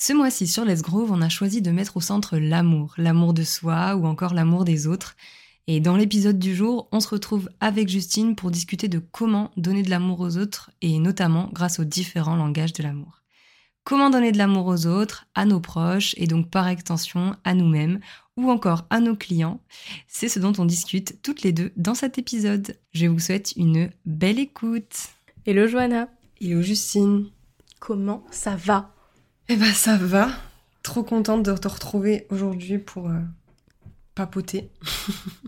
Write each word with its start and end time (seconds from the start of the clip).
Ce 0.00 0.12
mois-ci 0.12 0.46
sur 0.46 0.64
Let's 0.64 0.82
Grove, 0.82 1.10
on 1.10 1.20
a 1.22 1.28
choisi 1.28 1.60
de 1.60 1.72
mettre 1.72 1.96
au 1.96 2.00
centre 2.00 2.38
l'amour, 2.38 2.94
l'amour 2.98 3.34
de 3.34 3.42
soi 3.42 3.96
ou 3.96 4.06
encore 4.06 4.32
l'amour 4.32 4.64
des 4.64 4.86
autres. 4.86 5.16
Et 5.66 5.80
dans 5.80 5.96
l'épisode 5.96 6.38
du 6.38 6.54
jour, 6.54 6.88
on 6.92 7.00
se 7.00 7.08
retrouve 7.08 7.50
avec 7.58 7.88
Justine 7.88 8.36
pour 8.36 8.52
discuter 8.52 8.86
de 8.86 9.00
comment 9.00 9.50
donner 9.56 9.82
de 9.82 9.90
l'amour 9.90 10.20
aux 10.20 10.36
autres 10.36 10.70
et 10.82 11.00
notamment 11.00 11.50
grâce 11.52 11.80
aux 11.80 11.84
différents 11.84 12.36
langages 12.36 12.72
de 12.74 12.84
l'amour. 12.84 13.22
Comment 13.82 14.08
donner 14.08 14.30
de 14.30 14.38
l'amour 14.38 14.66
aux 14.66 14.86
autres, 14.86 15.26
à 15.34 15.44
nos 15.44 15.60
proches 15.60 16.14
et 16.16 16.28
donc 16.28 16.48
par 16.48 16.68
extension 16.68 17.34
à 17.42 17.54
nous-mêmes 17.54 17.98
ou 18.36 18.50
encore 18.52 18.86
à 18.90 19.00
nos 19.00 19.16
clients, 19.16 19.60
c'est 20.06 20.28
ce 20.28 20.38
dont 20.38 20.52
on 20.58 20.64
discute 20.64 21.20
toutes 21.22 21.42
les 21.42 21.52
deux 21.52 21.72
dans 21.76 21.94
cet 21.94 22.18
épisode. 22.18 22.78
Je 22.92 23.06
vous 23.08 23.18
souhaite 23.18 23.52
une 23.56 23.90
belle 24.06 24.38
écoute. 24.38 25.08
Hello 25.44 25.66
Johanna, 25.66 26.08
Hello 26.40 26.62
Justine 26.62 27.30
comment 27.80 28.24
ça 28.30 28.56
va? 28.56 28.94
Eh 29.48 29.56
ben 29.56 29.72
ça 29.72 29.96
va. 29.96 30.28
Trop 30.82 31.02
contente 31.02 31.42
de 31.42 31.54
te 31.56 31.68
retrouver 31.68 32.26
aujourd'hui 32.30 32.78
pour 32.78 33.08
euh, 33.08 33.18
papoter. 34.14 34.70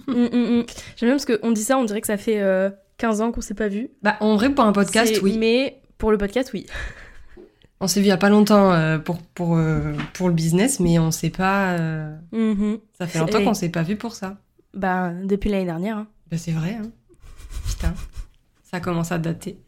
Hum, 0.08 0.28
hum, 0.32 0.32
hum. 0.32 0.64
J'aime 0.96 1.08
bien 1.08 1.16
parce 1.16 1.26
qu'on 1.26 1.50
dit 1.52 1.62
ça, 1.62 1.78
on 1.78 1.84
dirait 1.84 2.00
que 2.00 2.06
ça 2.06 2.16
fait 2.16 2.40
euh, 2.40 2.70
15 2.98 3.20
ans 3.20 3.32
qu'on 3.32 3.40
s'est 3.40 3.54
pas 3.54 3.68
vu. 3.68 3.90
Bah 4.02 4.16
en 4.20 4.36
vrai 4.36 4.52
pour 4.52 4.64
un 4.64 4.72
podcast, 4.72 5.20
oui. 5.22 5.36
Mais 5.38 5.80
pour 5.98 6.10
le 6.10 6.18
podcast, 6.18 6.50
oui. 6.52 6.66
On 7.80 7.86
s'est 7.86 8.00
vu 8.00 8.06
il 8.06 8.10
y 8.10 8.12
a 8.12 8.16
pas 8.18 8.28
longtemps 8.28 8.72
euh, 8.72 8.98
pour 8.98 9.18
pour 9.22 9.56
euh, 9.56 9.94
pour 10.14 10.28
le 10.28 10.34
business, 10.34 10.80
mais 10.80 10.98
on 10.98 11.10
s'est 11.10 11.30
pas. 11.30 11.78
Mhm. 12.32 12.78
Ça 12.98 13.06
fait 13.06 13.18
longtemps 13.18 13.42
qu'on 13.44 13.54
s'est 13.54 13.68
pas 13.70 13.82
vu 13.82 13.96
pour 13.96 14.14
ça. 14.14 14.38
Bah, 14.74 15.12
depuis 15.24 15.50
l'année 15.50 15.64
dernière. 15.64 15.96
hein. 15.98 16.06
Bah 16.30 16.36
c'est 16.38 16.52
vrai. 16.52 16.78
Hein. 16.80 16.90
Putain, 17.68 17.94
ça 18.62 18.80
commence 18.80 19.12
à 19.12 19.18
dater. 19.18 19.58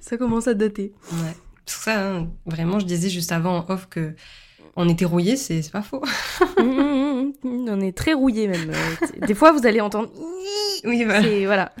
Ça 0.00 0.16
commence 0.16 0.48
à 0.48 0.54
dater. 0.54 0.92
Ouais. 1.12 1.36
Ça, 1.68 2.00
hein, 2.00 2.28
vraiment, 2.46 2.78
je 2.78 2.86
disais 2.86 3.10
juste 3.10 3.32
avant 3.32 3.58
en 3.58 3.70
off 3.70 3.88
que 3.88 4.14
on 4.74 4.88
était 4.88 5.04
rouillés, 5.04 5.36
c'est 5.36 5.70
pas 5.70 5.82
faux. 5.82 6.02
Hum, 6.56 6.78
hum, 6.78 7.32
hum, 7.44 7.66
on 7.68 7.80
est 7.80 7.96
très 7.96 8.12
rouillés 8.12 8.46
même. 8.46 8.70
Euh, 8.70 9.26
Des 9.26 9.34
fois, 9.34 9.52
vous 9.52 9.66
allez 9.66 9.80
entendre. 9.80 10.10
Oui, 10.84 11.04
voilà. 11.04 11.22
C'est 11.22 11.46
voilà. 11.46 11.72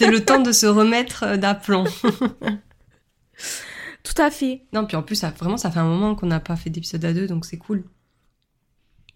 Le 0.10 0.24
temps 0.24 0.40
de 0.40 0.50
se 0.50 0.66
remettre 0.66 1.24
euh, 1.24 1.36
d'aplomb. 1.36 1.84
Tout 4.02 4.22
à 4.22 4.30
fait. 4.30 4.62
Non, 4.72 4.86
puis 4.86 4.96
en 4.96 5.02
plus, 5.02 5.16
ça, 5.16 5.30
vraiment, 5.30 5.56
ça 5.56 5.70
fait 5.70 5.80
un 5.80 5.84
moment 5.84 6.14
qu'on 6.14 6.26
n'a 6.26 6.40
pas 6.40 6.56
fait 6.56 6.70
d'épisode 6.70 7.04
à 7.04 7.12
deux, 7.12 7.26
donc 7.26 7.44
c'est 7.44 7.58
cool. 7.58 7.84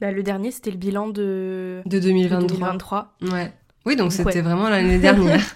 Bah, 0.00 0.12
le 0.12 0.23
dernier, 0.23 0.50
c'était 0.50 0.71
le 0.71 0.77
bilan 0.77 1.09
de, 1.09 1.83
De 1.87 1.99
de 1.99 2.00
2023. 2.00 2.49
2023. 2.49 3.17
Ouais. 3.33 3.53
Oui, 3.87 3.97
donc 3.97 4.09
Donc, 4.09 4.12
c'était 4.12 4.25
ouais. 4.25 4.43
vraiment 4.43 4.69
l'année 4.69 4.99
dernière. 4.99 5.55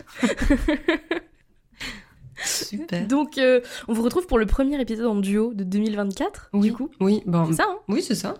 Super. 2.45 3.07
Donc, 3.07 3.39
euh, 3.39 3.61
on 3.89 3.93
vous 3.93 4.03
retrouve 4.03 4.27
pour 4.27 4.39
le 4.39 4.47
premier 4.47 4.81
épisode 4.81 5.07
en 5.07 5.17
duo 5.17 5.53
de 5.55 5.65
2024, 5.65 6.51
Oui, 6.53 6.69
du 6.69 6.73
coup. 6.75 6.91
oui, 7.01 7.23
bon, 7.27 7.47
C'est 7.47 7.55
ça, 7.57 7.67
hein 7.69 7.77
oui, 7.89 8.03
c'est 8.03 8.15
ça. 8.15 8.35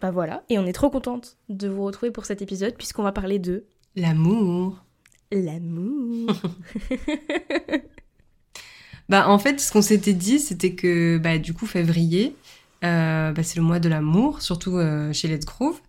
Bah 0.00 0.10
voilà. 0.10 0.44
Et 0.48 0.58
on 0.58 0.64
est 0.66 0.72
trop 0.72 0.88
contente 0.90 1.36
de 1.48 1.68
vous 1.68 1.84
retrouver 1.84 2.10
pour 2.10 2.24
cet 2.24 2.40
épisode, 2.42 2.74
puisqu'on 2.76 3.02
va 3.02 3.12
parler 3.12 3.38
de 3.38 3.64
L'amour. 3.96 4.82
l'amour. 5.32 6.30
Bah, 9.08 9.28
en 9.28 9.38
fait, 9.40 9.58
ce 9.60 9.72
qu'on 9.72 9.82
s'était 9.82 10.12
dit, 10.12 10.38
c'était 10.38 10.74
que, 10.76 11.18
bah, 11.18 11.38
du 11.38 11.52
coup, 11.52 11.66
février, 11.66 12.36
euh, 12.84 13.32
bah, 13.32 13.42
c'est 13.42 13.56
le 13.56 13.62
mois 13.64 13.80
de 13.80 13.88
l'amour, 13.88 14.40
surtout 14.40 14.76
euh, 14.76 15.12
chez 15.12 15.26
Let's 15.26 15.44
Groove. 15.44 15.80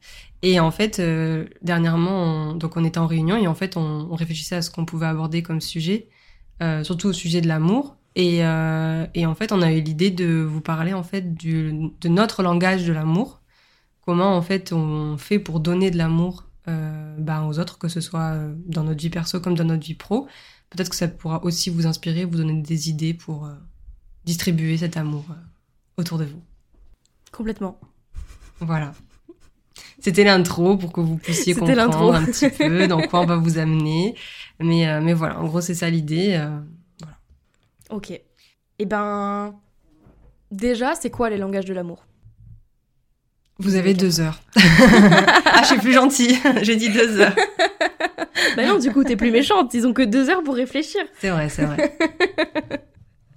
Et 0.42 0.60
en 0.60 0.72
fait, 0.72 0.98
euh, 1.00 1.46
dernièrement, 1.62 2.24
on, 2.24 2.56
donc 2.56 2.78
on 2.78 2.84
était 2.84 2.98
en 2.98 3.06
réunion 3.06 3.38
et 3.38 3.46
en 3.46 3.54
fait, 3.54 3.78
on, 3.78 4.08
on 4.12 4.16
réfléchissait 4.16 4.56
à 4.56 4.64
ce 4.64 4.72
qu'on 4.72 4.86
pouvait 4.86 5.06
aborder 5.06 5.44
comme 5.44 5.62
sujet, 5.62 6.08
euh, 6.62 6.84
surtout 6.84 7.08
au 7.08 7.14
sujet 7.14 7.42
de 7.42 7.48
l'amour. 7.48 7.98
Et, 8.16 8.46
euh, 8.46 9.06
et 9.14 9.26
en 9.26 9.36
fait, 9.36 9.52
on 9.52 9.62
a 9.62 9.72
eu 9.72 9.82
l'idée 9.82 10.12
de 10.12 10.42
vous 10.42 10.62
parler 10.62 10.94
en 10.94 11.04
fait 11.04 11.34
du, 11.34 11.92
de 12.02 12.10
notre 12.10 12.44
langage 12.44 12.86
de 12.86 12.92
l'amour, 12.92 13.42
comment 14.02 14.36
en 14.36 14.42
fait 14.42 14.74
on 14.74 15.18
fait 15.18 15.40
pour 15.40 15.62
donner 15.62 15.92
de 15.92 15.98
l'amour 15.98 16.46
euh, 16.68 17.16
bah, 17.18 17.44
aux 17.44 17.58
autres, 17.58 17.78
que 17.78 17.88
ce 17.88 18.02
soit 18.02 18.38
dans 18.66 18.84
notre 18.84 19.00
vie 19.00 19.10
perso 19.10 19.40
comme 19.40 19.56
dans 19.56 19.64
notre 19.64 19.86
vie 19.86 19.94
pro. 19.94 20.28
Peut-être 20.70 20.90
que 20.90 20.96
ça 20.96 21.08
pourra 21.08 21.44
aussi 21.44 21.70
vous 21.70 21.88
inspirer, 21.88 22.26
vous 22.26 22.38
donner 22.38 22.62
des 22.62 22.90
idées 22.90 23.14
pour 23.14 23.50
distribuer 24.26 24.78
cet 24.78 24.98
amour 24.98 25.26
autour 25.98 26.18
de 26.18 26.26
vous. 26.26 26.42
Complètement. 27.32 27.80
Voilà. 28.60 28.94
C'était 30.02 30.24
l'intro 30.24 30.78
pour 30.78 30.92
que 30.92 31.00
vous 31.00 31.18
puissiez 31.18 31.54
comprendre 31.54 32.16
un 32.16 32.26
petit 32.26 32.50
peu 32.50 32.88
dans 32.90 33.02
quoi 33.02 33.22
on 33.22 33.26
va 33.26 33.38
vous 33.38 33.58
amener. 33.58 34.16
Mais, 34.60 34.88
euh, 34.88 35.00
mais 35.02 35.14
voilà, 35.14 35.40
en 35.40 35.46
gros, 35.46 35.62
c'est 35.62 35.76
ça 35.76 35.90
l'idée. 35.90 36.34
euh. 36.34 36.60
Ok. 37.90 38.12
Et 38.80 38.86
ben. 38.86 39.56
Déjà, 40.50 40.96
c'est 40.96 41.10
quoi 41.10 41.30
les 41.30 41.38
langages 41.38 41.66
de 41.66 41.74
l'amour? 41.74 42.06
Vous 43.60 43.76
avez 43.76 43.94
deux 43.94 44.20
heures. 44.20 44.42
ah, 44.56 45.62
je 45.62 45.68
suis 45.68 45.78
plus 45.78 45.94
gentille. 45.94 46.38
J'ai 46.64 46.76
dit 46.76 46.90
deux 46.90 47.20
heures. 47.20 47.36
Bah 48.58 48.66
non, 48.66 48.80
du 48.80 48.92
coup, 48.92 49.04
t'es 49.04 49.16
plus 49.16 49.32
méchante. 49.32 49.74
Ils 49.74 49.88
ont 49.88 49.94
que 49.94 50.02
deux 50.02 50.30
heures 50.30 50.44
pour 50.44 50.56
réfléchir. 50.56 51.02
C'est 51.20 51.30
vrai, 51.30 51.48
c'est 51.48 51.66
vrai. 51.66 51.96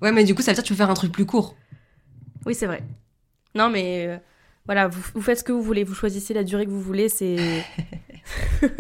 Ouais, 0.01 0.13
mais 0.13 0.25
du 0.25 0.35
coup, 0.35 0.43
ça 0.43 0.51
veut 0.51 0.55
dire 0.55 0.63
que 0.65 0.69
tu 0.69 0.73
peux 0.73 0.79
faire 0.79 0.91
un 0.91 0.95
truc 0.95 1.13
plus 1.13 1.27
court. 1.27 1.57
Oui, 2.47 2.55
c'est 2.55 2.67
vrai. 2.67 2.83
Non, 3.55 3.71
mais 3.71 4.07
euh, 4.09 4.17
voilà, 4.67 4.89
vous, 4.89 5.03
vous 5.15 5.21
faites 5.23 5.39
ce 5.39 5.45
que 5.45 5.53
vous 5.53 5.63
voulez. 5.63 5.85
Vous 5.85 5.95
choisissez 5.95 6.35
la 6.35 6.45
durée 6.45 6.65
que 6.67 6.71
vous 6.71 6.81
voulez. 6.81 7.09
C'est. 7.09 7.37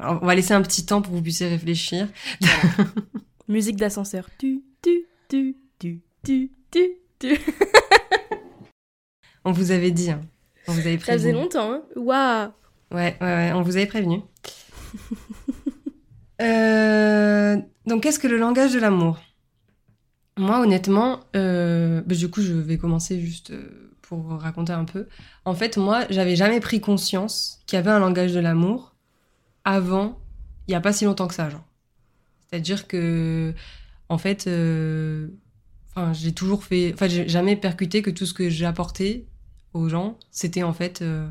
On 0.00 0.14
va 0.16 0.34
laisser 0.34 0.54
un 0.54 0.62
petit 0.62 0.86
temps 0.86 1.02
pour 1.02 1.10
que 1.12 1.16
vous 1.16 1.22
puissiez 1.22 1.48
réfléchir. 1.48 2.08
Musique 3.48 3.76
d'ascenseur. 3.76 4.28
Tu, 4.38 4.62
tu, 4.82 5.06
tu, 5.28 5.56
tu, 5.78 6.02
tu, 6.24 6.52
tu, 6.70 6.90
tu. 7.18 7.38
On 9.44 9.50
vous 9.52 9.70
avait 9.72 9.90
dit. 9.90 10.10
hein. 10.10 10.20
On 10.68 10.72
vous 10.72 10.80
avait 10.80 10.98
Ça 10.98 11.14
faisait 11.14 11.32
longtemps, 11.32 11.72
hein 11.72 11.82
Waouh 11.96 12.50
Ouais, 12.92 13.16
ouais, 13.20 13.26
ouais, 13.26 13.52
on 13.54 13.62
vous 13.62 13.76
avait 13.76 13.86
prévenu. 13.86 14.20
Euh, 16.40 17.56
donc, 17.86 18.04
qu'est-ce 18.04 18.20
que 18.20 18.28
le 18.28 18.36
langage 18.38 18.72
de 18.72 18.78
l'amour? 18.78 19.18
Moi, 20.38 20.60
honnêtement, 20.60 21.18
euh, 21.34 22.00
bah, 22.06 22.14
du 22.14 22.30
coup, 22.30 22.40
je 22.42 22.52
vais 22.52 22.78
commencer 22.78 23.18
juste 23.20 23.50
euh, 23.50 23.87
pour 24.08 24.30
raconter 24.40 24.72
un 24.72 24.84
peu. 24.86 25.06
En 25.44 25.54
fait, 25.54 25.76
moi, 25.76 26.04
j'avais 26.10 26.36
jamais 26.36 26.60
pris 26.60 26.80
conscience 26.80 27.60
qu'il 27.66 27.76
y 27.76 27.80
avait 27.80 27.90
un 27.90 27.98
langage 27.98 28.32
de 28.32 28.40
l'amour 28.40 28.94
avant, 29.64 30.18
il 30.66 30.72
y 30.72 30.74
a 30.74 30.80
pas 30.80 30.92
si 30.92 31.04
longtemps 31.04 31.28
que 31.28 31.34
ça, 31.34 31.50
genre. 31.50 31.64
C'est-à-dire 32.50 32.88
que, 32.88 33.54
en 34.08 34.18
fait, 34.18 34.46
euh, 34.46 35.28
enfin, 35.90 36.12
j'ai 36.14 36.32
toujours 36.32 36.64
fait, 36.64 36.92
enfin, 36.94 37.08
j'ai 37.08 37.28
jamais 37.28 37.56
percuté 37.56 38.02
que 38.02 38.10
tout 38.10 38.26
ce 38.26 38.34
que 38.34 38.48
j'ai 38.48 38.66
apporté 38.66 39.26
aux 39.74 39.88
gens, 39.88 40.18
c'était 40.30 40.62
en 40.62 40.72
fait 40.72 41.02
euh, 41.02 41.28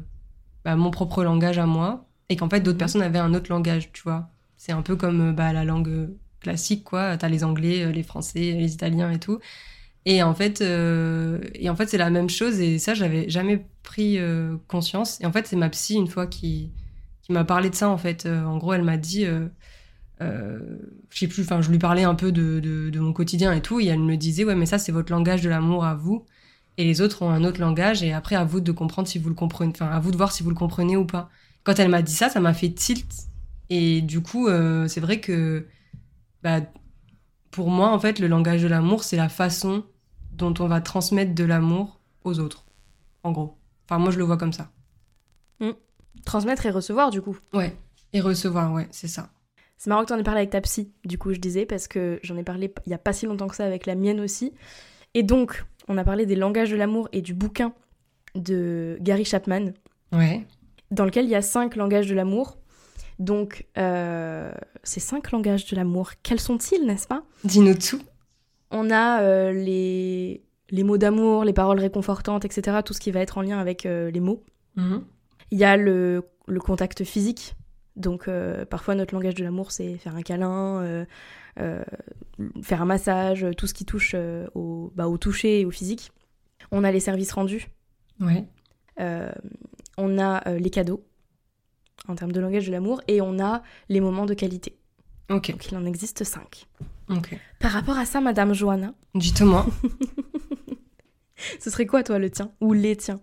bah, 0.66 0.76
mon 0.76 0.92
propre 0.92 1.24
langage 1.24 1.58
à 1.58 1.66
moi, 1.66 2.06
et 2.30 2.36
qu'en 2.36 2.50
fait, 2.50 2.62
d'autres 2.62 2.76
Mhm. 2.76 2.80
personnes 2.80 3.02
avaient 3.02 3.20
un 3.20 3.34
autre 3.34 3.52
langage, 3.52 3.92
tu 3.94 4.04
vois. 4.04 4.30
C'est 4.58 4.72
un 4.74 4.84
peu 4.84 4.96
comme 4.96 5.30
euh, 5.30 5.34
bah, 5.34 5.54
la 5.54 5.64
langue 5.64 6.10
classique, 6.42 6.84
quoi. 6.84 7.18
T'as 7.18 7.30
les 7.30 7.44
Anglais, 7.44 7.92
les 7.92 8.04
Français, 8.04 8.52
les 8.54 8.74
Italiens 8.74 9.12
et 9.12 9.20
tout. 9.20 9.40
Et 10.10 10.24
en 10.24 10.34
fait, 10.34 10.62
euh, 10.62 11.42
et 11.54 11.70
en 11.70 11.76
fait, 11.76 11.88
c'est 11.90 11.98
la 11.98 12.10
même 12.10 12.30
chose. 12.30 12.62
Et 12.62 12.80
ça, 12.80 12.94
j'avais 12.94 13.30
jamais 13.30 13.68
pris 13.84 14.18
euh, 14.20 14.56
conscience. 14.70 15.20
Et 15.22 15.26
en 15.26 15.34
fait, 15.34 15.48
c'est 15.48 15.58
ma 15.58 15.70
psy 15.70 15.96
une 15.96 16.08
fois 16.08 16.28
qui 16.28 16.72
qui 17.22 17.34
m'a 17.34 17.44
parlé 17.44 17.70
de 17.70 17.76
ça. 17.76 17.90
En 17.90 17.98
fait, 17.98 18.26
Euh, 18.26 18.46
en 18.46 18.58
gros, 18.58 18.74
elle 18.74 18.84
m'a 18.84 18.96
dit, 18.98 19.26
je 19.26 20.30
sais 21.12 21.28
plus. 21.28 21.44
Enfin, 21.44 21.62
je 21.62 21.70
lui 21.72 21.78
parlais 21.80 22.04
un 22.04 22.16
peu 22.16 22.32
de, 22.32 22.60
de 22.62 22.90
de 22.90 23.00
mon 23.02 23.12
quotidien 23.14 23.52
et 23.54 23.62
tout. 23.62 23.80
Et 23.82 23.88
elle 23.88 24.00
me 24.00 24.16
disait, 24.18 24.46
ouais, 24.46 24.56
mais 24.56 24.66
ça, 24.66 24.78
c'est 24.80 24.94
votre 24.94 25.12
langage 25.12 25.42
de 25.42 25.50
l'amour 25.50 25.84
à 25.86 25.96
vous. 25.96 26.26
Et 26.78 26.86
les 26.86 27.02
autres 27.02 27.24
ont 27.24 27.30
un 27.32 27.44
autre 27.44 27.60
langage. 27.60 28.02
Et 28.04 28.14
après, 28.14 28.36
à 28.38 28.46
vous 28.46 28.62
de 28.62 28.72
comprendre 28.72 29.08
si 29.10 29.20
vous 29.20 29.30
le 29.30 29.36
comprenez. 29.36 29.72
Enfin, 29.76 29.88
à 29.90 30.00
vous 30.00 30.12
de 30.12 30.18
voir 30.18 30.32
si 30.32 30.44
vous 30.44 30.50
le 30.50 30.56
comprenez 30.56 30.96
ou 30.98 31.06
pas. 31.06 31.30
Quand 31.66 31.80
elle 31.80 31.90
m'a 31.90 32.02
dit 32.02 32.14
ça, 32.14 32.30
ça 32.30 32.40
m'a 32.40 32.54
fait 32.54 32.72
tilt. 32.72 33.12
Et 33.70 34.02
du 34.02 34.22
coup, 34.22 34.48
c'est 34.88 35.02
vrai 35.02 35.20
que 35.20 35.68
bah, 36.44 36.62
pour 37.52 37.70
moi, 37.70 37.90
en 37.92 38.00
fait, 38.00 38.20
le 38.20 38.28
langage 38.28 38.62
de 38.64 38.68
l'amour, 38.68 39.04
c'est 39.04 39.18
la 39.18 39.30
façon 39.30 39.84
dont 40.38 40.54
on 40.60 40.68
va 40.68 40.82
transmettre 40.82 41.34
de 41.36 41.44
l'amour 41.44 42.00
aux 42.24 42.40
autres, 42.40 42.66
en 43.24 43.32
gros. 43.32 43.58
Enfin, 43.86 44.00
moi, 44.00 44.12
je 44.12 44.18
le 44.18 44.24
vois 44.24 44.38
comme 44.38 44.54
ça. 44.54 44.70
Transmettre 46.26 46.66
et 46.66 46.72
recevoir, 46.72 47.10
du 47.10 47.22
coup. 47.22 47.38
Ouais. 47.54 47.76
Et 48.12 48.20
recevoir, 48.22 48.74
ouais, 48.74 48.88
c'est 48.92 49.08
ça. 49.08 49.30
C'est 49.78 49.90
marrant 49.90 50.02
que 50.02 50.08
tu 50.08 50.14
en 50.14 50.18
aies 50.18 50.24
parlé 50.24 50.40
avec 50.40 50.50
ta 50.50 50.60
psy, 50.62 50.92
du 51.06 51.18
coup, 51.18 51.34
je 51.34 51.40
disais, 51.40 51.66
parce 51.66 51.88
que 51.88 52.20
j'en 52.24 52.36
ai 52.36 52.44
parlé 52.44 52.74
il 52.86 52.90
y 52.90 52.94
a 52.96 52.98
pas 52.98 53.14
si 53.14 53.26
longtemps 53.28 53.48
que 53.48 53.56
ça 53.56 53.66
avec 53.66 53.86
la 53.86 53.96
mienne 53.96 54.20
aussi. 54.20 54.54
Et 55.14 55.24
donc, 55.24 55.64
on 55.88 55.98
a 55.98 56.04
parlé 56.04 56.26
des 56.26 56.36
langages 56.36 56.72
de 56.72 56.76
l'amour 56.76 57.08
et 57.14 57.22
du 57.22 57.34
bouquin 57.34 57.74
de 58.36 58.98
Gary 59.02 59.24
Chapman, 59.26 59.72
Ouais. 60.12 60.46
dans 60.92 61.06
lequel 61.06 61.26
il 61.26 61.32
y 61.32 61.36
a 61.36 61.42
cinq 61.42 61.76
langages 61.76 62.08
de 62.08 62.16
l'amour. 62.16 62.58
Donc, 63.20 63.66
euh, 63.78 64.52
ces 64.84 65.00
cinq 65.00 65.32
langages 65.32 65.66
de 65.70 65.76
l'amour, 65.76 66.12
quels 66.24 66.40
sont-ils, 66.42 66.86
n'est-ce 66.86 67.08
pas? 67.08 67.24
Dis-nous 67.44 67.76
tout. 67.76 68.02
On 68.72 68.90
a 68.90 69.22
euh, 69.22 69.54
les, 69.54 70.44
les 70.70 70.84
mots 70.84 70.98
d'amour, 70.98 71.44
les 71.44 71.54
paroles 71.54 71.80
réconfortantes, 71.80 72.46
etc. 72.46 72.80
Tout 72.84 72.94
ce 72.94 73.00
qui 73.00 73.12
va 73.12 73.22
être 73.22 73.38
en 73.38 73.42
lien 73.42 73.60
avec 73.60 73.86
euh, 73.86 74.12
les 74.12 74.20
mots. 74.20 74.44
Mhm. 74.76 75.04
Il 75.52 75.58
y 75.58 75.64
a 75.64 75.78
le, 75.78 76.24
le 76.48 76.60
contact 76.60 77.04
physique. 77.04 77.56
Donc, 77.96 78.28
euh, 78.28 78.66
parfois, 78.66 78.96
notre 78.96 79.14
langage 79.14 79.36
de 79.36 79.44
l'amour, 79.44 79.72
c'est 79.72 79.98
faire 79.98 80.16
un 80.16 80.22
câlin, 80.22 81.06
faire 82.62 82.82
un 82.82 82.86
massage, 82.86 83.46
tout 83.58 83.66
ce 83.66 83.74
qui 83.74 83.86
touche 83.86 84.16
au, 84.54 84.92
bah, 84.96 85.08
au 85.08 85.18
toucher 85.18 85.62
et 85.62 85.66
au 85.66 85.72
physique. 85.72 86.12
On 86.72 86.84
a 86.84 86.92
les 86.92 87.00
services 87.00 87.32
rendus. 87.32 87.70
Ouais. 88.20 88.46
On 89.98 90.20
a 90.20 90.58
les 90.60 90.70
cadeaux, 90.70 91.04
en 92.08 92.16
termes 92.16 92.34
de 92.34 92.40
langage 92.40 92.68
de 92.68 92.72
l'amour. 92.72 93.02
Et 93.08 93.22
on 93.22 93.40
a 93.40 93.64
les 93.90 94.02
moments 94.02 94.26
de 94.28 94.36
qualité. 94.36 94.78
Ok. 95.30 95.52
Donc, 95.52 95.72
il 95.72 95.78
en 95.78 95.86
existe 95.86 96.24
cinq. 96.24 96.68
Ok. 97.10 97.38
Par 97.60 97.72
rapport 97.72 97.98
à 97.98 98.06
ça, 98.06 98.22
Madame 98.22 98.54
Johanna, 98.54 98.94
Dites-moi. 99.16 99.66
ce 101.60 101.70
serait 101.70 101.86
quoi, 101.86 102.04
toi, 102.04 102.20
le 102.20 102.30
tien 102.30 102.52
Ou 102.62 102.74
les 102.74 102.96
tiens? 102.96 103.20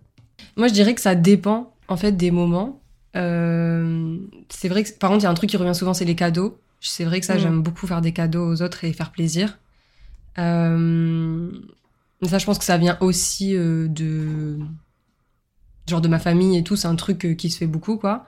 Moi, 0.57 0.67
je 0.67 0.73
dirais 0.73 0.95
que 0.95 1.01
ça 1.01 1.15
dépend, 1.15 1.73
en 1.87 1.97
fait, 1.97 2.11
des 2.13 2.31
moments. 2.31 2.81
Euh, 3.15 4.17
c'est 4.49 4.69
vrai 4.69 4.83
que, 4.83 4.91
par 4.93 5.09
contre, 5.09 5.21
il 5.21 5.25
y 5.25 5.27
a 5.27 5.31
un 5.31 5.35
truc 5.35 5.49
qui 5.49 5.57
revient 5.57 5.75
souvent, 5.75 5.93
c'est 5.93 6.05
les 6.05 6.15
cadeaux. 6.15 6.57
C'est 6.81 7.05
vrai 7.05 7.19
que 7.19 7.25
ça, 7.25 7.35
Mm. 7.35 7.39
j'aime 7.39 7.61
beaucoup 7.61 7.87
faire 7.87 8.01
des 8.01 8.11
cadeaux 8.13 8.45
aux 8.47 8.61
autres 8.61 8.83
et 8.83 8.93
faire 8.93 9.11
plaisir. 9.11 9.57
Euh, 10.37 11.49
mais 12.21 12.27
ça, 12.27 12.37
je 12.37 12.45
pense 12.45 12.59
que 12.59 12.65
ça 12.65 12.77
vient 12.77 12.97
aussi 13.01 13.55
euh, 13.55 13.87
de 13.87 14.57
genre 15.89 16.01
de 16.01 16.07
ma 16.07 16.19
famille 16.19 16.57
et 16.57 16.63
tout. 16.63 16.75
C'est 16.75 16.87
un 16.87 16.95
truc 16.95 17.25
euh, 17.25 17.33
qui 17.33 17.49
se 17.49 17.57
fait 17.57 17.67
beaucoup, 17.67 17.97
quoi. 17.97 18.27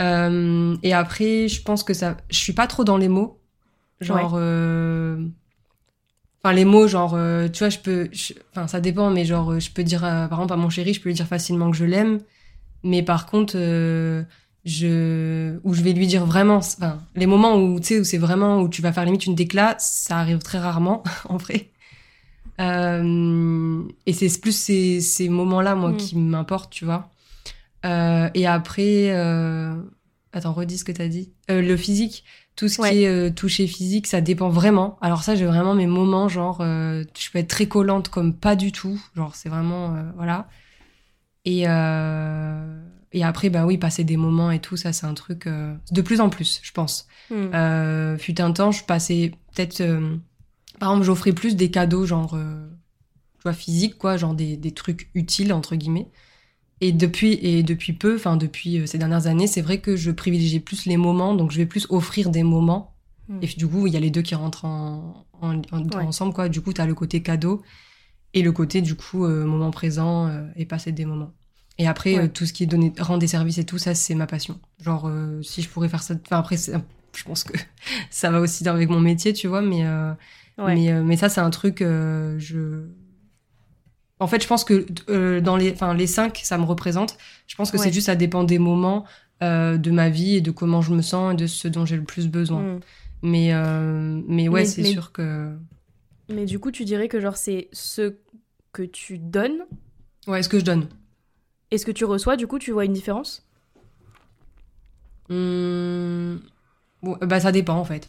Euh, 0.00 0.76
et 0.82 0.92
après, 0.92 1.48
je 1.48 1.62
pense 1.62 1.82
que 1.82 1.94
ça, 1.94 2.16
je 2.30 2.36
suis 2.36 2.52
pas 2.52 2.66
trop 2.66 2.84
dans 2.84 2.96
les 2.98 3.08
mots, 3.08 3.40
genre. 4.00 4.34
euh, 4.36 5.16
Enfin, 6.44 6.54
les 6.54 6.64
mots, 6.64 6.86
genre, 6.86 7.14
euh, 7.14 7.48
tu 7.48 7.58
vois, 7.60 7.70
je 7.70 7.78
peux. 7.78 8.08
je- 8.12 8.34
Enfin, 8.52 8.68
ça 8.68 8.80
dépend, 8.80 9.10
mais 9.10 9.24
genre, 9.24 9.58
je 9.58 9.70
peux 9.70 9.82
dire, 9.82 10.04
euh, 10.04 10.28
par 10.28 10.38
exemple, 10.38 10.52
à 10.52 10.56
mon 10.56 10.70
chéri, 10.70 10.94
je 10.94 11.00
peux 11.00 11.08
lui 11.08 11.14
dire 11.14 11.26
facilement 11.26 11.70
que 11.70 11.76
je 11.76 11.84
l'aime. 11.84 12.20
Mais 12.84 13.02
par 13.02 13.26
contre, 13.26 13.54
euh, 13.56 14.22
je. 14.64 15.58
Ou 15.64 15.74
je 15.74 15.82
vais 15.82 15.92
lui 15.92 16.06
dire 16.06 16.24
vraiment. 16.26 16.58
Enfin, 16.58 17.00
les 17.16 17.26
moments 17.26 17.56
où, 17.56 17.80
tu 17.80 17.86
sais, 17.86 18.00
où 18.00 18.04
c'est 18.04 18.18
vraiment. 18.18 18.60
Où 18.62 18.68
tu 18.68 18.82
vas 18.82 18.92
faire 18.92 19.04
limite 19.04 19.26
une 19.26 19.34
déclat, 19.34 19.76
ça 19.78 20.18
arrive 20.18 20.38
très 20.38 20.58
rarement, 20.58 21.02
en 21.28 21.36
vrai. 21.36 21.70
Euh, 22.60 23.82
et 24.06 24.12
c'est 24.12 24.40
plus 24.40 24.56
ces, 24.56 25.00
ces 25.00 25.28
moments-là, 25.28 25.74
moi, 25.74 25.90
Mm. 25.92 25.96
qui 25.96 26.16
m'importent, 26.16 26.72
tu 26.72 26.84
vois. 26.84 27.10
Euh, 27.86 28.28
et 28.34 28.46
après. 28.46 29.10
euh, 29.14 29.74
Attends, 30.32 30.52
redis 30.52 30.76
ce 30.78 30.84
que 30.84 30.92
t'as 30.92 31.08
dit. 31.08 31.32
Euh, 31.50 31.62
le 31.62 31.76
physique 31.78 32.24
tout 32.56 32.68
ce 32.68 32.80
Ouais. 32.80 32.90
qui 32.90 33.04
est 33.04 33.34
toucher 33.34 33.66
physique, 33.66 34.06
ça 34.06 34.22
dépend 34.22 34.48
vraiment. 34.48 34.96
Alors 35.02 35.22
ça, 35.22 35.34
j'ai 35.34 35.44
vraiment 35.44 35.74
mes 35.74 35.86
moments, 35.86 36.26
genre, 36.28 36.62
je 36.62 37.30
peux 37.30 37.38
être 37.38 37.48
très 37.48 37.66
collante 37.68 38.08
comme 38.08 38.32
pas 38.34 38.56
du 38.56 38.72
tout. 38.72 38.98
Genre, 39.14 39.34
c'est 39.34 39.50
vraiment, 39.50 39.94
voilà. 40.16 40.48
Et, 41.44 41.64
et 41.64 43.24
après, 43.24 43.50
bah 43.50 43.66
oui, 43.66 43.76
passer 43.76 44.04
des 44.04 44.16
moments 44.16 44.50
et 44.50 44.58
tout, 44.60 44.78
ça, 44.78 44.94
c'est 44.94 45.04
un 45.06 45.12
truc 45.12 45.46
de 45.46 46.00
plus 46.00 46.20
en 46.22 46.30
plus, 46.30 46.60
je 46.62 46.72
pense. 46.72 47.06
Hmm. 47.30 48.16
Fut 48.18 48.40
un 48.40 48.52
temps, 48.52 48.72
je 48.72 48.84
passais 48.84 49.32
peut-être, 49.54 49.84
par 50.80 50.90
exemple, 50.92 51.04
j'offrais 51.04 51.32
plus 51.34 51.56
des 51.56 51.70
cadeaux, 51.70 52.06
genre, 52.06 52.30
tu 52.30 53.42
vois, 53.42 53.52
physiques, 53.52 53.98
quoi, 53.98 54.16
genre 54.16 54.32
des, 54.34 54.56
des 54.56 54.72
trucs 54.72 55.10
utiles, 55.14 55.52
entre 55.52 55.76
guillemets. 55.76 56.08
Et 56.80 56.92
depuis, 56.92 57.32
et 57.42 57.62
depuis 57.62 57.92
peu, 57.94 58.16
enfin 58.16 58.36
depuis 58.36 58.78
euh, 58.80 58.86
ces 58.86 58.98
dernières 58.98 59.26
années, 59.26 59.46
c'est 59.46 59.62
vrai 59.62 59.80
que 59.80 59.96
je 59.96 60.10
privilégie 60.10 60.60
plus 60.60 60.84
les 60.86 60.96
moments, 60.98 61.34
donc 61.34 61.50
je 61.50 61.56
vais 61.56 61.66
plus 61.66 61.86
offrir 61.90 62.30
des 62.30 62.42
moments. 62.42 62.94
Mm. 63.28 63.38
Et 63.42 63.46
du 63.46 63.66
coup, 63.66 63.86
il 63.86 63.92
y 63.94 63.96
a 63.96 64.00
les 64.00 64.10
deux 64.10 64.22
qui 64.22 64.34
rentrent 64.34 64.64
en, 64.66 65.26
en- 65.40 65.62
en- 65.72 65.82
Ouais. 65.88 65.96
ensemble, 66.04 66.32
quoi. 66.34 66.48
Du 66.50 66.60
coup, 66.60 66.72
tu 66.74 66.80
as 66.80 66.86
le 66.86 66.94
côté 66.94 67.22
cadeau 67.22 67.62
et 68.34 68.42
le 68.42 68.52
côté, 68.52 68.82
du 68.82 68.94
coup, 68.94 69.24
euh, 69.24 69.46
moment 69.46 69.70
présent 69.70 70.26
euh, 70.28 70.46
et 70.56 70.66
passer 70.66 70.92
des 70.92 71.06
moments. 71.06 71.32
Et 71.78 71.86
après, 71.88 72.14
Ouais. 72.16 72.24
euh, 72.24 72.28
tout 72.28 72.44
ce 72.46 72.52
qui 72.52 72.62
est 72.64 72.66
donné, 72.66 72.92
rendre 72.98 73.20
des 73.20 73.26
services 73.26 73.58
et 73.58 73.64
tout, 73.64 73.78
ça, 73.78 73.94
c'est 73.94 74.14
ma 74.14 74.26
passion. 74.26 74.60
Genre, 74.80 75.06
euh, 75.08 75.40
si 75.42 75.62
je 75.62 75.68
pourrais 75.70 75.88
faire 75.88 76.02
ça. 76.02 76.14
Enfin, 76.26 76.38
après, 76.38 76.56
je 76.58 77.24
pense 77.24 77.42
que 77.44 77.52
ça 78.10 78.30
va 78.30 78.40
aussi 78.40 78.68
avec 78.68 78.90
mon 78.90 79.00
métier, 79.00 79.32
tu 79.32 79.46
vois, 79.48 79.62
mais, 79.62 79.84
euh, 79.86 80.12
Ouais. 80.58 80.74
mais, 80.74 80.90
euh, 80.92 81.02
mais 81.02 81.16
ça, 81.16 81.28
c'est 81.30 81.40
un 81.40 81.50
truc, 81.50 81.80
euh, 81.82 82.38
je. 82.38 82.84
En 84.18 84.26
fait, 84.26 84.42
je 84.42 84.46
pense 84.48 84.64
que 84.64 84.86
euh, 85.10 85.40
dans 85.40 85.56
les, 85.56 85.72
enfin, 85.72 85.92
les 85.94 86.06
cinq, 86.06 86.40
ça 86.42 86.56
me 86.58 86.64
représente. 86.64 87.18
Je 87.46 87.54
pense 87.54 87.70
que 87.70 87.76
Ouais. 87.76 87.84
c'est 87.84 87.92
juste, 87.92 88.06
ça 88.06 88.16
dépend 88.16 88.44
des 88.44 88.58
moments 88.58 89.04
euh, 89.42 89.76
de 89.76 89.90
ma 89.90 90.08
vie 90.08 90.36
et 90.36 90.40
de 90.40 90.50
comment 90.50 90.80
je 90.80 90.92
me 90.94 91.02
sens 91.02 91.34
et 91.34 91.36
de 91.36 91.46
ce 91.46 91.68
dont 91.68 91.84
j'ai 91.84 91.96
le 91.96 92.04
plus 92.04 92.28
besoin. 92.28 92.62
Hmm. 92.62 92.80
Mais, 93.22 93.52
euh, 93.52 94.20
mais 94.26 94.48
ouais, 94.48 94.64
c'est 94.64 94.82
mais- 94.82 94.92
sûr 94.92 95.12
que. 95.12 95.54
Mais 96.30 96.44
du 96.46 96.58
coup, 96.58 96.70
tu 96.70 96.84
dirais 96.84 97.08
que 97.08 97.20
genre 97.20 97.36
c'est 97.36 97.68
ce 97.72 98.14
que 98.72 98.82
tu 98.82 99.18
donnes? 99.18 99.66
Ouais, 100.26 100.42
ce 100.42 100.48
que 100.48 100.58
je 100.58 100.64
donne. 100.64 100.88
et 101.70 101.78
ce 101.78 101.84
que 101.86 101.92
tu 101.92 102.04
reçois, 102.04 102.36
du 102.36 102.46
coup, 102.46 102.58
tu 102.58 102.72
vois 102.72 102.84
une 102.84 102.92
différence? 102.94 103.46
Hum, 105.28 106.40
bon, 107.02 107.16
bah, 107.20 107.40
ça 107.40 107.52
dépend 107.52 107.74
en 107.76 107.84
fait. 107.84 108.08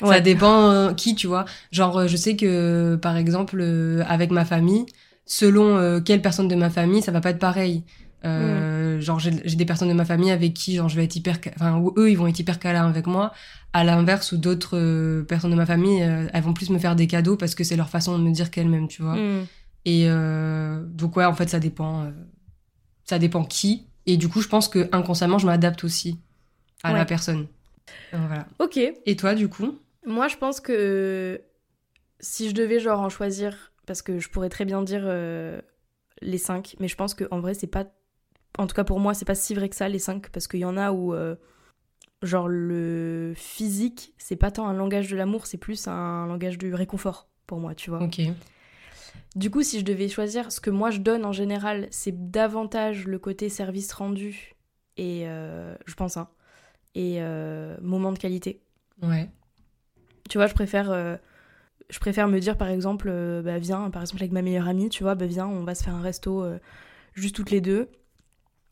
Ça 0.00 0.20
dépend 0.20 0.70
euh, 0.70 0.92
qui, 0.94 1.14
tu 1.14 1.26
vois. 1.26 1.44
Genre, 1.72 1.96
euh, 1.98 2.06
je 2.06 2.16
sais 2.16 2.36
que 2.36 2.96
par 2.96 3.16
exemple, 3.16 3.58
euh, 3.60 4.02
avec 4.06 4.30
ma 4.30 4.44
famille, 4.44 4.84
selon 5.26 5.76
euh, 5.76 6.00
quelle 6.00 6.22
personne 6.22 6.46
de 6.48 6.54
ma 6.54 6.70
famille, 6.70 7.02
ça 7.02 7.10
va 7.12 7.20
pas 7.20 7.30
être 7.30 7.38
pareil. 7.38 7.84
Euh, 8.24 9.00
Genre, 9.00 9.18
j'ai 9.20 9.30
des 9.30 9.64
personnes 9.64 9.88
de 9.88 9.94
ma 9.94 10.04
famille 10.04 10.30
avec 10.32 10.52
qui, 10.54 10.74
genre, 10.74 10.88
je 10.88 10.96
vais 10.96 11.04
être 11.04 11.14
hyper. 11.14 11.38
Enfin, 11.54 11.80
eux, 11.96 12.10
ils 12.10 12.16
vont 12.18 12.26
être 12.26 12.38
hyper 12.38 12.58
câlins 12.58 12.88
avec 12.88 13.06
moi. 13.06 13.32
À 13.72 13.84
l'inverse, 13.84 14.32
ou 14.32 14.36
d'autres 14.38 15.22
personnes 15.28 15.52
de 15.52 15.56
ma 15.56 15.66
famille, 15.66 16.00
elles 16.00 16.42
vont 16.42 16.52
plus 16.52 16.68
me 16.70 16.78
faire 16.78 16.96
des 16.96 17.06
cadeaux 17.06 17.36
parce 17.36 17.54
que 17.54 17.62
c'est 17.62 17.76
leur 17.76 17.88
façon 17.88 18.18
de 18.18 18.24
me 18.24 18.32
dire 18.32 18.50
qu'elles 18.50 18.68
m'aiment, 18.68 18.88
tu 18.88 19.02
vois. 19.02 19.14
Hmm. 19.14 19.44
Et 19.84 20.08
donc 20.08 21.16
ouais, 21.16 21.24
en 21.24 21.34
fait, 21.34 21.48
ça 21.48 21.60
dépend. 21.60 22.10
ça 23.04 23.18
dépend 23.18 23.44
qui. 23.44 23.86
Et 24.06 24.16
du 24.16 24.28
coup, 24.28 24.40
je 24.42 24.48
pense 24.48 24.68
que 24.68 24.88
inconsciemment, 24.92 25.38
je 25.38 25.46
m'adapte 25.46 25.84
aussi 25.84 26.18
à 26.82 26.92
Ouais. 26.92 26.98
la 26.98 27.04
personne. 27.04 27.46
Donc, 28.12 28.26
voilà. 28.26 28.46
Ok. 28.58 28.76
Et 28.78 29.16
toi, 29.16 29.34
du 29.34 29.48
coup? 29.48 29.78
Moi, 30.04 30.28
je 30.28 30.36
pense 30.36 30.60
que 30.60 31.40
si 32.20 32.48
je 32.48 32.54
devais 32.54 32.80
genre 32.80 33.00
en 33.00 33.08
choisir, 33.08 33.72
parce 33.86 34.02
que 34.02 34.18
je 34.18 34.28
pourrais 34.28 34.48
très 34.48 34.64
bien 34.64 34.82
dire 34.82 35.02
euh, 35.04 35.60
les 36.22 36.38
cinq, 36.38 36.76
mais 36.80 36.88
je 36.88 36.96
pense 36.96 37.14
que 37.14 37.24
en 37.30 37.40
vrai, 37.40 37.54
c'est 37.54 37.66
pas. 37.66 37.86
En 38.58 38.66
tout 38.66 38.74
cas, 38.74 38.84
pour 38.84 39.00
moi, 39.00 39.14
c'est 39.14 39.24
pas 39.24 39.34
si 39.34 39.54
vrai 39.54 39.68
que 39.68 39.76
ça, 39.76 39.88
les 39.88 39.98
cinq, 39.98 40.30
parce 40.30 40.48
qu'il 40.48 40.60
y 40.60 40.64
en 40.64 40.76
a 40.76 40.92
où. 40.92 41.14
euh, 41.14 41.36
genre, 42.22 42.48
le 42.48 43.32
physique, 43.36 44.14
c'est 44.18 44.36
pas 44.36 44.50
tant 44.50 44.66
un 44.66 44.74
langage 44.74 45.08
de 45.08 45.16
l'amour, 45.16 45.46
c'est 45.46 45.58
plus 45.58 45.86
un 45.86 46.26
langage 46.26 46.58
du 46.58 46.74
réconfort, 46.74 47.28
pour 47.46 47.60
moi, 47.60 47.74
tu 47.74 47.90
vois. 47.90 48.02
Ok. 48.02 48.20
Du 49.36 49.50
coup, 49.50 49.62
si 49.62 49.78
je 49.78 49.84
devais 49.84 50.08
choisir 50.08 50.50
ce 50.50 50.60
que 50.60 50.70
moi 50.70 50.90
je 50.90 50.98
donne 50.98 51.24
en 51.24 51.32
général, 51.32 51.86
c'est 51.90 52.30
davantage 52.30 53.06
le 53.06 53.18
côté 53.18 53.48
service 53.48 53.92
rendu 53.92 54.54
et 54.96 55.28
euh, 55.28 55.76
je 55.86 55.94
pense 55.94 56.16
hein, 56.16 56.28
et 56.98 57.18
euh, 57.20 57.76
moment 57.80 58.10
de 58.10 58.18
qualité. 58.18 58.60
Ouais. 59.02 59.30
Tu 60.28 60.36
vois, 60.36 60.48
je 60.48 60.54
préfère 60.54 60.90
euh, 60.90 61.16
je 61.88 62.00
préfère 62.00 62.26
me 62.26 62.40
dire 62.40 62.58
par 62.58 62.68
exemple 62.68 63.08
euh, 63.08 63.40
bah 63.40 63.58
viens 63.58 63.88
par 63.90 64.02
exemple 64.02 64.22
avec 64.22 64.32
ma 64.32 64.42
meilleure 64.42 64.66
amie, 64.66 64.88
tu 64.88 65.04
vois, 65.04 65.14
bah 65.14 65.26
viens, 65.26 65.46
on 65.46 65.62
va 65.62 65.76
se 65.76 65.84
faire 65.84 65.94
un 65.94 66.02
resto 66.02 66.42
euh, 66.42 66.58
juste 67.14 67.36
toutes 67.36 67.52
les 67.52 67.60
deux. 67.60 67.88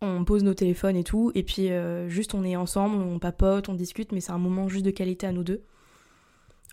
On 0.02 0.24
pose 0.24 0.42
nos 0.42 0.54
téléphones 0.54 0.96
et 0.96 1.04
tout 1.04 1.30
et 1.36 1.44
puis 1.44 1.70
euh, 1.70 2.08
juste 2.08 2.34
on 2.34 2.42
est 2.42 2.56
ensemble, 2.56 2.96
on 2.96 3.20
papote, 3.20 3.68
on 3.68 3.74
discute 3.74 4.10
mais 4.10 4.20
c'est 4.20 4.32
un 4.32 4.38
moment 4.38 4.68
juste 4.68 4.84
de 4.84 4.90
qualité 4.90 5.26
à 5.28 5.32
nous 5.32 5.44
deux. 5.44 5.62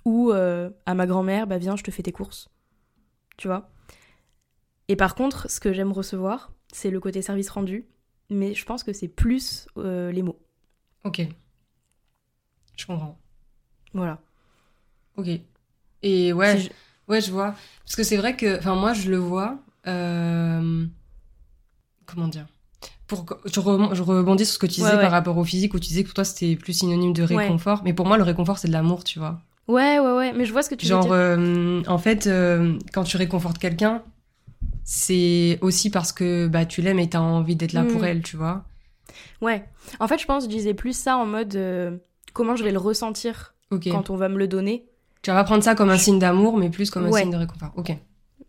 Ou 0.06 0.32
à 0.32 0.94
ma 0.96 1.06
grand-mère, 1.08 1.48
bah 1.48 1.58
viens, 1.58 1.78
je 1.78 1.84
te 1.84 1.90
fais 1.90 2.04
tes 2.04 2.12
courses. 2.12 2.50
Tu 3.38 3.48
vois? 3.48 3.72
Et 4.90 4.98
par 4.98 5.16
contre, 5.16 5.50
ce 5.50 5.62
que 5.62 5.72
j'aime 5.72 5.94
recevoir, 5.94 6.52
c'est 6.74 6.90
le 6.90 7.00
côté 7.00 7.22
service 7.22 7.50
rendu, 7.50 7.86
mais 8.30 8.54
je 8.54 8.66
pense 8.66 8.84
que 8.84 8.92
c'est 8.92 9.08
plus 9.08 9.68
les 9.78 10.22
mots. 10.24 10.42
Ok. 11.06 11.22
Je 12.76 12.86
comprends. 12.86 13.18
Voilà. 13.94 14.20
Ok. 15.18 15.28
Et 16.02 16.34
ouais, 16.34 16.58
je- 16.58 16.70
ouais, 17.08 17.22
je 17.22 17.32
vois. 17.32 17.54
Parce 17.86 17.96
que 17.96 18.04
c'est 18.04 18.18
vrai 18.18 18.36
que, 18.36 18.58
enfin, 18.58 18.76
moi, 18.76 18.94
je 18.94 19.10
le 19.10 19.18
vois. 19.18 19.60
euh, 19.88 20.86
Comment 22.06 22.28
dire? 22.28 22.46
Pour 23.08 23.26
je, 23.46 23.60
re- 23.60 23.94
je 23.96 24.02
rebondis 24.02 24.46
sur 24.46 24.54
ce 24.56 24.60
que 24.60 24.66
tu 24.66 24.76
disais 24.76 24.88
Ouais, 24.90 24.96
ouais. 24.96 25.02
par 25.02 25.12
rapport 25.12 25.38
au 25.38 25.44
physique 25.44 25.74
où 25.74 25.80
tu 25.80 25.88
disais 25.88 26.02
que 26.04 26.08
pour 26.08 26.16
toi 26.16 26.24
c'était 26.24 26.56
plus 26.56 26.74
synonyme 26.74 27.14
de 27.14 27.22
Ouais. 27.24 27.44
réconfort 27.44 27.82
mais 27.84 27.94
pour 27.94 28.06
moi 28.06 28.18
le 28.18 28.24
réconfort 28.24 28.58
c'est 28.58 28.68
de 28.70 28.74
l'amour 28.74 29.04
tu 29.04 29.20
vois 29.20 29.40
Ouais, 29.68 30.00
ouais, 30.00 30.12
ouais, 30.14 30.34
mais 30.34 30.46
je 30.46 30.52
vois 30.54 30.64
ce 30.64 30.70
que 30.70 30.76
tu 30.76 30.86
veux 30.86 30.90
genre 30.90 31.04
dire. 31.04 31.12
euh, 31.14 31.84
en 31.88 31.98
fait 31.98 32.28
euh, 32.28 32.78
quand 32.94 33.04
tu 33.04 33.18
réconfortes 33.18 33.58
quelqu'un 33.58 34.02
c'est 34.84 35.60
aussi 35.62 35.90
parce 35.90 36.12
que 36.12 36.48
bah 36.48 36.66
tu 36.66 36.82
l'aimes 36.82 37.00
et 37.00 37.10
t'as 37.10 37.20
envie 37.20 37.56
d'être 37.56 37.74
là 37.74 37.84
pour 37.84 38.02
Mm. 38.02 38.06
elle 38.06 38.22
tu 38.22 38.38
vois 38.38 38.64
Ouais. 39.42 39.66
En 40.00 40.08
fait, 40.08 40.18
je 40.18 40.26
pense 40.26 40.46
que 40.46 40.52
je 40.52 40.56
disais 40.56 40.74
plus 40.74 40.96
ça 40.98 41.18
en 41.18 41.26
mode 41.26 41.56
comment 42.34 42.56
je 42.56 42.64
vais 42.64 42.72
le 42.72 42.80
ressentir 42.80 43.56
quand 43.92 44.10
on 44.10 44.16
va 44.16 44.30
me 44.30 44.38
le 44.38 44.48
donner. 44.48 44.86
tu 45.24 45.32
vas 45.32 45.44
prendre 45.44 45.64
ça 45.64 45.74
comme 45.76 45.90
un 45.90 45.98
signe 45.98 46.20
d'amour 46.20 46.58
mais 46.58 46.70
plus 46.70 46.90
comme 46.92 47.06
un 47.06 47.10
Ouais. 47.12 47.22
signe 47.22 47.32
de 47.32 47.38
réconfort 47.38 47.72
ok 47.76 47.92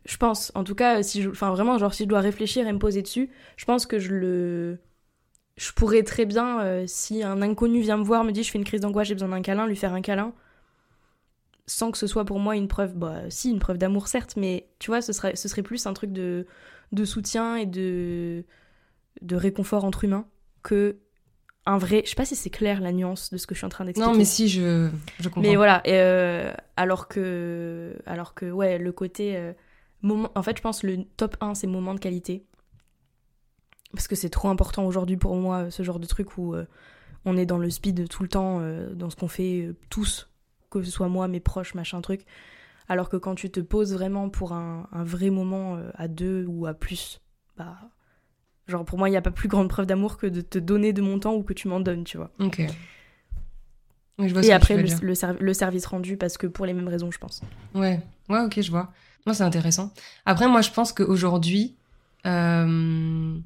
Je 0.07 0.17
pense. 0.19 0.53
En 0.55 0.65
tout 0.65 0.75
cas, 0.75 1.03
si 1.03 1.23
je, 1.23 1.31
enfin 1.31 1.51
vraiment, 1.51 1.79
genre 1.79 1.95
si 1.95 2.03
je 2.05 2.09
dois 2.09 2.21
réfléchir 2.21 2.67
et 2.69 2.73
me 2.73 2.79
poser 2.79 3.01
dessus, 3.01 3.31
je 3.57 3.65
pense 3.65 3.87
que 3.87 3.99
je 3.99 4.13
le, 4.15 4.79
je 5.57 5.73
pourrais 5.73 6.03
très 6.03 6.27
bien, 6.27 6.61
euh, 6.61 6.85
si 6.87 7.23
un 7.23 7.41
inconnu 7.41 7.81
vient 7.81 7.97
me 7.97 8.05
voir, 8.05 8.23
me 8.25 8.33
dit 8.33 8.43
je 8.43 8.51
fais 8.51 8.59
une 8.59 8.65
crise 8.65 8.83
d'angoisse, 8.83 9.09
j'ai 9.09 9.15
besoin 9.15 9.29
d'un 9.31 9.41
câlin, 9.41 9.67
lui 9.67 9.77
faire 9.77 9.95
un 9.95 10.03
câlin, 10.03 10.35
sans 11.67 11.91
que 11.91 11.97
ce 11.97 12.07
soit 12.07 12.25
pour 12.27 12.39
moi 12.39 12.55
une 12.57 12.69
preuve, 12.69 12.95
bah 12.95 13.23
si 13.31 13.51
une 13.51 13.59
preuve 13.61 13.79
d'amour 13.79 14.09
certes, 14.09 14.35
mais 14.37 14.69
tu 14.79 14.91
vois, 14.91 15.01
ce 15.01 15.13
serait, 15.15 15.37
ce 15.37 15.49
serait 15.49 15.63
plus 15.63 15.87
un 15.87 15.95
truc 15.95 16.13
de, 16.13 16.47
de 16.93 17.05
soutien 17.07 17.57
et 17.57 17.65
de, 17.65 18.45
de 19.23 19.37
réconfort 19.37 19.85
entre 19.87 20.05
humains 20.05 20.27
que 20.63 20.99
un 21.67 21.79
vrai. 21.79 22.03
Je 22.05 22.11
sais 22.11 22.17
pas 22.17 22.25
si 22.25 22.37
c'est 22.37 22.51
clair 22.51 22.81
la 22.81 22.93
nuance 22.93 23.31
de 23.31 23.37
ce 23.39 23.47
que 23.47 23.55
je 23.55 23.61
suis 23.61 23.67
en 23.67 23.71
train 23.71 23.85
d'expliquer. 23.85 24.11
non 24.11 24.17
mais 24.17 24.25
si 24.25 24.49
je 24.49 24.91
je 25.19 25.29
comprends 25.29 25.43
Mais 25.43 25.57
voilà, 25.57 25.83
euh, 25.87 26.53
alors 26.77 27.09
que, 27.09 27.97
alors 28.07 28.35
que, 28.35 28.51
ouais, 28.51 28.79
le 28.79 28.93
côté 28.93 29.37
euh, 29.37 29.53
moment, 30.03 30.31
en 30.35 30.43
fait, 30.43 30.57
je 30.57 30.63
pense 30.63 30.83
le 30.83 31.05
top 31.17 31.37
1, 31.41 31.55
c'est 31.55 31.67
moment 31.67 31.95
de 31.95 32.01
qualité. 32.01 32.45
Parce 33.93 34.09
que 34.09 34.17
c'est 34.17 34.31
trop 34.31 34.49
important 34.49 34.85
aujourd'hui 34.85 35.17
pour 35.17 35.37
moi, 35.37 35.71
ce 35.71 35.83
genre 35.83 36.01
de 36.01 36.07
truc 36.07 36.37
où 36.37 36.55
euh, 36.55 36.67
on 37.25 37.37
est 37.37 37.47
dans 37.47 37.59
le 37.59 37.71
speed 37.71 38.09
tout 38.09 38.23
le 38.23 38.29
temps, 38.29 38.59
euh, 38.61 38.93
dans 38.95 39.11
ce 39.11 39.17
qu'on 39.17 39.29
fait 39.29 39.63
euh, 39.63 39.77
tous, 39.91 40.29
que 40.71 40.83
ce 40.83 40.91
soit 40.91 41.09
moi, 41.09 41.29
mes 41.29 41.41
proches, 41.41 41.75
machin 41.75 42.01
truc. 42.01 42.25
Alors 42.89 43.09
que 43.09 43.17
quand 43.17 43.35
tu 43.35 43.51
te 43.51 43.61
poses 43.61 43.95
vraiment 43.95 44.29
pour 44.29 44.53
un, 44.53 44.89
un 44.93 45.05
vrai 45.05 45.31
moment 45.31 45.77
euh, 45.77 45.91
à 45.95 46.09
deux 46.09 46.45
ou 46.47 46.67
à 46.67 46.75
plus, 46.75 47.21
bah, 47.57 47.77
genre 48.69 48.85
pour 48.85 48.99
moi, 48.99 49.09
il 49.09 49.13
n'y 49.13 49.17
a 49.17 49.23
pas 49.23 49.31
plus 49.31 49.49
grande 49.49 49.69
preuve 49.69 49.87
d'amour 49.87 50.17
que 50.17 50.27
de 50.27 50.41
te 50.41 50.59
donner 50.59 50.93
de 50.93 51.03
mon 51.03 51.19
temps 51.19 51.35
ou 51.35 51.43
que 51.43 51.53
tu 51.53 51.69
m'en 51.69 51.81
donnes, 51.81 52.05
tu 52.05 52.17
vois. 52.17 52.31
ok 52.39 52.63
Oui, 54.19 54.29
je 54.29 54.33
vois 54.35 54.43
ce 54.43 54.49
Et 54.49 54.51
que 54.51 54.55
après, 54.57 54.75
tu 54.75 54.81
veux 54.81 54.83
le, 54.83 54.89
dire. 54.89 54.99
le 55.03 55.15
serv- 55.15 55.37
le 55.41 55.55
service 55.55 55.87
rendu, 55.87 56.17
parce 56.17 56.39
que 56.39 56.47
pour 56.47 56.67
les 56.67 56.73
mêmes 56.73 56.89
raisons, 56.89 57.11
je 57.11 57.19
pense. 57.19 57.43
Ouais, 57.75 58.01
ouais, 58.29 58.41
ok, 58.41 58.61
je 58.61 58.71
vois. 58.71 58.93
Moi, 59.27 59.35
c'est 59.35 59.43
intéressant. 59.43 59.93
Après, 60.27 60.47
moi, 60.49 60.61
je 60.61 60.71
pense 60.71 60.93
qu'aujourd'hui, 60.93 61.75
euh, 62.27 63.37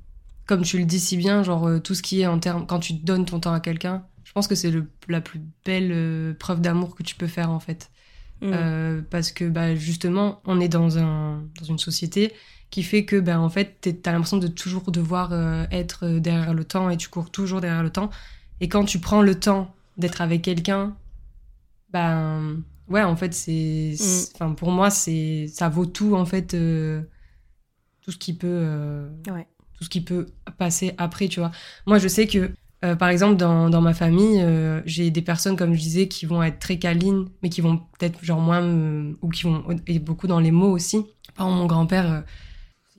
comme 0.46 0.62
tu 0.62 0.78
le 0.78 0.84
dis 0.84 1.00
si 1.00 1.16
bien, 1.16 1.42
genre 1.42 1.66
euh, 1.68 1.78
tout 1.78 1.94
ce 1.94 2.02
qui 2.02 2.20
est 2.20 2.26
en 2.26 2.38
termes, 2.38 2.66
quand 2.66 2.80
tu 2.80 2.92
donnes 2.94 3.24
ton 3.24 3.40
temps 3.40 3.52
à 3.52 3.60
quelqu'un, 3.60 4.04
je 4.24 4.32
pense 4.32 4.46
que 4.46 4.54
c'est 4.54 4.72
la 5.08 5.20
plus 5.20 5.40
belle 5.64 5.90
euh, 5.92 6.34
preuve 6.34 6.60
d'amour 6.60 6.94
que 6.94 7.02
tu 7.02 7.14
peux 7.14 7.26
faire 7.26 7.50
en 7.50 7.60
fait. 7.60 7.90
Mm. 8.40 8.50
Euh, 8.52 9.02
parce 9.10 9.32
que 9.32 9.44
bah, 9.48 9.74
justement, 9.74 10.40
on 10.44 10.60
est 10.60 10.68
dans, 10.68 10.98
un, 10.98 11.42
dans 11.58 11.64
une 11.64 11.78
société 11.78 12.32
qui 12.70 12.82
fait 12.82 13.04
que 13.04 13.16
bah, 13.20 13.40
en 13.40 13.48
fait, 13.48 13.88
t'as 14.02 14.12
l'impression 14.12 14.38
de 14.38 14.48
toujours 14.48 14.90
devoir 14.90 15.32
euh, 15.32 15.64
être 15.70 16.04
euh, 16.06 16.20
derrière 16.20 16.54
le 16.54 16.64
temps 16.64 16.90
et 16.90 16.96
tu 16.96 17.08
cours 17.08 17.30
toujours 17.30 17.60
derrière 17.60 17.82
le 17.82 17.90
temps. 17.90 18.10
Et 18.60 18.68
quand 18.68 18.84
tu 18.84 18.98
prends 19.00 19.22
le 19.22 19.38
temps 19.38 19.74
d'être 19.96 20.20
avec 20.20 20.42
quelqu'un, 20.42 20.96
ben 21.92 22.62
ouais, 22.88 23.02
en 23.02 23.16
fait, 23.16 23.34
c'est, 23.34 23.94
c'est- 23.96 24.32
enfin 24.34 24.52
pour 24.54 24.70
moi, 24.70 24.90
c'est, 24.90 25.46
ça 25.48 25.68
vaut 25.68 25.86
tout 25.86 26.14
en 26.16 26.26
fait, 26.26 26.54
euh, 26.54 27.02
tout 28.02 28.12
ce 28.12 28.18
qui 28.18 28.34
peut, 28.34 28.46
euh, 28.48 29.08
Ouais. 29.30 29.46
tout 29.76 29.84
ce 29.84 29.88
qui 29.90 30.00
peut 30.00 30.26
passer 30.58 30.94
après, 30.98 31.28
tu 31.28 31.40
vois. 31.40 31.50
Moi, 31.86 31.98
je 31.98 32.08
sais 32.08 32.26
que 32.26 32.50
euh, 32.84 32.94
par 32.94 33.08
exemple, 33.08 33.36
dans, 33.36 33.70
dans 33.70 33.80
ma 33.80 33.92
famille, 33.92 34.40
euh, 34.40 34.80
j'ai 34.86 35.10
des 35.10 35.22
personnes, 35.22 35.56
comme 35.56 35.74
je 35.74 35.80
disais, 35.80 36.06
qui 36.06 36.26
vont 36.26 36.42
être 36.44 36.60
très 36.60 36.78
câlines, 36.78 37.28
mais 37.42 37.48
qui 37.48 37.60
vont 37.60 37.78
peut-être 37.98 38.24
genre 38.24 38.40
moins, 38.40 38.62
ou 39.20 39.28
qui 39.30 39.42
vont 39.44 39.64
et 39.88 39.98
beaucoup 39.98 40.28
dans 40.28 40.38
les 40.38 40.52
mots 40.52 40.70
aussi. 40.70 41.04
Par 41.34 41.46
exemple, 41.46 41.60
mon 41.60 41.66
grand-père, 41.66 42.24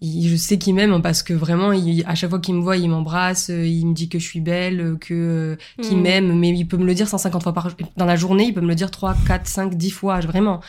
je 0.01 0.35
sais 0.35 0.57
qu'il 0.57 0.73
m'aime 0.75 1.01
parce 1.01 1.23
que 1.23 1.33
vraiment, 1.33 1.71
il, 1.71 2.03
à 2.07 2.15
chaque 2.15 2.29
fois 2.29 2.39
qu'il 2.39 2.55
me 2.55 2.61
voit, 2.61 2.77
il 2.77 2.89
m'embrasse, 2.89 3.49
euh, 3.49 3.65
il 3.65 3.85
me 3.87 3.93
dit 3.93 4.07
que 4.09 4.17
je 4.19 4.23
suis 4.25 4.39
belle, 4.41 4.79
euh, 4.79 4.95
que 4.97 5.13
euh, 5.13 5.55
qu'il 5.81 5.97
Mm. 5.97 6.01
m'aime, 6.01 6.39
mais 6.39 6.49
il 6.49 6.65
peut 6.67 6.77
me 6.77 6.85
le 6.85 6.93
dire 6.93 7.07
150 7.07 7.43
fois 7.43 7.53
par 7.53 7.69
jour. 7.69 7.77
Dans 7.97 8.05
la 8.05 8.15
journée, 8.15 8.45
il 8.45 8.53
peut 8.53 8.61
me 8.61 8.67
le 8.67 8.75
dire 8.75 8.91
3, 8.91 9.15
4, 9.27 9.47
5, 9.47 9.75
10 9.75 9.91
fois, 9.91 10.19
vraiment. 10.21 10.61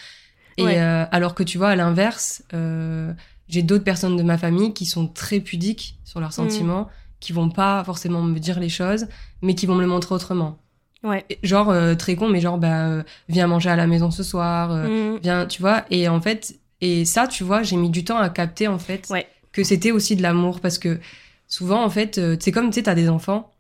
Et 0.57 0.65
Ouais. 0.65 0.79
euh, 0.81 1.05
alors 1.13 1.35
que 1.35 1.43
tu 1.43 1.59
vois, 1.59 1.69
à 1.71 1.77
l'inverse, 1.77 2.43
euh, 2.55 3.13
j'ai 3.49 3.63
d'autres 3.63 3.85
personnes 3.85 4.17
de 4.17 4.23
ma 4.23 4.37
famille 4.37 4.73
qui 4.75 4.85
sont 4.87 5.07
très 5.07 5.41
pudiques 5.41 5.99
sur 6.05 6.19
Mm. 6.19 6.23
leurs 6.23 6.33
sentiments, 6.33 6.89
qui 7.21 7.33
vont 7.33 7.51
pas 7.51 7.85
forcément 7.85 8.23
me 8.23 8.39
dire 8.39 8.59
les 8.59 8.69
choses, 8.69 9.07
mais 9.43 9.55
qui 9.55 9.67
vont 9.67 9.75
me 9.77 9.83
le 9.83 9.87
montrer 9.87 10.15
autrement. 10.15 10.59
Ouais. 11.03 11.25
Genre, 11.43 11.71
euh, 11.71 11.95
très 11.95 12.15
con, 12.17 12.29
mais 12.29 12.41
genre, 12.41 12.59
bah, 12.59 12.87
euh, 12.89 13.03
viens 13.29 13.47
manger 13.47 13.71
à 13.71 13.77
la 13.77 13.87
maison 13.87 14.11
ce 14.11 14.23
soir, 14.23 14.71
euh, 14.73 15.15
Mm. 15.15 15.19
viens, 15.23 15.47
tu 15.47 15.63
vois. 15.63 15.85
Et 15.91 16.09
en 16.09 16.21
fait, 16.21 16.57
et 16.81 17.05
ça, 17.05 17.27
tu 17.27 17.45
vois, 17.45 17.63
j'ai 17.63 17.77
mis 17.77 17.91
du 17.91 18.05
temps 18.05 18.19
à 18.19 18.29
capter, 18.31 18.69
en 18.69 18.79
fait, 18.79 19.07
Ouais. 19.11 19.27
que 19.53 19.63
c'était 19.65 19.91
aussi 19.91 20.17
de 20.17 20.23
l'amour, 20.23 20.61
parce 20.61 20.79
que 20.79 20.99
souvent, 21.47 21.85
en 21.85 21.91
fait, 21.91 22.19
euh, 22.19 22.37
c'est 22.41 22.53
comme, 22.53 22.69
tu 22.71 22.75
sais, 22.77 22.83
t'as 22.85 22.95
des 22.95 23.09
enfants 23.09 23.51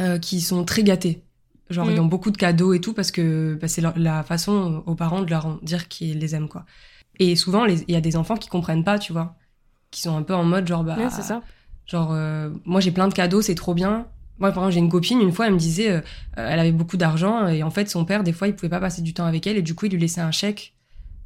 euh, 0.00 0.18
qui 0.18 0.40
sont 0.40 0.64
très 0.64 0.82
gâtés. 0.82 1.22
Genre, 1.70 1.86
Mm. 1.86 1.90
ils 1.92 2.00
ont 2.00 2.06
beaucoup 2.06 2.30
de 2.30 2.36
cadeaux 2.36 2.72
et 2.74 2.80
tout, 2.80 2.92
parce 2.94 3.10
que 3.10 3.56
bah, 3.60 3.68
c'est 3.68 3.80
la, 3.80 3.92
la 3.96 4.22
façon 4.22 4.82
aux 4.86 4.94
parents 4.94 5.22
de 5.22 5.30
leur 5.30 5.58
dire 5.62 5.88
qu'ils 5.88 6.18
les 6.18 6.34
aiment, 6.34 6.48
quoi. 6.48 6.64
Et 7.18 7.36
souvent, 7.36 7.64
il 7.66 7.84
y 7.90 7.96
a 7.96 8.00
des 8.00 8.16
enfants 8.16 8.36
qui 8.36 8.48
comprennent 8.48 8.84
pas, 8.84 8.98
tu 8.98 9.12
vois. 9.12 9.36
Qui 9.90 10.00
sont 10.00 10.16
un 10.16 10.22
peu 10.22 10.34
en 10.34 10.44
mode, 10.44 10.66
genre, 10.66 10.82
bah, 10.84 10.96
Ouais, 10.98 11.10
c'est 11.10 11.22
ça. 11.22 11.42
Genre, 11.86 12.10
euh, 12.12 12.50
moi 12.64 12.80
j'ai 12.80 12.90
plein 12.90 13.08
de 13.08 13.12
cadeaux, 13.14 13.42
c'est 13.42 13.54
trop 13.54 13.74
bien. 13.74 14.06
Moi, 14.38 14.50
par 14.50 14.62
exemple, 14.64 14.72
j'ai 14.74 14.78
une 14.80 14.88
copine, 14.88 15.20
une 15.20 15.32
fois, 15.32 15.46
elle 15.46 15.52
me 15.54 15.58
disait, 15.58 15.90
euh, 15.90 16.00
elle 16.36 16.58
avait 16.58 16.72
beaucoup 16.72 16.96
d'argent, 16.96 17.46
et 17.48 17.62
en 17.62 17.70
fait, 17.70 17.88
son 17.90 18.04
père, 18.04 18.22
des 18.24 18.32
fois, 18.32 18.48
il 18.48 18.54
pouvait 18.56 18.70
pas 18.70 18.80
passer 18.80 19.02
du 19.02 19.12
temps 19.14 19.26
avec 19.26 19.46
elle, 19.46 19.56
et 19.58 19.62
du 19.62 19.74
coup, 19.74 19.86
il 19.86 19.92
lui 19.92 20.00
laissait 20.00 20.20
un 20.22 20.30
chèque. 20.32 20.74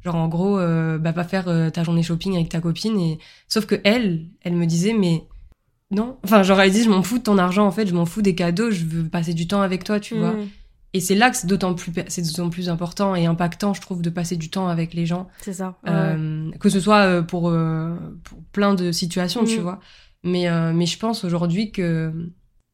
Genre, 0.07 0.15
en 0.15 0.29
gros, 0.29 0.57
euh, 0.57 0.97
bah, 0.97 1.11
pas 1.11 1.25
faire 1.25 1.49
euh, 1.49 1.69
ta 1.69 1.83
journée 1.83 2.01
shopping 2.01 2.35
avec 2.35 2.47
ta 2.47 2.61
copine. 2.61 2.97
Et... 2.97 3.19
Sauf 3.49 3.65
que 3.65 3.75
elle, 3.83 4.27
elle 4.41 4.53
me 4.53 4.65
disait, 4.65 4.93
mais 4.93 5.25
non. 5.91 6.17
Enfin, 6.23 6.43
genre, 6.43 6.61
elle 6.61 6.71
dit, 6.71 6.81
je 6.83 6.89
m'en 6.89 7.03
fous 7.03 7.17
de 7.17 7.23
ton 7.23 7.37
argent, 7.37 7.67
en 7.67 7.71
fait, 7.71 7.87
je 7.87 7.93
m'en 7.93 8.05
fous 8.05 8.21
des 8.21 8.33
cadeaux, 8.33 8.71
je 8.71 8.85
veux 8.85 9.03
passer 9.09 9.33
du 9.33 9.47
temps 9.49 9.59
avec 9.59 9.83
toi, 9.83 9.99
tu 9.99 10.15
vois. 10.15 10.31
Mm. 10.31 10.47
Et 10.93 11.01
c'est 11.01 11.15
là 11.15 11.29
que 11.29 11.35
c'est 11.35 11.47
d'autant 11.47 11.73
plus, 11.73 11.91
c'est 12.07 12.21
d'autant 12.21 12.49
plus 12.49 12.69
important 12.69 13.15
et 13.15 13.25
impactant, 13.25 13.73
je 13.73 13.81
trouve, 13.81 14.01
de 14.01 14.09
passer 14.09 14.37
du 14.37 14.49
temps 14.49 14.69
avec 14.69 14.93
les 14.93 15.05
gens. 15.05 15.27
C'est 15.41 15.51
ça. 15.51 15.77
Ouais. 15.83 15.91
Euh, 15.91 16.51
que 16.61 16.69
ce 16.69 16.79
soit 16.79 17.01
euh, 17.01 17.21
pour, 17.21 17.53
pour 18.23 18.43
plein 18.53 18.75
de 18.75 18.93
situations, 18.93 19.43
tu 19.43 19.57
Mhm. 19.57 19.61
vois. 19.61 19.79
Mais, 20.23 20.47
mais 20.73 20.85
je 20.85 20.97
pense 20.97 21.25
aujourd'hui 21.25 21.73
que. 21.73 22.13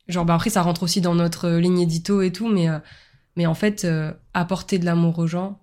Genre, 0.07 0.23
bah 0.25 0.35
après, 0.35 0.51
ça 0.51 0.61
rentre 0.61 0.83
aussi 0.83 1.01
dans 1.01 1.15
notre 1.15 1.49
ligne 1.49 1.79
édito 1.79 2.21
et 2.21 2.31
tout, 2.31 2.47
mais, 2.47 2.67
mais 3.35 3.47
en 3.47 3.55
fait, 3.55 3.87
apporter 4.35 4.77
de 4.77 4.85
l'amour 4.85 5.17
aux 5.17 5.27
gens, 5.27 5.62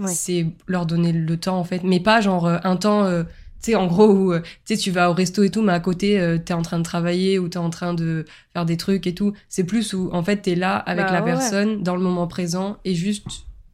Ouais. 0.00 0.12
c'est 0.12 0.46
leur 0.66 0.86
donner 0.86 1.12
le 1.12 1.36
temps, 1.36 1.58
en 1.58 1.64
fait. 1.64 1.82
Mais 1.84 2.00
pas 2.00 2.20
genre 2.20 2.46
euh, 2.46 2.58
un 2.64 2.76
temps, 2.76 3.04
euh, 3.04 3.22
tu 3.62 3.72
sais, 3.72 3.74
en 3.74 3.86
gros, 3.86 4.08
où 4.08 4.32
euh, 4.32 4.40
tu 4.64 4.74
sais, 4.74 4.76
tu 4.76 4.90
vas 4.90 5.10
au 5.10 5.12
resto 5.14 5.42
et 5.42 5.50
tout, 5.50 5.60
mais 5.62 5.72
à 5.74 5.80
côté, 5.80 6.18
euh, 6.18 6.38
t'es 6.38 6.54
en 6.54 6.62
train 6.62 6.78
de 6.78 6.82
travailler 6.84 7.38
ou 7.38 7.48
t'es 7.48 7.58
en 7.58 7.68
train 7.70 7.92
de 7.94 8.24
faire 8.54 8.64
des 8.64 8.76
trucs 8.78 9.06
et 9.06 9.14
tout. 9.14 9.34
C'est 9.50 9.64
plus 9.64 9.92
où, 9.92 10.08
en 10.12 10.22
fait, 10.22 10.38
t'es 10.38 10.54
là 10.54 10.76
avec 10.76 11.04
Bah, 11.06 11.12
la 11.12 11.18
ouais, 11.22 11.30
ouais. 11.32 11.36
personne, 11.38 11.82
dans 11.82 11.94
le 11.96 12.02
moment 12.02 12.26
présent, 12.26 12.78
et 12.86 12.94
juste, 12.94 13.26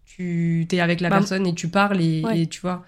tu 0.04 0.66
t'es 0.68 0.80
avec 0.80 1.00
la 1.00 1.09
Bah, 1.11 1.18
personne 1.18 1.47
et 1.47 1.54
tu 1.54 1.68
parles 1.68 2.00
et, 2.00 2.47
tu 2.50 2.61
vois. 2.61 2.85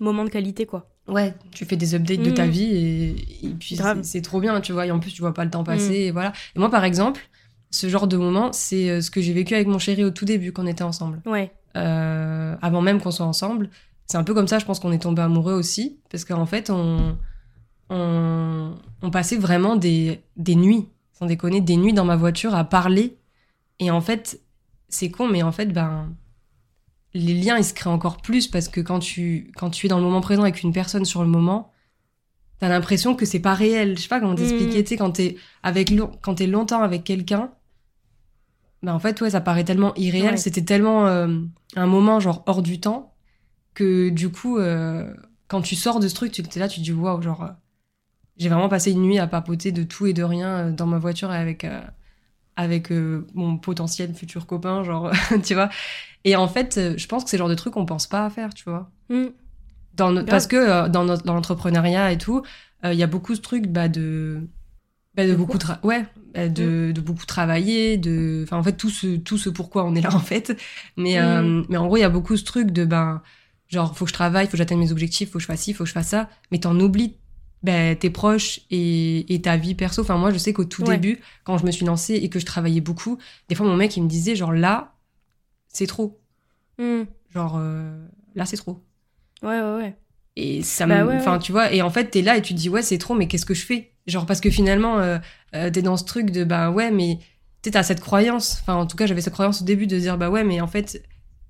Moment 0.00 0.24
de 0.24 0.30
qualité, 0.30 0.66
quoi. 0.66 0.88
Ouais, 1.08 1.34
tu 1.52 1.64
fais 1.64 1.76
des 1.76 1.94
updates 1.94 2.22
de 2.22 2.30
ta 2.30 2.44
Mhm. 2.46 2.50
vie 2.50 2.64
et, 2.64 3.08
et 3.46 3.48
puis 3.58 3.76
c'est- 4.02 4.22
trop 4.22 4.40
bien, 4.40 4.60
tu 4.60 4.72
vois. 4.72 4.86
Et 4.86 4.90
en 4.90 4.98
plus, 5.00 5.12
tu 5.12 5.20
vois 5.20 5.34
pas 5.34 5.44
le 5.44 5.50
temps 5.50 5.64
passer 5.64 5.94
et 5.94 6.10
voilà. 6.12 6.32
Et 6.56 6.58
moi, 6.58 6.70
par 6.70 6.84
exemple, 6.84 7.20
ce 7.70 7.88
genre 7.88 8.06
de 8.06 8.16
moment, 8.16 8.52
c'est 8.52 9.00
ce 9.00 9.10
que 9.10 9.20
j'ai 9.20 9.32
vécu 9.32 9.54
avec 9.54 9.66
mon 9.66 9.78
chéri 9.78 10.04
au 10.04 10.10
tout 10.10 10.24
début 10.24 10.52
quand 10.52 10.62
on 10.62 10.66
était 10.66 10.84
ensemble. 10.84 11.20
Ouais. 11.26 11.50
Euh, 11.76 12.56
avant 12.60 12.82
même 12.82 13.00
qu'on 13.00 13.10
soit 13.10 13.26
ensemble. 13.26 13.70
C'est 14.06 14.18
un 14.18 14.24
peu 14.24 14.34
comme 14.34 14.48
ça, 14.48 14.58
je 14.58 14.64
pense 14.66 14.78
qu'on 14.78 14.92
est 14.92 15.02
tombé 15.02 15.22
amoureux 15.22 15.54
aussi. 15.54 16.00
Parce 16.10 16.24
qu'en 16.24 16.46
fait, 16.46 16.70
on, 16.70 17.16
on, 17.88 18.74
on 19.00 19.10
passait 19.10 19.36
vraiment 19.36 19.76
des, 19.76 20.22
des 20.36 20.54
nuits, 20.54 20.88
sans 21.12 21.26
déconner, 21.26 21.60
des 21.60 21.76
nuits 21.76 21.92
dans 21.92 22.04
ma 22.04 22.16
voiture 22.16 22.54
à 22.54 22.64
parler. 22.64 23.16
Et 23.78 23.90
en 23.90 24.00
fait, 24.00 24.40
c'est 24.88 25.10
con, 25.10 25.28
mais 25.28 25.42
en 25.42 25.52
fait, 25.52 25.66
ben, 25.66 26.14
les 27.14 27.34
liens, 27.34 27.56
ils 27.56 27.64
se 27.64 27.74
créent 27.74 27.90
encore 27.90 28.18
plus 28.18 28.48
parce 28.48 28.68
que 28.68 28.80
quand 28.80 28.98
tu, 28.98 29.50
quand 29.56 29.70
tu 29.70 29.86
es 29.86 29.88
dans 29.88 29.98
le 29.98 30.04
moment 30.04 30.20
présent 30.20 30.42
avec 30.42 30.62
une 30.62 30.72
personne 30.72 31.04
sur 31.04 31.22
le 31.22 31.28
moment, 31.28 31.72
t'as 32.58 32.68
l'impression 32.68 33.14
que 33.14 33.24
c'est 33.24 33.40
pas 33.40 33.54
réel. 33.54 33.96
Je 33.96 34.02
sais 34.02 34.08
pas 34.08 34.20
comment 34.20 34.34
t'expliquer. 34.34 34.80
Mm. 34.80 34.84
Tu 34.84 34.88
sais, 34.88 34.96
quand 34.96 35.12
t'es 35.12 35.36
avec, 35.62 35.92
quand 36.20 36.34
t'es 36.34 36.46
longtemps 36.46 36.82
avec 36.82 37.04
quelqu'un, 37.04 37.50
ben 38.82 38.92
en 38.94 38.98
fait, 38.98 39.20
ouais, 39.20 39.30
ça 39.30 39.40
paraît 39.40 39.64
tellement 39.64 39.94
irréel. 39.96 40.32
Ouais. 40.32 40.36
C'était 40.36 40.62
tellement 40.64 41.06
euh, 41.06 41.28
un 41.76 41.86
moment 41.86 42.20
genre 42.20 42.42
hors 42.46 42.62
du 42.62 42.80
temps 42.80 43.14
que 43.74 44.08
du 44.10 44.30
coup, 44.30 44.58
euh, 44.58 45.12
quand 45.48 45.62
tu 45.62 45.76
sors 45.76 46.00
de 46.00 46.08
ce 46.08 46.14
truc, 46.14 46.32
tu 46.32 46.42
es 46.42 46.58
là, 46.58 46.68
tu 46.68 46.80
te 46.80 46.84
dis 46.84 46.92
waouh, 46.92 47.22
genre, 47.22 47.42
euh, 47.44 47.48
j'ai 48.36 48.48
vraiment 48.48 48.68
passé 48.68 48.92
une 48.92 49.02
nuit 49.02 49.18
à 49.18 49.26
papoter 49.26 49.72
de 49.72 49.82
tout 49.82 50.06
et 50.06 50.12
de 50.12 50.22
rien 50.22 50.48
euh, 50.48 50.72
dans 50.72 50.86
ma 50.86 50.98
voiture 50.98 51.30
avec 51.30 51.64
euh, 51.64 51.80
avec 52.56 52.92
euh, 52.92 53.26
mon 53.34 53.56
potentiel 53.58 54.14
futur 54.14 54.46
copain, 54.46 54.82
genre, 54.84 55.10
tu 55.44 55.54
vois. 55.54 55.70
Et 56.24 56.36
en 56.36 56.48
fait, 56.48 56.78
je 56.98 57.06
pense 57.06 57.24
que 57.24 57.30
c'est 57.30 57.36
le 57.36 57.40
genre 57.42 57.48
de 57.48 57.54
truc 57.54 57.74
qu'on 57.74 57.86
pense 57.86 58.06
pas 58.06 58.24
à 58.26 58.30
faire, 58.30 58.52
tu 58.54 58.64
vois. 58.64 58.90
Mm. 59.08 59.26
Dans 59.94 60.12
no- 60.12 60.24
parce 60.24 60.46
que 60.46 60.56
euh, 60.56 60.88
dans, 60.88 61.04
notre- 61.04 61.24
dans 61.24 61.34
l'entrepreneuriat 61.34 62.12
et 62.12 62.18
tout, 62.18 62.42
euh, 62.84 62.92
il 62.92 62.98
y 62.98 63.02
a 63.02 63.06
beaucoup 63.06 63.34
ce 63.34 63.40
truc 63.40 63.66
bah, 63.68 63.88
de 63.88 64.48
bah, 65.14 65.26
de 65.26 65.34
beaucoup 65.34 65.58
tra- 65.58 65.80
ouais 65.84 66.06
bah, 66.34 66.48
de, 66.48 66.92
de 66.94 67.00
beaucoup 67.00 67.26
travailler 67.26 67.96
de 67.98 68.42
enfin 68.44 68.56
en 68.56 68.62
fait 68.62 68.72
tout 68.72 68.90
ce 68.90 69.16
tout 69.16 69.38
ce 69.38 69.50
pourquoi 69.50 69.84
on 69.84 69.94
est 69.94 70.00
là 70.00 70.14
en 70.14 70.20
fait. 70.20 70.56
Mais 70.96 71.18
euh, 71.20 71.62
mais 71.68 71.76
en 71.76 71.86
gros 71.86 71.96
il 71.96 72.00
y 72.00 72.04
a 72.04 72.08
beaucoup 72.08 72.36
ce 72.36 72.44
truc 72.44 72.70
de 72.70 72.84
ben 72.84 73.22
genre 73.68 73.96
faut 73.96 74.04
que 74.04 74.10
je 74.10 74.14
travaille 74.14 74.46
faut 74.46 74.52
que 74.52 74.58
j'atteigne 74.58 74.78
mes 74.80 74.92
objectifs 74.92 75.30
faut 75.30 75.38
que 75.38 75.42
je 75.42 75.46
fasse 75.46 75.60
ci 75.62 75.74
faut 75.74 75.84
que 75.84 75.88
je 75.88 75.94
fasse 75.94 76.08
ça. 76.08 76.30
Mais 76.50 76.58
t'en 76.60 76.78
oublies 76.80 77.16
ben, 77.62 77.96
tes 77.96 78.10
proches 78.10 78.60
et, 78.70 79.32
et 79.34 79.40
ta 79.42 79.56
vie 79.56 79.74
perso. 79.74 80.02
Enfin 80.02 80.16
moi 80.16 80.32
je 80.32 80.38
sais 80.38 80.52
qu'au 80.52 80.64
tout 80.64 80.82
Ouais. 80.84 80.96
début 80.98 81.20
quand 81.44 81.58
je 81.58 81.66
me 81.66 81.70
suis 81.70 81.84
lancée 81.86 82.14
et 82.14 82.28
que 82.28 82.38
je 82.40 82.46
travaillais 82.46 82.80
beaucoup 82.80 83.18
des 83.48 83.54
fois 83.54 83.66
mon 83.66 83.76
mec 83.76 83.96
il 83.96 84.02
me 84.02 84.08
disait 84.08 84.34
genre 84.36 84.52
là 84.52 84.94
c'est 85.68 85.86
trop. 85.86 86.18
Hmm. 86.78 87.02
genre 87.30 87.56
euh, 87.58 88.06
là 88.34 88.46
c'est 88.46 88.56
trop. 88.56 88.82
Ouais, 89.42 89.60
ouais, 89.60 89.76
ouais. 89.76 89.96
Et 90.36 90.62
ça 90.62 90.86
Bah 90.86 91.04
me 91.04 91.08
enfin 91.12 91.38
ouais. 91.38 91.40
tu 91.40 91.52
vois 91.52 91.72
et 91.72 91.82
en 91.82 91.90
fait 91.90 92.10
t'es 92.10 92.22
là 92.22 92.36
et 92.36 92.42
tu 92.42 92.54
te 92.54 92.58
dis 92.58 92.68
ouais 92.68 92.82
c'est 92.82 92.98
trop 92.98 93.14
mais 93.14 93.28
qu'est-ce 93.28 93.46
que 93.46 93.54
je 93.54 93.64
fais? 93.66 93.92
Genre 94.06 94.26
parce 94.26 94.40
que 94.40 94.50
finalement 94.50 94.98
euh, 95.00 95.18
euh, 95.54 95.70
t'es 95.70 95.82
dans 95.82 95.96
ce 95.96 96.04
truc 96.04 96.30
de 96.30 96.44
bah 96.44 96.70
ouais 96.70 96.90
mais 96.90 97.18
tu 97.62 97.70
t'as 97.70 97.82
cette 97.82 98.00
croyance 98.00 98.58
enfin 98.62 98.74
en 98.74 98.86
tout 98.86 98.96
cas 98.96 99.06
j'avais 99.06 99.20
cette 99.20 99.34
croyance 99.34 99.62
au 99.62 99.64
début 99.64 99.86
de 99.86 99.98
dire 99.98 100.18
bah 100.18 100.30
ouais 100.30 100.42
mais 100.44 100.60
en 100.60 100.66
fait 100.66 101.02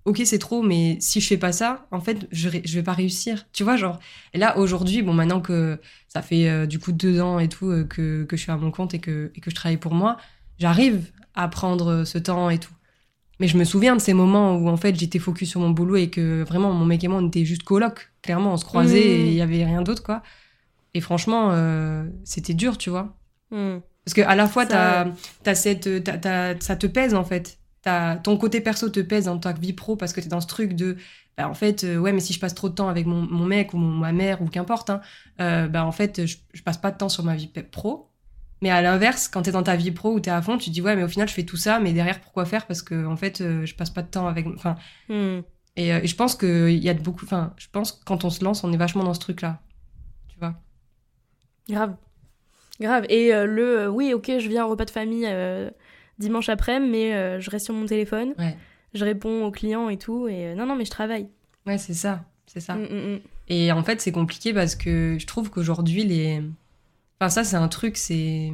ok 0.05 0.23
c'est 0.25 0.39
trop 0.39 0.63
mais 0.63 0.99
si 1.01 1.21
je 1.21 1.29
fais 1.29 1.39
pas 1.39 1.53
ça 1.53 1.87
en 1.93 2.01
fait 2.01 2.27
je, 2.33 2.49
je 2.65 2.75
vais 2.75 2.83
pas 2.83 2.93
réussir 2.93 3.47
tu 3.53 3.63
vois 3.65 3.77
genre 3.77 4.01
et 4.35 4.39
là 4.39 4.59
aujourd'hui 4.59 5.03
bon 5.03 5.15
maintenant 5.15 5.41
que 5.41 5.81
ça 6.09 6.23
fait 6.23 6.49
euh, 6.49 6.67
du 6.67 6.79
coup 6.81 6.93
deux 6.93 7.21
ans 7.21 7.39
et 7.39 7.49
tout 7.49 7.71
euh, 7.71 7.85
que, 7.85 8.25
que 8.25 8.37
je 8.37 8.43
suis 8.43 8.53
à 8.53 8.57
mon 8.57 8.71
compte 8.73 8.95
et 8.95 8.99
que, 9.01 9.31
et 9.35 9.41
que 9.41 9.51
je 9.51 9.55
travaille 9.55 9.77
pour 9.79 9.95
moi 9.95 10.17
j'arrive 10.59 11.13
à 11.35 11.49
prendre 11.49 12.05
ce 12.05 12.19
temps 12.19 12.51
et 12.51 12.59
tout 12.59 12.73
mais 13.41 13.49
je 13.49 13.57
me 13.59 13.65
souviens 13.65 13.97
de 13.97 14.01
ces 14.01 14.15
moments 14.15 14.57
où 14.57 14.69
en 14.69 14.77
fait 14.77 14.99
j'étais 14.99 15.19
focus 15.19 15.51
sur 15.51 15.61
mon 15.61 15.71
boulot 15.71 15.97
et 15.97 16.11
que 16.11 16.43
vraiment 16.45 16.73
mon 16.73 16.85
mec 16.87 17.03
et 17.05 17.09
moi 17.09 17.19
on 17.21 17.27
était 17.29 17.45
juste 17.45 17.65
coloc. 17.65 18.12
Clairement 18.23 18.53
on 18.53 18.57
se 18.57 18.65
croisait 18.65 19.01
et 19.01 19.27
il 19.29 19.35
y 19.35 19.43
avait 19.43 19.65
rien 19.65 19.83
d'autre 19.83 20.03
quoi. 20.03 20.23
Et 20.95 21.01
franchement 21.01 21.51
euh, 21.53 22.05
c'était 22.25 22.55
dur 22.55 22.79
tu 22.79 22.91
vois. 22.91 23.17
Hmm. 23.51 23.79
Parce 24.05 24.15
que 24.15 24.21
à 24.23 24.35
la 24.37 24.47
fois 24.49 24.65
Ça, 25.45 25.55
cette 25.55 26.05
t'as- 26.21 26.61
ça 26.61 26.77
te 26.77 26.87
pèse 26.87 27.15
en 27.15 27.25
fait. 27.25 27.59
T'as- 27.83 28.17
ton 28.17 28.37
côté 28.37 28.61
perso 28.61 28.89
te 28.91 29.01
pèse 29.01 29.25
dans 29.27 29.39
ta 29.39 29.53
vie 29.53 29.73
pro 29.73 29.97
parce 29.97 30.13
que 30.13 30.21
t'es 30.21 30.29
dans 30.29 30.41
ce 30.41 30.47
truc 30.47 30.75
de 30.75 30.97
bah, 31.37 31.49
en 31.49 31.55
fait 31.55 31.83
euh, 31.85 31.97
ouais 31.99 32.13
mais 32.13 32.21
si 32.21 32.33
je 32.33 32.39
passe 32.41 32.55
trop 32.55 32.69
de 32.69 32.75
temps 32.75 32.89
avec 32.89 33.07
mon, 33.07 33.23
mon 33.23 33.45
mec 33.47 33.75
ou 33.75 33.79
mon- 33.79 33.97
ma 33.99 34.13
mère 34.13 34.41
ou 34.43 34.47
qu'importe 34.47 34.91
hein, 34.91 35.01
euh, 35.41 35.67
bah 35.69 35.85
en 35.85 35.93
fait 35.93 36.27
je, 36.27 36.37
je 36.53 36.63
passe 36.63 36.79
pas 36.79 36.91
de 36.91 36.99
temps 36.99 37.09
sur 37.09 37.25
ma 37.25 37.35
vie 37.35 37.49
pro. 37.49 38.09
Mais 38.61 38.71
à 38.71 38.81
l'inverse, 38.81 39.27
quand 39.27 39.43
t'es 39.43 39.51
dans 39.51 39.65
ta 39.65 39.75
vie 39.75 39.91
pro 39.91 40.13
où 40.13 40.21
t'es 40.21 40.31
à 40.31 40.41
fond, 40.41 40.57
tu 40.57 40.67
te 40.67 40.71
dis 40.75 40.81
ouais, 40.81 40.95
mais 40.95 41.03
au 41.03 41.09
final 41.09 41.27
je 41.29 41.35
fais 41.35 41.43
tout 41.43 41.57
ça, 41.57 41.81
mais 41.81 41.93
derrière 41.93 42.21
pourquoi 42.21 42.45
faire? 42.45 42.65
Parce 42.69 42.81
que 42.81 43.05
en 43.07 43.17
fait, 43.17 43.41
euh, 43.41 43.67
je 43.67 43.75
passe 43.75 43.91
pas 43.91 44.03
de 44.03 44.07
temps 44.09 44.29
avec. 44.29 44.47
Enfin, 44.47 44.77
Hmm. 45.09 45.41
Et, 45.77 45.93
euh, 45.93 46.01
et 46.03 46.07
je 46.07 46.17
pense 46.17 46.35
qu'il 46.35 46.83
y 46.83 46.89
a 46.89 46.95
de 46.95 47.01
beaucoup. 47.03 47.25
Enfin, 47.25 47.55
je 47.57 47.67
pense 47.71 47.93
que 47.93 48.05
quand 48.05 48.25
on 48.25 48.31
se 48.31 48.45
lance, 48.45 48.65
on 48.65 48.73
est 48.73 48.77
vachement 48.77 49.05
dans 49.05 49.15
ce 49.15 49.21
truc-là. 49.21 49.61
Tu 50.29 50.39
vois 50.39 50.55
Grave. 51.69 51.97
Grave. 52.81 53.07
Et 53.09 53.33
euh, 53.35 53.47
le 53.47 53.81
euh, 53.81 53.89
oui, 53.89 54.13
ok, 54.15 54.31
je 54.39 54.49
viens 54.49 54.65
au 54.65 54.69
repas 54.69 54.85
de 54.85 54.91
famille 54.91 55.29
dimanche 56.19 56.49
après, 56.49 56.79
mais 56.81 57.41
je 57.41 57.51
reste 57.51 57.67
sur 57.67 57.75
mon 57.75 57.87
téléphone, 57.87 58.35
Ouais. 58.39 58.57
je 58.95 59.05
réponds 59.05 59.45
aux 59.45 59.51
clients 59.51 59.89
et 59.89 59.97
tout, 59.99 60.29
et 60.29 60.55
non, 60.55 60.67
non, 60.67 60.77
mais 60.77 60.85
je 60.85 60.91
travaille. 60.91 61.29
Ouais, 61.67 61.79
c'est 61.79 61.95
ça. 61.95 62.25
C'est 62.47 62.61
ça. 62.61 62.75
Hmm, 62.75 62.85
hmm, 62.85 63.15
hmm. 63.15 63.19
Et 63.49 63.73
en 63.73 63.83
fait, 63.83 64.01
c'est 64.01 64.13
compliqué 64.13 64.53
parce 64.53 64.75
que 64.77 65.17
je 65.19 65.27
trouve 65.27 65.51
qu'aujourd'hui, 65.51 66.05
les. 66.05 66.43
Enfin, 67.19 67.31
ça, 67.31 67.45
c'est 67.45 67.57
un 67.57 67.69
truc, 67.69 67.97
c'est. 67.97 68.53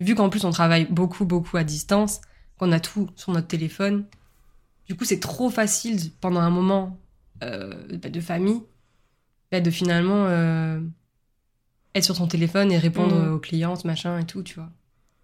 Vu 0.00 0.14
qu'en 0.14 0.28
plus, 0.28 0.44
on 0.44 0.50
travaille 0.50 0.86
beaucoup, 0.86 1.24
beaucoup 1.24 1.56
à 1.56 1.64
distance, 1.64 2.20
qu'on 2.58 2.70
a 2.72 2.80
tout 2.80 3.08
sur 3.16 3.32
notre 3.32 3.48
téléphone, 3.48 4.04
du 4.86 4.96
coup, 4.96 5.04
c'est 5.04 5.20
trop 5.20 5.50
facile 5.50 6.10
pendant 6.20 6.40
un 6.40 6.50
moment 6.50 6.98
euh, 7.42 7.74
bah, 8.02 8.08
de 8.10 8.20
famille, 8.20 8.62
bah, 9.52 9.60
de 9.60 9.70
finalement 9.70 10.26
euh, 10.28 10.80
être 11.94 12.04
sur 12.04 12.16
son 12.16 12.26
téléphone 12.26 12.72
et 12.72 12.78
répondre 12.78 13.14
Mhm. 13.16 13.32
aux 13.34 13.38
clients, 13.38 13.76
ce 13.76 13.86
machin 13.86 14.18
et 14.18 14.24
tout, 14.24 14.42
tu 14.42 14.54
vois. 14.54 14.70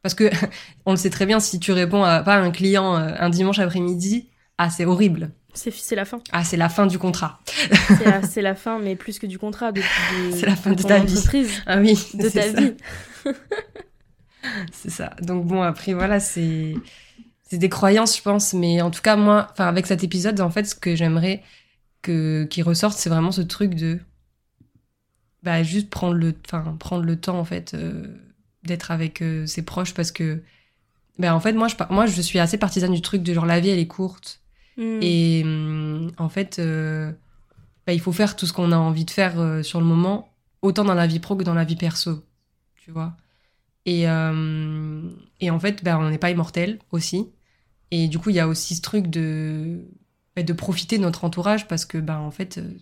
Parce 0.03 0.15
que, 0.15 0.31
on 0.87 0.93
le 0.93 0.97
sait 0.97 1.11
très 1.11 1.27
bien, 1.27 1.41
si 1.41 1.61
tu 1.61 1.73
réponds 1.73 2.03
à, 2.05 2.23
pas 2.23 2.37
à 2.37 2.41
un 2.41 2.51
client 2.51 2.97
euh, 2.97 3.13
un 3.19 3.29
dimanche 3.31 3.59
après-midi, 3.59 4.29
ah, 4.59 4.71
c'est 4.71 4.85
horrible. 4.85 5.31
C'est 5.53 5.97
la 5.97 6.05
fin. 6.05 6.21
Ah, 6.31 6.45
c'est 6.45 6.57
la 6.57 6.69
fin 6.69 6.87
du 6.87 6.97
contrat. 6.99 7.41
C'est 8.23 8.41
la, 8.41 8.55
fin, 8.55 8.79
mais 8.79 8.95
plus 8.95 9.19
que 9.19 9.27
du 9.27 9.37
contrat, 9.37 9.73
de, 9.73 9.81
de- 9.81 10.31
C'est 10.31 10.47
la 10.47 10.55
fin 10.55 10.71
de 10.73 10.83
ta 10.83 11.01
vie. 11.01 11.19
Ah 11.67 11.79
oui, 11.81 11.95
de 12.15 12.29
c'est 12.29 12.31
ta 12.31 12.53
ça. 12.53 12.61
vie. 12.61 12.75
C'est 14.73 14.91
ça. 14.91 15.11
Donc 15.23 15.47
bon, 15.47 15.61
après, 15.63 15.93
voilà, 15.93 16.21
c'est 16.21 16.75
c'est 17.51 17.59
des 17.59 17.69
croyances, 17.69 18.17
je 18.17 18.23
pense. 18.23 18.55
Mais 18.55 18.81
en 18.81 18.91
tout 18.91 19.03
cas, 19.03 19.17
moi, 19.17 19.49
enfin, 19.53 19.67
avec 19.67 19.87
cet 19.87 20.05
épisode, 20.05 20.41
en 20.41 20.51
fait, 20.51 20.65
ce 20.65 20.75
que 20.75 20.95
j'aimerais 20.95 21.43
que 22.01 22.47
qui 22.49 22.63
ressorte, 22.63 22.97
c'est 22.97 23.11
vraiment 23.11 23.33
ce 23.33 23.43
truc 23.43 23.75
de 23.75 23.99
bah 25.43 25.63
juste 25.63 25.91
prendre 25.91 26.15
le, 26.15 26.35
enfin, 26.47 26.77
prendre 26.79 27.05
le 27.05 27.17
temps, 27.19 27.39
en 27.39 27.45
fait, 27.45 27.75
euh, 27.75 28.07
d'être 28.63 28.91
avec 28.91 29.21
euh, 29.23 29.47
ses 29.47 29.63
proches, 29.63 29.95
parce 29.95 30.13
que 30.13 30.43
bah 31.19 31.35
en 31.35 31.41
fait, 31.41 31.53
moi, 31.53 31.69
je 31.69 31.75
moi, 31.91 32.07
je 32.07 32.21
suis 32.23 32.39
assez 32.39 32.57
partisane 32.57 32.93
du 32.93 33.03
truc 33.03 33.23
de 33.23 33.35
genre 33.35 33.47
la 33.47 33.61
vie, 33.61 33.71
elle 33.71 33.79
est 33.79 33.87
courte. 33.87 34.41
Hmm. 34.77 35.01
Et 35.03 35.43
hum, 35.45 36.13
en 36.19 36.29
fait, 36.29 36.59
euh, 36.61 37.13
bah, 37.87 37.93
il 37.93 38.01
faut 38.01 38.13
faire 38.13 38.37
tout 38.37 38.47
ce 38.47 38.53
qu'on 38.53 38.71
a 38.73 38.77
envie 38.77 39.05
de 39.05 39.11
faire 39.11 39.65
sur 39.65 39.81
le 39.81 39.87
moment, 39.87 40.33
autant 40.63 40.85
dans 40.85 40.95
la 40.95 41.07
vie 41.07 41.19
pro 41.19 41.37
que 41.37 41.43
dans 41.45 41.55
la 41.55 41.65
vie 41.65 41.77
perso, 41.77 42.25
tu 42.77 42.93
vois. 42.93 43.17
Et, 43.87 44.03
et 44.03 45.51
en 45.51 45.59
fait, 45.59 45.83
bah, 45.83 45.99
on 45.99 46.11
n'est 46.11 46.19
pas 46.19 46.31
immortel 46.31 46.79
aussi. 46.93 47.27
Et 47.91 48.09
du 48.09 48.19
coup, 48.19 48.31
il 48.31 48.37
y 48.37 48.41
a 48.41 48.49
aussi 48.49 48.77
ce 48.77 48.83
truc 48.83 49.09
de, 49.09 49.85
bah, 50.37 50.43
de 50.43 50.53
profiter 50.53 50.99
de 50.99 51.03
notre 51.03 51.25
entourage 51.25 51.67
parce 51.69 51.85
que, 51.85 51.99
bah, 51.99 52.21
en 52.21 52.31
fait, 52.31 52.59
euh, 52.59 52.75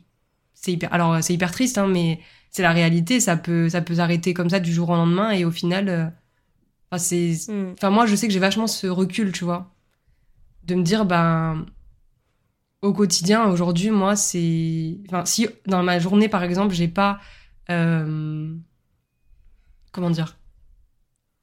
c'est 0.54 0.72
hyper, 0.72 0.92
alors 0.92 1.22
c'est 1.22 1.34
hyper 1.34 1.52
triste, 1.52 1.78
hein, 1.78 1.88
mais 1.88 2.20
c'est 2.50 2.62
la 2.62 2.72
réalité. 2.72 3.20
Ça 3.20 3.36
peut, 3.36 3.68
ça 3.70 3.82
peut 3.82 3.96
s'arrêter 3.96 4.34
comme 4.34 4.50
ça 4.50 4.60
du 4.60 4.72
jour 4.72 4.90
au 4.90 4.96
lendemain 4.96 5.30
et 5.32 5.44
au 5.44 5.50
final, 5.52 5.88
euh, 5.88 6.06
enfin, 6.90 6.98
c'est, 6.98 7.34
Hmm. 7.48 7.72
Enfin, 7.74 7.90
moi, 7.90 8.06
je 8.06 8.16
sais 8.16 8.26
que 8.28 8.32
j'ai 8.34 8.40
vachement 8.40 8.66
ce 8.66 8.86
recul, 8.88 9.32
tu 9.32 9.44
vois. 9.44 9.74
De 10.64 10.74
me 10.76 10.82
dire, 10.84 11.04
ben, 11.06 11.66
au 12.82 12.92
quotidien, 12.92 13.46
aujourd'hui, 13.46 13.90
moi, 13.90 14.16
c'est. 14.16 14.98
Enfin, 15.08 15.24
si 15.24 15.48
dans 15.66 15.82
ma 15.82 15.98
journée, 15.98 16.28
par 16.28 16.42
exemple, 16.44 16.74
j'ai 16.74 16.88
pas. 16.88 17.20
euh, 17.70 18.54
Comment 19.92 20.10
dire 20.10 20.36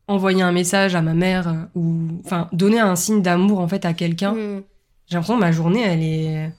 Envoyer 0.08 0.44
un 0.44 0.52
message 0.52 0.94
à 0.96 1.02
ma 1.02 1.14
mère 1.16 1.48
euh, 1.48 1.64
ou. 1.76 2.22
Enfin, 2.24 2.48
donner 2.54 2.80
un 2.80 2.96
signe 2.96 3.22
d'amour, 3.22 3.60
en 3.60 3.68
fait, 3.68 3.86
à 3.86 3.94
quelqu'un. 3.94 4.34
Hmm. 4.34 4.62
J'ai 5.08 5.16
l'impression 5.16 5.36
que 5.36 5.40
ma 5.42 5.52
journée, 5.52 5.82
elle 5.84 6.04
est. 6.04 6.52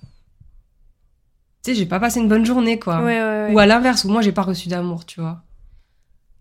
Tu 1.63 1.73
sais, 1.73 1.75
j'ai 1.75 1.87
pas 1.87 2.01
passé 2.01 2.21
une 2.21 2.29
bonne 2.29 2.45
journée, 2.47 2.79
quoi. 2.79 2.99
Ouais, 3.03 3.21
ouais, 3.21 3.45
ouais. 3.49 3.53
Ou 3.55 3.59
à 3.59 3.67
l'inverse, 3.67 4.05
où 4.05 4.09
moi, 4.09 4.23
j'ai 4.23 4.33
pas 4.33 4.43
reçu 4.43 4.69
d'amour, 4.69 5.05
tu 5.07 5.21
vois. 5.21 5.43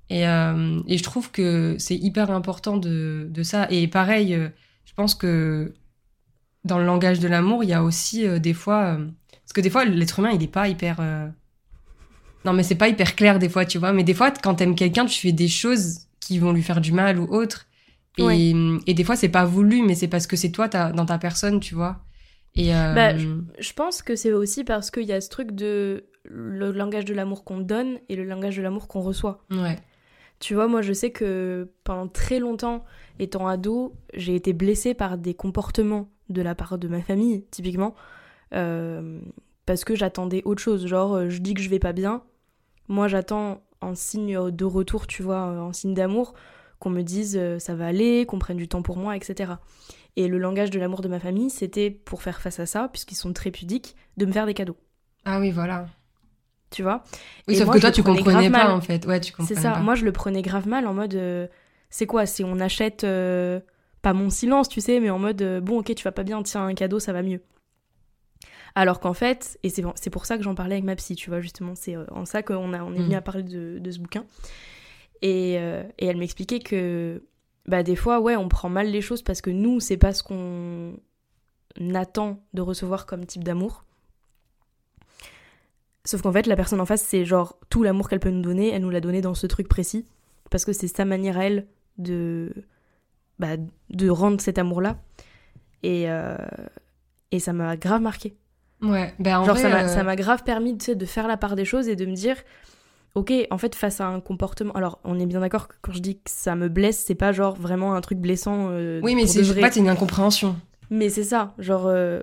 Et, 0.09 0.27
euh, 0.27 0.81
et 0.87 0.97
je 0.99 1.03
trouve 1.03 1.31
que 1.31 1.75
c'est 1.79 1.95
hyper 1.95 2.29
important 2.31 2.77
de, 2.77 3.27
de 3.29 3.43
ça. 3.43 3.67
Et 3.71 3.87
pareil, 3.87 4.33
euh, 4.35 4.49
je 4.85 4.93
pense 4.93 5.15
que 5.15 5.73
dans 6.63 6.77
le 6.79 6.85
langage 6.85 7.19
de 7.19 7.27
l'amour, 7.27 7.63
il 7.63 7.69
y 7.69 7.73
a 7.73 7.83
aussi 7.83 8.25
euh, 8.27 8.37
des 8.39 8.53
fois. 8.53 8.95
euh, 8.97 9.07
parce 9.43 9.53
que 9.53 9.61
des 9.61 9.69
fois, 9.71 9.85
l'être 9.85 10.19
humain, 10.19 10.31
il 10.31 10.41
est 10.43 10.47
pas 10.47 10.67
hyper. 10.67 10.97
euh, 10.99 11.27
Non, 12.45 12.53
mais 12.53 12.61
c'est 12.63 12.75
pas 12.75 12.87
hyper 12.87 13.15
clair 13.15 13.39
des 13.39 13.49
fois, 13.49 13.65
tu 13.65 13.77
vois. 13.79 13.93
Mais 13.93 14.03
des 14.03 14.13
fois, 14.13 14.29
quand 14.31 14.55
t'aimes 14.55 14.75
quelqu'un, 14.75 15.05
tu 15.07 15.19
fais 15.19 15.31
des 15.31 15.47
choses 15.47 16.04
qui 16.19 16.39
vont 16.39 16.51
lui 16.53 16.63
faire 16.63 16.81
du 16.81 16.91
mal 16.91 17.19
ou 17.19 17.25
autre. 17.33 17.67
Et, 18.17 18.23
Ouais. 18.23 18.53
et 18.87 18.93
des 18.93 19.03
fois, 19.03 19.15
c'est 19.15 19.29
pas 19.29 19.45
voulu, 19.45 19.81
mais 19.83 19.93
c'est 19.95 20.07
parce 20.07 20.25
que 20.27 20.35
c'est 20.35 20.51
toi 20.51 20.69
t'as- 20.69 20.91
dans 20.93 21.05
ta 21.05 21.17
personne, 21.17 21.59
tu 21.59 21.75
vois. 21.75 22.01
Et 22.55 22.73
euh, 22.73 22.93
Bah, 22.95 23.13
Je 23.17 23.73
pense 23.73 24.01
que 24.01 24.15
c'est 24.15 24.31
aussi 24.31 24.63
parce 24.63 24.89
qu'il 24.91 25.03
y 25.03 25.11
a 25.13 25.19
ce 25.21 25.29
truc 25.29 25.51
de 25.51 26.05
le 26.23 26.71
langage 26.71 27.05
de 27.05 27.13
l'amour 27.13 27.43
qu'on 27.43 27.59
donne 27.59 27.99
et 28.09 28.15
le 28.15 28.23
langage 28.23 28.55
de 28.57 28.61
l'amour 28.61 28.87
qu'on 28.87 29.01
reçoit. 29.01 29.43
ouais. 29.51 29.77
Tu 30.39 30.53
vois, 30.53 30.67
moi 30.67 30.81
je 30.81 30.91
sais 30.91 31.11
que 31.11 31.69
pendant 31.85 32.07
très 32.09 32.39
longtemps, 32.39 32.83
étant 33.19 33.47
ado, 33.47 33.93
j'ai 34.13 34.35
été 34.35 34.51
blessée 34.53 34.93
par 34.93 35.17
des 35.17 35.33
comportements 35.33 36.09
de 36.29 36.41
la 36.41 36.55
part 36.55 36.77
de 36.77 36.87
ma 36.89 37.01
famille, 37.01 37.45
typiquement, 37.51 37.95
euh, 38.53 39.19
parce 39.65 39.83
que 39.85 39.95
j'attendais 39.95 40.41
autre 40.45 40.61
chose. 40.61 40.87
Genre, 40.87 41.13
euh, 41.15 41.29
je 41.29 41.39
dis 41.39 41.53
que 41.53 41.61
je 41.61 41.69
vais 41.69 41.79
pas 41.79 41.93
bien, 41.93 42.21
moi 42.87 43.07
j'attends 43.07 43.61
en 43.85 43.95
signe 43.95 44.51
de 44.51 44.65
retour, 44.65 45.07
tu 45.07 45.23
vois, 45.23 45.43
en 45.43 45.73
signe 45.73 45.93
d'amour, 45.93 46.33
qu'on 46.79 46.89
me 46.89 47.01
dise 47.03 47.37
euh, 47.39 47.59
ça 47.59 47.75
va 47.75 47.87
aller, 47.87 48.25
qu'on 48.25 48.39
prenne 48.39 48.57
du 48.57 48.67
temps 48.67 48.81
pour 48.81 48.97
moi, 48.97 49.15
etc. 49.17 49.61
Et 50.17 50.27
le 50.27 50.37
langage 50.37 50.71
de 50.71 50.79
l'amour 50.79 51.01
de 51.01 51.07
ma 51.09 51.19
famille, 51.19 51.49
c'était 51.49 51.89
pour 51.91 52.21
faire 52.23 52.41
face 52.41 52.59
à 52.59 52.65
ça, 52.65 52.89
puisqu'ils 52.91 53.15
sont 53.15 53.33
très 53.33 53.51
pudiques, 53.51 53.95
de 54.17 54.25
me 54.25 54.31
faire 54.31 54.45
des 54.45 54.53
cadeaux. 54.53 54.77
Ah 55.25 55.39
oui, 55.39 55.51
voilà. 55.51 55.87
Tu 56.71 56.83
vois? 56.83 57.03
Oui, 57.47 57.55
Et 57.55 57.57
sauf 57.57 57.65
moi, 57.65 57.75
que 57.75 57.79
toi, 57.79 57.91
tu 57.91 58.01
prenais 58.01 58.17
comprenais 58.19 58.49
pas, 58.51 58.57
mal. 58.65 58.71
en 58.71 58.81
fait. 58.81 59.05
Ouais, 59.05 59.19
tu 59.21 59.31
C'est 59.37 59.55
comprenais 59.55 59.61
ça, 59.61 59.73
pas. 59.73 59.79
moi 59.81 59.95
je 59.95 60.05
le 60.05 60.11
prenais 60.11 60.41
grave 60.41 60.67
mal 60.67 60.87
en 60.87 60.93
mode 60.93 61.15
euh, 61.15 61.47
c'est 61.89 62.05
quoi? 62.07 62.25
C'est 62.25 62.43
on 62.43 62.59
achète 62.59 63.03
euh, 63.03 63.59
pas 64.01 64.13
mon 64.13 64.29
silence, 64.29 64.69
tu 64.69 64.81
sais, 64.81 64.99
mais 64.99 65.09
en 65.09 65.19
mode 65.19 65.41
euh, 65.41 65.61
bon, 65.61 65.79
ok, 65.79 65.93
tu 65.95 66.03
vas 66.03 66.11
pas 66.11 66.23
bien, 66.23 66.41
tiens 66.43 66.65
un 66.67 66.73
cadeau, 66.73 66.99
ça 66.99 67.13
va 67.13 67.21
mieux. 67.23 67.41
Alors 68.75 68.99
qu'en 68.99 69.13
fait, 69.13 69.57
et 69.63 69.69
c'est 69.69 70.09
pour 70.11 70.25
ça 70.25 70.37
que 70.37 70.43
j'en 70.43 70.53
parlais 70.53 70.75
avec 70.75 70.83
ma 70.83 70.95
psy, 70.97 71.15
tu 71.15 71.29
vois, 71.29 71.39
justement, 71.39 71.75
c'est 71.75 71.95
euh, 71.95 72.05
en 72.11 72.25
ça 72.25 72.43
qu'on 72.43 72.73
a, 72.73 72.83
on 72.83 72.93
est 72.93 72.97
venu 72.97 73.09
Mhm. 73.09 73.13
à 73.15 73.21
parler 73.21 73.43
de, 73.43 73.79
de 73.79 73.91
ce 73.91 73.99
bouquin. 73.99 74.25
Et, 75.21 75.55
euh, 75.59 75.83
et 75.97 76.07
elle 76.07 76.17
m'expliquait 76.17 76.59
que 76.59 77.23
bah, 77.67 77.83
des 77.83 77.95
fois, 77.95 78.19
ouais, 78.19 78.35
on 78.35 78.49
prend 78.49 78.67
mal 78.69 78.87
les 78.91 79.01
choses 79.01 79.21
parce 79.21 79.41
que 79.41 79.49
nous, 79.49 79.79
c'est 79.79 79.95
pas 79.97 80.13
ce 80.13 80.21
qu'on 80.23 80.93
attend 81.95 82.43
de 82.53 82.61
recevoir 82.61 83.05
comme 83.05 83.25
type 83.25 83.43
d'amour. 83.45 83.85
Sauf 86.03 86.21
qu'en 86.21 86.31
fait, 86.31 86.45
la 86.45 86.55
personne 86.55 86.79
en 86.81 86.85
face, 86.85 87.01
c'est 87.01 87.25
genre 87.25 87.57
tout 87.69 87.81
l'amour 87.81 88.07
qu'elle 88.09 88.19
peut 88.19 88.29
nous 88.29 88.41
donner, 88.43 88.69
elle 88.71 88.81
nous 88.83 88.91
l'a 88.91 89.01
donné 89.01 89.21
dans 89.21 89.33
ce 89.33 89.47
truc 89.47 89.67
précis. 89.67 90.05
Parce 90.51 90.65
que 90.65 90.73
c'est 90.73 90.87
sa 90.87 91.05
manière 91.05 91.37
à 91.39 91.45
elle 91.45 91.65
de, 91.97 92.53
bah, 93.39 93.55
de 93.89 94.09
rendre 94.09 94.39
cet 94.39 94.59
amour-là. 94.59 95.01
Et, 95.81 96.09
euh, 96.11 96.37
et 97.31 97.39
ça 97.39 97.53
m'a 97.53 97.75
grave 97.77 98.01
marqué. 98.01 98.35
Ouais, 98.81 99.13
ben 99.19 99.39
en 99.39 99.45
Genre, 99.45 99.55
vrai, 99.55 99.61
ça 99.63 99.69
m'a- 99.69 99.83
euh, 99.83 99.87
ça 99.87 100.03
m'a 100.03 100.15
grave 100.15 100.43
permis 100.43 100.73
de 100.75 101.05
faire 101.05 101.27
la 101.27 101.37
part 101.37 101.55
des 101.55 101.65
choses 101.65 101.87
et 101.87 101.95
de 101.95 102.05
me 102.05 102.13
dire, 102.13 102.35
ok, 103.15 103.31
en 103.49 103.57
fait, 103.57 103.75
face 103.75 104.01
à 104.01 104.07
un 104.07 104.19
comportement. 104.19 104.73
Alors, 104.73 104.99
on 105.03 105.19
est 105.19 105.25
bien 105.25 105.39
d'accord 105.39 105.67
que 105.67 105.75
quand 105.81 105.93
je 105.93 105.99
dis 105.99 106.15
que 106.17 106.29
ça 106.29 106.55
me 106.55 106.69
blesse, 106.69 106.97
c'est 107.05 107.15
pas 107.15 107.31
genre 107.31 107.55
vraiment 107.55 107.95
un 107.95 108.01
truc 108.01 108.19
blessant. 108.19 108.67
euh, 108.71 108.99
Oui, 109.03 109.15
mais 109.15 109.27
c'est 109.27 109.43
fait, 109.43 109.71
c'est 109.73 109.79
une 109.79 109.89
incompréhension. 109.89 110.55
Mais 110.89 111.09
c'est 111.09 111.23
ça, 111.23 111.53
genre. 111.57 111.87
euh, 111.87 112.21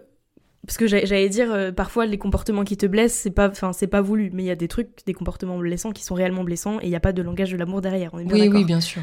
Parce 0.66 0.76
que 0.78 0.86
j'allais 0.86 1.28
dire, 1.28 1.72
parfois 1.74 2.06
les 2.06 2.18
comportements 2.18 2.62
qui 2.64 2.76
te 2.76 2.86
blessent, 2.86 3.14
c'est 3.14 3.32
pas, 3.32 3.48
enfin, 3.48 3.72
c'est 3.72 3.88
pas 3.88 4.00
voulu. 4.00 4.30
Mais 4.32 4.44
il 4.44 4.46
y 4.46 4.50
a 4.50 4.54
des 4.54 4.68
trucs, 4.68 5.04
des 5.06 5.14
comportements 5.14 5.58
blessants 5.58 5.90
qui 5.90 6.04
sont 6.04 6.14
réellement 6.14 6.44
blessants 6.44 6.78
et 6.80 6.84
il 6.84 6.90
n'y 6.90 6.94
a 6.96 7.00
pas 7.00 7.12
de 7.12 7.22
langage 7.22 7.50
de 7.50 7.56
l'amour 7.56 7.80
derrière. 7.80 8.10
On 8.12 8.18
est 8.20 8.24
bien 8.24 8.34
Oui, 8.34 8.48
oui, 8.48 8.64
bien 8.64 8.80
sûr. 8.80 9.02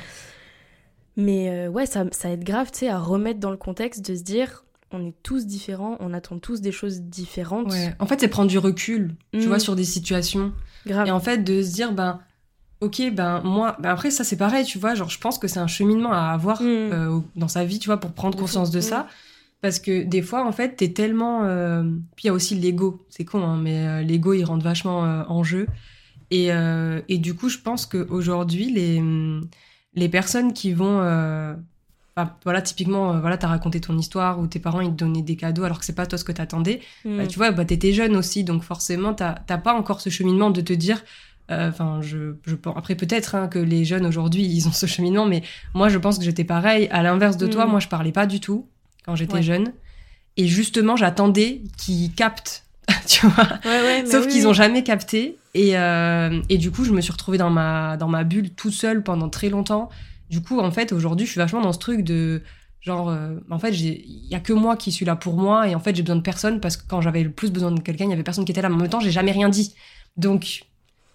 Mais 1.18 1.68
ouais, 1.68 1.86
ça, 1.86 2.06
ça 2.12 2.30
aide 2.30 2.44
grave, 2.44 2.72
tu 2.72 2.80
sais, 2.80 2.88
à 2.90 2.98
remettre 3.00 3.40
dans 3.40 3.52
le 3.52 3.58
contexte 3.58 4.10
de 4.10 4.16
se 4.16 4.24
dire, 4.24 4.64
on 4.92 5.06
est 5.06 5.14
tous 5.24 5.46
différents, 5.46 5.98
on 6.00 6.14
attend 6.14 6.40
tous 6.40 6.62
des 6.62 6.72
choses 6.72 7.02
différentes. 7.02 7.72
Ouais. 7.72 7.96
En 8.00 8.06
fait, 8.06 8.20
c'est 8.20 8.28
prendre 8.28 8.50
du 8.50 8.58
recul, 8.58 9.16
tu 9.34 9.40
Mm. 9.40 9.44
vois, 9.48 9.60
sur 9.60 9.76
des 9.76 9.84
situations. 9.84 10.52
Grave. 10.86 11.08
Et 11.08 11.12
en 11.12 11.20
fait, 11.20 11.40
de 11.44 11.62
se 11.62 11.74
dire, 11.74 11.92
ben, 11.94 12.20
ok, 12.82 13.12
ben, 13.14 13.42
moi, 13.44 13.76
ben 13.80 13.90
après, 13.90 14.10
ça, 14.12 14.24
c'est 14.24 14.38
pareil, 14.38 14.66
tu 14.66 14.80
vois, 14.80 14.96
genre, 14.96 15.10
je 15.10 15.20
pense 15.20 15.38
que 15.38 15.48
c'est 15.48 15.60
un 15.60 15.68
cheminement 15.68 16.12
à 16.12 16.30
avoir 16.32 16.62
Mm. 16.62 16.66
euh, 16.66 17.20
dans 17.36 17.48
sa 17.48 17.66
vie, 17.66 17.80
tu 17.80 17.88
vois, 17.88 17.98
pour 17.98 18.12
prendre 18.14 18.38
conscience 18.38 18.72
de 18.72 18.80
Mm. 18.80 18.82
ça. 18.82 19.08
Parce 19.62 19.80
que 19.80 20.04
des 20.04 20.22
fois, 20.22 20.46
en 20.48 20.54
fait, 20.54 20.78
t'es 20.78 20.94
tellement. 20.94 21.44
euh, 21.44 21.84
Puis 22.16 22.24
il 22.24 22.28
y 22.28 22.30
a 22.30 22.34
aussi 22.34 22.56
l'ego. 22.56 23.06
C'est 23.10 23.26
con, 23.26 23.44
hein, 23.44 23.58
mais 23.62 23.86
euh, 23.86 24.02
l'ego, 24.02 24.34
il 24.34 24.44
rentre 24.46 24.64
vachement 24.64 25.00
en 25.02 25.44
jeu. 25.44 25.68
Et, 26.32 26.50
et 27.10 27.18
du 27.18 27.34
coup, 27.36 27.50
je 27.50 27.58
pense 27.58 27.86
qu'aujourd'hui, 27.86 28.72
les, 28.72 29.02
les 29.96 30.10
personnes 30.10 30.54
qui 30.54 30.72
vont. 30.74 31.02
Enfin, 32.24 32.34
voilà, 32.44 32.62
typiquement, 32.62 33.14
euh, 33.14 33.20
voilà, 33.20 33.38
t'as 33.38 33.48
raconté 33.48 33.80
ton 33.80 33.98
histoire 33.98 34.40
où 34.40 34.48
tes 34.48 34.60
parents, 34.60 34.82
ils 34.82 34.90
te 34.92 34.96
donnaient 35.04 35.22
des 35.22 35.36
cadeaux 35.36 35.64
alors 35.64 35.80
que 35.80 35.86
c'est 35.86 35.96
pas 35.96 36.06
toi 36.06 36.18
ce 36.18 36.24
que 36.24 36.32
t'attendais. 36.32 36.82
Mm. 37.06 37.18
Bah, 37.18 37.28
tu 37.28 37.38
vois, 37.38 37.52
bah, 37.52 37.66
t'étais 37.66 37.94
jeune 37.94 38.16
aussi, 38.16 38.44
donc 38.44 38.64
forcément, 38.64 39.14
t'as 39.14 39.34
pas 39.58 39.74
encore 39.74 40.02
ce 40.02 40.10
cheminement 40.10 40.50
de 40.52 40.62
te 40.62 40.74
dire. 40.74 41.04
euh, 41.52 41.70
Enfin, 41.70 42.00
je, 42.02 42.36
je. 42.46 42.56
Après, 42.76 42.96
peut-être 42.96 43.36
hein, 43.36 43.48
que 43.48 43.60
les 43.60 43.84
jeunes 43.86 44.06
aujourd'hui, 44.06 44.44
ils 44.46 44.68
ont 44.68 44.72
ce 44.72 44.86
cheminement, 44.86 45.26
mais 45.26 45.42
moi, 45.74 45.90
je 45.90 45.98
pense 45.98 46.18
que 46.20 46.24
j'étais 46.24 46.44
pareil. 46.44 46.88
À 46.92 47.02
l'inverse 47.04 47.38
de 47.38 47.48
toi, 47.48 47.66
Mm. 47.66 47.70
moi, 47.72 47.80
je 47.80 47.88
parlais 47.88 48.12
pas 48.12 48.26
du 48.26 48.40
tout 48.40 48.68
quand 49.06 49.16
j'étais 49.16 49.34
Ouais. 49.36 49.42
jeune. 49.44 49.74
Et 50.38 50.48
justement, 50.48 50.96
j'attendais 50.96 51.62
qu'ils 51.78 52.14
captent, 52.14 52.66
tu 53.08 53.26
vois. 53.28 53.44
Ouais, 53.66 53.82
ouais, 53.82 54.04
mais 54.04 54.10
Sauf 54.10 54.26
oui, 54.26 54.32
qu'ils 54.32 54.42
oui. 54.42 54.48
ont 54.48 54.54
jamais 54.54 54.84
capté. 54.84 55.38
Et, 55.56 55.76
euh, 55.78 56.40
et 56.50 56.58
du 56.60 56.70
coup, 56.70 56.86
je 56.86 56.92
me 56.92 57.02
suis 57.02 57.12
retrouvée 57.12 57.40
dans 57.40 57.50
ma, 57.50 57.98
dans 57.98 58.08
ma 58.08 58.24
bulle 58.24 58.52
toute 58.52 58.74
seule 58.74 59.02
pendant 59.04 59.28
très 59.30 59.50
longtemps. 59.50 59.90
Du 60.30 60.42
coup, 60.42 60.60
en 60.60 60.72
fait, 60.72 60.92
aujourd'hui, 60.92 61.26
je 61.26 61.32
suis 61.32 61.40
vachement 61.40 61.62
dans 61.62 61.74
ce 61.74 61.80
truc 61.80 62.04
de 62.04 62.42
genre, 62.82 63.10
euh, 63.10 63.36
en 63.50 63.60
fait, 63.60 63.72
il 63.72 64.28
y 64.28 64.36
a 64.36 64.40
que 64.40 64.54
moi 64.54 64.78
qui 64.78 64.92
suis 64.92 65.06
là 65.06 65.16
pour 65.16 65.36
moi. 65.36 65.68
Et 65.68 65.76
en 65.76 65.80
fait, 65.80 65.96
j'ai 65.96 66.04
besoin 66.04 66.16
de 66.16 66.22
personne 66.22 66.60
parce 66.60 66.78
que 66.78 66.84
quand 66.88 67.02
j'avais 67.02 67.24
le 67.24 67.32
plus 67.32 67.52
besoin 67.52 67.72
de 67.72 67.80
quelqu'un, 67.80 68.06
il 68.06 68.12
y 68.12 68.14
avait 68.14 68.24
personne 68.24 68.46
qui 68.46 68.52
était 68.52 68.62
là. 68.62 68.70
En 68.70 68.76
même 68.76 68.90
temps, 68.90 69.00
j'ai 69.00 69.12
jamais 69.12 69.32
rien 69.32 69.50
dit. 69.50 69.74
Donc, 70.18 70.64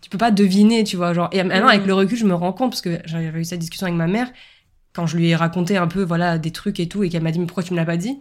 tu 0.01 0.11
peux 0.11 0.19
pas 0.19 0.31
deviner, 0.31 0.85
tu 0.85 0.97
vois. 0.97 1.15
Genre, 1.15 1.29
et 1.33 1.43
maintenant, 1.43 1.69
avec 1.69 1.87
le 1.87 1.95
recul, 1.95 2.19
je 2.19 2.27
me 2.27 2.35
rends 2.35 2.53
compte 2.53 2.73
parce 2.73 2.83
que 2.83 3.01
j'avais 3.05 3.41
eu 3.41 3.45
cette 3.45 3.61
discussion 3.61 3.87
avec 3.87 3.97
ma 3.97 4.07
mère 4.07 4.31
quand 4.95 5.07
je 5.07 5.17
lui 5.17 5.29
ai 5.29 5.37
raconté 5.37 5.77
un 5.77 5.89
peu, 5.89 6.03
voilà, 6.03 6.39
des 6.39 6.53
trucs 6.53 6.79
et 6.81 6.89
tout, 6.89 7.03
et 7.03 7.09
qu'elle 7.09 7.23
m'a 7.23 7.33
dit, 7.33 7.41
mais 7.41 7.47
pourquoi 7.47 7.65
tu 7.65 7.73
me 7.73 7.77
l'as 7.77 7.85
pas 7.85 7.97
dit? 7.97 8.17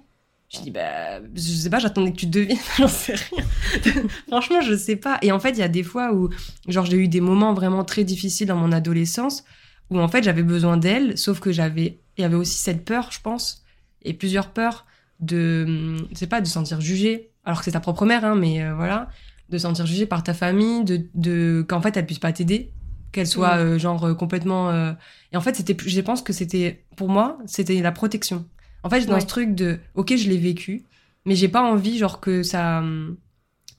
Je 0.50 0.60
dis, 0.60 0.72
bah, 0.72 1.20
je 1.36 1.42
sais 1.42 1.70
pas, 1.70 1.80
j'attendais 1.80 2.12
que 2.12 2.18
tu 2.18 2.26
devines, 2.26 2.58
j'en 2.78 2.88
sais 2.88 3.16
rien. 3.16 3.46
Franchement, 4.28 4.62
je 4.62 4.76
sais 4.76 4.96
pas. 4.96 5.20
Et 5.22 5.32
en 5.32 5.40
fait, 5.40 5.52
il 5.52 5.60
y 5.60 5.64
a 5.64 5.68
des 5.68 5.84
fois 5.84 6.14
où, 6.14 6.30
genre, 6.68 6.86
j'ai 6.86 6.98
eu 6.98 7.08
des 7.08 7.22
moments 7.22 7.54
vraiment 7.54 7.84
très 7.84 8.04
difficiles 8.04 8.48
dans 8.48 8.56
mon 8.56 8.72
adolescence 8.72 9.44
où, 9.90 10.00
en 10.00 10.08
fait, 10.08 10.24
j'avais 10.24 10.44
besoin 10.44 10.78
d'elle, 10.78 11.18
sauf 11.18 11.40
que 11.40 11.52
j'avais, 11.52 12.00
il 12.18 12.22
y 12.22 12.24
avait 12.26 12.36
aussi 12.36 12.58
cette 12.58 12.86
peur, 12.86 13.12
je 13.12 13.20
pense, 13.22 13.64
et 14.04 14.14
plusieurs 14.14 14.52
peurs 14.52 14.86
de, 15.20 15.66
hum, 15.68 16.08
je 16.12 16.18
sais 16.18 16.28
pas, 16.28 16.42
de 16.42 16.48
se 16.48 16.54
sentir 16.54 16.82
jugée, 16.82 17.32
alors 17.46 17.60
que 17.60 17.66
c'est 17.66 17.72
ta 17.72 17.80
propre 17.80 18.06
mère, 18.06 18.26
hein, 18.26 18.36
mais 18.36 18.62
euh, 18.64 18.74
voilà, 18.76 19.10
de 19.50 19.58
se 19.58 19.64
sentir 19.64 19.86
jugée 19.86 20.06
par 20.06 20.24
ta 20.24 20.34
famille, 20.34 20.84
de, 20.84 21.08
de, 21.14 21.66
qu'en 21.68 21.82
fait, 21.82 21.96
elle 21.98 22.06
puisse 22.06 22.20
pas 22.20 22.32
t'aider, 22.34 22.72
qu'elle 23.12 23.28
soit, 23.28 23.58
euh, 23.58 23.78
genre, 23.78 24.04
euh, 24.06 24.14
complètement, 24.16 24.70
euh, 24.72 24.94
et 25.32 25.38
en 25.38 25.42
fait, 25.42 25.56
c'était, 25.56 25.76
je 25.86 26.02
pense 26.02 26.22
que 26.22 26.34
c'était, 26.34 26.86
pour 26.96 27.10
moi, 27.10 27.38
c'était 27.46 27.82
la 27.82 27.92
protection. 27.92 28.46
En 28.84 28.90
fait, 28.90 29.00
j'étais 29.00 29.12
dans 29.12 29.16
Ouais. 29.18 29.22
ce 29.22 29.28
truc 29.28 29.54
de, 29.56 29.80
ok, 29.96 30.16
je 30.16 30.28
l'ai 30.30 30.38
vécu, 30.38 30.84
mais 31.26 31.36
j'ai 31.36 31.48
pas 31.48 31.62
envie, 31.62 31.98
genre, 31.98 32.20
que 32.20 32.44
ça, 32.44 32.80
hum, 32.80 33.18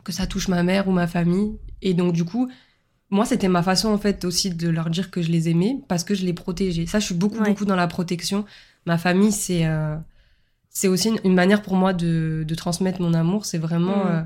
que 0.04 0.12
ça 0.12 0.26
touche 0.26 0.48
ma 0.48 0.62
mère 0.62 0.88
ou 0.88 0.92
ma 0.92 1.06
famille. 1.06 1.58
Et 1.82 1.94
donc, 1.94 2.12
du 2.12 2.24
coup, 2.24 2.50
moi, 3.14 3.24
c'était 3.24 3.48
ma 3.48 3.62
façon, 3.62 3.88
en 3.88 3.98
fait, 3.98 4.24
aussi 4.24 4.50
de 4.50 4.68
leur 4.68 4.90
dire 4.90 5.10
que 5.10 5.22
je 5.22 5.30
les 5.30 5.48
aimais 5.48 5.78
parce 5.88 6.04
que 6.04 6.14
je 6.14 6.24
les 6.24 6.32
protégeais. 6.34 6.86
Ça, 6.86 6.98
je 7.00 7.06
suis 7.06 7.14
beaucoup, 7.14 7.38
Ouais. 7.38 7.48
beaucoup 7.50 7.64
dans 7.64 7.76
la 7.76 7.86
protection. 7.86 8.44
Ma 8.86 8.98
famille, 8.98 9.32
c'est, 9.32 9.66
euh, 9.66 9.96
c'est 10.70 10.88
aussi 10.88 11.08
une, 11.08 11.18
une 11.24 11.34
manière 11.34 11.62
pour 11.62 11.76
moi 11.76 11.92
de, 11.92 12.44
de 12.46 12.54
transmettre 12.54 13.00
mon 13.00 13.14
amour. 13.14 13.46
C'est 13.46 13.58
vraiment, 13.58 14.04
Mm. 14.04 14.08
euh, 14.08 14.22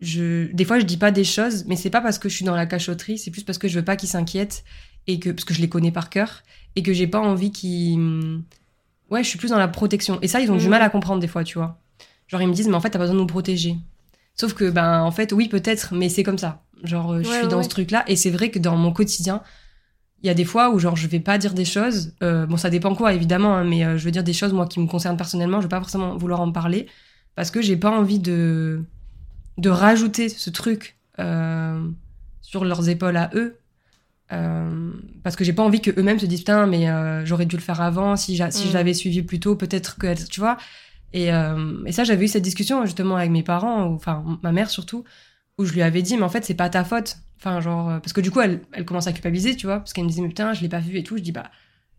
je, 0.00 0.52
des 0.52 0.64
fois, 0.64 0.78
je 0.78 0.84
dis 0.84 0.96
pas 0.96 1.10
des 1.10 1.24
choses, 1.24 1.64
mais 1.66 1.76
c'est 1.76 1.90
pas 1.90 2.00
parce 2.00 2.18
que 2.18 2.28
je 2.28 2.34
suis 2.34 2.44
dans 2.44 2.54
la 2.56 2.66
cachotterie, 2.66 3.18
c'est 3.18 3.30
plus 3.30 3.44
parce 3.44 3.58
que 3.58 3.68
je 3.68 3.78
veux 3.78 3.84
pas 3.84 3.96
qu'ils 3.96 4.08
s'inquiètent 4.08 4.64
et 5.06 5.18
que, 5.20 5.30
parce 5.30 5.44
que 5.44 5.54
je 5.54 5.60
les 5.60 5.68
connais 5.68 5.92
par 5.92 6.10
cœur 6.10 6.42
et 6.76 6.82
que 6.82 6.92
j'ai 6.92 7.06
pas 7.06 7.20
envie 7.20 7.50
qu'ils, 7.52 8.40
ouais, 9.10 9.22
je 9.22 9.28
suis 9.28 9.38
plus 9.38 9.50
dans 9.50 9.58
la 9.58 9.68
protection. 9.68 10.18
Et 10.22 10.28
ça, 10.28 10.40
ils 10.40 10.50
ont 10.50 10.56
du 10.56 10.66
Mm. 10.66 10.70
mal 10.70 10.82
à 10.82 10.90
comprendre 10.90 11.20
des 11.20 11.28
fois, 11.28 11.44
tu 11.44 11.58
vois. 11.58 11.78
Genre, 12.26 12.42
ils 12.42 12.48
me 12.48 12.52
disent, 12.52 12.68
mais 12.68 12.74
en 12.74 12.80
fait, 12.80 12.90
t'as 12.90 12.98
pas 12.98 13.04
besoin 13.04 13.14
de 13.16 13.20
nous 13.20 13.26
protéger. 13.26 13.76
Sauf 14.40 14.54
que, 14.54 14.70
ben, 14.70 15.00
en 15.02 15.10
fait, 15.10 15.32
oui, 15.32 15.48
peut-être, 15.48 15.94
mais 15.94 16.08
c'est 16.08 16.22
comme 16.22 16.38
ça. 16.38 16.62
Genre, 16.84 17.12
euh, 17.12 17.22
je 17.22 17.28
Ouais, 17.28 17.38
suis 17.40 17.48
dans 17.48 17.56
ouais. 17.58 17.62
ce 17.64 17.68
truc-là. 17.68 18.04
Et 18.06 18.16
c'est 18.16 18.30
vrai 18.30 18.50
que 18.50 18.58
dans 18.58 18.76
mon 18.76 18.92
quotidien, 18.92 19.42
il 20.22 20.26
y 20.28 20.30
a 20.30 20.34
des 20.34 20.44
fois 20.44 20.70
où, 20.70 20.78
genre, 20.78 20.96
je 20.96 21.06
vais 21.08 21.20
pas 21.20 21.38
dire 21.38 21.54
des 21.54 21.64
choses. 21.64 22.12
euh, 22.22 22.46
bon, 22.46 22.56
ça 22.56 22.70
dépend 22.70 22.94
quoi, 22.94 23.12
évidemment, 23.14 23.56
hein, 23.56 23.64
mais 23.64 23.84
euh, 23.84 23.98
je 23.98 24.04
veux 24.04 24.10
dire 24.12 24.24
des 24.24 24.32
choses, 24.32 24.52
moi, 24.52 24.66
qui 24.66 24.78
me 24.80 24.86
concernent 24.86 25.16
personnellement. 25.16 25.58
Je 25.60 25.66
vais 25.66 25.68
pas 25.70 25.80
forcément 25.80 26.16
vouloir 26.16 26.40
en 26.40 26.52
parler 26.52 26.86
parce 27.34 27.50
que 27.50 27.60
j'ai 27.62 27.76
pas 27.76 27.90
envie 27.90 28.18
de, 28.20 28.82
de 29.58 29.70
rajouter 29.70 30.28
ce 30.28 30.50
truc 30.50 30.96
euh, 31.18 31.80
sur 32.42 32.64
leurs 32.64 32.88
épaules 32.88 33.16
à 33.16 33.30
eux. 33.34 33.56
Parce 35.22 35.36
que 35.36 35.44
j'ai 35.44 35.52
pas 35.54 35.62
envie 35.62 35.80
que 35.80 35.90
eux-mêmes 35.98 36.18
se 36.18 36.26
disent 36.26 36.40
putain 36.40 36.66
mais 36.66 36.86
j'aurais 37.24 37.46
dû 37.46 37.56
le 37.56 37.62
faire 37.62 37.80
avant 37.80 38.14
si 38.16 38.38
Mm. 38.40 38.50
je 38.52 38.72
l'avais 38.74 38.92
suivi 38.94 39.22
plus 39.22 39.40
tôt 39.40 39.56
peut-être 39.56 39.96
que 39.98 40.14
tu 40.28 40.40
vois 40.40 40.58
et, 41.12 41.32
euh, 41.32 41.82
et 41.86 41.92
ça 41.92 42.04
j'avais 42.04 42.24
eu 42.24 42.28
cette 42.28 42.42
discussion 42.42 42.84
justement 42.84 43.16
avec 43.16 43.30
mes 43.30 43.42
parents 43.42 43.86
ou- 43.86 43.94
enfin 43.94 44.24
ma 44.42 44.52
mère 44.52 44.68
surtout 44.70 45.04
où 45.58 45.64
je 45.64 45.72
lui 45.72 45.82
avais 45.82 46.02
dit 46.02 46.16
mais 46.16 46.22
en 46.22 46.28
fait 46.28 46.44
c'est 46.44 46.54
pas 46.54 46.68
ta 46.68 46.84
faute 46.84 47.16
enfin 47.38 47.60
genre 47.60 47.88
euh, 47.88 47.98
parce 47.98 48.12
que 48.12 48.20
du 48.20 48.30
coup 48.30 48.40
elle, 48.40 48.60
elle 48.72 48.84
commence 48.84 49.06
à 49.06 49.12
culpabiliser 49.12 49.56
tu 49.56 49.66
vois 49.66 49.78
parce 49.78 49.92
qu'elle 49.92 50.04
me 50.04 50.08
disait 50.08 50.22
mais 50.22 50.28
putain 50.28 50.52
je 50.52 50.60
l'ai 50.62 50.68
pas 50.68 50.80
vu 50.80 50.96
et 50.98 51.02
tout 51.02 51.16
je 51.16 51.22
dis 51.22 51.32
bah 51.32 51.50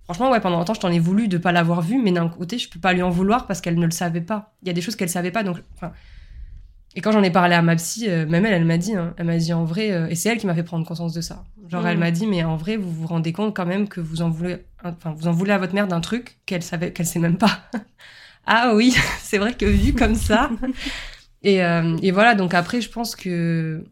franchement 0.03 0.29
ouais 0.31 0.39
pendant 0.39 0.57
longtemps 0.57 0.73
je 0.73 0.79
t'en 0.79 0.91
ai 0.91 0.99
voulu 0.99 1.27
de 1.27 1.37
pas 1.37 1.51
l'avoir 1.51 1.81
vu 1.81 2.01
mais 2.01 2.11
d'un 2.11 2.29
côté 2.29 2.57
je 2.57 2.69
peux 2.69 2.79
pas 2.79 2.93
lui 2.93 3.01
en 3.01 3.09
vouloir 3.09 3.47
parce 3.47 3.61
qu'elle 3.61 3.77
ne 3.79 3.85
le 3.85 3.91
savait 3.91 4.21
pas 4.21 4.53
il 4.61 4.67
y 4.67 4.71
a 4.71 4.73
des 4.73 4.81
choses 4.81 4.95
qu'elle 4.95 5.09
savait 5.09 5.31
pas 5.31 5.43
donc 5.43 5.57
enfin 5.75 5.91
et 6.95 7.01
quand 7.01 7.11
j'en 7.11 7.21
ai 7.21 7.29
parlé 7.29 7.53
à 7.53 7.61
ma 7.61 7.75
psy, 7.75 8.09
euh, 8.09 8.25
même 8.25 8.47
elle, 8.47 8.53
elle 8.55 8.65
m'a 8.65 8.79
dit, 8.79 8.95
hein, 8.95 9.13
elle 9.17 9.27
m'a 9.27 9.37
dit 9.37 9.53
en 9.53 9.63
vrai, 9.63 9.91
euh, 9.91 10.07
et 10.09 10.15
c'est 10.15 10.27
elle 10.29 10.39
qui 10.39 10.47
m'a 10.47 10.55
fait 10.55 10.63
prendre 10.63 10.83
conscience 10.87 11.13
de 11.13 11.21
ça. 11.21 11.43
Genre, 11.67 11.83
Mm. 11.83 11.87
elle 11.87 11.97
m'a 11.99 12.09
dit, 12.09 12.25
mais 12.25 12.43
en 12.43 12.55
vrai, 12.57 12.77
vous 12.77 12.89
vous 12.91 13.05
rendez 13.05 13.31
compte 13.31 13.55
quand 13.55 13.67
même 13.67 13.87
que 13.87 14.01
vous 14.01 14.23
en 14.23 14.29
voulez, 14.31 14.65
enfin, 14.83 15.13
vous 15.15 15.27
en 15.27 15.31
voulez 15.31 15.51
à 15.51 15.59
votre 15.59 15.75
mère 15.75 15.87
d'un 15.87 16.01
truc 16.01 16.39
qu'elle 16.47 16.63
savait, 16.63 16.91
qu'elle 16.91 17.05
sait 17.05 17.19
même 17.19 17.37
pas. 17.37 17.61
ah 18.49 18.73
oui, 18.75 18.93
c'est 19.21 19.37
vrai 19.37 19.53
que 19.53 19.65
vu 19.65 19.93
comme 19.93 20.15
ça. 20.15 20.49
et, 21.43 21.63
euh, 21.63 21.95
et 22.01 22.11
voilà, 22.11 22.35
donc 22.35 22.53
après, 22.53 22.81
je 22.81 22.89
pense 22.89 23.15
que, 23.15 23.83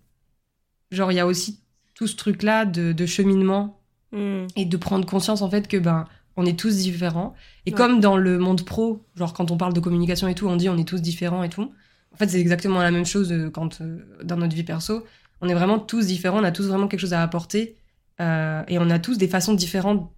genre, 0.92 1.12
il 1.12 1.16
y 1.16 1.20
a 1.20 1.26
aussi 1.28 1.62
tout 1.94 2.08
ce 2.08 2.16
truc-là 2.16 2.66
de, 2.66 2.92
de 2.92 3.06
cheminement 3.06 3.74
Mm. 4.14 4.48
et 4.56 4.64
de 4.64 4.78
prendre 4.78 5.06
conscience 5.06 5.42
en 5.42 5.50
fait 5.50 5.68
que 5.68 5.76
ben 5.76 6.06
on 6.38 6.46
est 6.46 6.58
tous 6.58 6.78
différents 6.78 7.36
et 7.66 7.72
Ouais. 7.72 7.76
comme 7.76 8.00
dans 8.00 8.16
le 8.16 8.38
monde 8.38 8.64
pro 8.64 9.04
genre 9.18 9.34
quand 9.34 9.52
on 9.52 9.58
parle 9.58 9.74
de 9.74 9.82
communication 9.82 10.30
et 10.30 10.34
tout 10.34 10.48
on 10.48 10.56
dit 10.56 10.70
on 10.70 10.78
est 10.78 10.88
tous 10.88 11.02
différents 11.02 11.44
et 11.44 11.50
tout 11.50 11.74
en 12.14 12.16
fait 12.16 12.30
c'est 12.30 12.40
exactement 12.40 12.82
la 12.82 12.90
même 12.92 13.06
chose 13.06 13.34
euh, 13.34 13.50
quand 13.50 13.82
euh, 13.82 13.98
dans 14.24 14.38
notre 14.38 14.56
vie 14.56 14.64
perso 14.64 15.04
on 15.42 15.50
est 15.50 15.54
vraiment 15.54 15.78
tous 15.78 16.08
différents 16.08 16.40
on 16.40 16.46
a 16.46 16.54
tous 16.54 16.68
vraiment 16.70 16.88
quelque 16.88 17.02
chose 17.02 17.12
à 17.12 17.22
apporter 17.22 17.76
euh, 18.22 18.64
et 18.70 18.80
on 18.80 18.90
a 18.90 18.98
tous 18.98 19.18
des 19.18 19.28
façons 19.28 19.54
différentes 19.54 20.10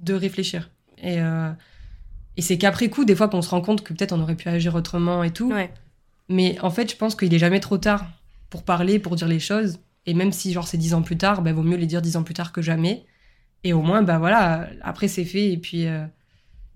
de 0.00 0.14
réfléchir 0.14 0.68
et 1.00 1.18
et 2.36 2.42
c'est 2.42 2.58
qu'après 2.58 2.88
coup 2.90 3.04
des 3.04 3.14
fois 3.16 3.28
qu'on 3.28 3.42
se 3.42 3.50
rend 3.50 3.60
compte 3.60 3.82
que 3.82 3.92
peut-être 3.94 4.12
on 4.12 4.20
aurait 4.20 4.36
pu 4.36 4.48
agir 4.48 4.74
autrement 4.74 5.22
et 5.24 5.30
tout 5.30 5.50
Ouais. 5.52 5.72
mais 6.28 6.58
en 6.60 6.70
fait 6.70 6.90
je 6.90 6.96
pense 6.96 7.14
qu'il 7.14 7.32
est 7.32 7.38
jamais 7.38 7.60
trop 7.60 7.78
tard 7.78 8.06
pour 8.50 8.62
parler 8.62 8.98
pour 8.98 9.16
dire 9.16 9.28
les 9.28 9.40
choses 9.40 9.78
et 10.06 10.14
même 10.14 10.32
si 10.32 10.52
genre 10.52 10.66
c'est 10.68 10.76
dix 10.78 10.94
ans 10.94 11.02
plus 11.02 11.16
tard 11.16 11.42
ben 11.42 11.54
vaut 11.54 11.62
mieux 11.62 11.76
les 11.76 11.86
dire 11.86 12.02
dix 12.02 12.16
ans 12.16 12.22
plus 12.22 12.34
tard 12.34 12.52
que 12.52 12.62
jamais 12.62 13.04
et 13.64 13.72
au 13.72 13.80
moins, 13.82 14.02
bah 14.02 14.18
voilà, 14.18 14.68
après 14.82 15.08
c'est 15.08 15.24
fait. 15.24 15.50
Et 15.50 15.56
puis, 15.56 15.86
euh, 15.88 16.04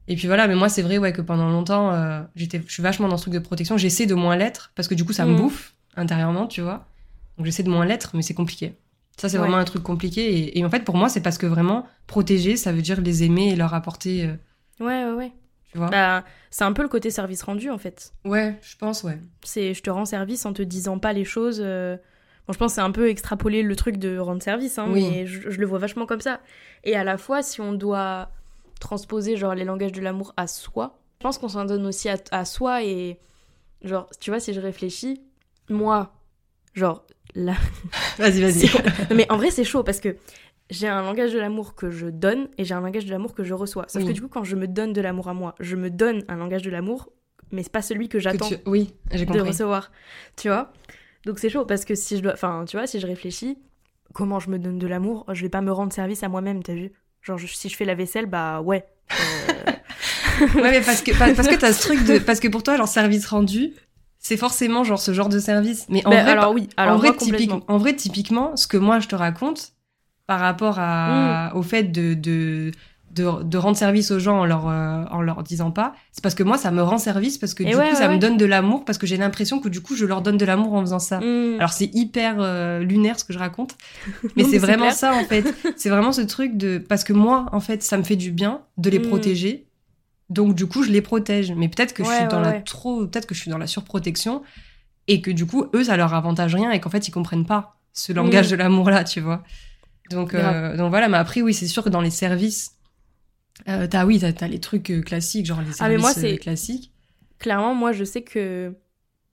et 0.08 0.16
puis 0.16 0.26
voilà, 0.26 0.48
mais 0.48 0.56
moi 0.56 0.68
c'est 0.68 0.82
vrai 0.82 0.98
ouais, 0.98 1.12
que 1.12 1.22
pendant 1.22 1.48
longtemps, 1.48 1.92
euh, 1.92 2.20
j'étais, 2.34 2.60
je 2.66 2.72
suis 2.72 2.82
vachement 2.82 3.06
dans 3.06 3.16
ce 3.16 3.22
truc 3.24 3.34
de 3.34 3.38
protection. 3.38 3.76
J'essaie 3.76 4.06
de 4.06 4.14
moins 4.14 4.34
l'être 4.34 4.72
parce 4.74 4.88
que 4.88 4.94
du 4.96 5.04
coup 5.04 5.12
ça 5.12 5.24
me 5.24 5.30
Mhm. 5.32 5.36
bouffe 5.36 5.74
intérieurement, 5.94 6.48
tu 6.48 6.62
vois. 6.62 6.88
Donc 7.36 7.46
j'essaie 7.46 7.62
de 7.62 7.70
moins 7.70 7.84
l'être, 7.84 8.10
mais 8.16 8.22
c'est 8.22 8.34
compliqué. 8.34 8.74
Ça 9.18 9.28
c'est 9.28 9.36
Ouais. 9.36 9.42
vraiment 9.44 9.58
un 9.58 9.64
truc 9.64 9.84
compliqué. 9.84 10.34
Et, 10.36 10.58
et 10.58 10.64
en 10.64 10.70
fait 10.70 10.82
pour 10.82 10.96
moi 10.96 11.08
c'est 11.08 11.20
parce 11.20 11.38
que 11.38 11.46
vraiment 11.46 11.86
protéger, 12.08 12.56
ça 12.56 12.72
veut 12.72 12.82
dire 12.82 13.00
les 13.00 13.22
aimer 13.22 13.50
et 13.50 13.56
leur 13.56 13.72
apporter, 13.72 14.24
euh, 14.24 14.34
Ouais, 14.84 15.04
ouais, 15.04 15.12
ouais. 15.12 15.32
Tu 15.72 15.78
vois. 15.78 15.88
Bah, 15.88 16.24
c'est 16.50 16.64
un 16.64 16.72
peu 16.72 16.82
le 16.82 16.88
côté 16.88 17.10
service 17.10 17.42
rendu 17.42 17.70
en 17.70 17.78
fait. 17.78 18.12
Ouais, 18.24 18.58
je 18.62 18.76
pense, 18.76 19.02
ouais. 19.04 19.18
C'est 19.44 19.74
je 19.74 19.82
te 19.82 19.90
rends 19.90 20.04
service 20.04 20.44
en 20.46 20.52
te 20.52 20.62
disant 20.62 20.98
pas 20.98 21.12
les 21.12 21.24
choses. 21.24 21.60
euh, 21.64 21.96
Bon, 22.46 22.52
je 22.52 22.58
pense 22.58 22.72
que 22.72 22.74
c'est 22.76 22.80
un 22.80 22.90
peu 22.90 23.08
extrapoler 23.08 23.62
le 23.62 23.76
truc 23.76 23.96
de 23.98 24.18
rendre 24.18 24.42
service, 24.42 24.78
hein, 24.78 24.86
Oui. 24.90 25.08
mais 25.08 25.26
je, 25.26 25.50
je 25.50 25.60
le 25.60 25.66
vois 25.66 25.78
vachement 25.78 26.06
comme 26.06 26.20
ça. 26.20 26.40
Et 26.84 26.96
à 26.96 27.04
la 27.04 27.16
fois, 27.18 27.42
si 27.42 27.60
on 27.60 27.72
doit 27.72 28.30
transposer 28.80 29.36
genre 29.36 29.54
les 29.54 29.64
langages 29.64 29.92
de 29.92 30.00
l'amour 30.00 30.32
à 30.36 30.46
soi. 30.46 30.98
Je 31.18 31.22
pense 31.24 31.36
qu'on 31.38 31.48
s'en 31.50 31.66
donne 31.66 31.84
aussi 31.86 32.08
à, 32.08 32.16
à 32.30 32.44
soi 32.46 32.82
et 32.82 33.18
genre, 33.82 34.08
tu 34.20 34.30
vois, 34.30 34.40
si 34.40 34.54
je 34.54 34.60
réfléchis, 34.60 35.20
moi, 35.68 36.14
genre, 36.74 37.04
là, 37.34 37.54
Vas-y, 38.18 38.40
vas-y. 38.40 38.70
Mais 39.14 39.30
en 39.30 39.36
vrai, 39.36 39.50
c'est 39.50 39.64
chaud 39.64 39.82
parce 39.84 40.00
que 40.00 40.16
j'ai 40.70 40.88
un 40.88 41.02
langage 41.02 41.32
de 41.32 41.38
l'amour 41.38 41.74
que 41.74 41.90
je 41.90 42.06
donne 42.06 42.48
et 42.58 42.64
j'ai 42.64 42.74
un 42.74 42.80
langage 42.80 43.04
de 43.04 43.10
l'amour 43.10 43.34
que 43.34 43.44
je 43.44 43.54
reçois. 43.54 43.84
Sauf 43.88 44.02
Oui. 44.02 44.08
que 44.08 44.12
du 44.12 44.22
coup, 44.22 44.28
quand 44.28 44.44
je 44.44 44.56
me 44.56 44.66
donne 44.66 44.92
de 44.92 45.00
l'amour 45.00 45.28
à 45.28 45.34
moi, 45.34 45.54
je 45.60 45.76
me 45.76 45.90
donne 45.90 46.22
un 46.28 46.36
langage 46.36 46.62
de 46.62 46.70
l'amour, 46.70 47.10
mais 47.50 47.62
c'est 47.62 47.72
pas 47.72 47.82
celui 47.82 48.08
que 48.08 48.18
j'attends 48.18 48.48
tu- 48.48 48.56
Oui, 48.66 48.94
j'ai 49.12 49.26
de 49.26 49.40
recevoir. 49.40 49.90
Tu 50.36 50.48
vois? 50.48 50.72
Donc 51.26 51.38
c'est 51.38 51.50
chaud 51.50 51.64
parce 51.66 51.84
que 51.84 51.94
si 51.94 52.16
je 52.16 52.22
dois. 52.22 52.32
Enfin, 52.32 52.64
tu 52.66 52.76
vois, 52.76 52.86
si 52.86 53.00
je 53.00 53.06
réfléchis, 53.06 53.58
comment 54.14 54.38
je 54.40 54.48
me 54.50 54.58
donne 54.58 54.78
de 54.78 54.86
l'amour, 54.86 55.26
je 55.32 55.42
vais 55.42 55.48
pas 55.50 55.60
me 55.60 55.72
rendre 55.72 55.92
service 55.92 56.22
à 56.22 56.28
moi-même, 56.28 56.62
t'as 56.62 56.74
vu? 56.74 56.92
Genre, 57.22 57.36
je- 57.36 57.46
si 57.46 57.68
je 57.68 57.76
fais 57.76 57.84
la 57.84 57.94
vaisselle, 57.94 58.26
bah 58.26 58.60
ouais. 58.62 58.86
Euh, 59.12 59.64
Ouais, 60.54 60.70
mais 60.70 60.80
parce 60.80 61.02
que, 61.02 61.10
parce 61.18 61.46
que 61.46 61.54
t'as 61.56 61.72
ce 61.72 61.82
truc 61.82 62.02
de. 62.04 62.18
Parce 62.24 62.40
que 62.40 62.48
pour 62.48 62.62
toi, 62.62 62.76
genre, 62.76 62.88
service 62.88 63.26
rendu, 63.26 63.74
c'est 64.18 64.36
forcément 64.38 64.84
genre 64.84 65.00
ce 65.00 65.12
genre 65.12 65.28
de 65.28 65.38
service. 65.38 65.86
Mais 65.90 66.06
en 66.06 66.10
bah, 66.10 66.22
vrai, 66.22 66.32
alors 66.32 66.52
oui, 66.54 66.68
alors 66.78 66.94
en, 66.94 66.98
vrai, 66.98 67.08
en 67.68 67.78
vrai, 67.78 67.94
typiquement, 67.96 68.56
ce 68.56 68.66
que 68.66 68.76
moi 68.78 69.00
je 69.00 69.08
te 69.08 69.14
raconte 69.14 69.72
par 70.30 70.38
rapport 70.38 70.78
Mm. 70.78 71.56
au 71.58 71.62
fait 71.62 71.82
de, 71.90 72.14
de, 72.14 72.70
de, 73.16 73.42
de 73.42 73.58
rendre 73.58 73.76
service 73.76 74.12
aux 74.12 74.20
gens 74.20 74.38
en 74.38 74.44
leur, 74.46 74.68
euh, 74.68 75.02
en 75.10 75.20
leur 75.22 75.42
disant 75.42 75.72
pas, 75.72 75.92
c'est 76.12 76.22
parce 76.22 76.36
que 76.36 76.44
moi 76.44 76.56
ça 76.56 76.70
me 76.70 76.80
rend 76.82 76.98
service 76.98 77.36
parce 77.36 77.52
que 77.52 77.64
Et 77.64 77.70
du 77.70 77.74
ouais, 77.76 77.88
coup 77.90 77.96
ça 77.96 78.06
ouais, 78.06 78.14
me 78.14 78.20
donne 78.20 78.36
de 78.36 78.44
l'amour 78.46 78.84
parce 78.84 78.96
que 78.96 79.08
j'ai 79.08 79.16
l'impression 79.16 79.58
que 79.58 79.68
du 79.68 79.80
coup 79.80 79.96
je 79.96 80.06
leur 80.06 80.22
donne 80.22 80.36
de 80.38 80.44
l'amour 80.44 80.74
en 80.74 80.80
faisant 80.82 81.00
ça. 81.00 81.18
Hmm. 81.18 81.56
Alors 81.58 81.72
c'est 81.72 81.90
hyper 81.92 82.36
euh, 82.38 82.78
lunaire 82.84 83.18
ce 83.18 83.24
que 83.24 83.32
je 83.32 83.40
raconte, 83.40 83.74
mais 84.36 84.44
c'est 84.44 84.58
vraiment 84.58 84.84
clair. 84.84 84.94
ça 84.94 85.14
en 85.14 85.24
fait. 85.24 85.44
C'est 85.76 85.90
vraiment 85.90 86.12
ce 86.12 86.20
truc 86.20 86.56
de 86.56 86.78
parce 86.78 87.02
que 87.02 87.12
moi 87.12 87.46
en 87.50 87.58
fait 87.58 87.82
ça 87.82 87.98
me 87.98 88.04
fait 88.04 88.14
du 88.14 88.30
bien 88.30 88.60
de 88.78 88.88
les 88.88 89.00
Mm. 89.00 89.08
protéger. 89.08 89.66
Donc 90.28 90.54
du 90.54 90.66
coup 90.68 90.84
je 90.84 90.90
les 90.92 91.00
protège, 91.02 91.50
mais 91.56 91.68
peut-être 91.68 91.92
que 91.92 92.04
je 92.04 92.08
suis 92.10 92.28
dans 92.28 92.38
la 92.40 92.52
trop 92.60 93.04
peut-être 93.06 93.26
que 93.26 93.34
je 93.34 93.40
suis 93.40 93.50
dans 93.50 93.58
la 93.58 93.66
surprotection 93.66 94.42
et 95.08 95.20
que 95.20 95.32
du 95.32 95.44
coup 95.44 95.64
eux 95.74 95.82
ça 95.82 95.96
leur 95.96 96.14
avantage 96.14 96.54
rien 96.54 96.70
et 96.70 96.78
qu'en 96.78 96.90
fait 96.90 97.08
ils 97.08 97.10
comprennent 97.10 97.46
pas 97.46 97.74
ce 97.92 98.12
langage 98.12 98.46
Mm. 98.46 98.50
de 98.52 98.56
l'amour 98.56 98.88
là, 98.90 99.02
tu 99.02 99.20
vois. 99.20 99.42
Donc 100.10 100.34
euh, 100.34 100.76
donc 100.76 100.90
voilà, 100.90 101.08
mais 101.08 101.16
après 101.18 101.40
oui, 101.42 101.54
c'est 101.54 101.66
sûr 101.68 101.84
que 101.84 101.88
dans 101.88 102.00
les 102.00 102.10
services 102.10 102.76
euh, 103.68 103.86
t'as 103.86 104.06
oui, 104.06 104.18
t'as, 104.18 104.32
t'as 104.32 104.48
les 104.48 104.60
trucs 104.60 104.90
euh, 104.90 105.02
classiques, 105.02 105.46
genre 105.46 105.60
les 105.60 105.72
services 105.72 105.80
Ah, 105.82 105.88
mais 105.88 105.98
moi, 105.98 106.12
c'est- 106.14 106.38
classiques. 106.38 106.92
Clairement, 107.38 107.74
moi, 107.74 107.92
je 107.92 108.04
sais 108.04 108.22
que. 108.22 108.74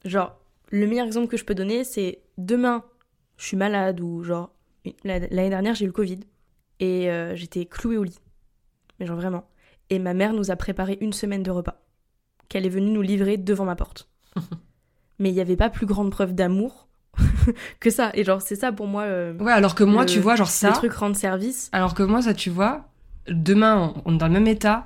Genre, 0.05 0.37
le 0.69 0.85
meilleur 0.87 1.05
exemple 1.05 1.27
que 1.27 1.37
je 1.37 1.45
peux 1.45 1.55
donner, 1.55 1.83
c'est 1.83 2.21
demain, 2.37 2.83
je 3.37 3.45
suis 3.45 3.57
malade 3.57 3.99
ou 4.01 4.23
genre. 4.23 4.51
la- 5.03 5.19
L'année 5.19 5.49
dernière, 5.49 5.75
j'ai 5.75 5.85
eu 5.85 5.87
le 5.87 5.93
Covid 5.93 6.19
et 6.79 7.09
euh, 7.09 7.35
j'étais 7.35 7.65
clouée 7.65 7.97
au 7.97 8.03
lit. 8.03 8.19
Mais 8.99 9.05
genre 9.05 9.15
vraiment. 9.17 9.47
Et 9.89 9.99
ma 9.99 10.13
mère 10.13 10.33
nous 10.33 10.51
a 10.51 10.55
préparé 10.55 10.97
une 11.01 11.13
semaine 11.13 11.43
de 11.43 11.51
repas 11.51 11.81
qu'elle 12.49 12.65
est 12.65 12.69
venue 12.69 12.91
nous 12.91 13.01
livrer 13.01 13.37
devant 13.37 13.65
ma 13.65 13.75
porte. 13.75 14.09
Mais 15.19 15.29
il 15.29 15.33
n'y 15.33 15.41
avait 15.41 15.55
pas 15.57 15.69
plus 15.69 15.85
grande 15.85 16.11
preuve 16.11 16.33
d'amour 16.33 16.86
que 17.79 17.89
ça. 17.89 18.11
Et 18.13 18.23
genre, 18.23 18.41
c'est 18.41 18.55
ça 18.55 18.71
pour 18.71 18.87
moi 18.87 19.03
euh, 19.03 19.33
Ouais, 19.39 19.51
alors 19.51 19.75
que 19.75 19.83
moi 19.83 20.03
Le- 20.03 20.09
tu 20.09 20.19
vois 20.19 20.35
genre 20.35 20.49
ça 20.49 20.69
le 20.69 20.73
truc 20.75 20.93
rendre 20.93 21.15
service. 21.15 21.69
Alors 21.71 21.93
que 21.93 22.03
moi, 22.03 22.21
ça, 22.21 22.33
tu 22.33 22.49
vois, 22.49 22.87
demain, 23.29 23.93
on 23.95 24.01
on 24.11 24.15
est 24.15 24.17
dans 24.17 24.27
le 24.27 24.33
même 24.33 24.47
état. 24.47 24.85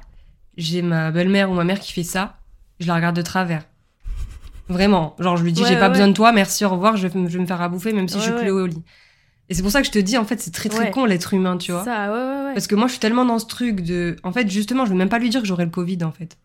J'ai 0.58 0.82
ma 0.82 1.12
belle-mère 1.12 1.50
ou 1.50 1.54
ma 1.54 1.63
mère 1.63 1.80
qui 1.80 1.93
fait 1.93 2.04
ça. 2.04 2.38
Je 2.80 2.88
la 2.88 2.95
regarde 2.95 3.15
de 3.15 3.21
travers. 3.21 3.63
Vraiment. 4.67 5.15
Genre, 5.19 5.38
je 5.38 5.43
lui 5.43 5.52
dis, 5.54 5.62
Ouais, 5.62 5.67
j'ai 5.67 5.76
pas 5.78 5.84
ouais, 5.88 5.89
besoin 5.89 6.08
de 6.08 6.13
toi, 6.13 6.32
merci, 6.32 6.63
au 6.65 6.69
revoir, 6.69 6.95
je 6.97 7.08
vais, 7.08 7.19
me- 7.19 7.28
je 7.30 7.34
vais 7.38 7.41
me 7.41 7.47
faire 7.47 7.62
à 7.62 7.69
bouffer, 7.69 7.93
même 7.93 8.08
si 8.08 8.17
je 8.17 8.24
suis 8.24 8.32
clouée 8.36 8.52
au 8.52 8.65
lit. 8.65 8.82
Et 9.50 9.54
c'est 9.54 9.63
pour 9.63 9.71
ça 9.71 9.82
que 9.82 9.88
je 9.88 9.91
te 9.91 10.00
dis, 10.00 10.17
en 10.17 10.24
fait, 10.24 10.39
c'est 10.39 10.52
très 10.52 10.69
très 10.69 10.91
con 10.91 11.04
l'être 11.06 11.34
humain, 11.34 11.58
tu 11.58 11.71
vois. 11.74 11.84
Ça, 11.84 12.08
ouais, 12.12 12.17
ouais, 12.17 12.45
ouais. 12.47 12.54
Parce 12.54 12.67
que 12.67 12.76
moi, 12.76 12.88
je 12.88 12.91
suis 12.93 13.00
tellement 13.02 13.26
dans 13.26 13.38
ce 13.39 13.45
truc 13.47 13.82
de. 13.82 14.15
En 14.24 14.32
fait, 14.32 14.50
justement, 14.50 14.86
je 14.86 14.91
vais 14.91 14.97
même 14.97 15.10
pas 15.10 15.19
lui 15.19 15.30
dire 15.30 15.41
que 15.41 15.47
j'aurai 15.47 15.65
le 15.65 15.71
Covid, 15.71 15.97
en 16.06 16.12
fait. 16.12 16.38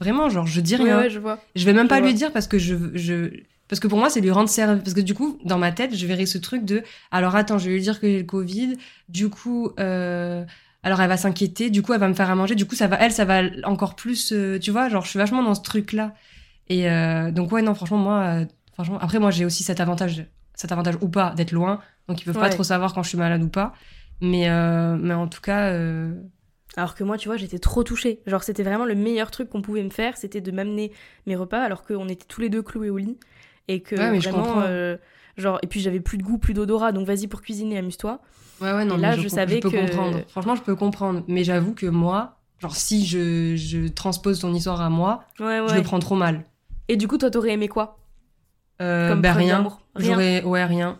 Vraiment, 0.00 0.28
genre, 0.30 0.46
je 0.46 0.60
dis 0.62 0.76
rien. 0.76 0.98
ouais, 0.98 1.10
je 1.10 1.18
vois. 1.18 1.38
Je 1.54 1.64
vais 1.66 1.72
même 1.74 1.84
Je 1.84 1.88
pas 1.90 1.98
vois. 2.00 2.06
lui 2.08 2.14
dire 2.14 2.32
parce 2.32 2.46
que 2.46 2.58
je, 2.58 2.74
je 2.94 3.30
parce 3.68 3.80
que 3.80 3.88
pour 3.88 3.98
moi 3.98 4.10
c'est 4.10 4.20
lui 4.20 4.30
rendre 4.30 4.48
service. 4.48 4.82
Parce 4.82 4.94
que 4.94 5.00
du 5.00 5.14
coup 5.14 5.38
dans 5.44 5.58
ma 5.58 5.72
tête 5.72 5.94
je 5.94 6.06
verrai 6.06 6.26
ce 6.26 6.38
truc 6.38 6.64
de 6.64 6.82
alors 7.10 7.34
attends 7.36 7.58
je 7.58 7.68
vais 7.68 7.74
lui 7.74 7.82
dire 7.82 8.00
que 8.00 8.06
j'ai 8.06 8.18
le 8.18 8.24
Covid. 8.24 8.76
Du 9.08 9.28
coup 9.28 9.70
euh, 9.80 10.44
alors 10.82 11.00
elle 11.00 11.08
va 11.08 11.16
s'inquiéter. 11.16 11.70
Du 11.70 11.82
coup 11.82 11.92
elle 11.92 12.00
va 12.00 12.08
me 12.08 12.14
faire 12.14 12.30
à 12.30 12.34
manger. 12.34 12.54
Du 12.54 12.66
coup 12.66 12.74
ça 12.74 12.86
va 12.86 12.96
elle 13.00 13.12
ça 13.12 13.24
va 13.24 13.42
encore 13.64 13.96
plus 13.96 14.32
euh, 14.32 14.58
tu 14.58 14.70
vois 14.70 14.88
genre 14.88 15.04
je 15.04 15.10
suis 15.10 15.18
vachement 15.18 15.42
dans 15.42 15.54
ce 15.54 15.62
truc 15.62 15.92
là 15.92 16.14
et 16.68 16.90
euh, 16.90 17.30
donc 17.30 17.52
ouais 17.52 17.62
non 17.62 17.74
franchement 17.74 17.98
moi 17.98 18.22
euh, 18.24 18.44
franchement 18.74 18.98
après 19.00 19.18
moi 19.18 19.30
j'ai 19.30 19.44
aussi 19.44 19.62
cet 19.62 19.80
avantage 19.80 20.26
cet 20.54 20.72
avantage 20.72 20.96
ou 21.00 21.08
pas 21.08 21.34
d'être 21.36 21.52
loin. 21.52 21.80
Donc 22.08 22.20
ils 22.20 22.24
peuvent 22.24 22.38
pas 22.38 22.48
trop 22.50 22.62
savoir 22.64 22.94
quand 22.94 23.02
je 23.02 23.08
suis 23.10 23.18
malade 23.18 23.42
ou 23.42 23.48
pas. 23.48 23.74
Mais 24.20 24.48
euh, 24.48 24.96
mais 24.96 25.14
en 25.14 25.28
tout 25.28 25.40
cas 25.42 25.70
euh, 25.72 26.14
Alors 26.76 26.94
que 26.94 27.04
moi, 27.04 27.18
tu 27.18 27.28
vois, 27.28 27.36
j'étais 27.36 27.58
trop 27.58 27.82
touchée. 27.84 28.22
Genre, 28.26 28.42
c'était 28.42 28.62
vraiment 28.62 28.84
le 28.84 28.94
meilleur 28.94 29.30
truc 29.30 29.50
qu'on 29.50 29.62
pouvait 29.62 29.82
me 29.82 29.90
faire, 29.90 30.16
c'était 30.16 30.40
de 30.40 30.50
m'amener 30.50 30.92
mes 31.26 31.36
repas 31.36 31.62
alors 31.62 31.84
qu'on 31.84 32.08
était 32.08 32.24
tous 32.26 32.40
les 32.40 32.48
deux 32.48 32.62
cloués 32.62 32.90
au 32.90 32.96
lit. 32.98 33.18
Et 33.68 33.80
que 33.80 33.96
Ouais, 33.96 34.20
je 34.20 34.30
vraiment, 34.30 34.60
euh, 34.62 34.96
genre, 35.36 35.58
et 35.62 35.66
puis 35.66 35.80
j'avais 35.80 36.00
plus 36.00 36.18
de 36.18 36.22
goût, 36.22 36.38
plus 36.38 36.54
d'odorat, 36.54 36.92
donc 36.92 37.06
vas-y 37.06 37.26
pour 37.26 37.42
cuisiner, 37.42 37.78
amuse-toi. 37.78 38.20
Ouais, 38.60 38.72
ouais, 38.72 38.84
non, 38.84 38.96
Et 38.96 39.00
là, 39.00 39.16
mais 39.16 39.22
je 39.22 39.28
savais 39.28 39.60
peux 39.60 39.70
que- 39.70 39.76
comprendre. 39.76 40.20
Franchement, 40.28 40.54
je 40.54 40.62
peux 40.62 40.76
comprendre. 40.76 41.22
Mais 41.28 41.44
j'avoue 41.44 41.74
que 41.74 41.86
moi, 41.86 42.38
genre, 42.60 42.74
si 42.76 43.04
je, 43.04 43.54
je 43.56 43.88
transpose 43.88 44.40
ton 44.40 44.54
histoire 44.54 44.80
à 44.80 44.88
moi, 44.88 45.24
Ouais, 45.40 45.60
ouais. 45.60 45.68
je 45.68 45.74
le 45.74 45.82
prends 45.82 45.98
trop 45.98 46.14
mal. 46.14 46.44
Et 46.88 46.96
du 46.96 47.06
coup, 47.08 47.18
toi, 47.18 47.30
t'aurais 47.30 47.50
aimé 47.50 47.68
quoi? 47.68 47.98
Euh, 48.80 49.08
Comme 49.10 49.20
bah, 49.22 49.32
rien. 49.32 49.66
J'aurais, 49.96 50.42
ouais, 50.44 50.64
rien. 50.64 50.98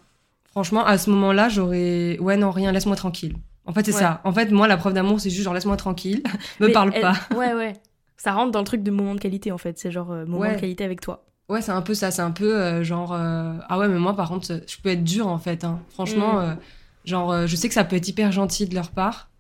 Franchement, 0.51 0.85
à 0.85 0.97
ce 0.99 1.11
moment-là, 1.11 1.49
j'aurais, 1.49 2.19
ouais, 2.19 2.37
non, 2.37 2.51
rien, 2.51 2.73
laisse-moi 2.73 2.97
tranquille. 2.97 3.37
En 3.67 3.73
fait, 3.73 3.85
c'est 3.85 3.93
ça. 3.93 4.21
En 4.25 4.33
fait, 4.33 4.51
moi, 4.51 4.67
la 4.69 4.77
preuve 4.77 4.95
d'amour, 4.95 5.21
c'est 5.21 5.31
juste 5.31 5.43
genre, 5.45 5.55
laisse-moi 5.55 5.77
tranquille, 5.77 6.23
me 6.61 6.67
Mais 6.69 6.73
parle 6.73 6.93
elle- 6.95 7.03
pas. 7.03 7.15
Ouais, 7.37 7.53
ouais. 7.55 7.75
Ça 8.17 8.33
rentre 8.33 8.51
dans 8.53 8.61
le 8.61 8.65
truc 8.65 8.83
de 8.83 8.91
moment 8.91 9.15
de 9.15 9.21
qualité, 9.21 9.53
en 9.53 9.59
fait. 9.59 9.79
C'est 9.79 9.91
genre 9.91 10.11
euh, 10.13 10.25
moment 10.25 10.51
de 10.53 10.59
qualité 10.59 10.85
avec 10.85 11.01
toi. 11.01 11.25
Ouais, 11.49 11.63
c'est 11.63 11.73
un 11.73 11.83
peu 11.83 11.95
ça. 11.95 12.11
C'est 12.11 12.23
un 12.23 12.33
peu 12.33 12.57
euh, 12.61 12.83
genre, 12.83 13.13
euh, 13.13 13.55
ah 13.69 13.79
ouais, 13.79 13.89
mais 13.89 13.99
moi, 13.99 14.15
par 14.17 14.29
contre, 14.29 14.63
je 14.67 14.77
peux 14.83 14.89
être 14.91 15.05
dur, 15.05 15.29
en 15.29 15.39
fait. 15.39 15.65
hein. 15.65 15.81
Franchement, 15.91 16.37
Mm. 16.41 16.43
euh, 16.45 16.55
genre, 17.05 17.33
euh, 17.33 17.47
je 17.47 17.55
sais 17.57 17.69
que 17.69 17.75
ça 17.75 17.85
peut 17.85 17.97
être 17.97 18.09
hyper 18.09 18.33
gentil 18.33 18.67
de 18.67 18.75
leur 18.75 18.91
part, 18.91 19.31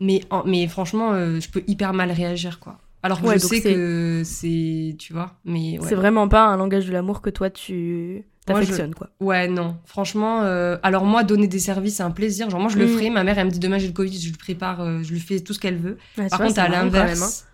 mais, 0.00 0.20
en- 0.30 0.44
mais 0.44 0.66
franchement, 0.68 1.12
euh, 1.12 1.40
je 1.40 1.48
peux 1.50 1.62
hyper 1.66 1.92
mal 1.94 2.10
réagir, 2.12 2.60
quoi. 2.60 2.78
Alors 3.02 3.20
que 3.20 3.26
Ouais, 3.26 3.34
je 3.38 3.46
sais 3.46 3.60
que 3.62 4.22
c'est, 4.24 4.96
tu 4.98 5.12
vois, 5.12 5.34
mais 5.44 5.78
ouais. 5.78 5.88
C'est 5.88 5.94
vraiment 5.94 6.28
pas 6.28 6.46
un 6.46 6.56
langage 6.56 6.86
de 6.86 6.92
l'amour 6.92 7.22
que 7.22 7.30
toi, 7.30 7.50
tu 7.50 8.24
je- 8.24 8.46
t'affectionnes, 8.46 8.94
quoi. 8.94 9.10
Ouais, 9.20 9.48
non. 9.48 9.76
Franchement, 9.84 10.42
euh, 10.42 10.76
alors 10.82 11.04
moi, 11.04 11.22
donner 11.24 11.46
des 11.48 11.58
services, 11.60 11.96
c'est 11.96 12.02
un 12.02 12.10
plaisir. 12.10 12.50
Genre, 12.50 12.60
moi, 12.60 12.68
je 12.70 12.78
le 12.78 12.84
Mm. 12.86 12.88
ferai. 12.88 13.10
Ma 13.10 13.24
mère, 13.24 13.38
elle 13.38 13.46
me 13.46 13.50
dit 13.50 13.58
demain, 13.60 13.78
j'ai 13.78 13.86
le 13.88 13.92
Covid, 13.92 14.18
je 14.20 14.28
lui 14.28 14.36
prépare, 14.36 14.80
euh, 14.80 15.02
je 15.02 15.12
lui 15.12 15.20
fais 15.20 15.40
tout 15.40 15.54
ce 15.54 15.58
qu'elle 15.60 15.76
veut. 15.78 15.98
Ouais, 16.18 16.28
Par 16.28 16.40
contre, 16.40 16.58
à 16.60 16.66
hein. 16.66 16.68
l'inverse, 16.68 17.46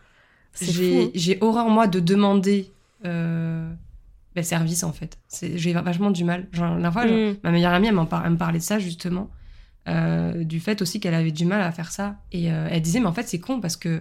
j'ai 0.61 1.05
hein. 1.07 1.11
j'ai 1.15 1.39
horreur, 1.43 1.69
moi, 1.69 1.87
de 1.87 2.01
demander 2.01 2.72
euh, 3.05 3.73
ben, 4.35 4.43
service, 4.45 4.83
en 4.85 4.93
fait. 4.93 5.19
J'ai 5.55 5.73
vachement 5.75 6.11
du 6.11 6.25
mal. 6.25 6.49
Genre, 6.53 6.77
la 6.79 6.91
fois, 6.91 7.07
genre, 7.07 7.17
Mm. 7.17 7.37
ma 7.45 7.51
meilleure 7.51 7.73
amie, 7.75 7.89
elle, 7.89 7.95
m'en 7.95 8.07
par- 8.07 8.29
me 8.31 8.37
parlait 8.37 8.59
de 8.59 8.65
ça, 8.65 8.79
justement. 8.79 9.31
euh, 9.89 10.45
du 10.45 10.61
fait 10.61 10.81
aussi 10.81 11.01
qu'elle 11.01 11.13
avait 11.15 11.33
du 11.33 11.45
mal 11.45 11.61
à 11.61 11.73
faire 11.73 11.91
ça. 11.91 12.17
Et 12.31 12.53
euh, 12.53 12.69
elle 12.71 12.81
disait, 12.83 13.01
mais 13.01 13.07
en 13.07 13.13
fait, 13.13 13.27
c'est 13.27 13.41
con 13.41 13.61
parce 13.61 13.77
que, 13.77 14.01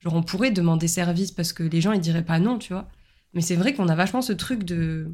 genre, 0.00 0.14
on 0.14 0.22
pourrait 0.22 0.50
demander 0.50 0.88
service 0.88 1.32
parce 1.32 1.52
que 1.52 1.62
les 1.62 1.82
gens, 1.82 1.92
ils 1.92 2.00
diraient 2.00 2.24
pas 2.24 2.38
non, 2.38 2.56
tu 2.58 2.72
vois. 2.72 2.88
Mais 3.34 3.42
c'est 3.42 3.54
vrai 3.56 3.74
qu'on 3.74 3.88
a 3.88 3.94
vachement 3.94 4.22
ce 4.22 4.32
truc 4.32 4.64
de. 4.64 5.12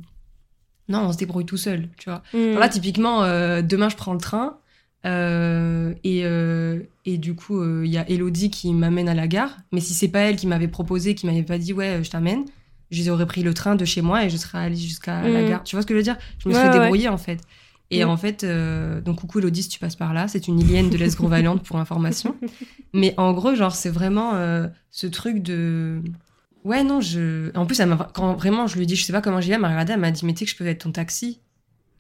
Non, 0.89 1.01
on 1.07 1.13
se 1.13 1.17
débrouille 1.19 1.47
tout 1.47 1.57
seul, 1.57 1.89
tu 1.99 2.11
vois. 2.11 2.23
Mm. 2.33 2.37
Alors 2.51 2.61
Là, 2.61 2.69
typiquement, 2.69 3.23
demain, 3.63 3.89
je 3.89 3.97
prends 3.97 4.13
le 4.13 4.21
train. 4.21 4.59
euh, 5.05 5.93
et, 6.05 6.23
euh, 6.25 6.81
et 7.05 7.19
du 7.19 7.35
coup, 7.35 7.61
euh, 7.61 7.83
il 7.85 7.91
y 7.93 7.99
a 7.99 8.09
Elodie 8.09 8.51
qui 8.51 8.73
m'amène 8.73 9.09
à 9.09 9.15
la 9.15 9.27
gare. 9.27 9.57
Mais 9.73 9.81
si 9.81 9.95
c'est 9.95 10.09
pas 10.09 10.21
elle 10.21 10.37
qui 10.37 10.47
m'avait 10.47 10.69
proposé, 10.69 11.15
qui 11.15 11.27
m'avait 11.27 11.43
pas 11.43 11.59
dit, 11.59 11.73
ouais, 11.73 12.03
je 12.05 12.11
t'amène, 12.11 12.45
j'aurais 12.91 13.27
pris 13.27 13.43
le 13.43 13.55
train 13.55 13.75
de 13.77 13.85
chez 13.85 14.03
moi 14.03 14.25
et 14.25 14.31
je 14.31 14.37
serais 14.37 14.59
allée 14.59 14.77
jusqu'à 14.77 15.23
la 15.29 15.43
Mhm. 15.43 15.49
gare. 15.49 15.65
Tu 15.65 15.77
vois 15.77 15.83
ce 15.83 15.87
que 15.87 15.95
je 15.95 15.99
veux 15.99 16.03
dire? 16.05 16.17
Je 16.39 16.49
me 16.49 16.55
Ouais, 16.55 16.61
serais 16.61 16.69
ouais. 16.71 16.81
débrouillée, 16.81 17.09
en 17.09 17.19
fait. 17.19 17.41
Et 17.91 18.05
Mhm. 18.05 18.11
en 18.11 18.17
fait, 18.17 18.45
euh, 18.45 19.01
donc 19.01 19.21
coucou 19.21 19.39
Elodie, 19.41 19.63
si 19.63 19.69
tu 19.69 19.79
passes 19.79 19.97
par 19.97 20.15
là, 20.15 20.27
c'est 20.29 20.49
une 20.49 20.59
ilienne 20.61 20.91
de 20.91 20.97
l'Esgros 20.97 21.29
Valiante 21.29 21.63
pour 21.65 21.77
information. 21.79 22.37
Mais 22.95 23.15
en 23.19 23.33
gros, 23.33 23.55
genre, 23.55 23.75
c'est 23.75 23.91
vraiment 23.91 24.35
euh, 24.35 24.69
ce 24.91 25.07
truc 25.07 25.43
de. 25.43 26.03
Ouais, 26.65 26.83
non, 26.83 27.01
je. 27.01 27.55
En 27.57 27.67
plus, 27.67 27.79
elle 27.81 27.95
quand 28.15 28.35
vraiment 28.35 28.67
je 28.67 28.79
lui 28.79 28.87
dit, 28.87 28.97
je 28.97 29.05
sais 29.05 29.13
pas 29.13 29.21
comment 29.21 29.41
j'y 29.41 29.49
vais, 29.49 29.55
elle 29.57 29.61
m'a 29.61 29.69
regardé, 29.69 29.93
elle 29.93 30.01
m'a 30.01 30.11
dit, 30.11 30.25
mais 30.25 30.33
tu 30.33 30.41
sais 30.41 30.45
que 30.47 30.51
je 30.53 30.57
peux 30.57 30.67
être 30.67 30.85
ton 30.85 30.93
taxi? 30.93 31.41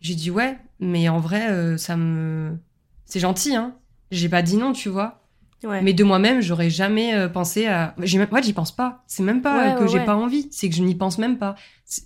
J'ai 0.00 0.14
dit, 0.14 0.30
ouais, 0.30 0.58
mais 0.80 1.08
en 1.08 1.18
vrai, 1.18 1.50
euh, 1.50 1.76
ça 1.76 1.96
me. 1.96 2.56
C'est 3.04 3.20
gentil, 3.20 3.54
hein. 3.54 3.76
J'ai 4.10 4.28
pas 4.28 4.42
dit 4.42 4.56
non, 4.56 4.72
tu 4.72 4.88
vois. 4.88 5.23
Ouais. 5.62 5.80
Mais 5.82 5.92
de 5.94 6.04
moi-même, 6.04 6.40
j'aurais 6.42 6.68
jamais 6.70 7.14
euh, 7.14 7.28
pensé 7.28 7.66
à. 7.66 7.94
J'ai 8.02 8.18
même... 8.18 8.28
Ouais, 8.32 8.42
j'y 8.42 8.52
pense 8.52 8.74
pas. 8.74 9.02
C'est 9.06 9.22
même 9.22 9.40
pas 9.40 9.56
Ouais, 9.56 9.72
euh, 9.72 9.78
que 9.78 9.86
j'ai 9.86 10.00
pas 10.00 10.16
envie, 10.16 10.48
c'est 10.50 10.68
que 10.68 10.74
je 10.74 10.82
n'y 10.82 10.94
pense 10.94 11.18
même 11.18 11.38
pas. 11.38 11.54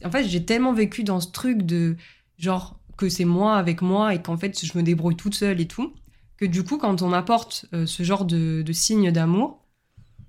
En 0.04 0.10
fait, 0.10 0.24
j'ai 0.24 0.44
tellement 0.44 0.72
vécu 0.72 1.02
dans 1.04 1.20
ce 1.20 1.30
truc 1.32 1.62
de. 1.62 1.96
Genre, 2.38 2.78
que 2.96 3.08
c'est 3.08 3.24
moi 3.24 3.56
avec 3.56 3.82
moi 3.82 4.14
et 4.14 4.22
qu'en 4.22 4.36
fait, 4.36 4.64
je 4.64 4.76
me 4.78 4.82
débrouille 4.82 5.16
toute 5.16 5.34
seule 5.34 5.60
et 5.60 5.66
tout. 5.66 5.92
Que 6.36 6.44
du 6.46 6.62
coup, 6.62 6.78
quand 6.78 7.02
on 7.02 7.08
m'apporte 7.08 7.66
euh, 7.74 7.84
ce 7.86 8.04
genre 8.04 8.24
de, 8.24 8.62
de 8.62 8.72
signe 8.72 9.10
d'amour, 9.10 9.64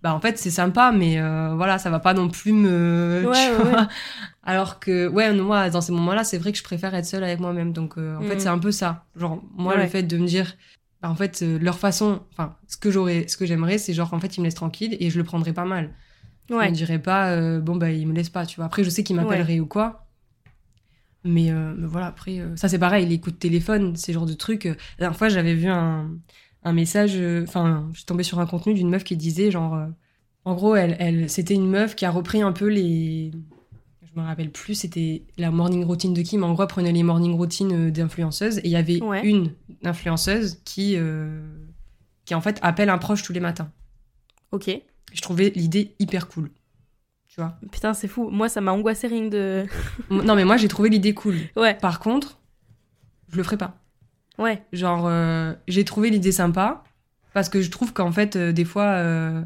bah 0.02 0.14
en 0.16 0.20
fait, 0.20 0.40
c'est 0.40 0.50
sympa, 0.50 0.92
mais 0.92 1.20
euh, 1.20 1.54
voilà, 1.56 1.78
ça 1.78 1.90
va 1.92 2.00
pas 2.00 2.14
non 2.16 2.30
plus 2.30 2.52
me. 2.54 3.30
Alors 4.44 4.80
que, 4.80 5.08
ouais, 5.08 5.32
moi, 5.34 5.70
dans 5.70 5.82
ces 5.82 5.92
moments-là, 5.92 6.24
c'est 6.24 6.38
vrai 6.40 6.52
que 6.52 6.58
je 6.58 6.64
préfère 6.64 6.96
être 6.96 7.06
seule 7.06 7.24
avec 7.24 7.40
moi-même. 7.40 7.74
Donc, 7.74 7.98
euh, 7.98 8.18
en 8.18 8.22
fait, 8.22 8.36
Mhm. 8.36 8.40
c'est 8.40 8.48
un 8.48 8.58
peu 8.58 8.72
ça. 8.72 9.06
Genre, 9.16 9.42
moi, 9.56 9.76
le 9.76 9.86
fait 9.88 10.04
de 10.04 10.18
me 10.18 10.26
dire, 10.26 10.56
bah, 11.02 11.10
en 11.10 11.16
fait, 11.16 11.42
euh, 11.42 11.58
leur 11.60 11.80
façon, 11.80 12.22
enfin, 12.32 12.56
ce 12.68 12.78
que 12.78 12.92
j'aurais, 12.92 13.28
ce 13.28 13.38
que 13.38 13.46
j'aimerais, 13.46 13.78
c'est 13.78 13.94
genre, 13.94 14.14
en 14.14 14.20
fait, 14.20 14.38
ils 14.38 14.42
me 14.42 14.46
laissent 14.46 14.56
tranquille 14.56 14.98
et 15.00 15.10
je 15.10 15.18
le 15.18 15.24
prendrais 15.24 15.54
pas 15.54 15.66
mal. 15.66 15.94
Je 16.50 16.56
Ouais. 16.56 16.70
me 16.70 16.76
dirais 16.76 17.00
pas, 17.00 17.32
euh, 17.32 17.60
bon, 17.60 17.76
bah, 17.76 17.92
ils 17.92 18.08
me 18.08 18.14
laissent 18.14 18.30
pas, 18.30 18.46
tu 18.46 18.56
vois. 18.58 18.66
Après, 18.66 18.84
je 18.84 18.90
sais 18.90 19.04
qu'ils 19.04 19.16
m'appelleraient 19.16 19.60
ou 19.60 19.68
quoi. 19.68 20.08
Mais, 21.24 21.52
euh, 21.52 21.74
mais 21.78 21.88
voilà, 21.88 22.08
après, 22.08 22.42
ça 22.56 22.70
c'est 22.70 22.80
pareil, 22.80 23.06
les 23.06 23.20
coups 23.20 23.36
de 23.36 23.40
téléphone, 23.40 23.96
ces 23.96 24.14
genres 24.14 24.26
de 24.26 24.34
trucs. 24.34 24.64
La 24.64 24.76
dernière 25.00 25.18
fois, 25.18 25.30
j'avais 25.30 25.54
vu 25.54 25.68
un, 25.68 26.12
un 26.64 26.74
message, 26.74 27.18
enfin, 27.44 27.90
je 27.92 27.98
suis 28.00 28.06
tombée 28.06 28.24
sur 28.24 28.40
un 28.40 28.46
contenu 28.46 28.74
d'une 28.74 28.90
meuf 28.90 29.04
qui 29.04 29.16
disait, 29.18 29.52
genre, 29.52 29.78
en 30.46 30.56
gros, 30.56 30.76
elle, 30.76 30.96
elle, 31.00 31.30
c'était 31.30 31.54
une 31.54 31.70
meuf 31.70 31.96
qui 31.96 32.06
a 32.06 32.12
repris 32.12 32.42
un 32.42 32.54
peu 32.54 32.68
les. 32.68 33.32
Me 34.20 34.26
rappelle 34.26 34.52
plus, 34.52 34.76
c'était 34.76 35.24
la 35.38 35.52
morning 35.52 35.84
routine 35.86 36.14
de 36.14 36.22
qui, 36.22 36.38
mais 36.38 36.46
en 36.46 36.54
gros, 36.54 36.68
prenait 36.68 36.92
les 36.92 37.04
morning 37.04 37.34
routines 37.36 37.88
euh, 37.88 37.92
d'influenceuses 37.92 38.58
et 38.60 38.66
il 38.66 38.72
y 38.72 38.76
avait 38.76 39.02
Ouais. 39.02 39.26
une 39.26 39.54
influenceuse 39.84 40.60
qui, 40.66 40.96
euh, 40.98 41.42
qui, 42.26 42.36
en 42.36 42.42
fait, 42.42 42.60
appelle 42.62 42.90
un 42.90 42.98
proche 42.98 43.24
tous 43.24 43.34
les 43.34 43.40
matins. 43.40 43.72
Ok. 44.52 44.70
Je 45.14 45.22
trouvais 45.22 45.52
l'idée 45.56 45.96
hyper 46.00 46.28
cool. 46.28 46.52
Tu 47.28 47.40
vois 47.42 47.58
Putain, 47.72 47.94
c'est 47.94 48.08
fou. 48.08 48.30
Moi, 48.30 48.50
ça 48.50 48.62
m'a 48.62 48.72
angoissé 48.72 49.08
rien 49.08 49.30
que 49.30 49.30
de. 49.30 49.66
Non, 50.10 50.36
mais 50.36 50.46
moi, 50.46 50.58
j'ai 50.58 50.68
trouvé 50.68 50.90
l'idée 50.90 51.14
cool. 51.14 51.36
Ouais, 51.56 51.76
Par 51.76 52.00
contre, 52.00 52.40
je 53.30 53.38
le 53.38 53.44
ferai 53.44 53.58
pas. 53.58 53.78
ouais. 54.38 54.64
Genre, 54.74 55.06
euh, 55.08 55.54
j'ai 55.68 55.86
trouvé 55.86 56.10
l'idée 56.10 56.32
sympa 56.32 56.84
parce 57.34 57.50
que 57.50 57.62
je 57.62 57.70
trouve 57.70 57.94
qu'en 57.94 58.12
fait, 58.12 58.36
euh, 58.36 58.52
des 58.52 58.66
fois, 58.66 59.46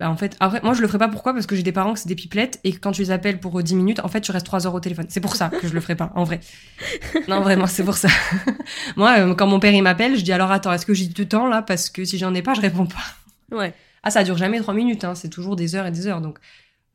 bah, 0.00 0.10
en 0.10 0.16
fait, 0.16 0.36
après, 0.40 0.60
moi, 0.62 0.74
je 0.74 0.80
le 0.80 0.86
ferai 0.88 0.98
pas. 0.98 1.08
Pourquoi? 1.08 1.32
Parce 1.32 1.46
que 1.46 1.54
j'ai 1.54 1.62
des 1.62 1.72
parents 1.72 1.92
que 1.94 2.00
c'est 2.00 2.08
des 2.08 2.14
pipelettes 2.16 2.58
et 2.64 2.72
que 2.72 2.78
quand 2.80 2.92
tu 2.92 3.02
les 3.02 3.10
appelles 3.12 3.38
pour 3.38 3.58
euh, 3.58 3.62
10 3.62 3.76
minutes, 3.76 4.00
en 4.02 4.08
fait, 4.08 4.20
tu 4.20 4.32
restes 4.32 4.46
3 4.46 4.66
heures 4.66 4.74
au 4.74 4.80
téléphone. 4.80 5.06
C'est 5.08 5.20
pour 5.20 5.36
ça 5.36 5.50
que 5.50 5.68
je 5.68 5.72
le 5.74 5.80
ferai 5.80 5.94
pas, 5.94 6.10
en 6.16 6.24
vrai. 6.24 6.40
Non, 7.28 7.40
vraiment, 7.42 7.66
c'est 7.66 7.84
pour 7.84 7.96
ça. 7.96 8.08
moi, 8.96 9.14
euh, 9.18 9.34
quand 9.34 9.46
mon 9.46 9.60
père 9.60 9.72
il 9.72 9.82
m'appelle, 9.82 10.16
je 10.16 10.22
dis 10.22 10.32
alors 10.32 10.50
attends, 10.50 10.72
est-ce 10.72 10.84
que 10.86 10.94
j'ai 10.94 11.06
du 11.06 11.26
temps 11.28 11.46
là? 11.48 11.62
Parce 11.62 11.90
que 11.90 12.04
si 12.04 12.18
j'en 12.18 12.34
ai 12.34 12.42
pas, 12.42 12.54
je 12.54 12.60
réponds 12.60 12.86
pas. 12.86 13.56
Ouais, 13.56 13.72
Ah, 14.02 14.10
ça 14.10 14.24
dure 14.24 14.36
jamais 14.36 14.58
3 14.60 14.74
minutes, 14.74 15.04
hein, 15.04 15.14
c'est 15.14 15.28
toujours 15.28 15.54
des 15.56 15.74
heures 15.76 15.86
et 15.86 15.92
des 15.92 16.06
heures. 16.08 16.20
Donc, 16.20 16.38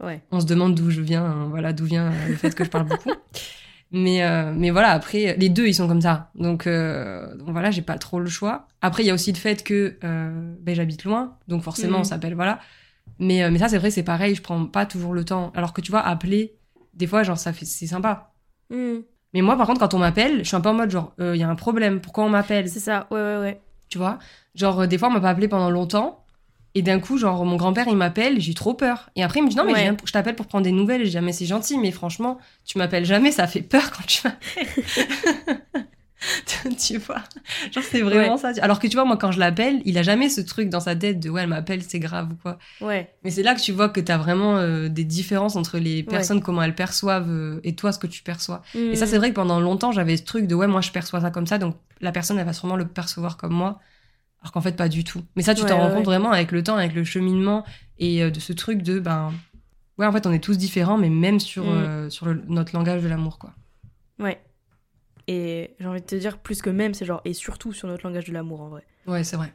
ouais. 0.03 0.21
on 0.31 0.39
se 0.41 0.45
demande 0.45 0.75
d'où 0.75 0.91
je 0.91 1.01
viens, 1.01 1.23
hein, 1.23 1.47
voilà, 1.49 1.71
d'où 1.73 1.85
vient 1.85 2.07
euh, 2.11 2.27
le 2.27 2.35
fait 2.35 2.53
que 2.53 2.63
je 2.65 2.69
parle 2.69 2.85
beaucoup. 2.87 3.11
Mais, 3.91 4.23
euh, 4.23 4.53
mais 4.55 4.69
voilà, 4.69 4.89
après, 4.91 5.35
les 5.39 5.49
deux, 5.49 5.65
ils 5.65 5.73
sont 5.73 5.87
comme 5.87 6.01
ça. 6.01 6.29
Donc, 6.35 6.67
euh, 6.67 7.35
donc 7.37 7.49
voilà, 7.49 7.71
j'ai 7.71 7.81
pas 7.81 7.97
trop 7.97 8.19
le 8.19 8.29
choix. 8.29 8.67
Après, 8.83 9.01
il 9.01 9.07
y 9.07 9.09
a 9.09 9.15
aussi 9.15 9.31
le 9.31 9.37
fait 9.39 9.63
que 9.63 9.97
euh, 10.03 10.53
ben, 10.61 10.75
j'habite 10.75 11.05
loin, 11.05 11.37
donc 11.47 11.63
forcément, 11.63 11.95
Mhm. 11.95 12.01
on 12.01 12.03
s'appelle, 12.03 12.35
voilà. 12.35 12.59
Mais, 13.19 13.43
euh, 13.43 13.51
mais 13.51 13.59
ça, 13.59 13.69
c'est 13.69 13.77
vrai, 13.77 13.91
c'est 13.91 14.03
pareil, 14.03 14.35
je 14.35 14.41
prends 14.41 14.65
pas 14.65 14.85
toujours 14.85 15.13
le 15.13 15.23
temps. 15.25 15.51
Alors 15.55 15.73
que 15.73 15.81
tu 15.81 15.91
vois, 15.91 16.01
appeler, 16.01 16.55
des 16.93 17.07
fois, 17.07 17.23
genre, 17.23 17.37
ça 17.37 17.53
fait, 17.53 17.65
c'est 17.65 17.87
sympa. 17.87 18.33
Hmm. 18.69 18.99
Mais 19.33 19.41
moi, 19.41 19.55
par 19.57 19.67
contre, 19.67 19.79
quand 19.79 19.93
on 19.93 19.99
m'appelle, 19.99 20.39
je 20.39 20.43
suis 20.43 20.55
un 20.55 20.61
peu 20.61 20.69
en 20.69 20.73
mode, 20.73 20.89
genre, 20.89 21.13
il 21.19 21.35
y 21.35 21.43
a 21.43 21.49
un 21.49 21.55
problème, 21.55 22.01
pourquoi 22.01 22.23
on 22.23 22.29
m'appelle? 22.29 22.67
C'est 22.69 22.79
ça, 22.79 23.07
ouais, 23.11 23.19
ouais, 23.19 23.37
ouais. 23.37 23.61
Tu 23.89 23.97
vois? 23.97 24.19
Genre, 24.55 24.81
euh, 24.81 24.87
des 24.87 24.97
fois, 24.97 25.09
on 25.09 25.11
m'a 25.11 25.19
pas 25.19 25.29
appelé 25.31 25.47
pendant 25.47 25.69
longtemps. 25.69 26.23
Et 26.75 26.83
d'un 26.83 26.99
coup, 26.99 27.17
genre, 27.17 27.43
mon 27.45 27.55
grand-père, 27.55 27.87
il 27.87 27.97
m'appelle, 27.97 28.39
j'ai 28.39 28.53
trop 28.53 28.75
peur. 28.75 29.09
Et 29.15 29.23
après, 29.23 29.39
il 29.39 29.43
me 29.43 29.49
dit, 29.49 29.55
non, 29.55 29.65
mais 29.65 29.73
Ouais. 29.73 29.97
je, 30.05 30.11
t'appelle 30.11 30.35
pour 30.35 30.45
prendre 30.45 30.63
des 30.63 30.71
nouvelles. 30.71 31.01
Et 31.01 31.05
je 31.05 31.17
dis, 31.17 31.25
mais 31.25 31.33
c'est 31.33 31.47
gentil, 31.47 31.79
mais 31.79 31.91
franchement, 31.91 32.37
tu 32.63 32.77
m'appelles 32.77 33.05
jamais, 33.05 33.31
ça 33.31 33.47
fait 33.47 33.63
peur 33.63 33.91
quand 33.91 34.05
tu 34.05 34.21
m'appelles. 34.27 35.85
tu- 36.77 36.97
vois 36.97 37.23
Genre, 37.71 37.83
c'est 37.83 38.01
vraiment 38.01 38.37
ça. 38.37 38.51
Alors 38.61 38.79
que 38.79 38.87
tu 38.87 38.95
vois, 38.95 39.05
moi, 39.05 39.17
quand 39.17 39.31
je 39.31 39.39
l'appelle, 39.39 39.81
il 39.85 39.97
a 39.97 40.03
jamais 40.03 40.29
ce 40.29 40.41
truc 40.41 40.69
dans 40.69 40.79
sa 40.79 40.95
tête 40.95 41.19
de, 41.19 41.29
ouais, 41.29 41.43
elle 41.43 41.47
m'appelle, 41.49 41.81
c'est 41.81 41.99
grave 41.99 42.31
ou 42.31 42.35
quoi. 42.35 42.59
Ouais, 42.81 43.13
Mais 43.23 43.31
c'est 43.31 43.43
là 43.43 43.55
que 43.55 43.61
tu 43.61 43.71
vois 43.71 43.89
que 43.89 43.99
t'as 44.01 44.17
vraiment 44.17 44.57
euh, 44.57 44.89
des 44.89 45.03
différences 45.05 45.55
entre 45.55 45.77
les 45.77 46.03
personnes, 46.03 46.41
comment 46.41 46.61
elles 46.61 46.75
perçoivent, 46.75 47.29
euh, 47.29 47.59
et 47.63 47.75
toi, 47.75 47.91
ce 47.91 47.99
que 47.99 48.07
tu 48.07 48.21
perçois. 48.23 48.61
Et 48.75 48.95
ça, 48.95 49.05
Hmm. 49.05 49.07
c'est 49.09 49.17
vrai 49.17 49.29
que 49.29 49.35
pendant 49.35 49.59
longtemps, 49.59 49.91
j'avais 49.91 50.17
ce 50.17 50.23
truc 50.23 50.45
de 50.47 50.55
ouais, 50.55 50.67
moi, 50.67 50.81
je 50.81 50.91
perçois 50.91 51.21
ça 51.21 51.31
comme 51.31 51.47
ça, 51.47 51.57
donc 51.57 51.75
la 52.01 52.11
personne, 52.11 52.37
elle 52.37 52.45
va 52.45 52.53
sûrement 52.53 52.75
le 52.75 52.87
percevoir 52.87 53.37
comme 53.37 53.53
moi, 53.53 53.79
alors 54.41 54.51
qu'en 54.51 54.61
fait, 54.61 54.75
pas 54.75 54.89
du 54.89 55.03
tout. 55.03 55.21
Mais 55.35 55.43
ça, 55.43 55.53
tu 55.55 55.63
Ouais, 55.63 55.69
t'en 55.69 55.79
rends 55.79 55.91
compte 55.91 56.05
vraiment 56.05 56.31
avec 56.31 56.51
le 56.51 56.63
temps, 56.63 56.75
avec 56.75 56.93
le 56.93 57.03
cheminement 57.03 57.65
et 57.97 58.23
euh, 58.23 58.29
de 58.29 58.39
ce 58.39 58.53
truc 58.53 58.81
de 58.83 58.99
ben 58.99 59.33
ouais, 59.97 60.05
en 60.05 60.11
fait, 60.11 60.25
on 60.27 60.31
est 60.31 60.39
tous 60.43 60.57
différents, 60.57 60.97
mais 60.97 61.09
même 61.09 61.39
sur 61.39 61.63
Mm. 61.65 61.67
euh, 61.69 62.09
sur 62.09 62.25
le- 62.25 62.41
notre 62.47 62.75
langage 62.75 63.03
de 63.03 63.07
l'amour, 63.07 63.37
quoi. 63.39 63.51
Ouais. 64.19 64.39
Et 65.31 65.75
j'ai 65.79 65.85
envie 65.85 66.01
de 66.01 66.05
te 66.07 66.15
dire, 66.15 66.39
plus 66.39 66.59
que 66.63 66.71
même, 66.71 66.95
c'est 66.95 67.05
genre, 67.05 67.21
et 67.23 67.33
surtout 67.33 67.71
sur 67.71 67.87
notre 67.87 68.03
langage 68.03 68.25
de 68.25 68.33
l'amour 68.33 68.61
en 68.61 68.69
vrai. 68.69 68.83
Ouais, 69.05 69.23
c'est 69.23 69.35
vrai. 69.35 69.53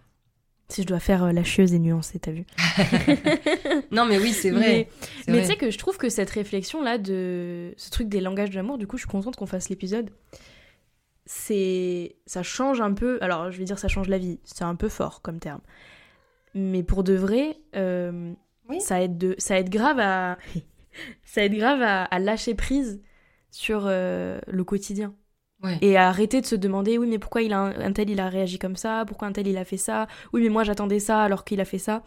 Si 0.69 0.83
je 0.83 0.87
dois 0.87 1.01
faire 1.01 1.25
euh, 1.25 1.33
la 1.33 1.43
chieuse 1.43 1.75
et 1.75 1.81
nuancée, 1.81 2.21
t'as 2.21 2.31
vu 2.31 2.45
Non, 3.91 4.07
mais 4.07 4.19
oui, 4.19 4.31
c'est 4.33 4.51
vrai. 4.51 4.89
Mais 5.27 5.41
tu 5.41 5.47
sais 5.47 5.57
que 5.57 5.73
je 5.73 5.77
trouve 5.79 5.97
que 5.99 6.09
cette 6.09 6.31
réflexion-là 6.31 6.99
de 6.99 7.75
ce 7.77 7.91
truc 7.91 8.09
des 8.09 8.21
langages 8.21 8.51
de 8.51 8.55
l'amour, 8.55 8.79
du 8.79 8.87
coup, 8.87 8.97
je 8.99 9.03
suis 9.03 9.11
contente 9.11 9.35
qu'on 9.35 9.47
fasse 9.47 9.69
l'épisode. 9.69 10.11
C'est. 11.27 12.17
Ça 12.27 12.43
change 12.45 12.81
un 12.81 12.93
peu. 12.93 13.19
Alors, 13.21 13.51
je 13.51 13.59
vais 13.59 13.65
dire 13.65 13.79
ça 13.79 13.89
change 13.89 14.09
la 14.09 14.19
vie. 14.19 14.39
C'est 14.45 14.63
un 14.65 14.77
peu 14.77 14.89
fort 14.89 15.23
comme 15.23 15.39
terme. 15.41 15.61
Mais 16.55 16.83
pour 16.85 17.03
de 17.03 17.15
vrai, 17.15 17.59
euh, 17.75 18.33
Oui. 18.69 18.81
ça, 18.81 19.03
aide 19.03 19.19
de... 19.19 19.35
ça 19.39 19.59
aide 19.59 19.71
grave 19.71 19.99
à. 19.99 20.39
ça 21.25 21.45
aide 21.45 21.55
grave 21.57 21.83
à, 21.83 22.05
à 22.05 22.19
lâcher 22.21 22.55
prise 22.55 23.01
sur 23.51 23.85
euh, 23.87 24.39
le 24.47 24.65
quotidien. 24.65 25.15
Ouais. 25.65 25.79
Et 25.81 25.97
à 25.97 26.09
arrêter 26.09 26.41
de 26.41 26.47
se 26.47 26.55
demander, 26.55 26.99
oui, 26.99 27.09
mais 27.09 27.19
pourquoi 27.19 27.43
il 27.43 27.53
a 27.53 27.59
un, 27.59 27.81
un 27.81 27.93
tel 27.93 28.11
il 28.11 28.21
a 28.21 28.29
réagi 28.29 28.59
comme 28.61 28.77
ça 28.77 29.05
Pourquoi 29.07 29.27
un 29.29 29.33
tel 29.33 29.47
il 29.49 29.57
a 29.57 29.65
fait 29.65 29.77
ça 29.79 30.07
Oui, 30.33 30.43
mais 30.43 30.51
moi 30.51 30.63
j'attendais 30.63 31.01
ça 31.01 31.23
alors 31.23 31.45
qu'il 31.45 31.61
a 31.61 31.65
fait 31.65 31.79
ça. 31.79 32.03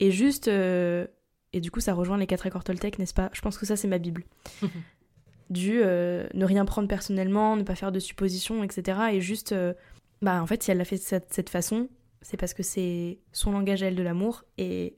Et 0.00 0.10
juste. 0.10 0.48
euh, 0.48 1.06
Et 1.52 1.60
du 1.60 1.70
coup, 1.70 1.80
ça 1.80 1.92
rejoint 1.94 2.16
les 2.16 2.26
quatre 2.26 2.46
accords 2.46 2.64
Toltec, 2.64 2.98
n'est-ce 2.98 3.14
pas? 3.14 3.28
Je 3.32 3.40
pense 3.42 3.58
que 3.58 3.66
ça, 3.66 3.76
c'est 3.76 3.88
ma 3.88 3.98
Bible. 3.98 4.24
du 5.50 5.80
euh, 5.82 6.26
ne 6.34 6.44
rien 6.44 6.64
prendre 6.64 6.88
personnellement, 6.88 7.56
ne 7.56 7.62
pas 7.64 7.74
faire 7.74 7.92
de 7.92 7.98
suppositions, 8.00 8.62
etc. 8.64 8.98
Et 9.12 9.20
juste. 9.20 9.52
euh, 9.52 9.74
Bah, 10.22 10.40
en 10.42 10.46
fait, 10.46 10.62
si 10.62 10.70
elle 10.70 10.78
l'a 10.78 10.84
fait 10.84 10.96
de 10.96 11.02
cette, 11.02 11.32
cette 11.34 11.50
façon, 11.50 11.88
c'est 12.22 12.36
parce 12.36 12.54
que 12.54 12.62
c'est 12.62 13.18
son 13.32 13.52
langage 13.52 13.82
à 13.82 13.86
elle 13.88 13.96
de 13.96 14.02
l'amour. 14.02 14.44
Et. 14.58 14.96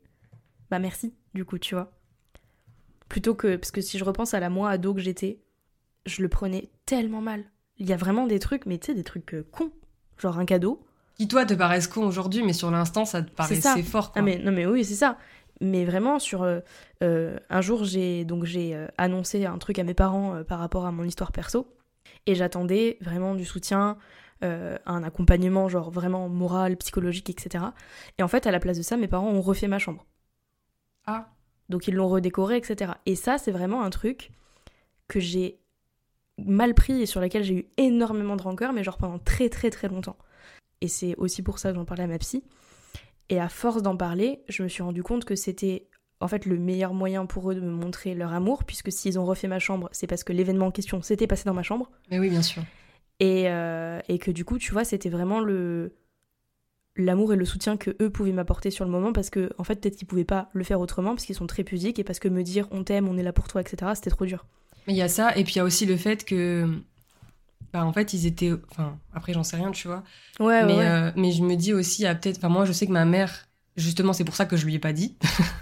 Bah, 0.70 0.78
merci, 0.78 1.14
du 1.34 1.44
coup, 1.44 1.58
tu 1.58 1.74
vois. 1.74 1.90
Plutôt 3.08 3.34
que. 3.34 3.56
Parce 3.56 3.70
que 3.70 3.80
si 3.80 3.98
je 3.98 4.04
repense 4.04 4.34
à 4.34 4.40
la 4.40 4.50
moi 4.50 4.70
ado 4.70 4.94
que 4.94 5.00
j'étais, 5.00 5.40
je 6.06 6.22
le 6.22 6.28
prenais 6.28 6.70
tellement 6.86 7.20
mal. 7.20 7.44
Il 7.78 7.88
y 7.88 7.92
a 7.92 7.96
vraiment 7.96 8.26
des 8.26 8.38
trucs, 8.38 8.66
mais 8.66 8.78
tu 8.78 8.86
sais, 8.86 8.94
des 8.94 9.04
trucs 9.04 9.34
euh, 9.34 9.46
cons. 9.50 9.72
Genre 10.18 10.38
un 10.38 10.44
cadeau. 10.44 10.84
Qui 11.16 11.28
toi 11.28 11.44
te 11.44 11.54
paraissent 11.54 11.88
con 11.88 12.06
aujourd'hui, 12.06 12.42
mais 12.42 12.52
sur 12.52 12.70
l'instant, 12.70 13.04
ça 13.04 13.22
te 13.22 13.30
paraissait 13.30 13.82
fort, 13.82 14.12
quoi. 14.12 14.20
Ah 14.20 14.24
mais, 14.24 14.38
non 14.38 14.52
mais 14.52 14.66
oui, 14.66 14.84
c'est 14.84 14.94
ça. 14.94 15.18
Mais 15.60 15.84
vraiment, 15.84 16.18
sur 16.18 16.42
euh, 16.42 16.60
euh, 17.02 17.38
un 17.50 17.60
jour, 17.60 17.84
j'ai 17.84 18.24
donc 18.24 18.44
j'ai 18.44 18.86
annoncé 18.98 19.46
un 19.46 19.58
truc 19.58 19.78
à 19.78 19.84
mes 19.84 19.94
parents 19.94 20.42
par 20.44 20.58
rapport 20.58 20.86
à 20.86 20.92
mon 20.92 21.04
histoire 21.04 21.32
perso. 21.32 21.66
Et 22.26 22.34
j'attendais 22.34 22.98
vraiment 23.00 23.34
du 23.34 23.44
soutien, 23.44 23.96
un 24.40 25.02
accompagnement 25.04 25.68
genre 25.68 25.90
vraiment 25.90 26.28
moral, 26.28 26.76
psychologique, 26.76 27.30
etc. 27.30 27.64
Et 28.18 28.22
en 28.22 28.28
fait, 28.28 28.46
à 28.46 28.50
la 28.50 28.58
place 28.58 28.76
de 28.76 28.82
ça, 28.82 28.96
mes 28.96 29.08
parents 29.08 29.30
ont 29.30 29.40
refait 29.40 29.68
ma 29.68 29.78
chambre. 29.78 30.04
Ah. 31.06 31.28
Donc 31.68 31.88
ils 31.88 31.94
l'ont 31.94 32.08
redécorée, 32.08 32.56
etc. 32.56 32.92
Et 33.06 33.14
ça, 33.14 33.38
c'est 33.38 33.52
vraiment 33.52 33.82
un 33.82 33.90
truc 33.90 34.30
que 35.08 35.20
j'ai 35.20 35.61
mal 36.38 36.74
pris 36.74 37.02
et 37.02 37.06
sur 37.06 37.20
lequel 37.20 37.44
j'ai 37.44 37.54
eu 37.54 37.66
énormément 37.76 38.36
de 38.36 38.42
rancœur, 38.42 38.72
mais 38.72 38.84
genre 38.84 38.98
pendant 38.98 39.18
très 39.18 39.48
très 39.48 39.70
très 39.70 39.88
longtemps. 39.88 40.16
Et 40.80 40.88
c'est 40.88 41.14
aussi 41.16 41.42
pour 41.42 41.58
ça 41.58 41.70
que 41.70 41.76
j'en 41.76 41.84
parlais 41.84 42.04
à 42.04 42.08
ma 42.08 42.18
psy. 42.18 42.42
Et 43.28 43.40
à 43.40 43.48
force 43.48 43.82
d'en 43.82 43.96
parler, 43.96 44.42
je 44.48 44.62
me 44.62 44.68
suis 44.68 44.82
rendu 44.82 45.02
compte 45.02 45.24
que 45.24 45.36
c'était 45.36 45.88
en 46.20 46.28
fait 46.28 46.46
le 46.46 46.58
meilleur 46.58 46.94
moyen 46.94 47.26
pour 47.26 47.50
eux 47.50 47.54
de 47.54 47.60
me 47.60 47.70
montrer 47.70 48.14
leur 48.14 48.32
amour, 48.32 48.64
puisque 48.64 48.92
s'ils 48.92 49.18
ont 49.18 49.24
refait 49.24 49.48
ma 49.48 49.58
chambre, 49.58 49.88
c'est 49.92 50.06
parce 50.06 50.24
que 50.24 50.32
l'événement 50.32 50.66
en 50.66 50.70
question 50.70 51.02
s'était 51.02 51.26
passé 51.26 51.44
dans 51.44 51.54
ma 51.54 51.62
chambre. 51.62 51.90
Mais 52.10 52.18
oui, 52.18 52.30
bien 52.30 52.42
sûr. 52.42 52.62
Et, 53.20 53.48
euh, 53.48 54.00
et 54.08 54.18
que 54.18 54.30
du 54.30 54.44
coup, 54.44 54.58
tu 54.58 54.72
vois, 54.72 54.84
c'était 54.84 55.08
vraiment 55.08 55.40
le 55.40 55.94
l'amour 56.96 57.32
et 57.32 57.36
le 57.36 57.44
soutien 57.44 57.76
que 57.76 57.96
eux 58.02 58.10
pouvaient 58.10 58.32
m'apporter 58.32 58.70
sur 58.70 58.84
le 58.84 58.90
moment 58.90 59.12
parce 59.12 59.30
que 59.30 59.50
en 59.56 59.64
fait 59.64 59.76
peut-être 59.76 59.96
qu'ils 59.96 60.06
pouvaient 60.06 60.24
pas 60.24 60.50
le 60.52 60.62
faire 60.62 60.78
autrement 60.78 61.10
parce 61.10 61.24
qu'ils 61.24 61.34
sont 61.34 61.46
très 61.46 61.64
pudiques 61.64 61.98
et 61.98 62.04
parce 62.04 62.18
que 62.18 62.28
me 62.28 62.42
dire 62.42 62.68
on 62.70 62.84
t'aime 62.84 63.08
on 63.08 63.16
est 63.16 63.22
là 63.22 63.32
pour 63.32 63.48
toi 63.48 63.62
etc 63.62 63.92
c'était 63.94 64.10
trop 64.10 64.26
dur 64.26 64.44
il 64.88 64.96
y 64.96 65.02
a 65.02 65.08
ça, 65.08 65.36
et 65.36 65.44
puis 65.44 65.54
il 65.54 65.58
y 65.58 65.60
a 65.60 65.64
aussi 65.64 65.86
le 65.86 65.96
fait 65.96 66.24
que. 66.24 66.68
Bah, 67.72 67.84
en 67.84 67.92
fait, 67.92 68.12
ils 68.12 68.26
étaient. 68.26 68.52
Enfin, 68.70 68.98
après, 69.14 69.32
j'en 69.32 69.42
sais 69.42 69.56
rien, 69.56 69.70
tu 69.70 69.88
vois. 69.88 70.02
ouais 70.40 70.64
mais, 70.64 70.76
ouais, 70.76 70.86
euh, 70.86 71.10
mais 71.16 71.32
je 71.32 71.42
me 71.42 71.56
dis 71.56 71.72
aussi, 71.72 72.06
à 72.06 72.14
peut-être. 72.14 72.38
Enfin, 72.38 72.48
moi, 72.48 72.64
je 72.64 72.72
sais 72.72 72.86
que 72.86 72.92
ma 72.92 73.04
mère, 73.04 73.48
justement, 73.76 74.12
c'est 74.12 74.24
pour 74.24 74.36
ça 74.36 74.44
que 74.44 74.56
je 74.56 74.66
lui 74.66 74.74
ai 74.74 74.78
pas 74.78 74.92
dit. 74.92 75.16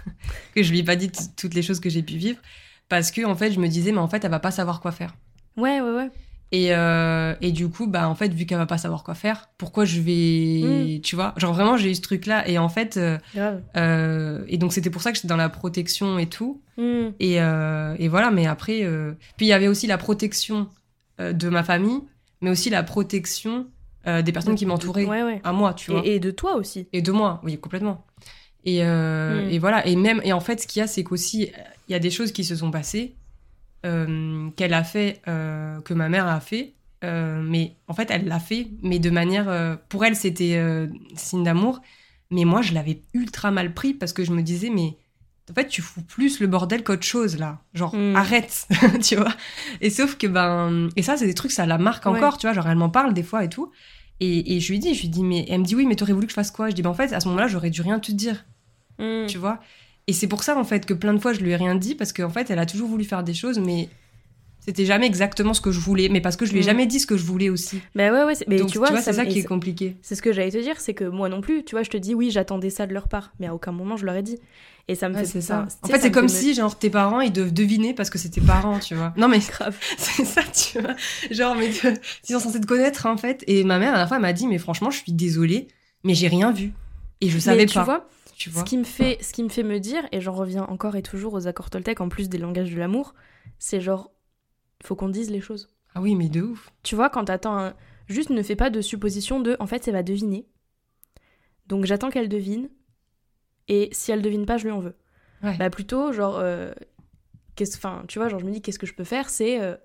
que 0.55 0.63
je 0.63 0.71
lui 0.71 0.79
ai 0.79 0.83
pas 0.83 0.95
dit 0.95 1.11
toutes 1.37 1.53
les 1.53 1.61
choses 1.61 1.79
que 1.79 1.89
j'ai 1.89 2.03
pu 2.03 2.15
vivre. 2.17 2.39
Parce 2.89 3.11
que, 3.11 3.25
en 3.25 3.35
fait, 3.35 3.51
je 3.51 3.59
me 3.59 3.67
disais, 3.67 3.91
mais 3.91 3.99
en 3.99 4.07
fait, 4.07 4.25
elle 4.25 4.31
va 4.31 4.39
pas 4.39 4.51
savoir 4.51 4.81
quoi 4.81 4.91
faire. 4.91 5.15
ouais 5.57 5.79
ouais 5.79 5.91
ouais 5.91 6.11
Et, 6.53 6.75
euh, 6.75 7.33
et 7.41 7.51
du 7.53 7.69
coup, 7.69 7.87
bah, 7.87 8.09
en 8.09 8.15
fait, 8.15 8.33
vu 8.33 8.45
qu'elle 8.45 8.57
va 8.57 8.65
pas 8.65 8.77
savoir 8.77 9.03
quoi 9.05 9.15
faire, 9.15 9.49
pourquoi 9.57 9.85
je 9.85 10.01
vais. 10.01 10.99
Tu 11.01 11.15
vois? 11.15 11.33
Genre, 11.37 11.53
vraiment, 11.53 11.77
j'ai 11.77 11.89
eu 11.91 11.95
ce 11.95 12.01
truc-là. 12.01 12.47
Et 12.49 12.57
en 12.57 12.67
fait. 12.69 12.97
euh, 12.97 13.17
euh, 13.77 14.43
et 14.47 14.57
donc, 14.57 14.73
c'était 14.73 14.89
pour 14.89 15.01
ça 15.01 15.11
que 15.11 15.15
j'étais 15.17 15.27
dans 15.27 15.37
la 15.37 15.49
protection 15.49 16.19
et 16.19 16.25
tout. 16.27 16.61
Hmm. 16.77 17.09
Et, 17.19 17.41
euh, 17.41 17.95
et 17.99 18.07
voilà, 18.07 18.31
mais 18.31 18.47
après. 18.47 18.83
euh, 18.83 19.13
Puis, 19.37 19.45
il 19.45 19.49
y 19.49 19.53
avait 19.53 19.67
aussi 19.67 19.87
la 19.87 19.97
protection 19.97 20.67
euh, 21.19 21.33
de 21.33 21.49
ma 21.49 21.63
famille, 21.63 21.99
mais 22.41 22.49
aussi 22.49 22.69
la 22.69 22.83
protection 22.83 23.67
des 24.03 24.31
personnes 24.31 24.55
qui 24.55 24.65
m'entouraient 24.65 25.05
ouais 25.05 25.21
ouais 25.21 25.41
à 25.43 25.53
moi, 25.53 25.75
tu 25.75 25.91
vois. 25.91 26.01
et, 26.03 26.15
et 26.15 26.19
de 26.19 26.31
toi 26.31 26.55
aussi 26.55 26.87
Et 26.91 27.03
de 27.03 27.11
moi, 27.11 27.39
oui, 27.43 27.59
complètement. 27.59 28.03
Et, 28.65 28.83
euh, 28.83 29.45
Mm. 29.47 29.51
et 29.51 29.59
voilà, 29.59 29.85
et 29.87 29.95
même, 29.95 30.21
et 30.23 30.33
en 30.33 30.39
fait, 30.39 30.59
ce 30.59 30.65
qu'il 30.65 30.79
y 30.79 30.83
a, 30.83 30.87
c'est 30.87 31.03
qu'aussi, 31.03 31.51
il 31.87 31.91
y 31.91 31.93
a 31.95 31.99
des 31.99 32.09
choses 32.09 32.31
qui 32.31 32.43
se 32.43 32.55
sont 32.55 32.71
passées, 32.71 33.15
qu'elle 33.83 34.73
a 34.73 34.83
fait, 34.83 35.21
euh, 35.27 35.81
que 35.81 35.93
ma 35.93 36.09
mère 36.09 36.27
a 36.27 36.39
fait, 36.39 36.73
Euh, 37.03 37.41
mais 37.41 37.77
en 37.87 37.95
fait, 37.95 38.11
elle 38.11 38.27
l'a 38.27 38.39
fait, 38.39 38.67
mais 38.83 38.99
de 38.99 39.09
manière. 39.09 39.49
euh, 39.49 39.75
pour 39.89 40.05
elle, 40.05 40.15
c'était 40.15 40.57
euh, 40.57 40.85
signe 41.15 41.43
d'amour. 41.43 41.81
Mais 42.29 42.45
moi, 42.45 42.61
je 42.61 42.73
l'avais 42.75 43.01
ultra 43.15 43.49
mal 43.49 43.73
pris 43.73 43.95
parce 43.95 44.13
que 44.13 44.23
je 44.23 44.31
me 44.31 44.43
disais, 44.43 44.69
mais 44.69 44.97
en 45.49 45.53
fait, 45.55 45.67
tu 45.67 45.81
fous 45.81 46.03
plus 46.03 46.39
le 46.39 46.45
bordel 46.45 46.83
qu'autre 46.83 47.01
chose, 47.03 47.39
là. 47.39 47.59
Genre, 47.73 47.95
Mm. 47.95 48.15
arrête, 48.15 48.67
tu 49.03 49.15
vois. 49.15 49.33
Et 49.81 49.89
sauf 49.89 50.15
que, 50.15 50.27
ben. 50.27 50.89
Et 50.95 51.01
ça, 51.01 51.17
c'est 51.17 51.25
des 51.25 51.33
trucs, 51.33 51.51
ça 51.51 51.65
la 51.65 51.79
marque 51.79 52.05
Ouais. 52.05 52.11
encore, 52.17 52.37
tu 52.37 52.45
vois. 52.45 52.53
Genre, 52.53 52.67
elle 52.69 52.77
m'en 52.77 52.91
parle 52.91 53.15
des 53.15 53.23
fois 53.23 53.43
et 53.43 53.49
tout. 53.49 53.71
Et, 54.19 54.55
et 54.55 54.59
je 54.59 54.71
lui 54.71 54.77
dis, 54.77 54.93
je 54.93 55.01
lui 55.01 55.09
dis, 55.09 55.23
mais. 55.23 55.43
Elle 55.49 55.61
me 55.61 55.65
dit, 55.65 55.75
oui, 55.75 55.87
mais 55.87 55.95
t'aurais 55.95 56.13
voulu 56.13 56.27
que 56.27 56.31
je 56.31 56.35
fasse 56.35 56.51
quoi? 56.51 56.69
Je 56.69 56.75
dis, 56.75 56.83
ben 56.83 56.91
en 56.91 56.93
fait, 56.93 57.11
à 57.13 57.19
ce 57.19 57.27
moment-là, 57.29 57.47
j'aurais 57.47 57.71
dû 57.71 57.81
rien 57.81 57.99
te 57.99 58.11
dire 58.11 58.45
Mm. 58.99 59.25
tu 59.27 59.39
vois? 59.39 59.59
Et 60.07 60.13
c'est 60.13 60.27
pour 60.27 60.43
ça, 60.43 60.57
en 60.57 60.63
fait, 60.63 60.85
que 60.85 60.93
plein 60.93 61.13
de 61.13 61.19
fois, 61.19 61.33
je 61.33 61.39
lui 61.41 61.51
ai 61.51 61.55
rien 61.55 61.75
dit, 61.75 61.95
parce 61.95 62.11
qu'en 62.13 62.29
fait, 62.29 62.49
elle 62.49 62.59
a 62.59 62.65
toujours 62.65 62.87
voulu 62.89 63.03
faire 63.05 63.23
des 63.23 63.33
choses, 63.33 63.59
mais 63.59 63.89
c'était 64.59 64.85
jamais 64.85 65.07
exactement 65.07 65.53
ce 65.53 65.61
que 65.61 65.71
je 65.71 65.79
voulais, 65.79 66.09
mais 66.09 66.21
parce 66.21 66.35
que 66.37 66.45
je 66.45 66.51
lui 66.51 66.59
ai 66.59 66.61
Mhm. 66.61 66.65
jamais 66.65 66.85
dit 66.85 66.99
ce 66.99 67.07
que 67.07 67.17
je 67.17 67.23
voulais 67.23 67.49
aussi. 67.49 67.79
Bah 67.95 68.11
ouais, 68.11 68.23
ouais, 68.23 68.33
mais 68.47 68.57
Donc, 68.57 68.69
tu 68.71 68.77
vois, 68.77 68.95
c'est 69.01 69.13
ça 69.13 69.25
qui 69.25 69.39
est 69.39 69.43
compliqué. 69.43 69.95
C'est 70.01 70.15
ce 70.15 70.21
que 70.21 70.31
j'allais 70.33 70.51
te 70.51 70.57
dire, 70.57 70.79
c'est 70.79 70.93
que 70.93 71.03
moi 71.05 71.29
non 71.29 71.41
plus, 71.41 71.63
tu 71.63 71.75
vois, 71.75 71.83
je 71.83 71.89
te 71.89 71.97
dis 71.97 72.13
oui, 72.13 72.29
j'attendais 72.31 72.69
ça 72.69 72.85
de 72.87 72.93
leur 72.93 73.07
part, 73.07 73.33
mais 73.39 73.47
à 73.47 73.55
aucun 73.55 73.71
moment 73.71 73.97
je 73.97 74.05
leur 74.05 74.15
ai 74.15 74.23
dit. 74.23 74.37
Et 74.87 74.95
ça 74.95 75.07
me 75.09 75.13
Ouais, 75.15 75.21
fait 75.21 75.27
c'est 75.27 75.41
ça. 75.41 75.67
En 75.83 75.87
fait, 75.87 75.99
c'est 75.99 76.09
me 76.09 76.13
comme 76.13 76.27
si, 76.27 76.53
genre, 76.53 76.77
tes 76.77 76.89
parents, 76.89 77.21
ils 77.21 77.31
doivent 77.31 77.53
deviner 77.53 77.93
parce 77.93 78.09
que 78.09 78.17
c'est 78.17 78.29
tes 78.29 78.41
parents, 78.41 78.79
tu 78.79 78.93
vois. 78.95 79.13
Non, 79.15 79.27
mais 79.27 79.39
grave. 79.47 79.77
c'est 79.97 80.25
ça, 80.25 80.41
tu 80.43 80.79
vois. 80.79 80.95
Genre, 81.29 81.55
mais 81.55 81.69
tu- 81.69 81.87
ils 82.27 82.33
sont 82.33 82.39
censés 82.39 82.59
te 82.59 82.65
connaître, 82.65 83.05
en 83.05 83.15
fait. 83.17 83.43
Et 83.47 83.63
ma 83.63 83.79
mère, 83.79 83.93
à 83.93 83.97
la 83.97 84.07
fois, 84.07 84.17
elle 84.17 84.21
m'a 84.21 84.33
dit, 84.33 84.47
mais 84.47 84.57
franchement, 84.57 84.89
je 84.91 84.97
suis 84.97 85.13
désolée, 85.13 85.67
mais 86.03 86.13
j'ai 86.15 86.27
rien 86.27 86.51
vu. 86.51 86.73
Et 87.21 87.29
je 87.29 87.37
savais 87.39 87.57
mais 87.57 87.65
tu 87.67 87.75
pas. 87.75 87.83
vois, 87.83 88.07
tu 88.41 88.51
ce 88.51 88.63
qui 88.63 88.77
me 88.77 88.83
fait, 88.83 89.17
ce 89.21 89.33
qui 89.33 89.43
me 89.43 89.49
fait 89.49 89.63
me 89.63 89.79
dire, 89.79 90.03
et 90.11 90.21
j'en 90.21 90.33
reviens 90.33 90.63
encore 90.63 90.95
et 90.95 91.01
toujours 91.01 91.33
aux 91.33 91.47
accords 91.47 91.69
Toltec 91.69 92.01
en 92.01 92.09
plus 92.09 92.29
des 92.29 92.37
langages 92.37 92.71
de 92.71 92.77
l'amour, 92.77 93.13
c'est 93.59 93.81
genre, 93.81 94.11
faut 94.83 94.95
qu'on 94.95 95.09
dise 95.09 95.29
les 95.29 95.41
choses. 95.41 95.69
Ah 95.93 96.01
oui, 96.01 96.15
mais 96.15 96.29
de 96.29 96.41
ouf. 96.41 96.71
Tu 96.83 96.95
vois, 96.95 97.09
quand 97.09 97.25
t'attends 97.25 97.57
un... 97.57 97.73
Juste 98.07 98.29
ne 98.29 98.41
fais 98.41 98.55
pas 98.55 98.69
de 98.69 98.81
supposition 98.81 99.39
de, 99.39 99.55
en 99.59 99.67
fait, 99.67 99.87
elle 99.87 99.93
va 99.93 100.03
deviner. 100.03 100.47
Donc 101.67 101.85
j'attends 101.85 102.09
qu'elle 102.09 102.29
devine, 102.29 102.69
et 103.67 103.89
si 103.91 104.11
elle 104.11 104.21
devine 104.21 104.45
pas, 104.45 104.57
je 104.57 104.65
lui 104.65 104.71
en 104.71 104.79
veux. 104.79 104.95
Ouais. 105.43 105.57
Bah 105.57 105.69
plutôt, 105.69 106.11
genre, 106.11 106.37
euh, 106.37 106.73
qu'est-ce, 107.55 107.77
enfin, 107.77 108.03
tu 108.07 108.19
vois, 108.19 108.27
genre 108.27 108.39
je 108.39 108.45
me 108.45 108.51
dis, 108.51 108.61
qu'est-ce 108.61 108.79
que 108.79 108.87
je 108.87 108.93
peux 108.93 109.03
faire, 109.03 109.29
c'est 109.29 109.61
euh, 109.61 109.75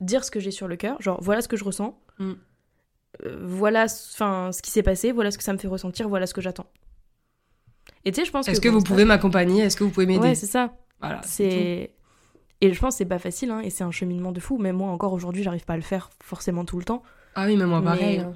dire 0.00 0.24
ce 0.24 0.30
que 0.30 0.40
j'ai 0.40 0.50
sur 0.50 0.68
le 0.68 0.76
cœur, 0.76 1.00
genre 1.00 1.20
voilà 1.22 1.42
ce 1.42 1.48
que 1.48 1.56
je 1.56 1.64
ressens, 1.64 1.98
Mm. 2.20 2.34
Euh, 3.24 3.38
voilà, 3.42 3.84
enfin, 3.84 4.52
ce 4.52 4.62
qui 4.62 4.70
s'est 4.70 4.84
passé, 4.84 5.10
voilà 5.10 5.32
ce 5.32 5.38
que 5.38 5.42
ça 5.42 5.52
me 5.52 5.58
fait 5.58 5.66
ressentir, 5.66 6.08
voilà 6.08 6.26
ce 6.26 6.34
que 6.34 6.40
j'attends. 6.40 6.66
Et 8.04 8.12
tu 8.12 8.20
sais, 8.20 8.26
je 8.26 8.30
pense 8.30 8.48
Est-ce 8.48 8.60
que 8.60 8.68
vous 8.68 8.82
pouvez 8.82 9.04
m'accompagner? 9.04 9.62
Est-ce 9.62 9.76
que 9.76 9.84
vous 9.84 9.90
pouvez 9.90 10.06
m'aider? 10.06 10.20
Ouais, 10.20 10.34
c'est 10.34 10.46
ça. 10.46 10.74
Voilà. 11.00 11.20
c'est 11.24 11.92
et 12.62 12.74
je 12.74 12.78
pense 12.78 12.94
que 12.94 12.98
c'est 12.98 13.06
pas 13.06 13.18
facile, 13.18 13.50
hein, 13.50 13.60
et 13.60 13.70
c'est 13.70 13.84
un 13.84 13.90
cheminement 13.90 14.32
de 14.32 14.40
fou. 14.40 14.58
Même 14.58 14.76
moi 14.76 14.90
encore 14.90 15.14
aujourd'hui, 15.14 15.42
j'arrive 15.42 15.64
pas 15.64 15.72
à 15.72 15.76
le 15.76 15.82
faire 15.82 16.10
forcément 16.22 16.66
tout 16.66 16.78
le 16.78 16.84
temps. 16.84 17.02
Ah 17.34 17.46
oui, 17.46 17.56
mais 17.56 17.64
moi, 17.64 17.80
Mais- 17.80 17.86
pareil. 17.86 18.18
hein. 18.18 18.34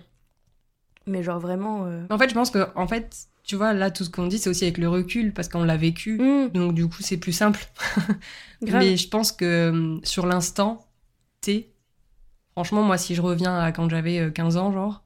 Mais 1.07 1.23
genre 1.23 1.39
vraiment. 1.39 1.85
euh, 1.85 2.03
En 2.09 2.17
fait, 2.17 2.31
je 2.31 2.35
pense 2.35 2.51
que, 2.51 2.67
en 2.77 2.89
fait, 2.89 3.29
tu 3.43 3.57
vois, 3.57 3.75
là, 3.75 3.91
tout 3.91 4.05
ce 4.05 4.11
qu'on 4.11 4.27
dit, 4.27 4.39
c'est 4.39 4.49
aussi 4.49 4.65
avec 4.65 4.79
le 4.79 4.89
recul, 4.89 5.35
parce 5.35 5.49
qu'on 5.49 5.63
l'a 5.65 5.77
vécu. 5.77 6.17
hmm, 6.19 6.49
Donc, 6.55 6.73
du 6.75 6.89
coup, 6.89 7.01
c'est 7.03 7.19
plus 7.19 7.33
simple. 7.33 7.61
Mais 8.63 8.97
je 8.97 9.09
pense 9.09 9.31
que 9.33 9.69
hum, 9.69 10.01
sur 10.05 10.25
l'instant 10.25 10.87
T, 11.43 11.75
franchement, 12.53 12.83
moi, 12.83 12.97
si 12.97 13.15
je 13.15 13.21
reviens 13.21 13.59
à 13.59 13.73
quand 13.73 13.91
j'avais 13.91 14.19
euh, 14.21 14.31
15 14.31 14.57
ans, 14.57 14.73
genre, 14.73 15.05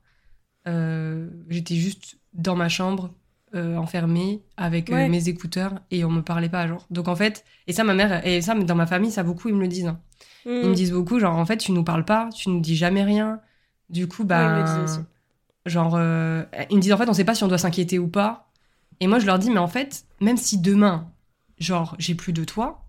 euh, 0.68 1.28
j'étais 1.48 1.74
juste 1.74 2.18
dans 2.34 2.54
ma 2.54 2.68
chambre, 2.68 3.12
euh, 3.54 3.76
enfermée, 3.76 4.42
avec 4.56 4.90
euh, 4.90 5.08
mes 5.08 5.28
écouteurs, 5.28 5.80
et 5.90 6.04
on 6.04 6.10
me 6.10 6.22
parlait 6.22 6.48
pas, 6.48 6.66
genre. 6.66 6.86
Donc, 6.90 7.08
en 7.08 7.16
fait, 7.16 7.44
et 7.66 7.72
ça, 7.72 7.84
ma 7.84 7.94
mère, 7.94 8.26
et 8.26 8.40
ça, 8.42 8.54
dans 8.54 8.74
ma 8.74 8.86
famille, 8.86 9.10
ça, 9.10 9.22
beaucoup, 9.22 9.48
ils 9.48 9.54
me 9.54 9.60
le 9.62 9.68
disent. 9.68 9.86
hein. 9.86 10.00
Ils 10.46 10.68
me 10.70 10.74
disent 10.74 10.92
beaucoup, 10.92 11.18
genre, 11.20 11.36
en 11.36 11.44
fait, 11.46 11.56
tu 11.58 11.72
nous 11.72 11.84
parles 11.84 12.04
pas, 12.04 12.28
tu 12.34 12.48
nous 12.50 12.60
dis 12.60 12.76
jamais 12.76 13.04
rien. 13.04 13.40
Du 13.90 14.06
coup, 14.08 14.24
bah. 14.24 14.56
Ouais, 14.62 14.64
ils. 14.96 15.70
Genre, 15.70 15.94
euh, 15.96 16.44
ils 16.70 16.76
me 16.76 16.80
disent, 16.80 16.92
en 16.92 16.96
fait, 16.96 17.08
on 17.08 17.12
sait 17.12 17.24
pas 17.24 17.34
si 17.34 17.44
on 17.44 17.48
doit 17.48 17.58
s'inquiéter 17.58 17.98
ou 17.98 18.08
pas. 18.08 18.50
Et 19.00 19.06
moi, 19.06 19.18
je 19.18 19.26
leur 19.26 19.38
dis, 19.38 19.50
mais 19.50 19.58
en 19.58 19.68
fait, 19.68 20.04
même 20.20 20.36
si 20.38 20.58
demain, 20.58 21.10
genre, 21.58 21.94
j'ai 21.98 22.14
plus 22.14 22.32
de 22.32 22.44
toi, 22.44 22.84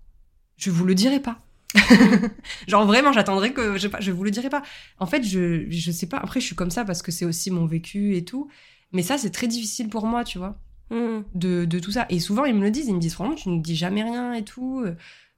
je 0.58 0.72
vous 0.72 0.86
le 0.86 0.96
dirai 0.96 1.20
pas. 1.20 1.40
genre, 2.68 2.86
vraiment, 2.86 3.12
j'attendrai 3.12 3.54
que. 3.54 3.78
Je, 3.78 3.88
je 4.00 4.12
vous 4.12 4.24
le 4.24 4.32
dirai 4.32 4.50
pas. 4.50 4.64
En 5.00 5.06
fait, 5.06 5.24
je, 5.24 5.70
je 5.70 5.92
sais 5.92 6.08
pas. 6.08 6.18
Après, 6.18 6.40
je 6.40 6.46
suis 6.46 6.56
comme 6.56 6.72
ça 6.72 6.86
parce 6.86 7.02
que 7.02 7.12
c'est 7.12 7.26
aussi 7.26 7.52
mon 7.52 7.66
vécu 7.66 8.16
et 8.16 8.24
tout. 8.26 8.50
Mais 8.92 9.04
ça, 9.04 9.18
c'est 9.18 9.30
très 9.30 9.48
difficile 9.48 9.90
pour 9.90 10.06
moi, 10.06 10.24
tu 10.24 10.38
vois 10.38 10.58
Hmm. 10.92 11.22
de, 11.36 11.66
de 11.66 11.78
tout 11.80 11.92
ça. 11.92 12.08
Et 12.10 12.20
souvent, 12.20 12.46
ils 12.46 12.56
me 12.56 12.62
le 12.64 12.72
disent, 12.72 12.88
ils 12.88 12.96
me 12.96 13.00
disent, 13.00 13.14
franchement, 13.14 13.36
tu 13.36 13.50
ne 13.50 13.62
dis 13.62 13.76
jamais 13.76 14.02
rien 14.02 14.34
et 14.34 14.44
tout. 14.44 14.84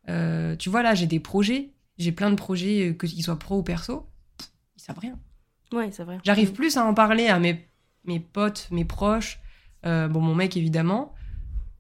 Euh, 0.07 0.55
tu 0.55 0.69
vois, 0.69 0.81
là, 0.81 0.95
j'ai 0.95 1.07
des 1.07 1.19
projets, 1.19 1.71
j'ai 1.97 2.13
plein 2.13 2.29
de 2.29 2.35
projets, 2.35 2.89
euh, 2.89 2.93
que 2.93 3.05
qu'ils 3.05 3.21
soient 3.23 3.37
pro 3.37 3.57
ou 3.57 3.63
perso, 3.63 4.07
ils 4.77 4.81
savent 4.81 4.99
rien. 4.99 5.19
Ouais, 5.73 5.91
c'est 5.91 6.05
vrai. 6.05 6.19
J'arrive 6.23 6.53
plus 6.53 6.77
à 6.77 6.85
en 6.85 6.93
parler 6.93 7.27
à 7.27 7.37
mes, 7.37 7.67
mes 8.05 8.21
potes, 8.21 8.69
mes 8.71 8.85
proches, 8.85 9.41
euh, 9.85 10.07
bon, 10.07 10.21
mon 10.21 10.35
mec, 10.35 10.55
évidemment, 10.55 11.13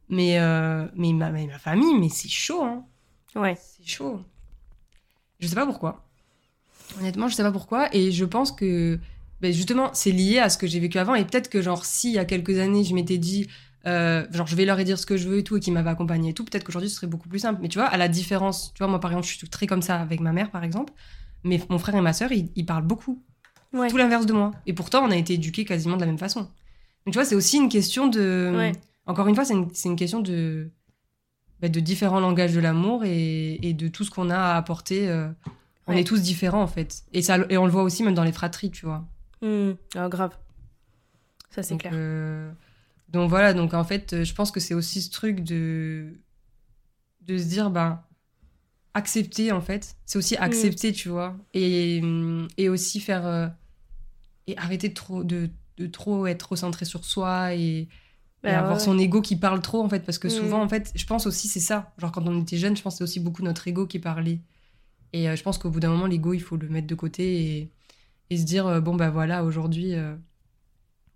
mais, 0.09 0.37
euh, 0.39 0.85
mais, 0.95 1.13
ma, 1.13 1.31
mais 1.31 1.47
ma 1.47 1.57
famille, 1.57 1.97
mais 1.97 2.09
c'est 2.09 2.27
chaud, 2.29 2.63
hein. 2.63 2.85
Ouais. 3.35 3.55
C'est 3.57 3.87
chaud. 3.87 4.21
Je 5.39 5.47
sais 5.47 5.55
pas 5.55 5.65
pourquoi. 5.65 6.05
Honnêtement, 6.99 7.29
je 7.29 7.35
sais 7.35 7.43
pas 7.43 7.53
pourquoi. 7.53 7.87
Et 7.95 8.11
je 8.11 8.25
pense 8.25 8.51
que, 8.51 8.99
ben, 9.41 9.51
justement, 9.51 9.89
c'est 9.93 10.11
lié 10.11 10.39
à 10.39 10.49
ce 10.49 10.57
que 10.57 10.67
j'ai 10.67 10.79
vécu 10.79 10.97
avant. 10.99 11.15
Et 11.15 11.25
peut-être 11.25 11.49
que, 11.49 11.61
genre, 11.61 11.83
si 11.85 12.09
il 12.09 12.13
y 12.13 12.19
a 12.19 12.25
quelques 12.25 12.57
années, 12.59 12.83
je 12.83 12.93
m'étais 12.93 13.17
dit, 13.17 13.47
euh, 13.87 14.25
genre, 14.31 14.45
je 14.47 14.55
vais 14.55 14.65
leur 14.65 14.77
dire 14.77 14.99
ce 14.99 15.05
que 15.05 15.17
je 15.17 15.27
veux 15.27 15.39
et 15.39 15.43
tout, 15.43 15.57
et 15.57 15.59
qu'ils 15.59 15.73
m'avaient 15.73 15.89
accompagné 15.89 16.29
et 16.29 16.33
tout, 16.33 16.45
peut-être 16.45 16.63
qu'aujourd'hui, 16.63 16.89
ce 16.89 16.95
serait 16.97 17.07
beaucoup 17.07 17.27
plus 17.29 17.39
simple. 17.39 17.59
Mais 17.61 17.67
tu 17.67 17.79
vois, 17.79 17.87
à 17.87 17.97
la 17.97 18.07
différence, 18.07 18.71
tu 18.73 18.79
vois, 18.79 18.87
moi, 18.87 18.99
par 18.99 19.11
exemple, 19.11 19.27
je 19.27 19.33
suis 19.35 19.49
très 19.49 19.65
comme 19.67 19.81
ça 19.81 19.99
avec 19.99 20.19
ma 20.19 20.31
mère, 20.31 20.51
par 20.51 20.63
exemple. 20.63 20.93
Mais 21.43 21.59
mon 21.69 21.79
frère 21.79 21.95
et 21.95 22.01
ma 22.01 22.13
sœur, 22.13 22.31
ils, 22.31 22.49
ils 22.55 22.65
parlent 22.65 22.85
beaucoup. 22.85 23.21
Ouais. 23.73 23.87
Tout 23.89 23.97
l'inverse 23.97 24.25
de 24.27 24.33
moi. 24.33 24.51
Et 24.67 24.73
pourtant, 24.73 25.03
on 25.03 25.09
a 25.11 25.15
été 25.15 25.33
éduqués 25.33 25.65
quasiment 25.65 25.95
de 25.95 26.01
la 26.01 26.07
même 26.07 26.17
façon. 26.19 26.41
Donc, 26.41 26.49
tu 27.07 27.13
vois, 27.13 27.25
c'est 27.25 27.35
aussi 27.35 27.57
une 27.57 27.69
question 27.69 28.07
de. 28.07 28.53
Ouais. 28.55 28.71
Encore 29.07 29.27
une 29.27 29.33
fois, 29.33 29.43
c'est 29.45 29.53
une, 29.55 29.69
une 29.85 29.95
question 29.95 30.19
de, 30.19 30.69
bah, 31.59 31.69
de 31.69 31.79
différents 31.79 32.19
langages 32.19 32.53
de 32.53 32.59
l'amour 32.59 33.03
et, 33.05 33.55
et 33.67 33.73
de 33.73 33.87
tout 33.87 34.03
ce 34.03 34.11
qu'on 34.11 34.29
a 34.29 34.37
à 34.37 34.55
apporter. 34.57 35.09
euh, 35.09 35.27
on 35.87 35.93
Ouais. 35.93 36.01
est 36.01 36.03
tous 36.03 36.21
différents, 36.21 36.61
en 36.61 36.67
fait. 36.67 37.01
Et, 37.11 37.23
ça, 37.23 37.39
et 37.49 37.57
on 37.57 37.65
le 37.65 37.71
voit 37.71 37.81
aussi 37.81 38.03
même 38.03 38.13
dans 38.13 38.23
les 38.23 38.31
fratries, 38.31 38.69
tu 38.69 38.85
vois. 38.85 39.07
Hmm. 39.41 39.73
Ah, 39.95 40.07
grave. 40.09 40.37
Ça, 41.49 41.63
c'est 41.63 41.77
clair. 41.77 41.93
euh, 41.93 42.51
donc 43.09 43.29
voilà, 43.29 43.53
donc 43.53 43.73
en 43.73 43.83
fait, 43.83 44.13
euh, 44.13 44.23
je 44.23 44.33
pense 44.35 44.51
que 44.51 44.59
c'est 44.59 44.73
aussi 44.73 45.01
ce 45.01 45.11
truc 45.11 45.41
de, 45.43 46.19
de 47.21 47.37
se 47.37 47.45
dire, 47.45 47.69
ben, 47.69 48.01
accepter, 48.93 49.51
en 49.51 49.61
fait. 49.61 49.95
C'est 50.05 50.17
aussi 50.19 50.35
Mm. 50.35 50.43
accepter, 50.43 50.93
tu 50.93 51.09
vois. 51.09 51.37
Et, 51.53 52.01
hum, 52.03 52.47
et 52.57 52.69
aussi 52.69 52.99
faire. 52.99 53.25
euh, 53.27 53.47
et 54.47 54.57
arrêter 54.57 54.89
de 54.89 54.93
trop, 54.93 55.23
de, 55.23 55.49
de 55.77 55.87
trop 55.87 56.27
être 56.27 56.39
trop 56.39 56.55
centré 56.55 56.85
sur 56.85 57.05
soi 57.05 57.53
et, 57.55 57.87
et 58.45 58.51
Bah, 58.51 58.51
avoir 58.53 58.79
ouais, 58.79 58.85
son 58.85 58.97
ego 58.99 59.21
qui 59.21 59.35
parle 59.37 59.61
trop, 59.61 59.83
en 59.83 59.89
fait. 59.89 60.01
Parce 60.05 60.19
que 60.19 60.27
Mm. 60.27 60.29
souvent, 60.29 60.61
en 60.63 60.69
fait, 60.69 60.91
je 60.95 61.05
pense 61.05 61.27
aussi, 61.27 61.47
c'est 61.47 61.59
ça. 61.59 61.93
Genre, 61.99 62.11
quand 62.11 62.27
on 62.27 62.41
était 62.41 62.57
jeune, 62.57 62.77
je 62.77 62.81
pense 62.83 62.95
que 62.95 62.97
c'est 62.99 63.03
aussi 63.05 63.19
beaucoup 63.19 63.43
notre 63.43 63.67
ego 63.67 63.87
qui 63.87 63.99
parlait. 63.99 64.41
Et 65.13 65.29
euh, 65.29 65.35
je 65.35 65.43
pense 65.43 65.57
qu'au 65.57 65.69
bout 65.69 65.79
d'un 65.79 65.89
moment, 65.91 66.07
l'ego, 66.07 66.33
il 66.33 66.41
faut 66.41 66.57
le 66.57 66.69
mettre 66.69 66.87
de 66.87 66.95
côté 66.95 67.57
et, 67.59 67.71
et 68.31 68.37
se 68.37 68.43
dire, 68.45 68.65
euh, 68.65 68.79
bon, 68.79 68.95
bah 68.95 69.09
voilà, 69.11 69.43
aujourd'hui, 69.43 69.93
euh, 69.93 70.15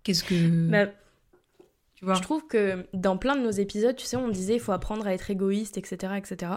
qu'est-ce 0.04 0.22
que. 0.22 0.68
Bah, 0.70 0.86
tu 1.94 2.04
vois? 2.04 2.14
je 2.14 2.20
trouve 2.22 2.46
que 2.46 2.86
dans 2.92 3.16
plein 3.16 3.34
de 3.36 3.40
nos 3.42 3.50
épisodes, 3.50 3.96
tu 3.96 4.04
sais, 4.04 4.16
on 4.16 4.28
disait 4.28 4.54
il 4.54 4.60
faut 4.60 4.72
apprendre 4.72 5.06
à 5.06 5.14
être 5.14 5.30
égoïste, 5.30 5.78
etc., 5.78 6.12
etc. 6.18 6.52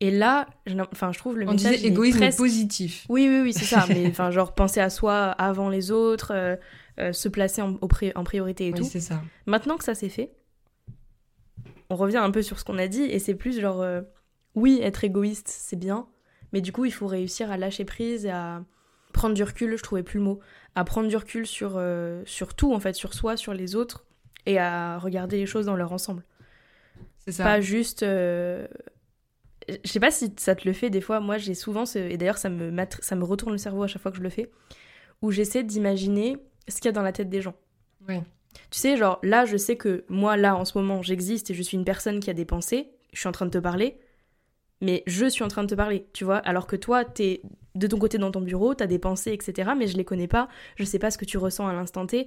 Et 0.00 0.10
là, 0.10 0.46
enfin, 0.92 1.10
je 1.12 1.18
trouve 1.18 1.38
le 1.38 1.48
On 1.48 1.52
message 1.52 1.76
disait 1.76 1.88
égoïsme 1.88 2.18
presque- 2.18 2.36
positif. 2.38 3.06
Oui, 3.08 3.26
oui, 3.30 3.40
oui, 3.42 3.52
c'est 3.52 3.64
ça. 3.64 3.86
Mais 3.88 4.06
enfin, 4.08 4.30
genre 4.30 4.54
penser 4.54 4.80
à 4.80 4.90
soi 4.90 5.30
avant 5.30 5.68
les 5.70 5.90
autres, 5.90 6.32
euh, 6.34 6.56
euh, 7.00 7.12
se 7.14 7.28
placer 7.30 7.62
en, 7.62 7.74
au 7.80 7.86
pri- 7.88 8.12
en 8.14 8.24
priorité 8.24 8.66
et 8.66 8.72
Oui, 8.72 8.78
tout. 8.80 8.84
c'est 8.84 9.00
ça. 9.00 9.22
Maintenant 9.46 9.78
que 9.78 9.84
ça 9.84 9.94
c'est 9.94 10.08
fait, 10.10 10.32
on 11.88 11.96
revient 11.96 12.16
un 12.18 12.30
peu 12.30 12.42
sur 12.42 12.58
ce 12.58 12.64
qu'on 12.64 12.78
a 12.78 12.88
dit 12.88 13.02
et 13.02 13.18
c'est 13.18 13.34
plus 13.34 13.58
genre, 13.60 13.84
oui, 14.54 14.80
être 14.82 15.04
égoïste, 15.04 15.48
c'est 15.48 15.76
bien, 15.78 16.06
mais 16.52 16.60
du 16.60 16.72
coup, 16.72 16.84
il 16.84 16.92
faut 16.92 17.06
réussir 17.06 17.50
à 17.50 17.56
lâcher 17.56 17.84
prise 17.86 18.26
et 18.26 18.30
à 18.30 18.62
prendre 19.12 19.34
du 19.34 19.42
recul, 19.42 19.76
je 19.76 19.82
trouvais 19.82 20.02
plus 20.02 20.18
le 20.18 20.24
mot, 20.24 20.40
à 20.74 20.84
prendre 20.84 21.08
du 21.08 21.16
recul 21.16 21.46
sur, 21.46 21.74
euh, 21.76 22.22
sur 22.26 22.54
tout, 22.54 22.72
en 22.74 22.80
fait, 22.80 22.94
sur 22.94 23.14
soi, 23.14 23.36
sur 23.36 23.54
les 23.54 23.76
autres, 23.76 24.04
et 24.46 24.58
à 24.58 24.98
regarder 24.98 25.36
les 25.36 25.46
choses 25.46 25.66
dans 25.66 25.76
leur 25.76 25.92
ensemble. 25.92 26.24
C'est 27.18 27.32
ça. 27.32 27.44
Pas 27.44 27.60
juste... 27.60 28.02
euh, 28.02 28.66
Je 29.84 29.88
sais 29.90 30.00
pas 30.00 30.10
si 30.10 30.32
ça 30.38 30.54
te 30.56 30.66
le 30.66 30.72
fait 30.72 30.90
des 30.90 31.00
fois, 31.00 31.20
moi 31.20 31.38
j'ai 31.38 31.54
souvent, 31.54 31.86
ce... 31.86 31.98
et 31.98 32.16
d'ailleurs 32.16 32.38
ça 32.38 32.48
me, 32.50 32.70
mat- 32.72 32.98
ça 33.00 33.14
me 33.14 33.22
retourne 33.24 33.52
le 33.52 33.58
cerveau 33.58 33.84
à 33.84 33.86
chaque 33.86 34.02
fois 34.02 34.10
que 34.10 34.16
je 34.16 34.22
le 34.22 34.30
fais, 34.30 34.50
où 35.20 35.30
j'essaie 35.30 35.62
d'imaginer 35.62 36.36
ce 36.66 36.76
qu'il 36.76 36.86
y 36.86 36.88
a 36.88 36.92
dans 36.92 37.02
la 37.02 37.12
tête 37.12 37.28
des 37.28 37.40
gens. 37.40 37.54
Tu 38.70 38.78
sais, 38.80 38.96
genre 38.96 39.20
là, 39.22 39.44
je 39.44 39.56
sais 39.56 39.76
que 39.76 40.04
moi, 40.08 40.36
là, 40.36 40.56
en 40.56 40.64
ce 40.64 40.76
moment, 40.76 41.00
j'existe 41.00 41.50
et 41.50 41.54
je 41.54 41.62
suis 41.62 41.76
une 41.76 41.84
personne 41.84 42.18
qui 42.18 42.28
a 42.28 42.34
des 42.34 42.44
pensées, 42.44 42.90
je 43.12 43.20
suis 43.20 43.28
en 43.28 43.32
train 43.32 43.46
de 43.46 43.50
te 43.50 43.58
parler, 43.58 43.98
mais 44.82 45.04
je 45.06 45.26
suis 45.26 45.44
en 45.44 45.48
train 45.48 45.62
de 45.62 45.68
te 45.68 45.74
parler, 45.74 46.06
tu 46.12 46.24
vois, 46.24 46.38
alors 46.38 46.66
que 46.66 46.76
toi, 46.76 47.04
t'es 47.04 47.40
de 47.74 47.86
ton 47.86 47.98
côté 47.98 48.18
dans 48.18 48.32
ton 48.32 48.40
bureau, 48.40 48.74
t'as 48.74 48.86
des 48.86 48.98
pensées, 48.98 49.32
etc., 49.32 49.70
mais 49.78 49.86
je 49.86 49.96
les 49.96 50.04
connais 50.04 50.26
pas, 50.26 50.48
je 50.76 50.84
sais 50.84 50.98
pas 50.98 51.10
ce 51.10 51.16
que 51.16 51.24
tu 51.24 51.38
ressens 51.38 51.66
à 51.68 51.72
l'instant 51.72 52.04
T. 52.04 52.26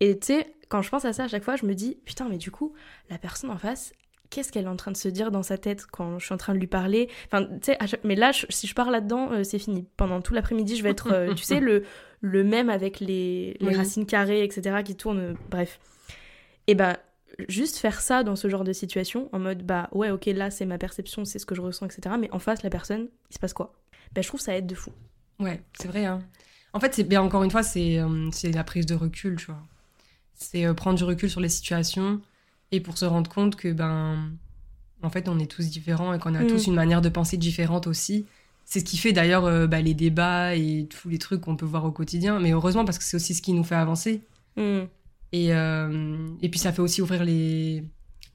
Et 0.00 0.18
tu 0.18 0.26
sais, 0.26 0.54
quand 0.68 0.82
je 0.82 0.90
pense 0.90 1.04
à 1.04 1.12
ça 1.12 1.24
à 1.24 1.28
chaque 1.28 1.44
fois, 1.44 1.54
je 1.56 1.64
me 1.64 1.74
dis, 1.74 1.98
putain, 2.04 2.28
mais 2.28 2.38
du 2.38 2.50
coup, 2.50 2.74
la 3.08 3.18
personne 3.18 3.50
en 3.50 3.56
face, 3.56 3.92
qu'est-ce 4.30 4.50
qu'elle 4.50 4.64
est 4.64 4.68
en 4.68 4.76
train 4.76 4.90
de 4.90 4.96
se 4.96 5.08
dire 5.08 5.30
dans 5.30 5.44
sa 5.44 5.58
tête 5.58 5.86
quand 5.86 6.18
je 6.18 6.24
suis 6.24 6.34
en 6.34 6.38
train 6.38 6.54
de 6.54 6.58
lui 6.58 6.66
parler? 6.66 7.08
Enfin, 7.26 7.44
tu 7.44 7.72
sais, 7.72 7.78
mais 8.02 8.16
là, 8.16 8.32
si 8.48 8.66
je 8.66 8.74
pars 8.74 8.90
là-dedans, 8.90 9.30
euh, 9.30 9.44
c'est 9.44 9.60
fini. 9.60 9.86
Pendant 9.96 10.20
tout 10.20 10.34
l'après-midi, 10.34 10.76
je 10.76 10.82
vais 10.82 10.90
être, 10.90 11.12
euh, 11.12 11.34
tu 11.34 11.44
sais, 11.44 11.60
le, 11.60 11.84
le 12.20 12.42
même 12.42 12.68
avec 12.68 12.98
les, 12.98 13.56
les 13.60 13.76
racines 13.76 14.06
carrées, 14.06 14.42
etc., 14.42 14.82
qui 14.84 14.96
tournent, 14.96 15.36
bref. 15.50 15.78
Et 16.66 16.74
ben, 16.74 16.96
juste 17.48 17.76
faire 17.76 18.00
ça 18.00 18.22
dans 18.22 18.36
ce 18.36 18.48
genre 18.48 18.64
de 18.64 18.72
situation, 18.72 19.28
en 19.32 19.38
mode, 19.38 19.62
bah 19.64 19.88
ouais, 19.92 20.10
ok, 20.10 20.26
là, 20.26 20.50
c'est 20.50 20.66
ma 20.66 20.78
perception, 20.78 21.24
c'est 21.24 21.38
ce 21.38 21.46
que 21.46 21.54
je 21.54 21.60
ressens, 21.60 21.86
etc., 21.86 22.16
mais 22.18 22.30
en 22.32 22.38
face, 22.38 22.62
la 22.62 22.70
personne, 22.70 23.08
il 23.30 23.34
se 23.34 23.38
passe 23.38 23.52
quoi? 23.52 23.74
Ben, 24.14 24.22
je 24.22 24.28
trouve 24.28 24.40
ça 24.40 24.56
aide 24.56 24.66
de 24.66 24.74
fou. 24.74 24.92
Ouais, 25.40 25.62
c'est 25.78 25.88
vrai, 25.88 26.04
hein. 26.04 26.22
En 26.74 26.80
fait, 26.80 26.94
c'est 26.94 27.04
bien 27.04 27.20
encore 27.20 27.42
une 27.42 27.50
fois, 27.50 27.62
c'est 27.62 28.00
c'est 28.32 28.50
la 28.50 28.64
prise 28.64 28.86
de 28.86 28.94
recul, 28.94 29.36
tu 29.36 29.46
vois. 29.46 29.60
C'est 30.34 30.72
prendre 30.74 30.96
du 30.96 31.04
recul 31.04 31.28
sur 31.28 31.40
les 31.40 31.50
situations 31.50 32.20
et 32.70 32.80
pour 32.80 32.96
se 32.96 33.04
rendre 33.04 33.30
compte 33.30 33.56
que, 33.56 33.72
ben, 33.72 34.30
en 35.02 35.10
fait, 35.10 35.28
on 35.28 35.38
est 35.38 35.50
tous 35.50 35.68
différents 35.68 36.14
et 36.14 36.18
qu'on 36.18 36.34
a 36.34 36.44
tous 36.44 36.66
mm. 36.66 36.70
une 36.70 36.76
manière 36.76 37.02
de 37.02 37.08
penser 37.08 37.36
différente 37.36 37.86
aussi. 37.86 38.26
C'est 38.64 38.80
ce 38.80 38.84
qui 38.84 38.96
fait 38.96 39.12
d'ailleurs 39.12 39.44
euh, 39.44 39.66
bah, 39.66 39.80
les 39.80 39.94
débats 39.94 40.54
et 40.54 40.86
tous 40.88 41.08
les 41.08 41.18
trucs 41.18 41.42
qu'on 41.42 41.56
peut 41.56 41.66
voir 41.66 41.84
au 41.84 41.90
quotidien. 41.90 42.38
Mais 42.38 42.52
heureusement, 42.52 42.84
parce 42.84 42.98
que 42.98 43.04
c'est 43.04 43.16
aussi 43.16 43.34
ce 43.34 43.42
qui 43.42 43.52
nous 43.52 43.64
fait 43.64 43.74
avancer. 43.74 44.22
Mm. 44.56 44.82
Et, 45.32 45.54
euh, 45.54 46.28
et 46.40 46.48
puis, 46.48 46.60
ça 46.60 46.72
fait 46.72 46.82
aussi 46.82 47.02
ouvrir 47.02 47.24
les, 47.24 47.84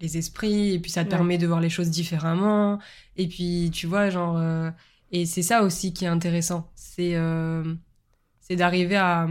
les 0.02 0.18
esprits. 0.18 0.74
Et 0.74 0.80
puis, 0.80 0.92
ça 0.92 1.06
te 1.06 1.10
permet 1.10 1.38
de 1.38 1.48
voir 1.48 1.62
les 1.62 1.70
choses 1.70 1.90
différemment. 1.90 2.80
Et 3.16 3.28
puis, 3.28 3.72
tu 3.74 3.88
vois, 3.88 4.10
genre. 4.10 4.38
Euh, 4.38 4.70
et 5.12 5.26
c'est 5.26 5.44
ça 5.44 5.64
aussi 5.64 5.94
qui 5.94 6.06
est 6.06 6.10
intéressant. 6.10 6.70
C'est 6.76 7.16
c'est 8.40 8.56
d'arriver 8.56 8.96
à. 8.96 9.28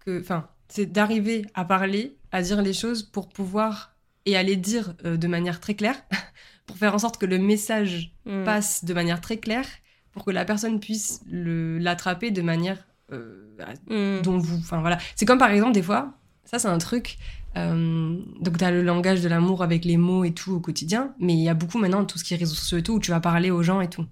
que 0.00 0.20
Enfin, 0.20 0.48
c'est 0.68 0.86
d'arriver 0.86 1.46
à 1.54 1.64
parler, 1.64 2.16
à 2.32 2.42
dire 2.42 2.60
les 2.62 2.72
choses 2.72 3.02
pour 3.02 3.28
pouvoir 3.28 3.94
et 4.26 4.36
à 4.36 4.42
les 4.42 4.56
dire 4.56 4.94
euh, 5.04 5.16
de 5.16 5.28
manière 5.28 5.60
très 5.60 5.74
claire 5.74 5.96
pour 6.66 6.76
faire 6.76 6.94
en 6.94 6.98
sorte 6.98 7.18
que 7.18 7.26
le 7.26 7.38
message 7.38 8.14
mm. 8.26 8.44
passe 8.44 8.84
de 8.84 8.94
manière 8.94 9.20
très 9.20 9.36
claire 9.36 9.66
pour 10.12 10.24
que 10.24 10.30
la 10.30 10.44
personne 10.44 10.80
puisse 10.80 11.20
l'attraper 11.28 12.30
de 12.30 12.42
manière 12.42 12.86
euh, 13.12 13.54
mm. 13.88 14.22
dont 14.22 14.38
vous 14.38 14.56
enfin 14.56 14.80
voilà 14.80 14.98
c'est 15.14 15.26
comme 15.26 15.38
par 15.38 15.50
exemple 15.50 15.72
des 15.72 15.82
fois 15.82 16.14
ça 16.44 16.58
c'est 16.58 16.68
un 16.68 16.78
truc 16.78 17.18
euh, 17.56 18.18
donc 18.40 18.58
tu 18.58 18.64
as 18.64 18.70
le 18.70 18.82
langage 18.82 19.20
de 19.20 19.28
l'amour 19.28 19.62
avec 19.62 19.84
les 19.84 19.96
mots 19.96 20.24
et 20.24 20.32
tout 20.32 20.52
au 20.54 20.60
quotidien 20.60 21.14
mais 21.18 21.34
il 21.34 21.42
y 21.42 21.48
a 21.48 21.54
beaucoup 21.54 21.78
maintenant 21.78 22.04
tout 22.04 22.18
ce 22.18 22.24
qui 22.24 22.34
est 22.34 22.36
réseaux 22.36 22.54
sociaux 22.54 22.78
et 22.78 22.82
tout 22.82 22.94
où 22.94 23.00
tu 23.00 23.10
vas 23.10 23.20
parler 23.20 23.50
aux 23.50 23.62
gens 23.62 23.80
et 23.80 23.88
tout 23.88 24.06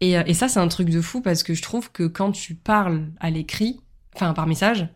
et, 0.00 0.12
et 0.12 0.34
ça 0.34 0.48
c'est 0.48 0.60
un 0.60 0.68
truc 0.68 0.90
de 0.90 1.00
fou 1.00 1.20
parce 1.20 1.42
que 1.42 1.54
je 1.54 1.62
trouve 1.62 1.90
que 1.90 2.04
quand 2.04 2.32
tu 2.32 2.54
parles 2.54 3.06
à 3.20 3.30
l'écrit 3.30 3.80
enfin 4.14 4.32
par 4.32 4.46
message 4.46 4.88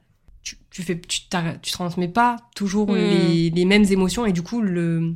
tu, 0.43 0.57
tu 0.71 0.83
fais 0.83 1.01
tu, 1.01 1.21
tu 1.63 1.73
transmets 1.73 2.09
pas 2.09 2.37
toujours 2.55 2.91
hmm. 2.91 2.97
les, 2.97 3.51
les, 3.51 3.65
mêmes 3.65 3.85
émotions 3.85 4.27
et 4.27 4.33
du 4.33 4.43
coup 4.43 4.61
le 4.61 5.15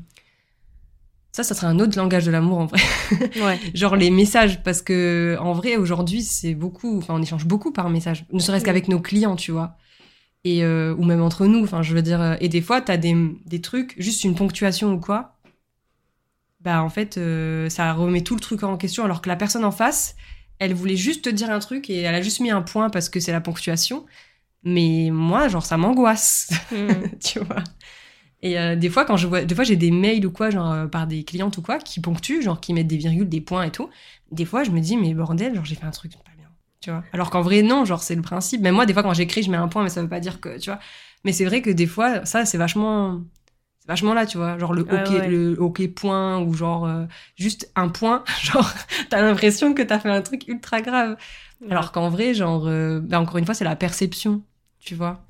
ça 1.32 1.42
ça 1.42 1.54
serait 1.54 1.66
un 1.66 1.80
autre 1.80 1.98
langage 1.98 2.24
de 2.26 2.30
l'amour 2.30 2.58
en 2.58 2.66
vrai 2.66 2.80
ouais. 3.42 3.58
genre 3.74 3.96
les 3.96 4.10
messages 4.10 4.62
parce 4.62 4.82
que 4.82 5.36
en 5.40 5.52
vrai 5.52 5.76
aujourd'hui 5.76 6.22
c'est 6.22 6.54
beaucoup 6.54 6.98
enfin 6.98 7.14
on 7.14 7.22
échange 7.22 7.46
beaucoup 7.46 7.72
par 7.72 7.90
message 7.90 8.24
ne 8.32 8.38
serait-ce 8.38 8.64
qu'avec 8.64 8.88
nos 8.88 9.00
clients 9.00 9.36
tu 9.36 9.50
vois 9.50 9.76
et 10.44 10.64
euh, 10.64 10.94
ou 10.96 11.04
même 11.04 11.22
entre 11.22 11.46
nous 11.46 11.62
enfin 11.62 11.82
je 11.82 11.94
veux 11.94 12.02
dire 12.02 12.36
et 12.40 12.48
des 12.48 12.60
fois 12.60 12.80
t'as 12.80 12.96
des 12.96 13.16
des 13.46 13.60
trucs 13.60 13.94
juste 13.98 14.24
une 14.24 14.34
ponctuation 14.34 14.92
ou 14.92 15.00
quoi 15.00 15.36
bah 16.60 16.82
en 16.82 16.90
fait 16.90 17.16
euh, 17.16 17.68
ça 17.68 17.92
remet 17.92 18.22
tout 18.22 18.34
le 18.34 18.40
truc 18.40 18.62
en 18.62 18.76
question 18.76 19.04
alors 19.04 19.22
que 19.22 19.28
la 19.28 19.36
personne 19.36 19.64
en 19.64 19.70
face 19.70 20.16
elle 20.58 20.74
voulait 20.74 20.96
juste 20.96 21.24
te 21.24 21.30
dire 21.30 21.50
un 21.50 21.58
truc 21.58 21.90
et 21.90 22.02
elle 22.02 22.14
a 22.14 22.22
juste 22.22 22.40
mis 22.40 22.50
un 22.50 22.62
point 22.62 22.90
parce 22.90 23.08
que 23.08 23.20
c'est 23.20 23.32
la 23.32 23.40
ponctuation 23.40 24.04
mais 24.64 25.10
moi, 25.12 25.48
genre, 25.48 25.64
ça 25.64 25.76
m'angoisse, 25.76 26.50
hmm. 26.72 27.18
tu 27.20 27.38
vois. 27.40 27.62
Et 28.42 28.58
euh, 28.58 28.76
des 28.76 28.90
fois, 28.90 29.04
quand 29.04 29.16
je 29.16 29.26
vois, 29.26 29.44
des 29.44 29.54
fois, 29.54 29.64
j'ai 29.64 29.76
des 29.76 29.90
mails 29.90 30.26
ou 30.26 30.30
quoi, 30.30 30.50
genre, 30.50 30.72
euh, 30.72 30.86
par 30.86 31.06
des 31.06 31.24
clientes 31.24 31.56
ou 31.58 31.62
quoi, 31.62 31.78
qui 31.78 32.00
ponctuent, 32.00 32.42
genre, 32.42 32.60
qui 32.60 32.72
mettent 32.72 32.86
des 32.86 32.96
virgules, 32.96 33.28
des 33.28 33.40
points 33.40 33.64
et 33.64 33.70
tout. 33.70 33.90
Des 34.32 34.44
fois, 34.44 34.64
je 34.64 34.70
me 34.70 34.80
dis, 34.80 34.96
mais 34.96 35.14
bordel, 35.14 35.54
genre, 35.54 35.64
j'ai 35.64 35.74
fait 35.74 35.84
un 35.84 35.90
truc 35.90 36.12
pas 36.12 36.30
tu 36.84 36.90
vois. 36.90 37.02
Alors 37.12 37.30
qu'en 37.30 37.42
vrai, 37.42 37.62
non, 37.62 37.84
genre, 37.84 38.02
c'est 38.02 38.14
le 38.14 38.22
principe. 38.22 38.60
Même 38.60 38.74
moi, 38.74 38.86
des 38.86 38.92
fois, 38.92 39.02
quand 39.02 39.14
j'écris, 39.14 39.42
je 39.42 39.50
mets 39.50 39.56
un 39.56 39.68
point, 39.68 39.82
mais 39.82 39.88
ça 39.88 40.02
veut 40.02 40.08
pas 40.08 40.20
dire 40.20 40.40
que, 40.40 40.58
tu 40.58 40.70
vois. 40.70 40.78
Mais 41.24 41.32
c'est 41.32 41.44
vrai 41.44 41.62
que 41.62 41.70
des 41.70 41.86
fois, 41.86 42.24
ça, 42.24 42.44
c'est 42.44 42.58
vachement, 42.58 43.22
c'est 43.80 43.88
vachement 43.88 44.14
là, 44.14 44.26
tu 44.26 44.36
vois. 44.36 44.58
Genre, 44.58 44.72
le 44.74 44.82
ok, 44.82 45.78
le 45.80 45.86
point, 45.88 46.40
ou 46.40 46.54
genre, 46.54 46.86
euh, 46.86 47.04
juste 47.36 47.70
un 47.76 47.88
point, 47.88 48.24
genre, 48.42 48.70
t'as 49.10 49.22
l'impression 49.22 49.74
que 49.74 49.82
t'as 49.82 49.98
fait 49.98 50.10
un 50.10 50.22
truc 50.22 50.46
ultra 50.48 50.80
grave. 50.80 51.16
Alors 51.70 51.92
qu'en 51.92 52.10
vrai, 52.10 52.34
genre, 52.34 52.68
bah, 53.02 53.20
encore 53.20 53.38
une 53.38 53.44
fois, 53.46 53.54
c'est 53.54 53.64
la 53.64 53.76
perception 53.76 54.42
tu 54.84 54.94
vois. 54.94 55.26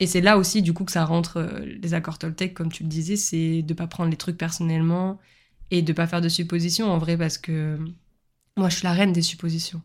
Et 0.00 0.06
c'est 0.06 0.20
là 0.20 0.36
aussi, 0.38 0.62
du 0.62 0.72
coup, 0.72 0.84
que 0.84 0.92
ça 0.92 1.04
rentre 1.04 1.38
euh, 1.38 1.64
les 1.64 1.94
accords 1.94 2.18
Toltec, 2.18 2.54
comme 2.54 2.72
tu 2.72 2.82
le 2.82 2.88
disais, 2.88 3.16
c'est 3.16 3.62
de 3.62 3.74
pas 3.74 3.86
prendre 3.86 4.10
les 4.10 4.16
trucs 4.16 4.36
personnellement 4.36 5.18
et 5.70 5.82
de 5.82 5.92
pas 5.92 6.06
faire 6.06 6.20
de 6.20 6.28
suppositions, 6.28 6.90
en 6.90 6.98
vrai, 6.98 7.16
parce 7.16 7.38
que 7.38 7.78
moi, 8.56 8.68
je 8.68 8.76
suis 8.76 8.84
la 8.84 8.92
reine 8.92 9.12
des 9.12 9.22
suppositions. 9.22 9.82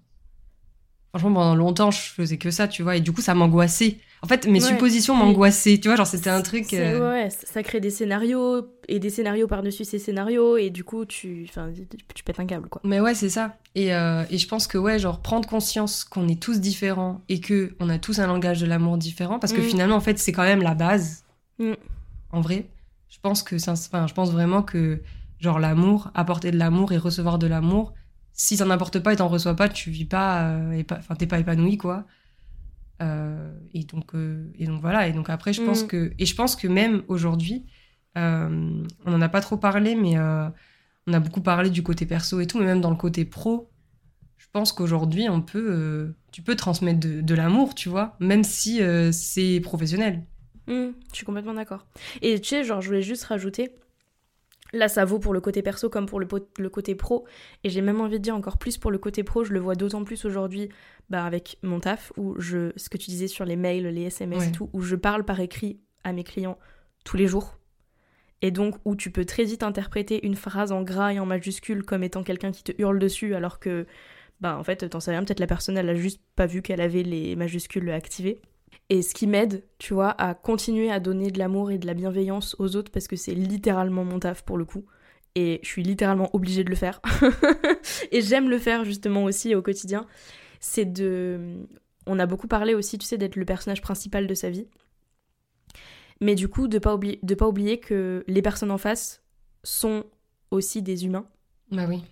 Franchement, 1.11 1.33
pendant 1.33 1.55
longtemps, 1.55 1.91
je 1.91 1.99
faisais 1.99 2.37
que 2.37 2.51
ça, 2.51 2.69
tu 2.69 2.83
vois, 2.83 2.95
et 2.95 3.01
du 3.01 3.11
coup, 3.11 3.19
ça 3.19 3.33
m'angoissait. 3.33 3.97
En 4.21 4.27
fait, 4.27 4.47
mes 4.47 4.61
suppositions 4.61 5.13
m'angoissaient, 5.13 5.77
tu 5.77 5.89
vois, 5.89 5.97
genre 5.97 6.07
c'était 6.07 6.29
un 6.29 6.41
truc. 6.41 6.73
Euh, 6.73 7.11
ouais, 7.11 7.29
ça 7.29 7.63
crée 7.63 7.81
des 7.81 7.89
scénarios 7.89 8.67
et 8.87 8.99
des 8.99 9.09
scénarios 9.09 9.47
par-dessus 9.47 9.83
ces 9.83 9.99
scénarios, 9.99 10.55
et 10.55 10.69
du 10.69 10.85
coup, 10.85 11.03
tu, 11.03 11.49
tu 12.13 12.23
pètes 12.23 12.39
un 12.39 12.45
câble, 12.45 12.69
quoi. 12.69 12.81
Mais 12.85 13.01
ouais, 13.01 13.13
c'est 13.13 13.29
ça. 13.29 13.57
Et, 13.75 13.93
euh, 13.93 14.23
et, 14.29 14.37
je 14.37 14.47
pense 14.47 14.67
que, 14.67 14.77
ouais, 14.77 14.99
genre 14.99 15.21
prendre 15.21 15.49
conscience 15.49 16.05
qu'on 16.05 16.29
est 16.29 16.41
tous 16.41 16.61
différents 16.61 17.21
et 17.27 17.41
que 17.41 17.73
on 17.81 17.89
a 17.89 17.97
tous 17.97 18.19
un 18.19 18.27
langage 18.27 18.61
de 18.61 18.65
l'amour 18.65 18.97
différent, 18.97 19.37
parce 19.37 19.51
que 19.51 19.59
mm. 19.59 19.65
finalement, 19.65 19.95
en 19.95 20.01
fait, 20.01 20.17
c'est 20.17 20.31
quand 20.31 20.43
même 20.43 20.61
la 20.61 20.75
base. 20.75 21.25
Mm. 21.59 21.73
En 22.31 22.39
vrai, 22.39 22.67
je 23.09 23.17
pense 23.21 23.43
que, 23.43 23.57
enfin, 23.69 24.07
je 24.07 24.13
pense 24.13 24.31
vraiment 24.31 24.61
que, 24.61 25.01
genre, 25.39 25.59
l'amour, 25.59 26.09
apporter 26.13 26.51
de 26.51 26.57
l'amour 26.57 26.93
et 26.93 26.97
recevoir 26.97 27.37
de 27.37 27.47
l'amour, 27.47 27.93
si 28.41 28.57
ça 28.57 28.65
n'apporte 28.65 28.97
pas 28.97 29.13
et 29.13 29.17
t'en 29.17 29.27
reçois 29.27 29.55
pas, 29.55 29.69
tu 29.69 29.91
vis 29.91 30.05
pas, 30.05 30.49
euh, 30.49 30.83
enfin 30.93 31.13
t'es 31.13 31.27
pas 31.27 31.39
épanoui 31.39 31.77
quoi. 31.77 32.07
Euh, 33.03 33.53
et 33.75 33.83
donc 33.83 34.15
euh, 34.15 34.51
et 34.57 34.65
donc 34.65 34.81
voilà 34.81 35.07
et 35.07 35.11
donc 35.11 35.29
après 35.29 35.53
je 35.53 35.61
pense 35.61 35.83
mm. 35.83 35.87
que 35.87 36.13
et 36.17 36.25
je 36.25 36.35
pense 36.35 36.55
que 36.55 36.67
même 36.67 37.03
aujourd'hui, 37.07 37.67
on 38.15 38.83
en 39.05 39.21
a 39.21 39.29
pas 39.29 39.41
trop 39.41 39.57
parlé 39.57 39.93
mais 39.93 40.17
on 40.17 41.13
a 41.13 41.19
beaucoup 41.19 41.41
parlé 41.41 41.69
du 41.69 41.83
côté 41.83 42.07
perso 42.07 42.39
et 42.39 42.47
tout, 42.47 42.57
mais 42.57 42.65
même 42.65 42.81
dans 42.81 42.89
le 42.89 42.95
côté 42.95 43.25
pro, 43.25 43.69
je 44.37 44.47
pense 44.51 44.71
qu'aujourd'hui 44.71 45.29
on 45.29 45.43
peut, 45.43 46.11
tu 46.31 46.41
peux 46.41 46.55
transmettre 46.55 46.99
de, 46.99 47.35
l'amour, 47.35 47.75
tu 47.75 47.89
vois, 47.89 48.15
même 48.19 48.43
si 48.43 48.81
c'est 49.11 49.59
professionnel. 49.59 50.23
Mm, 50.65 50.93
je 51.11 51.15
suis 51.15 51.25
complètement 51.27 51.53
d'accord. 51.53 51.85
Et 52.23 52.41
tu 52.41 52.49
sais, 52.49 52.63
genre, 52.63 52.81
je 52.81 52.87
voulais 52.87 53.03
juste 53.03 53.25
rajouter, 53.25 53.75
Là, 54.73 54.87
ça 54.87 55.03
vaut 55.03 55.19
pour 55.19 55.33
le 55.33 55.41
côté 55.41 55.61
perso 55.61 55.89
comme 55.89 56.05
pour 56.05 56.19
le, 56.19 56.27
le 56.57 56.69
côté 56.69 56.95
pro. 56.95 57.25
Et 57.63 57.69
j'ai 57.69 57.81
même 57.81 57.99
envie 57.99 58.19
de 58.19 58.23
dire 58.23 58.35
encore 58.35 58.57
plus 58.57 58.77
pour 58.77 58.91
le 58.91 58.97
côté 58.97 59.23
pro. 59.23 59.43
Je 59.43 59.53
le 59.53 59.59
vois 59.59 59.75
d'autant 59.75 60.03
plus 60.03 60.23
aujourd'hui 60.25 60.69
bah, 61.09 61.25
avec 61.25 61.57
mon 61.61 61.79
taf, 61.79 62.13
où 62.17 62.39
je, 62.39 62.71
ce 62.77 62.89
que 62.89 62.97
tu 62.97 63.09
disais 63.09 63.27
sur 63.27 63.45
les 63.45 63.57
mails, 63.57 63.87
les 63.87 64.03
SMS 64.03 64.47
et 64.47 64.51
tout, 64.51 64.69
où 64.73 64.81
je 64.81 64.95
parle 64.95 65.25
par 65.25 65.39
écrit 65.39 65.79
à 66.03 66.13
mes 66.13 66.23
clients 66.23 66.57
tous 67.03 67.17
les 67.17 67.27
jours. 67.27 67.57
Et 68.41 68.51
donc, 68.51 68.75
où 68.85 68.95
tu 68.95 69.11
peux 69.11 69.25
très 69.25 69.43
vite 69.43 69.61
interpréter 69.61 70.25
une 70.25 70.35
phrase 70.35 70.71
en 70.71 70.81
gras 70.81 71.13
et 71.13 71.19
en 71.19 71.25
majuscule 71.25 71.83
comme 71.83 72.03
étant 72.03 72.23
quelqu'un 72.23 72.51
qui 72.51 72.63
te 72.63 72.71
hurle 72.79 72.97
dessus, 72.97 73.35
alors 73.35 73.59
que, 73.59 73.85
bah, 74.39 74.57
en 74.57 74.63
fait, 74.63 74.89
t'en 74.89 74.99
sais 74.99 75.11
rien, 75.11 75.23
peut-être 75.23 75.39
la 75.39 75.47
personne, 75.47 75.77
elle 75.77 75.89
a 75.89 75.95
juste 75.95 76.21
pas 76.35 76.47
vu 76.47 76.61
qu'elle 76.61 76.81
avait 76.81 77.03
les 77.03 77.35
majuscules 77.35 77.91
activées 77.91 78.41
et 78.89 79.01
ce 79.01 79.13
qui 79.13 79.25
m'aide, 79.25 79.63
tu 79.77 79.93
vois, 79.93 80.09
à 80.09 80.33
continuer 80.33 80.91
à 80.91 80.99
donner 80.99 81.31
de 81.31 81.39
l'amour 81.39 81.71
et 81.71 81.77
de 81.77 81.87
la 81.87 81.93
bienveillance 81.93 82.57
aux 82.59 82.75
autres 82.75 82.91
parce 82.91 83.07
que 83.07 83.15
c'est 83.15 83.33
littéralement 83.33 84.03
mon 84.03 84.19
taf 84.19 84.43
pour 84.43 84.57
le 84.57 84.65
coup. 84.65 84.85
Et 85.35 85.61
je 85.63 85.67
suis 85.69 85.81
littéralement 85.81 86.29
obligée 86.33 86.65
de 86.65 86.69
le 86.69 86.75
faire. 86.75 87.01
et 88.11 88.21
j'aime 88.21 88.49
le 88.49 88.59
faire 88.59 88.83
justement 88.83 89.23
aussi 89.23 89.55
au 89.55 89.61
quotidien. 89.61 90.05
C'est 90.59 90.91
de. 90.91 91.65
On 92.05 92.19
a 92.19 92.25
beaucoup 92.25 92.47
parlé 92.47 92.73
aussi, 92.73 92.97
tu 92.97 93.05
sais, 93.05 93.17
d'être 93.17 93.37
le 93.37 93.45
personnage 93.45 93.81
principal 93.81 94.27
de 94.27 94.33
sa 94.33 94.49
vie. 94.49 94.67
Mais 96.19 96.35
du 96.35 96.49
coup, 96.49 96.67
de 96.67 96.77
pas 96.77 96.93
oublier, 96.93 97.17
pas 97.17 97.47
oublier 97.47 97.79
que 97.79 98.25
les 98.27 98.41
personnes 98.41 98.71
en 98.71 98.77
face 98.77 99.23
sont 99.63 100.03
aussi 100.51 100.81
des 100.81 101.05
humains. 101.05 101.27
Bah 101.71 101.85
oui. 101.87 102.03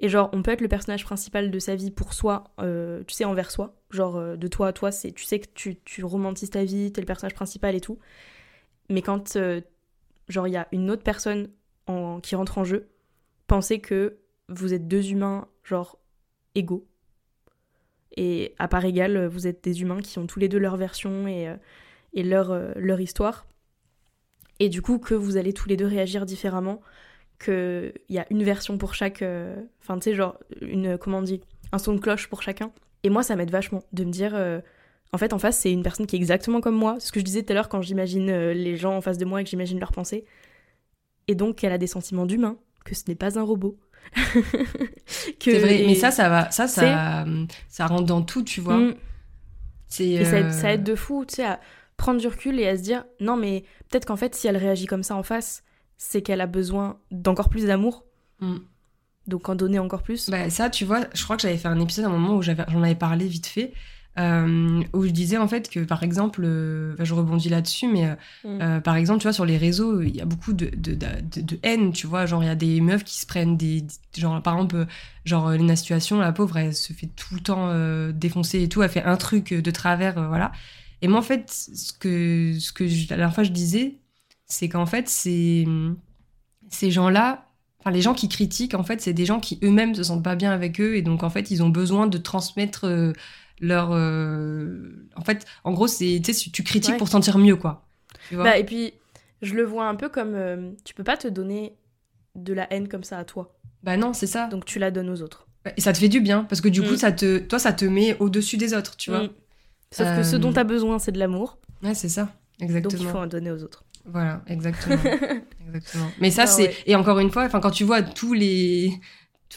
Et 0.00 0.08
genre, 0.08 0.30
on 0.32 0.42
peut 0.42 0.52
être 0.52 0.60
le 0.60 0.68
personnage 0.68 1.04
principal 1.04 1.50
de 1.50 1.58
sa 1.58 1.74
vie 1.74 1.90
pour 1.90 2.12
soi, 2.12 2.44
euh, 2.60 3.02
tu 3.06 3.14
sais, 3.14 3.24
envers 3.24 3.50
soi. 3.50 3.74
Genre, 3.90 4.16
euh, 4.16 4.36
de 4.36 4.46
toi 4.46 4.68
à 4.68 4.72
toi, 4.72 4.92
c'est, 4.92 5.10
tu 5.12 5.24
sais 5.24 5.40
que 5.40 5.48
tu, 5.54 5.80
tu 5.84 6.04
romantises 6.04 6.50
ta 6.50 6.64
vie, 6.64 6.92
t'es 6.92 7.00
le 7.00 7.06
personnage 7.06 7.34
principal 7.34 7.74
et 7.74 7.80
tout. 7.80 7.98
Mais 8.90 9.02
quand, 9.02 9.34
euh, 9.36 9.60
genre, 10.28 10.46
il 10.46 10.52
y 10.52 10.56
a 10.56 10.68
une 10.70 10.90
autre 10.90 11.02
personne 11.02 11.50
en, 11.88 12.20
qui 12.20 12.36
rentre 12.36 12.58
en 12.58 12.64
jeu, 12.64 12.88
pensez 13.48 13.80
que 13.80 14.18
vous 14.48 14.72
êtes 14.72 14.86
deux 14.86 15.10
humains, 15.10 15.48
genre, 15.64 15.98
égaux. 16.54 16.86
Et 18.16 18.54
à 18.58 18.68
part 18.68 18.84
égale, 18.84 19.26
vous 19.26 19.48
êtes 19.48 19.64
des 19.64 19.82
humains 19.82 20.00
qui 20.00 20.18
ont 20.18 20.26
tous 20.26 20.38
les 20.38 20.48
deux 20.48 20.58
leur 20.58 20.76
version 20.76 21.26
et, 21.26 21.54
et 22.14 22.22
leur, 22.22 22.52
leur 22.76 23.00
histoire. 23.00 23.46
Et 24.60 24.68
du 24.68 24.80
coup, 24.80 24.98
que 24.98 25.14
vous 25.14 25.36
allez 25.36 25.52
tous 25.52 25.68
les 25.68 25.76
deux 25.76 25.86
réagir 25.86 26.24
différemment 26.24 26.80
qu'il 27.42 27.92
y 28.08 28.18
a 28.18 28.26
une 28.30 28.42
version 28.42 28.78
pour 28.78 28.94
chaque. 28.94 29.22
Euh, 29.22 29.56
enfin, 29.82 29.96
tu 29.98 30.04
sais, 30.10 30.14
genre, 30.14 30.38
une, 30.60 30.98
comment 30.98 31.18
on 31.18 31.22
dit, 31.22 31.40
un 31.72 31.78
son 31.78 31.94
de 31.94 32.00
cloche 32.00 32.26
pour 32.28 32.42
chacun. 32.42 32.70
Et 33.04 33.10
moi, 33.10 33.22
ça 33.22 33.36
m'aide 33.36 33.50
vachement 33.50 33.82
de 33.92 34.04
me 34.04 34.10
dire. 34.10 34.32
Euh, 34.34 34.60
en 35.12 35.18
fait, 35.18 35.32
en 35.32 35.38
face, 35.38 35.56
c'est 35.58 35.72
une 35.72 35.82
personne 35.82 36.06
qui 36.06 36.16
est 36.16 36.18
exactement 36.18 36.60
comme 36.60 36.74
moi. 36.76 36.96
Ce 37.00 37.12
que 37.12 37.20
je 37.20 37.24
disais 37.24 37.42
tout 37.42 37.52
à 37.52 37.54
l'heure 37.54 37.68
quand 37.68 37.80
j'imagine 37.80 38.28
euh, 38.30 38.52
les 38.52 38.76
gens 38.76 38.94
en 38.96 39.00
face 39.00 39.16
de 39.18 39.24
moi 39.24 39.40
et 39.40 39.44
que 39.44 39.50
j'imagine 39.50 39.78
leurs 39.80 39.92
pensées. 39.92 40.24
et 41.28 41.34
donc 41.34 41.56
qu'elle 41.56 41.72
a 41.72 41.78
des 41.78 41.86
sentiments 41.86 42.26
d'humain, 42.26 42.56
que 42.84 42.94
ce 42.94 43.04
n'est 43.08 43.14
pas 43.14 43.38
un 43.38 43.42
robot. 43.42 43.78
Que- 45.40 45.52
C'est 45.52 45.58
vrai, 45.58 45.84
mais 45.86 45.94
ça, 45.94 46.10
ça 46.10 46.28
va, 46.28 46.50
ça, 46.50 46.66
ça, 46.68 47.24
ça 47.68 47.86
rentre 47.86 48.04
dans 48.04 48.22
tout, 48.22 48.42
tu 48.42 48.60
vois. 48.60 48.76
Mm. 48.78 48.94
C'est, 49.88 50.08
Et 50.08 50.24
ça, 50.24 50.38
aide, 50.38 50.46
euh, 50.46 50.50
ça 50.50 50.72
aide 50.72 50.84
de 50.84 50.94
fou, 50.94 51.24
tu 51.26 51.36
sais, 51.36 51.44
à 51.44 51.60
prendre 51.96 52.20
du 52.20 52.26
recul 52.28 52.58
et 52.60 52.68
à 52.68 52.76
se 52.76 52.82
dire 52.82 53.04
non, 53.20 53.36
mais 53.36 53.64
peut-être 53.88 54.04
qu'en 54.04 54.16
fait, 54.16 54.34
si 54.34 54.46
elle 54.46 54.56
réagit 54.56 54.86
comme 54.86 55.02
ça 55.02 55.16
en 55.16 55.22
face, 55.22 55.62
c'est 55.98 56.22
qu'elle 56.22 56.40
a 56.40 56.46
besoin 56.46 56.96
d'encore 57.10 57.48
plus 57.50 57.64
d'amour. 57.66 58.04
Mm. 58.40 58.56
Donc 59.26 59.48
en 59.50 59.54
donner 59.54 59.78
encore 59.78 60.02
plus. 60.02 60.30
Bah, 60.30 60.48
ça, 60.48 60.70
tu 60.70 60.86
vois, 60.86 61.00
je 61.14 61.22
crois 61.22 61.36
que 61.36 61.42
j'avais 61.42 61.58
fait 61.58 61.68
un 61.68 61.78
épisode 61.80 62.06
à 62.06 62.08
un 62.08 62.12
moment 62.12 62.36
où 62.36 62.42
j'en 62.42 62.82
avais 62.82 62.94
parlé 62.94 63.26
vite 63.26 63.46
fait, 63.46 63.74
euh, 64.18 64.82
où 64.94 65.04
je 65.04 65.10
disais 65.10 65.36
en 65.36 65.46
fait 65.46 65.68
que 65.68 65.80
par 65.80 66.02
exemple, 66.02 66.40
euh, 66.44 66.96
je 66.98 67.12
rebondis 67.14 67.50
là-dessus, 67.50 67.88
mais 67.88 68.16
euh, 68.46 68.78
Mm. 68.78 68.80
par 68.82 68.96
exemple, 68.96 69.18
tu 69.20 69.24
vois, 69.24 69.32
sur 69.34 69.44
les 69.44 69.58
réseaux, 69.58 70.00
il 70.00 70.16
y 70.16 70.20
a 70.22 70.24
beaucoup 70.24 70.54
de, 70.54 70.70
de, 70.74 70.94
de, 70.94 71.06
de- 71.20 71.40
de 71.42 71.58
haine, 71.62 71.92
tu 71.92 72.06
vois, 72.06 72.24
genre 72.26 72.42
il 72.42 72.46
y 72.46 72.50
a 72.50 72.54
des 72.54 72.80
meufs 72.80 73.04
qui 73.04 73.20
se 73.20 73.26
prennent 73.26 73.56
des. 73.58 73.82
des- 73.82 74.20
genre 74.20 74.40
par 74.42 74.54
exemple, 74.54 74.86
genre 75.26 75.50
Lena 75.50 75.76
Situation, 75.76 76.18
la 76.20 76.32
pauvre, 76.32 76.56
elle 76.56 76.74
se 76.74 76.92
fait 76.94 77.08
tout 77.08 77.34
le 77.34 77.40
temps 77.40 77.70
défoncer 78.12 78.62
et 78.62 78.68
tout, 78.70 78.82
elle 78.82 78.88
fait 78.90 79.02
un 79.04 79.16
truc 79.16 79.52
de 79.52 79.70
travers, 79.70 80.14
voilà. 80.28 80.52
Et 81.02 81.06
moi, 81.08 81.18
en 81.18 81.22
fait, 81.22 81.50
ce 81.50 81.92
que, 81.92 82.54
ce 82.58 82.72
que 82.72 82.88
je- 82.88 83.08
la 83.10 83.16
dernière 83.16 83.34
fois 83.34 83.44
je 83.44 83.50
disais, 83.52 83.96
c'est 84.48 84.68
qu'en 84.68 84.86
fait, 84.86 85.08
c'est 85.08 85.64
ces 86.70 86.90
gens-là, 86.90 87.46
enfin 87.80 87.90
les 87.90 88.00
gens 88.02 88.14
qui 88.14 88.28
critiquent, 88.28 88.74
en 88.74 88.82
fait, 88.82 89.00
c'est 89.00 89.12
des 89.12 89.24
gens 89.26 89.40
qui 89.40 89.58
eux-mêmes 89.62 89.94
se 89.94 90.02
sentent 90.02 90.24
pas 90.24 90.36
bien 90.36 90.50
avec 90.52 90.80
eux 90.80 90.96
et 90.96 91.02
donc 91.02 91.22
en 91.22 91.30
fait, 91.30 91.50
ils 91.50 91.62
ont 91.62 91.68
besoin 91.70 92.06
de 92.06 92.18
transmettre 92.18 92.84
euh, 92.86 93.12
leur. 93.60 93.90
euh, 93.92 95.06
En 95.16 95.22
fait, 95.22 95.46
en 95.64 95.72
gros, 95.72 95.86
c'est 95.86 96.20
tu 96.52 96.62
critiques 96.62 96.92
Ouais. 96.92 96.98
pour 96.98 97.08
sentir 97.08 97.38
mieux, 97.38 97.56
quoi. 97.56 97.86
Tu 98.28 98.34
vois? 98.34 98.44
Bah, 98.44 98.58
et 98.58 98.64
puis, 98.64 98.92
je 99.42 99.54
le 99.54 99.62
vois 99.64 99.86
un 99.88 99.94
peu 99.94 100.08
comme 100.08 100.34
euh, 100.34 100.72
tu 100.84 100.94
peux 100.94 101.04
pas 101.04 101.16
te 101.16 101.28
donner 101.28 101.74
de 102.34 102.52
la 102.52 102.72
haine 102.72 102.88
comme 102.88 103.04
ça 103.04 103.18
à 103.18 103.24
toi. 103.24 103.54
Bah 103.82 103.96
non, 103.96 104.12
c'est 104.12 104.26
ça. 104.26 104.46
Donc 104.48 104.64
tu 104.64 104.78
la 104.78 104.90
donnes 104.90 105.08
aux 105.10 105.22
autres. 105.22 105.46
Et 105.76 105.80
ça 105.80 105.92
te 105.92 105.98
fait 105.98 106.08
du 106.08 106.20
bien 106.20 106.44
parce 106.44 106.60
que 106.60 106.68
du 106.68 106.82
coup, 106.82 106.94
Mm. 106.94 106.96
ça 106.98 107.12
te, 107.12 107.38
toi, 107.38 107.58
ça 107.58 107.72
te 107.72 107.84
met 107.84 108.16
au-dessus 108.20 108.56
des 108.56 108.74
autres, 108.74 108.96
tu 108.96 109.10
vois? 109.10 109.24
Mm. 109.24 109.30
Sauf 109.92 110.16
que 110.16 110.22
ce 110.22 110.36
dont 110.36 110.50
Euh, 110.50 110.52
tu 110.54 110.58
as 110.58 110.64
besoin, 110.64 110.98
c'est 110.98 111.12
de 111.12 111.18
l'amour. 111.18 111.58
Ouais, 111.82 111.94
c'est 111.94 112.08
ça. 112.08 112.22
Donc 112.60 112.68
Exactement. 112.70 113.02
il 113.02 113.08
faut 113.08 113.18
en 113.18 113.26
donner 113.26 113.50
aux 113.52 113.62
autres. 113.62 113.84
Voilà, 114.10 114.42
exactement. 114.46 115.12
exactement. 115.66 116.14
Mais 116.20 116.30
ça, 116.30 116.46
Ah 116.46 116.46
c'est. 116.46 116.68
ouais. 116.68 116.76
Et 116.86 116.94
encore 116.96 117.18
une 117.18 117.30
fois, 117.30 117.48
quand 117.48 117.70
tu 117.70 117.84
vois 117.84 118.02
tous 118.02 118.32
les. 118.34 119.00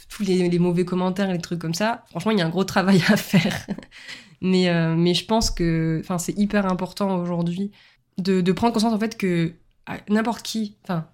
tous 0.10 0.24
les, 0.24 0.50
les 0.50 0.60
mauvais 0.60 0.86
commentaires 0.86 1.32
les 1.32 1.40
trucs 1.40 1.60
comme 1.60 1.74
ça, 1.74 2.06
franchement, 2.10 2.32
il 2.32 2.40
y 2.40 2.42
a 2.42 2.46
un 2.46 2.50
gros 2.50 2.64
travail 2.66 3.02
à 3.10 3.18
faire. 3.18 3.66
mais, 4.42 4.70
euh, 4.70 4.96
mais 4.96 5.14
je 5.14 5.26
pense 5.26 5.52
que 5.52 6.02
c'est 6.20 6.38
hyper 6.38 6.66
important 6.66 7.18
aujourd'hui 7.22 7.72
de, 8.18 8.42
de 8.42 8.52
prendre 8.52 8.74
conscience 8.74 8.94
en 8.94 9.00
fait 9.00 9.18
que 9.18 9.54
à 9.86 9.98
n'importe 10.10 10.44
qui, 10.44 10.78
enfin, 10.84 11.08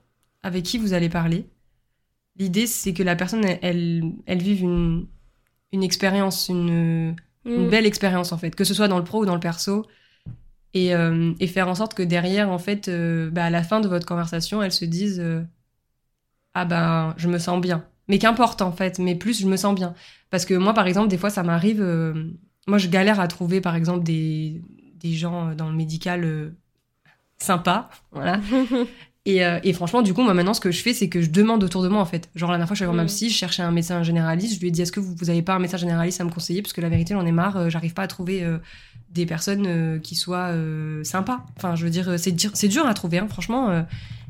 avec 0.44 0.64
qui 0.66 0.78
vous 0.78 0.94
allez 0.94 1.10
parler, 1.10 1.48
l'idée 2.38 2.68
c'est 2.68 2.94
que 2.94 3.04
la 3.04 3.16
personne, 3.16 3.46
elle, 3.46 3.60
elle, 3.62 4.04
elle 4.26 4.42
vive 4.42 4.62
une, 4.62 5.08
une 5.74 5.84
expérience, 5.84 6.50
une, 6.50 7.16
une 7.56 7.68
Mm. 7.68 7.70
belle 7.70 7.86
expérience 7.88 8.32
en 8.34 8.38
fait, 8.38 8.56
que 8.56 8.64
ce 8.66 8.74
soit 8.74 8.88
dans 8.90 8.98
le 9.00 9.06
pro 9.06 9.22
ou 9.22 9.26
dans 9.26 9.36
le 9.36 9.40
perso. 9.40 9.86
Et, 10.74 10.94
euh, 10.96 11.34
et 11.40 11.48
faire 11.48 11.68
en 11.70 11.76
sorte 11.76 11.94
que 11.94 12.04
derrière, 12.04 12.50
en 12.50 12.60
fait, 12.60 12.88
euh, 12.88 13.30
bah, 13.32 13.46
à 13.46 13.50
la 13.50 13.64
fin 13.64 13.80
de 13.80 13.88
votre 13.88 14.06
conversation, 14.06 14.62
elles 14.62 14.72
se 14.72 14.86
disent 14.86 15.20
euh, 15.20 15.42
Ah 16.54 16.66
ben, 16.66 17.14
je 17.18 17.28
me 17.28 17.38
sens 17.40 17.62
bien. 17.62 17.86
Mais 18.08 18.20
qu'importe 18.20 18.62
en 18.62 18.72
fait, 18.72 19.00
mais 19.00 19.16
plus 19.16 19.42
je 19.42 19.48
me 19.48 19.58
sens 19.58 19.76
bien. 19.76 19.94
Parce 20.30 20.46
que 20.46 20.54
moi, 20.54 20.74
par 20.74 20.88
exemple, 20.88 21.10
des 21.10 21.18
fois, 21.18 21.30
ça 21.30 21.44
m'arrive. 21.44 21.82
moi, 22.68 22.78
je 22.78 22.88
galère 22.88 23.20
à 23.20 23.28
trouver, 23.28 23.62
par 23.62 23.76
exemple, 23.76 24.04
des, 24.04 24.62
des 24.96 25.14
gens 25.14 25.54
dans 25.56 25.70
le 25.70 25.76
médical 25.76 26.54
sympas. 27.38 27.90
Voilà. 28.12 28.40
Et, 29.30 29.44
euh, 29.44 29.60
et 29.64 29.74
franchement, 29.74 30.02
du 30.02 30.14
coup, 30.14 30.22
moi 30.24 30.34
maintenant, 30.34 30.54
ce 30.54 30.62
que 30.62 30.72
je 30.72 30.82
fais, 30.82 30.94
c'est 30.94 31.10
que 31.10 31.22
je 31.22 31.30
demande 31.30 31.62
autour 31.64 31.84
de 31.84 31.90
moi, 31.90 32.02
en 32.02 32.06
fait. 32.06 32.30
Genre, 32.36 32.50
la 32.50 32.56
dernière 32.56 32.68
fois, 32.70 32.76
je 32.76 32.80
suis 32.80 32.84
allée 32.86 32.94
voir 32.94 32.96
ma 32.96 33.04
Mm. 33.04 33.08
psy, 33.08 33.30
je 33.30 33.36
cherchais 33.36 33.62
un 33.62 33.72
médecin 33.72 34.02
généraliste, 34.02 34.56
je 34.56 34.60
lui 34.62 34.70
ai 34.70 34.72
dit, 34.72 34.82
est-ce 34.82 34.92
que 34.94 35.02
vous, 35.02 35.14
vous 35.20 35.30
avez 35.30 35.42
pas 35.42 35.54
un 35.56 35.60
médecin 35.60 35.76
généraliste 35.78 36.22
à 36.22 36.24
me 36.24 36.30
conseiller? 36.30 36.62
Parce 36.62 36.72
que 36.72 36.80
la 36.80 36.88
vérité, 36.88 37.14
j'en 37.14 37.26
ai 37.26 37.32
marre, 37.34 37.58
euh, 37.58 37.70
j'arrive 37.70 37.94
pas 37.94 38.04
à 38.04 38.08
trouver 38.08 38.42
euh, 38.44 38.58
des 39.10 39.26
personnes 39.26 40.00
qui 40.02 40.16
soient 40.16 40.52
sympas. 41.04 41.46
Enfin, 41.58 41.76
je 41.76 41.84
veux 41.84 41.90
dire, 41.90 42.18
c'est 42.18 42.32
dur, 42.32 42.52
c'est 42.54 42.68
dur 42.70 42.86
à 42.86 42.94
trouver, 42.94 43.18
hein, 43.20 43.28
franchement. 43.30 43.86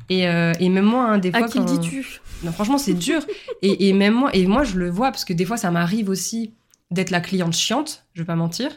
et, 0.09 0.21
et 0.23 0.69
même 0.69 0.85
moi, 0.85 1.11
hein, 1.11 1.17
des 1.19 1.29
À 1.33 1.39
fois. 1.39 1.47
qui 1.47 1.59
le 1.59 1.65
quand- 1.65 1.71
dis-tu? 1.79 2.19
Non, 2.43 2.51
franchement, 2.51 2.77
c'est 2.77 2.93
dur. 2.93 3.21
et, 3.61 3.87
et 3.89 3.93
même 3.93 4.13
moi, 4.13 4.29
et 4.35 4.45
moi, 4.47 4.63
je 4.63 4.77
le 4.77 4.89
vois 4.89 5.11
parce 5.11 5.25
que 5.25 5.33
des 5.33 5.45
fois, 5.45 5.57
ça 5.57 5.71
m'arrive 5.71 6.09
aussi 6.09 6.53
d'être 6.91 7.09
la 7.11 7.19
cliente 7.19 7.53
chiante, 7.53 8.05
je 8.13 8.21
vais 8.21 8.25
pas 8.25 8.35
mentir. 8.35 8.69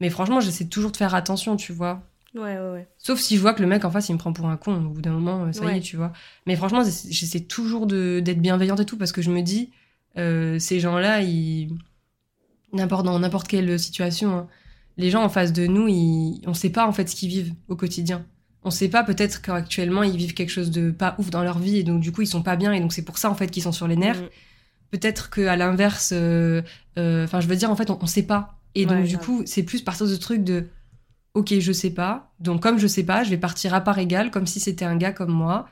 Mais 0.00 0.10
franchement, 0.10 0.40
j'essaie 0.40 0.66
toujours 0.66 0.90
de 0.90 0.96
faire 0.96 1.14
attention, 1.14 1.56
tu 1.56 1.72
vois. 1.72 2.02
Ouais, 2.34 2.58
ouais, 2.58 2.70
ouais. 2.72 2.88
Sauf 2.98 3.20
si 3.20 3.36
je 3.36 3.40
vois 3.40 3.54
que 3.54 3.62
le 3.62 3.68
mec 3.68 3.84
en 3.84 3.90
face, 3.90 4.08
il 4.08 4.14
me 4.14 4.18
prend 4.18 4.32
pour 4.32 4.46
un 4.48 4.56
con. 4.56 4.74
Au 4.86 4.90
bout 4.90 5.00
d'un 5.02 5.12
moment, 5.12 5.44
euh, 5.44 5.52
ça 5.52 5.72
y 5.72 5.78
est, 5.78 5.80
tu 5.80 5.96
vois. 5.96 6.12
Mais 6.46 6.56
franchement, 6.56 6.82
j'essa- 6.82 7.08
j'essaie 7.10 7.40
toujours 7.40 7.86
d'être 7.86 8.40
bienveillante 8.40 8.80
et 8.80 8.84
tout 8.84 8.96
parce 8.96 9.12
que 9.12 9.22
je 9.22 9.30
me 9.30 9.40
dis, 9.40 9.70
euh, 10.18 10.58
ces 10.58 10.80
gens-là, 10.80 11.22
ils. 11.22 11.76
N'importe, 12.72 13.04
dans 13.06 13.18
n'importe 13.20 13.46
quelle 13.46 13.78
situation, 13.78 14.36
hein, 14.36 14.48
les 14.96 15.10
gens 15.10 15.22
en 15.22 15.28
face 15.28 15.52
de 15.52 15.66
nous, 15.66 15.86
ils, 15.86 16.40
on 16.46 16.54
sait 16.54 16.70
pas 16.70 16.86
en 16.88 16.92
fait 16.92 17.08
ce 17.08 17.14
qu'ils 17.14 17.28
vivent 17.28 17.54
au 17.68 17.76
quotidien. 17.76 18.26
On 18.64 18.70
sait 18.70 18.88
pas, 18.88 19.04
peut-être 19.04 19.42
qu'actuellement, 19.42 20.02
ils 20.02 20.16
vivent 20.16 20.34
quelque 20.34 20.50
chose 20.50 20.70
de 20.72 20.90
pas 20.90 21.14
ouf 21.18 21.30
dans 21.30 21.44
leur 21.44 21.58
vie 21.60 21.78
et 21.78 21.84
donc 21.84 22.00
du 22.00 22.10
coup, 22.10 22.22
ils 22.22 22.26
sont 22.26 22.42
pas 22.42 22.56
bien 22.56 22.72
et 22.72 22.80
donc 22.80 22.92
c'est 22.92 23.02
pour 23.04 23.18
ça 23.18 23.30
en 23.30 23.34
fait 23.34 23.48
qu'ils 23.48 23.62
sont 23.62 23.70
sur 23.72 23.86
les 23.86 23.94
nerfs. 23.96 24.22
Mm. 24.22 24.28
Peut-être 24.90 25.30
qu'à 25.30 25.54
l'inverse, 25.56 26.10
euh, 26.12 26.62
euh, 26.98 27.24
enfin, 27.24 27.40
je 27.40 27.46
veux 27.46 27.54
dire, 27.56 27.70
en 27.70 27.76
fait, 27.76 27.90
on, 27.90 27.98
on 28.00 28.06
sait 28.06 28.22
pas. 28.24 28.58
Et 28.74 28.86
donc, 28.86 29.04
du 29.04 29.18
coup, 29.18 29.42
c'est 29.46 29.62
plus 29.62 29.82
partir 29.82 30.06
de 30.06 30.12
ce 30.14 30.18
truc 30.20 30.42
de, 30.42 30.66
ok, 31.34 31.58
je 31.58 31.72
sais 31.72 31.90
pas. 31.90 32.32
Donc, 32.40 32.62
comme 32.62 32.78
je 32.78 32.86
sais 32.86 33.04
pas, 33.04 33.24
je 33.24 33.30
vais 33.30 33.38
partir 33.38 33.74
à 33.74 33.80
part 33.80 33.98
égale, 33.98 34.30
comme 34.30 34.46
si 34.46 34.60
c'était 34.60 34.84
un 34.84 34.96
gars 34.96 35.12
comme 35.12 35.32
moi 35.32 35.68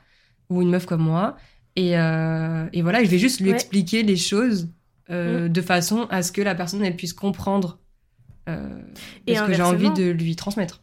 ou 0.49 0.61
une 0.61 0.69
meuf 0.69 0.85
comme 0.85 1.01
moi. 1.01 1.37
Et, 1.75 1.97
euh, 1.97 2.67
et 2.73 2.81
voilà, 2.81 3.03
je 3.03 3.09
vais 3.09 3.17
juste 3.17 3.39
lui 3.39 3.49
Ouais. 3.49 3.55
expliquer 3.55 4.03
les 4.03 4.17
choses 4.17 4.69
euh, 5.09 5.47
de 5.49 5.61
façon 5.61 6.07
à 6.11 6.21
ce 6.21 6.31
que 6.31 6.41
la 6.41 6.53
personne 6.55 6.83
elle 6.85 6.95
puisse 6.95 7.13
comprendre 7.13 7.79
euh, 8.49 8.81
Et 9.27 9.35
ce 9.35 9.41
que 9.43 9.53
j'ai 9.53 9.61
envie 9.63 9.89
de 9.91 10.09
lui 10.11 10.35
transmettre. 10.35 10.81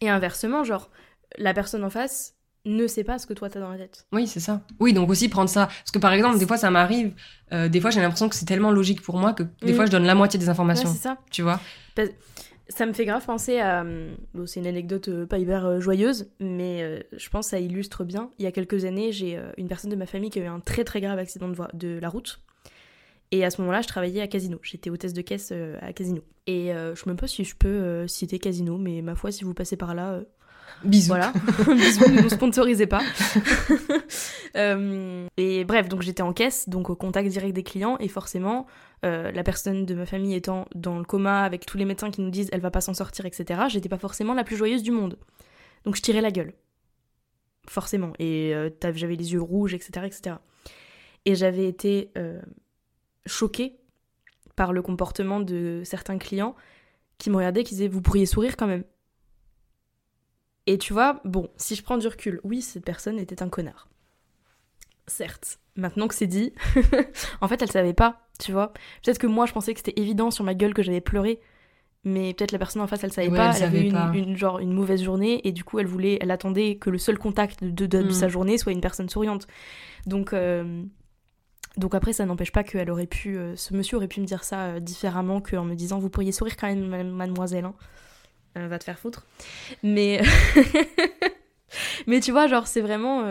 Et 0.00 0.08
inversement, 0.08 0.64
genre, 0.64 0.90
la 1.38 1.54
personne 1.54 1.84
en 1.84 1.90
face 1.90 2.34
ne 2.64 2.86
sait 2.86 3.04
pas 3.04 3.18
ce 3.18 3.26
que 3.26 3.34
toi 3.34 3.48
t'as 3.50 3.60
dans 3.60 3.70
la 3.70 3.78
tête. 3.78 4.06
Oui, 4.12 4.26
c'est 4.26 4.40
ça. 4.40 4.62
Oui, 4.80 4.92
donc 4.92 5.10
aussi 5.10 5.28
prendre 5.28 5.48
ça. 5.50 5.66
Parce 5.66 5.90
que 5.92 5.98
par 5.98 6.12
exemple, 6.12 6.38
des 6.38 6.46
fois, 6.46 6.56
ça 6.56 6.70
m'arrive. 6.70 7.14
des 7.50 7.80
fois, 7.80 7.90
j'ai 7.90 8.00
l'impression 8.00 8.28
que 8.28 8.34
c'est 8.36 8.46
tellement 8.46 8.70
logique 8.70 9.02
pour 9.02 9.16
moi 9.18 9.32
que 9.34 9.42
des 9.62 9.72
Mm. 9.72 9.74
fois, 9.76 9.86
je 9.86 9.90
donne 9.90 10.04
la 10.04 10.14
moitié 10.14 10.38
des 10.38 10.46
Ouais, 10.46 10.50
informations. 10.50 10.92
c'est 10.92 11.02
ça. 11.02 11.18
tu 11.30 11.42
vois 11.42 11.60
Ça 12.74 12.86
me 12.86 12.92
fait 12.92 13.04
grave 13.04 13.24
penser 13.24 13.58
à. 13.58 13.84
Bon, 14.34 14.46
c'est 14.46 14.60
une 14.60 14.66
anecdote 14.66 15.08
euh, 15.08 15.26
pas 15.26 15.38
hyper 15.38 15.66
euh, 15.66 15.80
joyeuse, 15.80 16.30
mais 16.40 16.82
euh, 16.82 17.00
je 17.12 17.28
pense 17.28 17.46
que 17.46 17.50
ça 17.50 17.60
illustre 17.60 18.02
bien. 18.04 18.30
Il 18.38 18.44
y 18.44 18.46
a 18.46 18.52
quelques 18.52 18.84
années, 18.86 19.12
j'ai 19.12 19.36
euh, 19.36 19.52
une 19.58 19.68
personne 19.68 19.90
de 19.90 19.96
ma 19.96 20.06
famille 20.06 20.30
qui 20.30 20.40
a 20.40 20.44
eu 20.44 20.46
un 20.46 20.60
très 20.60 20.82
très 20.84 21.00
grave 21.00 21.18
accident 21.18 21.48
de, 21.48 21.54
voie- 21.54 21.70
de 21.74 21.98
la 22.00 22.08
route. 22.08 22.40
Et 23.30 23.44
à 23.44 23.50
ce 23.50 23.60
moment-là, 23.60 23.82
je 23.82 23.88
travaillais 23.88 24.20
à 24.22 24.26
Casino. 24.26 24.58
J'étais 24.62 24.90
hôtesse 24.90 25.12
de 25.12 25.20
caisse 25.22 25.50
euh, 25.52 25.76
à 25.82 25.92
Casino. 25.92 26.22
Et 26.46 26.72
euh, 26.74 26.94
je 26.94 27.00
sais 27.02 27.08
même 27.10 27.16
pas 27.16 27.26
si 27.28 27.44
je 27.44 27.54
peux 27.56 27.68
euh, 27.68 28.06
citer 28.06 28.38
Casino, 28.38 28.78
mais 28.78 29.02
ma 29.02 29.14
foi, 29.14 29.30
si 29.32 29.44
vous 29.44 29.54
passez 29.54 29.76
par 29.76 29.94
là, 29.94 30.12
euh, 30.12 30.22
Bisous. 30.84 31.08
voilà. 31.08 31.32
Bisous, 31.66 32.10
ne 32.10 32.22
nous 32.22 32.28
sponsorisez 32.30 32.86
pas. 32.86 33.02
Euh, 34.54 35.26
et 35.38 35.64
bref, 35.64 35.88
donc 35.88 36.02
j'étais 36.02 36.22
en 36.22 36.34
caisse, 36.34 36.68
donc 36.68 36.90
au 36.90 36.94
contact 36.94 37.26
direct 37.30 37.54
des 37.54 37.62
clients, 37.62 37.96
et 38.00 38.08
forcément, 38.08 38.66
euh, 39.04 39.32
la 39.32 39.42
personne 39.42 39.84
de 39.84 39.94
ma 39.94 40.06
famille 40.06 40.34
étant 40.34 40.66
dans 40.74 40.98
le 40.98 41.04
coma 41.04 41.42
avec 41.42 41.66
tous 41.66 41.76
les 41.76 41.84
médecins 41.84 42.10
qui 42.10 42.20
nous 42.20 42.30
disent 42.30 42.48
elle 42.52 42.60
va 42.60 42.70
pas 42.70 42.80
s'en 42.80 42.94
sortir, 42.94 43.26
etc., 43.26 43.62
j'étais 43.68 43.88
pas 43.88 43.98
forcément 43.98 44.34
la 44.34 44.44
plus 44.44 44.56
joyeuse 44.56 44.82
du 44.82 44.92
monde. 44.92 45.18
Donc 45.84 45.96
je 45.96 46.02
tirais 46.02 46.20
la 46.20 46.30
gueule. 46.30 46.54
Forcément. 47.68 48.12
Et 48.18 48.54
euh, 48.54 48.70
j'avais 48.94 49.16
les 49.16 49.32
yeux 49.32 49.42
rouges, 49.42 49.74
etc., 49.74 50.06
etc. 50.06 50.36
Et 51.24 51.34
j'avais 51.34 51.66
été 51.66 52.10
euh, 52.16 52.40
choquée 53.26 53.78
par 54.56 54.72
le 54.72 54.82
comportement 54.82 55.40
de 55.40 55.82
certains 55.84 56.18
clients 56.18 56.54
qui 57.18 57.30
me 57.30 57.36
regardaient, 57.36 57.64
qui 57.64 57.74
disaient 57.74 57.88
vous 57.88 58.02
pourriez 58.02 58.26
sourire 58.26 58.56
quand 58.56 58.66
même. 58.66 58.84
Et 60.66 60.78
tu 60.78 60.92
vois, 60.92 61.20
bon, 61.24 61.50
si 61.56 61.74
je 61.74 61.82
prends 61.82 61.98
du 61.98 62.06
recul, 62.06 62.40
oui, 62.44 62.62
cette 62.62 62.84
personne 62.84 63.18
était 63.18 63.42
un 63.42 63.48
connard. 63.48 63.88
Certes. 65.06 65.58
Maintenant 65.76 66.06
que 66.08 66.14
c'est 66.14 66.26
dit, 66.26 66.52
en 67.40 67.48
fait, 67.48 67.60
elle 67.62 67.70
savait 67.70 67.94
pas, 67.94 68.28
tu 68.38 68.52
vois. 68.52 68.72
Peut-être 69.02 69.18
que 69.18 69.26
moi, 69.26 69.46
je 69.46 69.52
pensais 69.52 69.72
que 69.74 69.80
c'était 69.80 70.00
évident 70.00 70.30
sur 70.30 70.44
ma 70.44 70.54
gueule 70.54 70.74
que 70.74 70.82
j'avais 70.82 71.00
pleuré, 71.00 71.40
mais 72.04 72.34
peut-être 72.34 72.52
la 72.52 72.58
personne 72.58 72.82
en 72.82 72.86
face, 72.86 73.02
elle 73.04 73.12
savait 73.12 73.28
Ouais, 73.28 73.36
pas. 73.36 73.50
elle 73.56 73.56
Elle, 73.56 73.62
avait 73.64 73.76
savait 73.78 73.86
une, 73.88 73.92
pas. 73.92 74.12
une- 74.14 74.36
genre 74.36 74.58
une 74.58 74.72
mauvaise 74.72 75.02
journée 75.02 75.40
et 75.46 75.52
du 75.52 75.64
coup, 75.64 75.78
elle 75.78 75.86
voulait, 75.86 76.18
elle 76.20 76.30
attendait 76.30 76.76
que 76.76 76.90
le 76.90 76.98
seul 76.98 77.18
contact 77.18 77.64
de, 77.64 77.70
de- 77.70 78.02
de 78.02 78.08
Mm. 78.08 78.10
sa 78.12 78.28
journée 78.28 78.58
soit 78.58 78.72
une 78.72 78.80
personne 78.80 79.08
souriante. 79.08 79.46
Donc, 80.06 80.32
euh, 80.34 80.82
donc 81.78 81.94
après, 81.94 82.12
ça 82.12 82.26
n'empêche 82.26 82.52
pas 82.52 82.64
qu'elle 82.64 82.90
aurait 82.90 83.06
pu, 83.06 83.36
euh, 83.38 83.56
ce 83.56 83.72
monsieur 83.74 83.96
aurait 83.96 84.08
pu 84.08 84.20
me 84.20 84.26
dire 84.26 84.44
ça 84.44 84.64
euh, 84.66 84.80
différemment 84.80 85.40
qu'en 85.40 85.64
me 85.64 85.74
disant, 85.74 85.98
vous 85.98 86.10
pourriez 86.10 86.32
sourire 86.32 86.56
quand 86.56 86.66
même, 86.68 86.86
ma- 86.86 87.02
mademoiselle. 87.04 87.64
hein. 87.64 87.74
Euh, 88.58 88.68
va 88.68 88.78
te 88.78 88.84
faire 88.84 88.98
foutre. 88.98 89.24
Mais, 89.82 90.20
mais 92.06 92.20
tu 92.20 92.32
vois, 92.32 92.46
genre, 92.46 92.66
c'est 92.66 92.82
vraiment. 92.82 93.22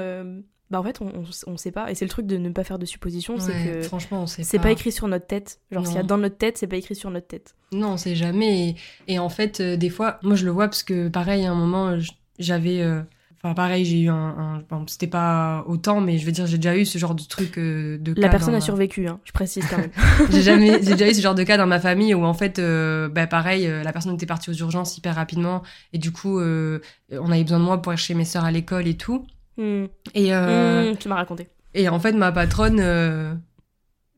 Bah, 0.72 0.80
en 0.80 0.84
fait, 0.84 1.01
on, 1.01 1.11
on, 1.47 1.57
sait 1.57 1.72
pas. 1.72 1.91
Et 1.91 1.95
c'est 1.95 2.05
le 2.05 2.09
truc 2.09 2.26
de 2.26 2.38
ne 2.38 2.49
pas 2.49 2.63
faire 2.63 2.80
de 2.80 2.86
suppositions. 2.86 3.36
Ouais, 3.36 3.41
c'est 3.41 3.51
que 3.65 3.82
franchement, 3.82 4.24
on 4.24 4.28
sait 4.28 4.43
c'est 4.43 4.57
pas. 4.57 4.72
écrit 4.72 4.91
sur 4.93 5.07
notre 5.09 5.28
tête. 5.28 5.59
Genre, 5.69 5.86
s'il 5.86 5.95
y 5.95 5.99
a 5.99 6.01
Non. 6.01 6.07
dans 6.07 6.17
notre 6.17 6.38
tête, 6.38 6.57
c'est 6.57 6.67
pas 6.67 6.78
écrit 6.78 6.95
sur 6.95 7.11
notre 7.11 7.28
tête. 7.28 7.55
Non, 7.74 7.89
on 7.89 7.97
sait 7.97 8.15
jamais. 8.15 8.69
Et, 8.69 8.76
et 9.15 9.19
en 9.19 9.28
fait, 9.30 9.59
euh, 9.59 9.76
des 9.76 9.89
fois, 9.89 10.17
moi, 10.24 10.36
je 10.36 10.45
le 10.45 10.51
vois 10.51 10.67
parce 10.69 10.84
que, 10.84 11.09
pareil, 11.09 11.45
à 11.45 11.51
un 11.51 11.55
moment, 11.55 11.89
euh, 11.89 11.99
j'avais. 12.39 12.82
euh, 12.82 13.01
Enfin, 13.43 13.55
pareil, 13.55 13.86
j'ai 13.86 13.99
eu 14.01 14.07
un. 14.09 14.13
un- 14.15 14.63
bon, 14.69 14.86
c'était 14.88 15.07
pas 15.07 15.63
autant, 15.67 15.99
mais 15.99 16.19
je 16.19 16.26
veux 16.28 16.32
dire, 16.32 16.45
j'ai 16.45 16.59
déjà 16.59 16.78
eu 16.78 16.86
ce 16.86 16.99
genre 16.99 17.15
de 17.15 17.24
truc 17.24 17.57
euh, 17.57 17.97
de. 17.97 18.13
La 18.15 18.28
cas 18.28 18.30
personne 18.30 18.51
dans 18.53 18.59
a 18.59 18.61
survécu, 18.61 19.07
hein, 19.07 19.19
je 19.24 19.32
précise 19.32 19.65
quand 19.67 19.80
même. 19.80 19.89
J'ai 20.32 20.43
jamais, 20.43 20.74
j'ai 20.84 20.91
déjà 20.91 21.09
eu 21.09 21.13
ce 21.15 21.22
genre 21.22 21.34
de 21.34 21.41
cas 21.41 21.57
dans 21.57 21.65
ma 21.65 21.80
famille 21.80 22.13
où 22.13 22.24
en 22.24 22.36
fait, 22.36 22.59
euh, 22.59 23.09
bah, 23.09 23.26
pareil, 23.26 23.65
euh, 23.65 23.82
la 23.82 23.91
personne 23.93 24.13
était 24.13 24.28
partie 24.28 24.51
aux 24.51 24.53
urgences 24.53 24.95
hyper 24.95 25.15
rapidement 25.15 25.63
et 25.91 25.97
du 25.97 26.11
coup, 26.11 26.39
on 26.39 27.32
avait 27.32 27.41
besoin 27.43 27.57
de 27.59 27.63
moi 27.63 27.82
pour 27.82 27.91
aller 27.91 27.97
chez 27.99 28.13
mes 28.13 28.26
sœurs 28.26 28.45
à 28.45 28.51
l'école 28.51 28.88
et 28.88 28.95
tout. 28.95 29.26
Hmm. 29.58 29.86
Et, 30.14 30.34
euh, 30.34 30.91
Hmm, 30.91 30.97
tu 30.97 31.08
m'as 31.10 31.16
raconté. 31.16 31.49
et 31.74 31.89
en 31.89 31.99
fait, 31.99 32.14
ma 32.14 32.32
patronne, 32.32 32.80
euh, 32.80 33.34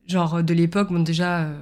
genre 0.06 0.42
de 0.42 0.54
l'époque, 0.54 0.90
bon 0.92 1.00
déjà, 1.00 1.42
euh, 1.42 1.58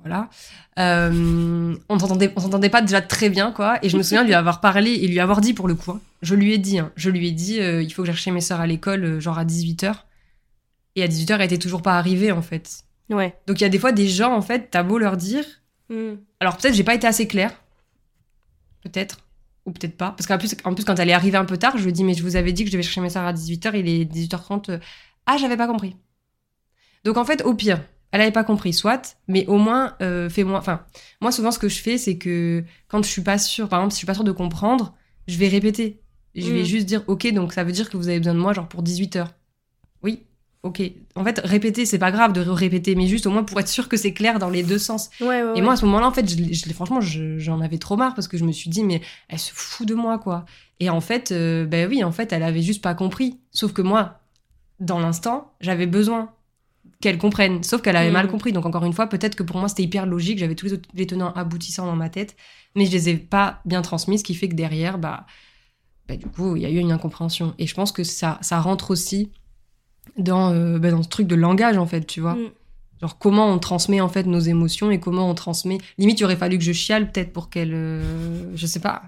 voilà, 0.00 0.28
on 0.76 1.98
s'entendait, 1.98 2.32
on 2.36 2.40
s'entendait 2.40 2.68
pas 2.68 2.82
déjà 2.82 3.00
très 3.00 3.28
bien, 3.30 3.50
quoi. 3.52 3.78
Et 3.82 3.88
je 3.88 3.96
me 3.96 4.02
souviens 4.02 4.24
lui 4.24 4.34
avoir 4.34 4.60
parlé 4.60 4.90
et 4.92 5.08
lui 5.08 5.20
avoir 5.20 5.40
dit 5.40 5.54
pour 5.54 5.68
le 5.68 5.74
coup, 5.74 5.92
hein, 5.92 6.00
je 6.22 6.34
lui 6.34 6.52
ai 6.52 6.58
dit, 6.58 6.78
hein, 6.78 6.92
je 6.96 7.10
lui 7.10 7.28
ai 7.28 7.32
dit, 7.32 7.56
il 7.56 7.90
faut 7.92 8.02
que 8.02 8.06
j'aille 8.06 8.14
chercher 8.16 8.30
mes 8.30 8.40
sœurs 8.40 8.60
à 8.60 8.66
l'école, 8.66 9.20
genre 9.20 9.38
à 9.38 9.44
18h. 9.44 9.94
Et 10.96 11.02
à 11.02 11.06
18h, 11.08 11.34
elle 11.36 11.42
était 11.42 11.58
toujours 11.58 11.82
pas 11.82 11.96
arrivée, 11.98 12.32
en 12.32 12.42
fait. 12.42 12.82
Ouais. 13.10 13.34
Donc 13.46 13.60
il 13.60 13.62
y 13.62 13.66
a 13.66 13.70
des 13.70 13.78
fois 13.78 13.92
des 13.92 14.08
gens, 14.08 14.34
en 14.34 14.42
fait, 14.42 14.68
t'as 14.70 14.82
beau 14.82 14.98
leur 14.98 15.16
dire, 15.16 15.44
Hmm. 15.90 16.16
alors 16.40 16.58
peut-être 16.58 16.74
j'ai 16.74 16.84
pas 16.84 16.94
été 16.94 17.06
assez 17.06 17.26
claire, 17.26 17.52
peut-être, 18.82 19.18
ou 19.68 19.72
peut-être 19.72 19.96
pas, 19.96 20.10
parce 20.12 20.26
qu'en 20.26 20.38
plus, 20.38 20.54
en 20.64 20.74
plus 20.74 20.84
quand 20.84 20.98
elle 20.98 21.10
est 21.10 21.12
arrivée 21.12 21.36
un 21.38 21.44
peu 21.44 21.56
tard, 21.58 21.76
je 21.76 21.82
lui 21.82 21.90
ai 21.90 21.92
dit 21.92 22.04
mais 22.04 22.14
je 22.14 22.22
vous 22.22 22.36
avais 22.36 22.52
dit 22.52 22.64
que 22.64 22.70
je 22.70 22.72
devais 22.72 22.82
chercher 22.82 23.00
mes 23.00 23.10
sœurs 23.10 23.24
à 23.26 23.32
18h, 23.32 23.72
il 23.74 23.88
est 23.88 24.04
18h30, 24.04 24.70
euh, 24.70 24.78
ah 25.26 25.36
j'avais 25.38 25.56
pas 25.56 25.66
compris. 25.66 25.96
Donc 27.04 27.16
en 27.16 27.24
fait 27.24 27.42
au 27.44 27.54
pire, 27.54 27.82
elle 28.10 28.20
avait 28.22 28.32
pas 28.32 28.44
compris, 28.44 28.72
soit, 28.72 29.16
mais 29.28 29.46
au 29.46 29.58
moins 29.58 29.94
euh, 30.02 30.28
fais-moi, 30.28 30.58
enfin 30.58 30.84
moi 31.20 31.30
souvent 31.32 31.50
ce 31.50 31.58
que 31.58 31.68
je 31.68 31.80
fais 31.80 31.98
c'est 31.98 32.18
que 32.18 32.64
quand 32.88 33.02
je 33.04 33.08
suis 33.08 33.22
pas 33.22 33.38
sûre, 33.38 33.68
par 33.68 33.80
exemple 33.80 33.92
si 33.92 33.96
je 33.96 34.00
suis 34.00 34.06
pas 34.06 34.14
sûre 34.14 34.24
de 34.24 34.32
comprendre, 34.32 34.94
je 35.26 35.36
vais 35.38 35.48
répéter, 35.48 36.00
je 36.34 36.50
vais 36.52 36.62
Mm. 36.62 36.64
juste 36.64 36.86
dire 36.86 37.04
ok 37.06 37.32
donc 37.32 37.52
ça 37.52 37.64
veut 37.64 37.72
dire 37.72 37.90
que 37.90 37.96
vous 37.96 38.08
avez 38.08 38.18
besoin 38.18 38.34
de 38.34 38.40
moi 38.40 38.52
genre 38.52 38.68
pour 38.68 38.82
18h. 38.82 39.26
Oui. 39.26 39.37
Ok. 40.68 40.82
En 41.14 41.24
fait, 41.24 41.40
répéter, 41.42 41.86
c'est 41.86 41.98
pas 41.98 42.10
grave 42.12 42.34
de 42.34 42.42
répéter, 42.42 42.94
mais 42.94 43.06
juste 43.06 43.26
au 43.26 43.30
moins 43.30 43.42
pour 43.42 43.58
être 43.58 43.68
sûr 43.68 43.88
que 43.88 43.96
c'est 43.96 44.12
clair 44.12 44.38
dans 44.38 44.50
les 44.50 44.62
deux 44.62 44.78
sens. 44.78 45.08
Ouais, 45.20 45.42
ouais, 45.42 45.52
Et 45.56 45.62
moi, 45.62 45.72
à 45.72 45.76
ce 45.76 45.86
moment-là, 45.86 46.06
en 46.06 46.12
fait, 46.12 46.28
je, 46.28 46.72
franchement, 46.74 47.00
je- 47.00 47.38
j'en 47.38 47.60
avais 47.62 47.78
trop 47.78 47.96
marre 47.96 48.14
parce 48.14 48.28
que 48.28 48.36
je 48.36 48.44
me 48.44 48.52
suis 48.52 48.68
dit, 48.68 48.84
mais 48.84 49.00
elle 49.28 49.38
se 49.38 49.50
fout 49.54 49.88
de 49.88 49.94
moi, 49.94 50.18
quoi. 50.18 50.44
Et 50.80 50.90
en 50.90 51.00
fait, 51.00 51.32
euh, 51.32 51.64
ben 51.64 51.88
oui, 51.88 52.04
en 52.04 52.12
fait, 52.12 52.32
elle 52.34 52.42
avait 52.42 52.60
juste 52.60 52.82
pas 52.82 52.94
compris. 52.94 53.38
Sauf 53.50 53.72
que 53.72 53.80
moi, 53.82 54.20
dans 54.78 55.00
l'instant, 55.00 55.52
j'avais 55.60 55.86
besoin 55.86 56.32
qu'elle 57.00 57.16
comprenne. 57.18 57.62
Sauf 57.62 57.80
qu'elle 57.80 57.96
avait 57.96 58.08
Mhm. 58.08 58.12
mal 58.12 58.28
compris. 58.28 58.52
Donc, 58.52 58.66
encore 58.66 58.84
une 58.84 58.92
fois, 58.92 59.06
peut-être 59.06 59.34
que 59.36 59.42
pour 59.42 59.56
moi, 59.58 59.68
c'était 59.68 59.84
hyper 59.84 60.04
logique. 60.04 60.38
J'avais 60.38 60.54
tous 60.54 60.68
les 60.94 61.06
tenants 61.06 61.32
aboutissants 61.32 61.86
dans 61.86 61.96
ma 61.96 62.10
tête, 62.10 62.36
mais 62.76 62.84
je 62.84 62.90
les 62.92 63.08
ai 63.08 63.16
pas 63.16 63.60
bien 63.64 63.80
transmis, 63.82 64.18
ce 64.18 64.24
qui 64.24 64.34
fait 64.34 64.48
que 64.50 64.54
derrière, 64.54 64.98
bah, 64.98 65.24
bah, 66.08 66.16
du 66.16 66.26
coup, 66.26 66.56
il 66.56 66.62
y 66.62 66.66
a 66.66 66.70
eu 66.70 66.76
une 66.78 66.92
incompréhension. 66.92 67.54
Et 67.58 67.66
je 67.66 67.74
pense 67.74 67.92
que 67.92 68.04
ça, 68.04 68.38
ça 68.42 68.60
rentre 68.60 68.90
aussi 68.90 69.30
dans, 70.16 70.52
euh, 70.52 70.78
bah, 70.78 70.90
dans 70.90 71.02
ce 71.02 71.08
truc 71.08 71.26
de 71.26 71.34
langage, 71.34 71.76
en 71.78 71.86
fait, 71.86 72.06
tu 72.06 72.20
vois. 72.20 72.34
Hmm. 72.34 72.48
Genre 73.00 73.16
comment 73.18 73.46
on 73.52 73.58
transmet 73.60 74.00
en 74.00 74.08
fait 74.08 74.26
nos 74.26 74.40
émotions 74.40 74.90
et 74.90 74.98
comment 74.98 75.30
on 75.30 75.34
transmet. 75.34 75.78
Limite, 75.98 76.18
il 76.18 76.24
aurait 76.24 76.34
fallu 76.36 76.58
que 76.58 76.64
je 76.64 76.72
chiale 76.72 77.10
peut-être 77.12 77.32
pour 77.32 77.48
qu'elle, 77.48 77.72
euh, 77.72 78.02
je 78.56 78.66
sais 78.66 78.80
pas. 78.80 79.02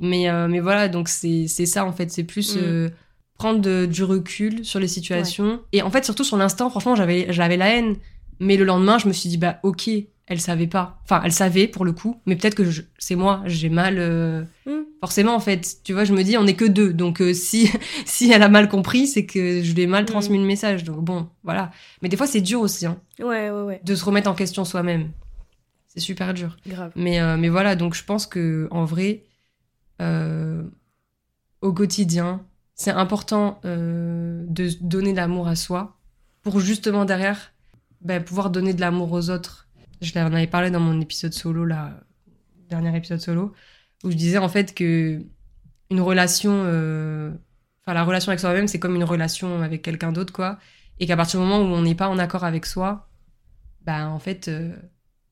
Mais 0.00 0.30
euh, 0.30 0.48
mais 0.48 0.60
voilà, 0.60 0.88
donc 0.88 1.08
c'est 1.10 1.46
c'est 1.46 1.66
ça 1.66 1.84
en 1.84 1.92
fait. 1.92 2.10
C'est 2.10 2.24
plus 2.24 2.56
Mm. 2.56 2.90
prendre 3.36 3.60
de- 3.60 3.84
du 3.84 4.04
recul 4.04 4.64
sur 4.64 4.80
les 4.80 4.88
situations 4.88 5.60
et 5.72 5.82
en 5.82 5.90
fait 5.90 6.02
surtout 6.06 6.24
sur 6.24 6.38
l'instant. 6.38 6.70
Franchement, 6.70 6.94
j'avais 6.96 7.26
j'avais 7.30 7.58
la 7.58 7.68
haine. 7.76 7.96
Mais 8.40 8.56
le 8.56 8.64
lendemain, 8.64 8.96
je 8.98 9.06
me 9.08 9.12
suis 9.12 9.28
dit 9.28 9.36
bah 9.38 9.58
ok, 9.62 9.90
elle 10.26 10.40
savait 10.40 10.66
pas. 10.66 11.00
Enfin, 11.04 11.20
elle 11.24 11.32
savait 11.32 11.68
pour 11.68 11.84
le 11.84 11.92
coup, 11.92 12.20
mais 12.26 12.36
peut-être 12.36 12.54
que 12.56 12.68
je- 12.70 12.82
c'est 12.98 13.14
moi, 13.14 13.42
j'ai 13.46 13.68
mal. 13.68 13.96
euh, 13.98 14.42
Hmm. 14.66 14.82
Forcément, 15.00 15.34
en 15.36 15.40
fait, 15.40 15.76
tu 15.84 15.92
vois, 15.92 16.04
je 16.04 16.12
me 16.12 16.22
dis, 16.24 16.36
on 16.36 16.46
est 16.46 16.54
que 16.54 16.64
deux. 16.64 16.92
Donc, 16.92 17.20
euh, 17.20 17.32
si, 17.34 17.70
si 18.06 18.32
elle 18.32 18.42
a 18.42 18.48
mal 18.48 18.68
compris, 18.68 19.06
c'est 19.06 19.24
que 19.26 19.62
je 19.62 19.72
lui 19.74 19.82
ai 19.82 19.86
mal 19.86 20.02
Mm. 20.02 20.06
transmis 20.06 20.38
le 20.38 20.44
message. 20.44 20.82
Donc, 20.84 21.04
bon, 21.04 21.28
voilà. 21.44 21.70
Mais 22.02 22.08
des 22.08 22.16
fois, 22.16 22.26
c'est 22.26 22.40
dur 22.40 22.60
aussi, 22.60 22.86
hein, 22.86 22.98
Ouais, 23.20 23.50
ouais, 23.50 23.62
ouais. 23.62 23.80
de 23.84 23.94
se 23.94 24.04
remettre 24.04 24.28
en 24.30 24.34
question 24.34 24.64
soi-même. 24.64 25.10
C'est 25.88 26.00
super 26.00 26.34
dur. 26.34 26.56
Grave. 26.66 26.92
Mais, 26.96 27.20
euh, 27.20 27.36
mais 27.36 27.48
voilà, 27.48 27.76
donc 27.76 27.94
je 27.94 28.02
pense 28.04 28.26
que 28.26 28.66
en 28.70 28.84
vrai, 28.84 29.22
euh, 30.02 30.62
au 31.60 31.72
quotidien, 31.72 32.44
c'est 32.74 32.90
important 32.90 33.60
euh, 33.64 34.44
de 34.48 34.68
donner 34.80 35.12
de 35.12 35.16
l'amour 35.18 35.46
à 35.48 35.56
soi 35.56 35.96
pour 36.42 36.60
justement 36.60 37.04
derrière 37.04 37.52
ben, 38.02 38.22
pouvoir 38.22 38.50
donner 38.50 38.74
de 38.74 38.80
l'amour 38.80 39.12
aux 39.12 39.30
autres. 39.30 39.65
Je 40.00 40.12
l'en 40.18 40.26
avais 40.26 40.46
parlé 40.46 40.70
dans 40.70 40.80
mon 40.80 41.00
épisode 41.00 41.32
solo, 41.32 41.64
là, 41.64 42.00
dernier 42.68 42.96
épisode 42.96 43.20
solo, 43.20 43.52
où 44.04 44.10
je 44.10 44.16
disais 44.16 44.38
en 44.38 44.48
fait 44.48 44.74
que 44.74 45.22
une 45.90 46.00
relation, 46.00 46.62
euh, 46.64 47.30
enfin 47.82 47.94
la 47.94 48.04
relation 48.04 48.30
avec 48.30 48.40
soi-même, 48.40 48.68
c'est 48.68 48.78
comme 48.78 48.96
une 48.96 49.04
relation 49.04 49.62
avec 49.62 49.82
quelqu'un 49.82 50.12
d'autre, 50.12 50.32
quoi. 50.32 50.58
Et 50.98 51.06
qu'à 51.06 51.16
partir 51.16 51.40
du 51.40 51.46
moment 51.46 51.62
où 51.62 51.74
on 51.74 51.82
n'est 51.82 51.94
pas 51.94 52.08
en 52.08 52.18
accord 52.18 52.44
avec 52.44 52.66
soi, 52.66 53.08
bah 53.82 54.08
en 54.08 54.18
fait, 54.18 54.48
euh, 54.48 54.74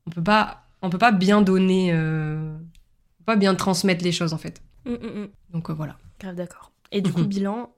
on 0.07 0.11
peut 0.11 0.23
pas, 0.23 0.65
on 0.83 0.91
peut 0.91 0.99
pas 0.99 1.13
bien 1.13 1.43
donner, 1.43 1.93
euh, 1.93 2.55
on 2.55 3.19
peut 3.19 3.25
pas 3.25 3.37
bien 3.37 3.55
transmettre 3.55 4.05
les 4.05 4.13
choses 4.13 4.33
en 4.33 4.39
fait. 4.39 4.63
Hmm, 4.85 4.93
hmm, 4.93 5.23
hmm. 5.23 5.29
Donc 5.53 5.71
euh, 5.71 5.73
voilà. 5.73 5.99
Grave 6.21 6.37
d'accord. 6.37 6.73
Et 6.93 7.01
du 7.01 7.13
coup, 7.13 7.25
bilan, 7.27 7.75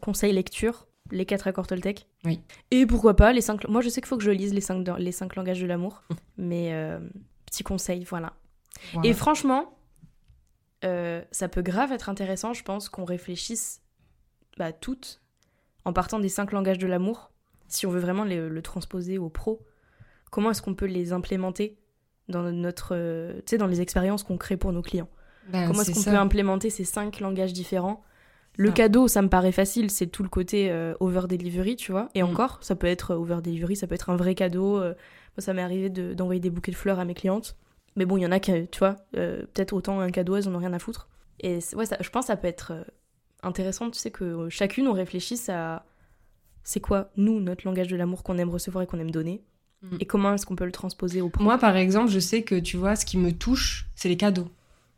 conseil 0.00 0.32
lecture, 0.32 0.88
les 1.10 1.26
quatre 1.26 1.46
accords 1.46 1.66
Toltec. 1.66 2.06
Oui. 2.24 2.40
Et 2.70 2.86
pourquoi 2.86 3.14
pas 3.16 3.32
les 3.32 3.40
cinq. 3.40 3.66
Moi, 3.68 3.80
je 3.80 3.88
sais 3.88 4.00
qu'il 4.00 4.08
faut 4.08 4.16
que 4.16 4.24
je 4.24 4.30
lise 4.30 4.54
les 4.54 4.60
cinq, 4.60 4.86
les 4.98 5.12
cinq 5.12 5.36
langages 5.36 5.60
de 5.60 5.66
l'amour, 5.66 6.02
mais 6.36 6.72
euh, 6.72 6.98
petit 7.46 7.62
conseil, 7.62 8.04
voilà. 8.04 8.32
Voilà. 8.92 9.08
Et 9.08 9.12
franchement, 9.12 9.78
euh, 10.84 11.22
ça 11.30 11.48
peut 11.48 11.62
grave 11.62 11.92
être 11.92 12.08
intéressant, 12.08 12.52
je 12.52 12.62
pense, 12.62 12.88
qu'on 12.88 13.04
réfléchisse 13.04 13.82
bah, 14.58 14.72
toutes 14.72 15.22
en 15.84 15.92
partant 15.92 16.18
des 16.18 16.28
cinq 16.28 16.52
langages 16.52 16.78
de 16.78 16.86
l'amour, 16.86 17.30
si 17.68 17.86
on 17.86 17.90
veut 17.90 18.00
vraiment 18.00 18.24
le, 18.24 18.48
le 18.48 18.62
transposer 18.62 19.18
au 19.18 19.28
pro. 19.28 19.64
Comment 20.30 20.50
est-ce 20.50 20.62
qu'on 20.62 20.74
peut 20.74 20.86
les 20.86 21.12
implémenter 21.12 21.78
dans 22.28 22.42
notre, 22.50 22.94
euh, 22.94 23.34
tu 23.38 23.50
sais, 23.50 23.58
dans 23.58 23.68
les 23.68 23.80
expériences 23.80 24.24
qu'on 24.24 24.36
crée 24.36 24.56
pour 24.56 24.72
nos 24.72 24.82
clients? 24.82 25.08
Ben, 25.48 25.68
Comment 25.68 25.82
est-ce 25.82 25.92
qu'on 25.92 26.10
peut 26.10 26.18
implémenter 26.18 26.70
ces 26.70 26.84
cinq 26.84 27.20
langages 27.20 27.52
différents 27.52 28.02
Le 28.56 28.68
Ça. 28.68 28.74
cadeau, 28.74 29.06
ça 29.08 29.20
me 29.22 29.28
paraît 29.28 29.52
facile, 29.52 29.90
c'est 29.90 30.06
tout 30.06 30.22
le 30.22 30.28
côté 30.28 30.70
euh, 30.70 30.94
over 31.00 31.22
delivery, 31.28 31.76
tu 31.76 31.92
vois. 31.92 32.08
Et 32.14 32.22
Mm. 32.22 32.26
encore, 32.26 32.58
ça 32.62 32.74
peut 32.74 32.86
être 32.86 33.14
over 33.14 33.38
delivery, 33.42 33.76
ça 33.76 33.86
peut 33.86 33.94
être 33.94 34.10
un 34.10 34.16
vrai 34.16 34.34
cadeau. 34.34 34.78
euh, 34.78 34.94
moi, 35.36 35.42
ça 35.42 35.52
m'est 35.52 35.62
arrivé 35.62 35.90
de- 35.90 36.14
d'envoyer 36.14 36.40
des 36.40 36.48
bouquets 36.50 36.72
de 36.72 36.76
fleurs 36.76 36.98
à 36.98 37.04
mes 37.04 37.12
clientes. 37.14 37.56
Mais 37.96 38.04
bon, 38.06 38.16
il 38.16 38.22
y 38.22 38.26
en 38.26 38.32
a 38.32 38.40
qui, 38.40 38.52
tu 38.68 38.78
vois, 38.78 38.96
euh, 39.16 39.42
peut-être 39.54 39.72
autant 39.74 40.00
un 40.00 40.10
cadeau, 40.10 40.36
elles 40.36 40.48
en 40.48 40.54
ont 40.54 40.58
rien 40.58 40.72
à 40.72 40.78
foutre. 40.78 41.08
Et 41.40 41.58
ouais, 41.74 41.84
ça- 41.86 41.98
je 42.00 42.08
pense 42.10 42.24
que 42.24 42.26
ça 42.28 42.36
peut 42.36 42.48
être 42.48 42.72
euh, 42.72 42.82
intéressant, 43.42 43.90
tu 43.90 43.98
sais, 43.98 44.10
que 44.10 44.24
euh, 44.24 44.50
chacune, 44.50 44.88
on 44.88 44.92
réfléchisse 44.94 45.48
à 45.50 45.84
c'est 46.62 46.80
quoi, 46.80 47.10
nous, 47.16 47.40
notre 47.40 47.64
langage 47.66 47.88
de 47.88 47.96
l'amour 47.96 48.22
qu'on 48.22 48.38
aime 48.38 48.48
recevoir 48.50 48.82
et 48.82 48.86
qu'on 48.86 48.98
aime 48.98 49.10
donner. 49.10 49.42
Mm. 49.82 49.96
Et 50.00 50.04
comment 50.06 50.32
est-ce 50.34 50.46
qu'on 50.46 50.56
peut 50.56 50.64
le 50.64 50.72
transposer 50.72 51.20
au 51.20 51.28
pro 51.28 51.44
Moi, 51.44 51.58
par 51.58 51.76
exemple, 51.76 52.10
je 52.10 52.18
sais 52.18 52.42
que 52.42 52.54
tu 52.54 52.76
vois, 52.78 52.96
ce 52.96 53.04
qui 53.06 53.18
me 53.18 53.30
touche, 53.32 53.86
c'est 53.94 54.08
les 54.08 54.16
cadeaux. 54.16 54.48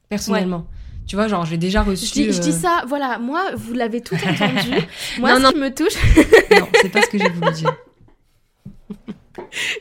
Personnellement. 0.08 0.66
Tu 1.08 1.16
vois, 1.16 1.26
genre, 1.26 1.46
j'ai 1.46 1.56
déjà 1.56 1.82
reçu. 1.82 2.06
je 2.06 2.12
dis, 2.12 2.32
je 2.32 2.38
dis 2.40 2.50
euh, 2.50 2.52
ça, 2.52 2.84
voilà, 2.86 3.18
moi, 3.18 3.50
vous 3.56 3.72
l'avez 3.72 4.02
tout 4.02 4.14
entendu. 4.14 4.70
moi, 5.18 5.30
Non, 5.30 5.36
ce 5.38 5.42
non. 5.42 5.50
qui 5.52 5.58
me 5.58 5.74
touche, 5.74 5.94
Non, 6.60 6.68
c'est 6.80 6.90
pas 6.90 7.00
ce 7.02 7.08
que 7.08 7.18
j'ai 7.18 7.30
voulu 7.30 7.50
dire. 7.52 7.74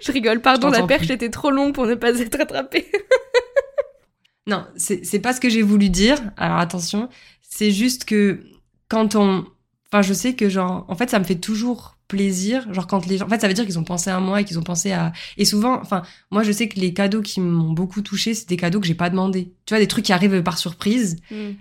Je 0.01 0.11
rigole, 0.11 0.39
pardon, 0.39 0.71
Je 0.71 0.79
la 0.79 0.87
perche 0.87 1.07
plus. 1.07 1.13
était 1.15 1.29
trop 1.29 1.51
longue 1.51 1.73
pour 1.73 1.85
ne 1.85 1.95
pas 1.95 2.17
être 2.17 2.39
attrapée. 2.39 2.89
Non, 4.49 4.65
c'est 4.77 5.05
c'est 5.05 5.19
pas 5.19 5.33
ce 5.33 5.41
que 5.41 5.49
j'ai 5.49 5.61
voulu 5.61 5.89
dire. 5.89 6.17
Alors 6.37 6.59
attention, 6.59 7.09
c'est 7.41 7.69
juste 7.71 8.05
que 8.05 8.45
quand 8.87 9.15
on. 9.17 9.45
Enfin, 9.91 10.01
je 10.01 10.13
sais 10.13 10.35
que, 10.35 10.47
genre, 10.47 10.85
en 10.87 10.95
fait, 10.95 11.09
ça 11.09 11.19
me 11.19 11.25
fait 11.25 11.35
toujours 11.35 11.96
plaisir. 12.07 12.71
Genre, 12.73 12.87
quand 12.87 13.05
les 13.05 13.17
gens. 13.17 13.25
En 13.25 13.29
fait, 13.29 13.39
ça 13.39 13.47
veut 13.47 13.53
dire 13.53 13.65
qu'ils 13.65 13.79
ont 13.79 13.83
pensé 13.83 14.09
à 14.09 14.19
moi 14.19 14.41
et 14.41 14.45
qu'ils 14.45 14.57
ont 14.59 14.63
pensé 14.63 14.91
à. 14.91 15.11
Et 15.37 15.45
souvent, 15.45 15.79
enfin, 15.81 16.03
moi, 16.31 16.43
je 16.43 16.51
sais 16.51 16.67
que 16.67 16.79
les 16.79 16.93
cadeaux 16.93 17.21
qui 17.21 17.41
m'ont 17.41 17.71
beaucoup 17.73 18.01
touché, 18.01 18.33
c'est 18.33 18.47
des 18.47 18.57
cadeaux 18.57 18.79
que 18.79 18.87
j'ai 18.87 18.95
pas 18.95 19.09
demandé. 19.09 19.51
Tu 19.65 19.73
vois, 19.73 19.79
des 19.79 19.87
trucs 19.87 20.05
qui 20.05 20.13
arrivent 20.13 20.41
par 20.43 20.57
surprise. 20.57 21.17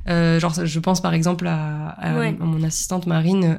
Euh, 0.09 0.39
genre, 0.41 0.55
je 0.65 0.79
pense 0.81 1.01
par 1.01 1.15
exemple 1.15 1.47
à, 1.47 1.89
à- 1.91 2.19
Ouais. 2.19 2.29
à 2.41 2.45
mon 2.45 2.63
assistante 2.63 3.07
Marine. 3.07 3.59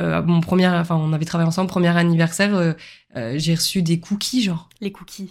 Euh, 0.00 0.22
mon 0.22 0.40
premier, 0.40 0.68
enfin, 0.68 0.94
on 0.94 1.12
avait 1.12 1.24
travaillé 1.24 1.48
ensemble, 1.48 1.68
premier 1.70 1.88
anniversaire. 1.88 2.54
euh, 2.54 2.72
euh, 3.16 3.34
j'ai 3.36 3.54
reçu 3.54 3.82
des 3.82 3.98
cookies, 3.98 4.42
genre. 4.42 4.68
Les 4.80 4.92
cookies. 4.92 5.30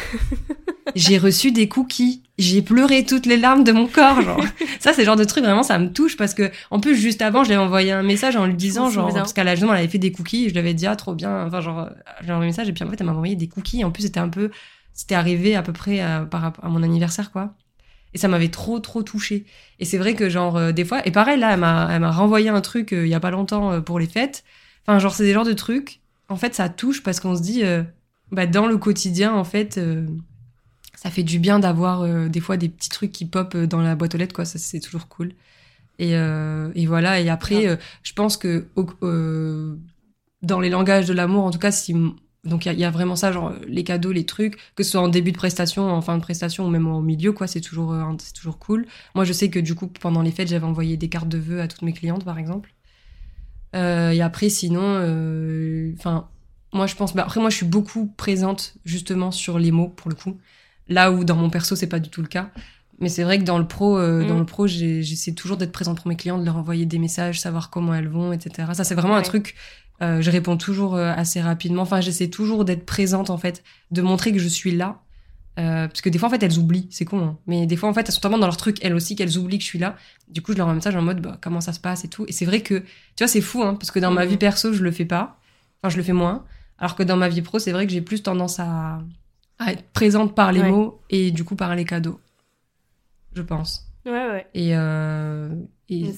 J'ai 0.94 1.18
reçu 1.18 1.52
des 1.52 1.68
cookies. 1.68 2.22
J'ai 2.38 2.62
pleuré 2.62 3.04
toutes 3.04 3.26
les 3.26 3.36
larmes 3.36 3.64
de 3.64 3.72
mon 3.72 3.86
corps, 3.86 4.20
genre. 4.20 4.44
ça, 4.80 4.92
c'est 4.92 5.02
le 5.02 5.06
genre 5.06 5.16
de 5.16 5.24
truc, 5.24 5.44
vraiment, 5.44 5.62
ça 5.62 5.78
me 5.78 5.92
touche 5.92 6.16
parce 6.16 6.34
que, 6.34 6.50
en 6.70 6.80
plus, 6.80 6.96
juste 6.96 7.22
avant, 7.22 7.44
je 7.44 7.48
lui 7.48 7.54
avais 7.54 7.64
envoyé 7.64 7.92
un 7.92 8.02
message 8.02 8.36
en 8.36 8.46
lui 8.46 8.54
disant, 8.54 8.90
genre, 8.90 9.08
souviens. 9.08 9.22
parce 9.22 9.32
qu'à 9.32 9.44
la 9.44 9.54
jeune, 9.54 9.68
elle 9.70 9.76
avait 9.76 9.88
fait 9.88 9.98
des 9.98 10.12
cookies, 10.12 10.46
et 10.46 10.48
je 10.48 10.54
lui 10.54 10.58
avais 10.58 10.74
dit, 10.74 10.86
ah, 10.86 10.96
trop 10.96 11.14
bien. 11.14 11.46
Enfin, 11.46 11.60
genre, 11.60 11.88
j'ai 12.22 12.32
envoyé 12.32 12.48
un 12.48 12.50
message 12.50 12.68
et 12.68 12.72
puis 12.72 12.84
en 12.84 12.90
fait, 12.90 12.96
elle 13.00 13.06
m'a 13.06 13.12
envoyé 13.12 13.36
des 13.36 13.48
cookies. 13.48 13.84
En 13.84 13.90
plus, 13.90 14.02
c'était 14.02 14.20
un 14.20 14.28
peu, 14.28 14.50
c'était 14.92 15.14
arrivé 15.14 15.54
à 15.54 15.62
peu 15.62 15.72
près 15.72 16.00
à, 16.00 16.20
par 16.20 16.40
rapport 16.40 16.64
à 16.64 16.68
mon 16.68 16.82
anniversaire, 16.82 17.30
quoi. 17.30 17.54
Et 18.14 18.18
ça 18.18 18.28
m'avait 18.28 18.48
trop, 18.48 18.78
trop 18.78 19.02
touché. 19.02 19.46
Et 19.78 19.84
c'est 19.84 19.98
vrai 19.98 20.14
que, 20.14 20.28
genre, 20.28 20.56
euh, 20.56 20.72
des 20.72 20.84
fois, 20.84 21.06
et 21.06 21.10
pareil, 21.10 21.38
là, 21.38 21.52
elle 21.52 21.60
m'a, 21.60 21.88
elle 21.90 22.00
m'a 22.00 22.10
renvoyé 22.10 22.50
un 22.50 22.60
truc 22.60 22.92
euh, 22.92 23.06
il 23.06 23.10
y 23.10 23.14
a 23.14 23.20
pas 23.20 23.30
longtemps 23.30 23.72
euh, 23.72 23.80
pour 23.80 23.98
les 23.98 24.06
fêtes. 24.06 24.44
Enfin, 24.86 24.98
genre, 24.98 25.14
c'est 25.14 25.24
des 25.24 25.32
genres 25.32 25.44
de 25.44 25.52
trucs. 25.52 26.00
En 26.28 26.36
fait, 26.36 26.54
ça 26.54 26.68
touche 26.68 27.02
parce 27.02 27.20
qu'on 27.20 27.36
se 27.36 27.42
dit, 27.42 27.62
euh, 27.64 27.82
bah, 28.32 28.46
dans 28.46 28.66
le 28.66 28.76
quotidien, 28.78 29.32
en 29.34 29.44
fait, 29.44 29.78
euh, 29.78 30.06
ça 30.96 31.10
fait 31.10 31.22
du 31.22 31.38
bien 31.38 31.58
d'avoir 31.58 32.02
euh, 32.02 32.28
des 32.28 32.40
fois 32.40 32.56
des 32.56 32.68
petits 32.68 32.88
trucs 32.88 33.12
qui 33.12 33.26
pop 33.26 33.54
euh, 33.54 33.66
dans 33.66 33.80
la 33.82 33.94
boîte 33.94 34.14
aux 34.14 34.18
lettres, 34.18 34.34
quoi. 34.34 34.44
Ça, 34.44 34.58
c'est 34.58 34.80
toujours 34.80 35.08
cool. 35.08 35.32
Et, 35.98 36.12
et 36.14 36.86
voilà. 36.86 37.20
Et 37.20 37.28
après, 37.28 37.68
euh, 37.68 37.76
je 38.02 38.12
pense 38.12 38.36
que 38.36 38.66
dans 40.42 40.60
les 40.60 40.70
langages 40.70 41.06
de 41.06 41.12
l'amour, 41.12 41.44
en 41.44 41.50
tout 41.50 41.58
cas, 41.60 41.70
si 41.70 41.94
donc 42.44 42.64
il 42.64 42.68
y 42.68 42.70
a- 42.70 42.72
il 42.72 42.80
y, 42.80 42.84
a 42.84 42.90
vraiment 42.90 43.14
ça, 43.14 43.30
genre 43.30 43.52
les 43.68 43.84
cadeaux, 43.84 44.10
les 44.10 44.26
trucs, 44.26 44.56
que 44.74 44.82
ce 44.82 44.90
soit 44.92 45.00
en 45.00 45.06
début 45.08 45.30
de 45.30 45.36
prestation, 45.36 45.88
en 45.88 46.00
fin 46.02 46.16
de 46.16 46.22
prestation 46.22 46.66
ou 46.66 46.70
même 46.70 46.88
au 46.88 47.00
milieu, 47.00 47.32
quoi, 47.32 47.46
c'est 47.46 47.60
toujours, 47.60 47.92
euh, 47.92 48.02
c'est 48.18 48.32
toujours 48.32 48.58
cool. 48.58 48.86
Moi, 49.14 49.24
je 49.24 49.32
sais 49.32 49.48
que 49.48 49.60
du 49.60 49.76
coup, 49.76 49.86
pendant 49.86 50.22
les 50.22 50.32
fêtes, 50.32 50.48
j'avais 50.48 50.66
envoyé 50.66 50.96
des 50.96 51.08
cartes 51.08 51.28
de 51.28 51.38
vœux 51.38 51.60
à 51.60 51.68
toutes 51.68 51.82
mes 51.82 51.92
clientes, 51.92 52.24
par 52.24 52.38
exemple. 52.38 52.74
Euh, 53.76 54.10
et 54.10 54.20
après, 54.20 54.48
sinon, 54.48 54.82
euh, 54.82 55.92
enfin, 55.98 56.28
moi, 56.72 56.86
je 56.86 56.94
pense, 56.94 57.14
bah, 57.14 57.22
après, 57.22 57.40
moi, 57.40 57.50
je 57.50 57.56
suis 57.56 57.66
beaucoup 57.66 58.06
présente 58.16 58.74
justement 58.84 59.30
sur 59.30 59.58
les 59.58 59.70
mots 59.70 59.88
pour 59.88 60.08
le 60.10 60.14
coup. 60.16 60.38
Là 60.88 61.12
où 61.12 61.24
dans 61.24 61.36
mon 61.36 61.50
perso, 61.50 61.76
c'est 61.76 61.86
pas 61.86 61.98
du 62.00 62.08
tout 62.10 62.22
le 62.22 62.28
cas. 62.28 62.50
Mais 62.98 63.08
c'est 63.08 63.24
vrai 63.24 63.38
que 63.38 63.44
dans 63.44 63.58
le 63.58 63.66
pro, 63.66 63.98
euh, 63.98 64.22
Mm. 64.24 64.26
dans 64.28 64.38
le 64.38 64.44
pro, 64.46 64.66
j'essaie 64.66 65.32
toujours 65.32 65.56
d'être 65.56 65.72
présente 65.72 65.96
pour 65.98 66.06
mes 66.08 66.16
clients, 66.16 66.38
de 66.38 66.44
leur 66.44 66.56
envoyer 66.56 66.86
des 66.86 66.98
messages, 66.98 67.40
savoir 67.40 67.70
comment 67.70 67.94
elles 67.94 68.08
vont, 68.08 68.32
etc. 68.32 68.68
Ça, 68.74 68.84
c'est 68.84 68.94
vraiment 68.94 69.16
un 69.16 69.22
truc. 69.22 69.54
euh, 70.00 70.20
je 70.20 70.30
réponds 70.32 70.56
toujours 70.56 70.96
euh, 70.96 71.12
assez 71.16 71.40
rapidement. 71.40 71.82
Enfin, 71.82 72.00
j'essaie 72.00 72.28
toujours 72.28 72.64
d'être 72.64 72.84
présente 72.84 73.30
en 73.30 73.38
fait, 73.38 73.62
de 73.92 74.02
montrer 74.02 74.32
que 74.32 74.38
je 74.40 74.48
suis 74.48 74.74
là. 74.74 75.00
Euh, 75.60 75.86
parce 75.86 76.00
que 76.00 76.08
des 76.08 76.18
fois, 76.18 76.28
en 76.28 76.30
fait, 76.30 76.42
elles 76.42 76.58
oublient, 76.58 76.88
c'est 76.90 77.04
con. 77.04 77.20
hein. 77.20 77.38
Mais 77.46 77.66
des 77.66 77.76
fois, 77.76 77.88
en 77.88 77.94
fait, 77.94 78.00
elles 78.08 78.12
sont 78.14 78.20
tellement 78.20 78.38
dans 78.38 78.46
leur 78.46 78.56
truc, 78.56 78.78
elles 78.82 78.94
aussi, 78.94 79.14
qu'elles 79.16 79.36
oublient 79.38 79.58
que 79.58 79.64
je 79.64 79.68
suis 79.68 79.78
là. 79.78 79.94
Du 80.28 80.40
coup, 80.42 80.52
je 80.52 80.56
leur 80.56 80.66
envoie 80.66 80.72
un 80.72 80.76
message 80.76 80.96
en 80.96 81.02
mode, 81.02 81.20
bah, 81.20 81.38
comment 81.42 81.60
ça 81.60 81.72
se 81.72 81.78
passe 81.80 82.04
et 82.04 82.08
tout. 82.08 82.24
Et 82.26 82.32
c'est 82.32 82.46
vrai 82.46 82.62
que, 82.62 82.78
tu 82.80 82.84
vois, 83.20 83.28
c'est 83.28 83.40
fou, 83.42 83.62
hein, 83.62 83.74
parce 83.74 83.90
que 83.92 83.98
dans 84.00 84.10
ma 84.10 84.24
Mhm. 84.24 84.30
vie 84.30 84.36
perso, 84.38 84.72
je 84.72 84.82
le 84.82 84.90
fais 84.90 85.04
pas. 85.04 85.38
Enfin, 85.82 85.90
je 85.92 85.98
le 85.98 86.02
fais 86.02 86.12
moins. 86.14 86.44
Alors 86.82 86.96
que 86.96 87.02
dans 87.04 87.16
ma 87.16 87.28
vie 87.28 87.40
pro, 87.42 87.58
c'est 87.60 87.72
vrai 87.72 87.86
que 87.86 87.92
j'ai 87.92 88.00
plus 88.02 88.22
tendance 88.22 88.58
à, 88.60 89.00
à 89.58 89.72
être 89.72 89.84
présente 89.92 90.34
par 90.34 90.50
les 90.52 90.60
Ouais. 90.60 90.70
mots 90.70 91.00
et 91.10 91.30
du 91.30 91.44
coup 91.44 91.54
par 91.56 91.74
les 91.76 91.84
cadeaux. 91.84 92.20
Je 93.34 93.40
pense. 93.42 93.86
Ouais, 94.04 94.12
ouais. 94.12 94.46
Et, 94.52 94.76
euh, 94.76 95.48
et- 95.88 96.12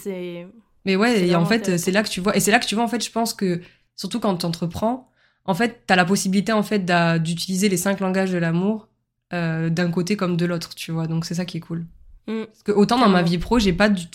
Mais 0.86 0.96
ouais, 0.96 1.28
et 1.28 1.36
en 1.36 1.44
fait, 1.44 1.76
c'est 1.76 1.90
là 1.92 2.02
que 2.02 2.08
tu 2.08 2.20
vois. 2.20 2.34
Et 2.36 2.40
c'est 2.40 2.50
là 2.50 2.58
que 2.58 2.66
tu 2.66 2.74
vois, 2.74 2.82
en 2.84 2.88
fait, 2.88 3.04
je 3.04 3.10
pense 3.10 3.34
que, 3.34 3.60
surtout 3.94 4.20
quand 4.20 4.36
tu 4.38 4.46
entreprends, 4.46 5.10
en 5.44 5.54
fait, 5.54 5.82
tu 5.86 5.92
as 5.92 5.96
la 5.96 6.04
possibilité, 6.06 6.52
en 6.52 6.62
fait, 6.62 6.84
d'utiliser 7.22 7.68
les 7.68 7.76
cinq 7.76 8.00
langages 8.00 8.32
de 8.32 8.38
l'amour 8.38 8.88
euh, 9.34 9.68
d'un 9.68 9.90
côté 9.90 10.16
comme 10.16 10.36
de 10.38 10.46
l'autre, 10.46 10.74
tu 10.74 10.92
vois. 10.92 11.06
Donc, 11.06 11.26
c'est 11.26 11.34
ça 11.34 11.44
qui 11.44 11.58
est 11.58 11.60
cool. 11.60 11.84
Mm. 12.26 12.44
Parce 12.46 12.62
que 12.62 12.72
autant 12.72 12.98
dans 12.98 13.10
ma 13.10 13.22
vie 13.22 13.36
pro, 13.38 13.58
j'ai 13.58 13.74
pas 13.74 13.90
du, 13.90 14.06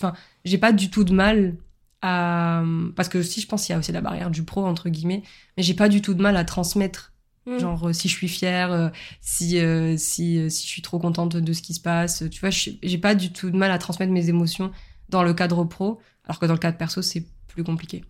j'ai 0.46 0.58
pas 0.58 0.72
du 0.72 0.90
tout 0.90 1.04
de 1.04 1.14
mal 1.14 1.56
parce 2.02 3.10
que 3.10 3.18
aussi, 3.18 3.42
je 3.42 3.48
pense 3.48 3.66
qu'il 3.66 3.74
y 3.74 3.76
a 3.76 3.80
aussi 3.80 3.92
la 3.92 4.02
barrière 4.02 4.32
du 4.32 4.44
pro, 4.44 4.66
entre 4.66 4.90
guillemets, 4.90 5.24
mais 5.58 5.64
j'ai 5.64 5.74
pas 5.74 5.90
du 5.90 6.02
tout 6.02 6.14
de 6.14 6.22
mal 6.22 6.38
à 6.38 6.46
transmettre 6.46 7.14
Mm. 7.50 7.60
Genre, 7.60 7.88
euh, 7.88 7.94
si 7.94 8.08
je 8.08 8.16
suis 8.16 8.28
fière, 8.28 8.72
euh, 8.72 8.90
si, 9.22 9.60
euh, 9.60 9.96
si, 9.98 10.50
si 10.52 10.68
je 10.68 10.72
suis 10.72 10.82
trop 10.82 11.00
contente 11.00 11.36
de 11.36 11.54
ce 11.54 11.62
qui 11.62 11.74
se 11.74 11.82
passe. 11.82 12.24
Tu 12.30 12.40
vois, 12.40 12.50
j'ai 12.50 12.98
pas 12.98 13.16
du 13.16 13.32
tout 13.32 13.50
de 13.50 13.58
mal 13.58 13.72
à 13.72 13.78
transmettre 13.78 14.12
mes 14.12 14.30
émotions 14.30 14.72
dans 15.10 15.24
le 15.24 15.34
cadre 15.34 15.64
pro, 15.64 16.00
alors 16.26 16.40
que 16.40 16.46
dans 16.46 16.54
le 16.54 16.60
cadre 16.60 16.78
perso, 16.78 17.02
c'est 17.02 17.26
plus 17.48 17.64
compliqué. 17.64 18.06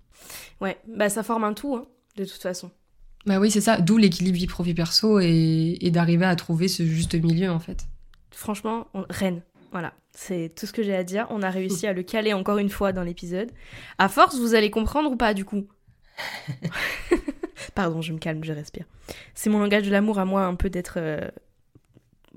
Ouais, 0.60 0.78
bah 0.88 1.10
ça 1.10 1.24
forme 1.24 1.46
un 1.46 1.54
tout, 1.54 1.76
hein, 1.76 1.86
de 2.18 2.26
toute 2.26 2.42
façon. 2.42 2.72
Bah 3.26 3.40
oui, 3.40 3.52
c'est 3.52 3.62
ça. 3.62 3.80
D'où 3.80 3.98
l'équilibre 3.98 4.38
vie 4.38 4.48
pro 4.48 4.64
vie 4.64 4.74
perso 4.74 5.20
et, 5.20 5.78
et 5.80 5.92
d'arriver 5.92 6.26
à 6.26 6.36
trouver 6.36 6.68
ce 6.68 6.86
juste 6.86 7.16
milieu, 7.16 7.52
en 7.52 7.60
fait. 7.60 7.88
Franchement, 8.32 8.88
on... 8.94 9.06
reine. 9.10 9.42
Voilà, 9.72 9.94
c'est 10.12 10.52
tout 10.56 10.66
ce 10.66 10.74
que 10.74 10.82
j'ai 10.84 10.96
à 10.96 11.04
dire. 11.04 11.28
On 11.30 11.42
a 11.44 11.50
réussi 11.50 11.86
à 11.88 11.94
le 11.94 12.02
caler 12.04 12.34
encore 12.34 12.58
une 12.58 12.70
fois 12.70 12.92
dans 12.92 13.04
l'épisode. 13.04 13.52
À 13.98 14.10
force, 14.10 14.38
vous 14.40 14.56
allez 14.56 14.72
comprendre 14.72 15.12
ou 15.12 15.16
pas, 15.16 15.34
du 15.34 15.46
coup 15.46 15.68
Pardon, 17.76 18.02
je 18.02 18.14
me 18.14 18.18
calme, 18.18 18.44
je 18.44 18.54
respire. 18.54 18.86
C'est 19.36 19.50
mon 19.50 19.60
langage 19.60 19.84
de 19.84 19.92
l'amour 19.92 20.20
à 20.20 20.26
moi, 20.26 20.44
un 20.44 20.56
peu 20.56 20.70
d'être 20.70 20.96
euh, 20.98 21.28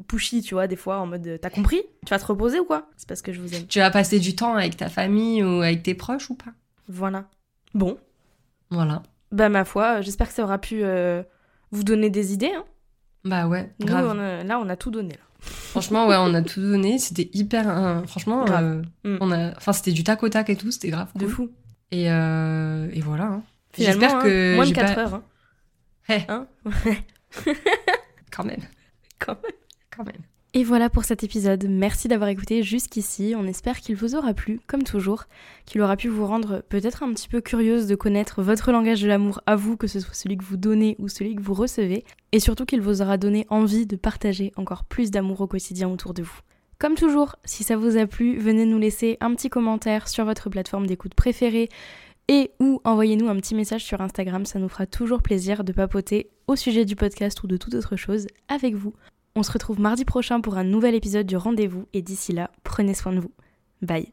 pushy, 0.08 0.42
tu 0.42 0.54
vois, 0.54 0.66
des 0.66 0.76
fois, 0.76 0.98
en 0.98 1.06
mode 1.06 1.38
T'as 1.40 1.50
compris? 1.50 1.82
Tu 2.06 2.10
vas 2.10 2.18
te 2.18 2.26
reposer 2.26 2.60
ou 2.60 2.64
quoi? 2.64 2.90
C'est 2.96 3.08
parce 3.08 3.22
que 3.22 3.32
je 3.32 3.40
vous 3.40 3.54
aime. 3.54 3.66
Tu 3.66 3.78
vas 3.78 3.90
passer 3.90 4.18
du 4.20 4.34
temps 4.36 4.54
avec 4.54 4.76
ta 4.76 4.88
famille 4.88 5.42
ou 5.42 5.62
avec 5.62 5.82
tes 5.82 5.94
proches 5.94 6.28
ou 6.30 6.34
pas? 6.34 6.52
Voilà. 6.88 7.24
Bon, 7.74 7.98
Voilà. 8.70 9.02
bah 9.30 9.48
ma 9.48 9.64
foi, 9.64 9.98
euh, 9.98 10.02
j'espère 10.02 10.28
que 10.28 10.34
ça 10.34 10.42
aura 10.42 10.58
pu 10.58 10.80
euh, 10.84 11.22
vous 11.70 11.84
donner 11.84 12.10
des 12.10 12.32
idées. 12.34 12.52
Hein. 12.54 12.64
Bah 13.24 13.46
ouais, 13.46 13.70
Nous, 13.80 13.86
grave. 13.86 14.12
on 14.14 14.18
a- 14.18 14.44
là, 14.44 14.58
on 14.58 14.68
a 14.68 14.76
tout 14.76 14.90
donné. 14.90 15.14
Là. 15.14 15.20
Franchement, 15.42 16.06
ouais, 16.06 16.16
on 16.18 16.32
a 16.34 16.42
tout 16.42 16.60
donné. 16.60 16.98
C'était 16.98 17.28
hyper. 17.32 18.02
franchement, 18.06 18.44
Grave. 18.44 18.82
euh, 19.04 19.10
Mm. 19.14 19.18
on 19.20 19.32
a. 19.32 19.56
Enfin, 19.56 19.72
c'était 19.72 19.92
du 19.92 20.04
tac 20.04 20.22
au 20.22 20.28
tac 20.28 20.48
et 20.50 20.56
tout. 20.56 20.70
C'était 20.70 20.90
grave. 20.90 21.08
De 21.14 21.26
fou. 21.26 21.50
Et, 21.90 22.10
euh, 22.10 22.88
et 22.92 23.00
voilà. 23.00 23.24
hein. 23.24 23.42
J'espère 23.76 24.16
hein, 24.16 24.22
que 24.22 24.54
moins 24.54 24.64
de 24.64 24.68
j'ai 24.68 24.74
4 24.74 24.94
pas- 24.94 25.00
heures. 25.02 25.14
Hein. 25.14 25.22
Eh, 26.08 26.20
Hein 26.28 26.46
quand 28.30 28.44
même. 28.44 28.60
Quand 29.18 29.34
même. 29.42 29.52
Quand 29.96 30.04
même. 30.04 30.22
Et 30.54 30.64
voilà 30.64 30.90
pour 30.90 31.04
cet 31.04 31.24
épisode. 31.24 31.64
Merci 31.66 32.08
d'avoir 32.08 32.28
écouté 32.28 32.62
jusqu'ici. 32.62 33.32
On 33.34 33.46
espère 33.46 33.80
qu'il 33.80 33.96
vous 33.96 34.14
aura 34.14 34.34
plu, 34.34 34.60
comme 34.66 34.82
toujours, 34.82 35.24
qu'il 35.64 35.80
aura 35.80 35.96
pu 35.96 36.08
vous 36.08 36.26
rendre 36.26 36.62
peut-être 36.68 37.02
un 37.02 37.10
petit 37.14 37.26
peu 37.26 37.40
curieuse 37.40 37.86
de 37.86 37.94
connaître 37.94 38.42
votre 38.42 38.70
langage 38.70 39.00
de 39.00 39.08
l'amour 39.08 39.40
à 39.46 39.56
vous, 39.56 39.78
que 39.78 39.86
ce 39.86 39.98
soit 39.98 40.12
celui 40.12 40.36
que 40.36 40.44
vous 40.44 40.58
donnez 40.58 40.94
ou 40.98 41.08
celui 41.08 41.36
que 41.36 41.40
vous 41.40 41.54
recevez, 41.54 42.04
et 42.32 42.38
surtout 42.38 42.66
qu'il 42.66 42.82
vous 42.82 43.00
aura 43.00 43.16
donné 43.16 43.46
envie 43.48 43.86
de 43.86 43.96
partager 43.96 44.52
encore 44.56 44.84
plus 44.84 45.10
d'amour 45.10 45.40
au 45.40 45.46
quotidien 45.46 45.88
autour 45.88 46.12
de 46.12 46.22
vous. 46.22 46.40
Comme 46.78 46.96
toujours, 46.96 47.36
si 47.46 47.64
ça 47.64 47.78
vous 47.78 47.96
a 47.96 48.06
plu, 48.06 48.36
venez 48.36 48.66
nous 48.66 48.78
laisser 48.78 49.16
un 49.22 49.34
petit 49.34 49.48
commentaire 49.48 50.06
sur 50.06 50.26
votre 50.26 50.50
plateforme 50.50 50.86
d'écoute 50.86 51.14
préférée 51.14 51.70
et 52.28 52.50
ou 52.60 52.82
envoyez-nous 52.84 53.28
un 53.28 53.36
petit 53.36 53.54
message 53.54 53.84
sur 53.84 54.02
Instagram, 54.02 54.44
ça 54.44 54.58
nous 54.58 54.68
fera 54.68 54.84
toujours 54.84 55.22
plaisir 55.22 55.64
de 55.64 55.72
papoter 55.72 56.28
au 56.46 56.56
sujet 56.56 56.84
du 56.84 56.94
podcast 56.94 57.42
ou 57.42 57.46
de 57.46 57.56
toute 57.56 57.74
autre 57.74 57.96
chose 57.96 58.26
avec 58.48 58.74
vous. 58.74 58.92
On 59.34 59.42
se 59.42 59.52
retrouve 59.52 59.80
mardi 59.80 60.04
prochain 60.04 60.40
pour 60.40 60.56
un 60.56 60.64
nouvel 60.64 60.94
épisode 60.94 61.26
du 61.26 61.36
rendez-vous 61.36 61.86
et 61.92 62.02
d'ici 62.02 62.32
là, 62.32 62.50
prenez 62.64 62.94
soin 62.94 63.12
de 63.12 63.20
vous. 63.20 63.32
Bye. 63.80 64.12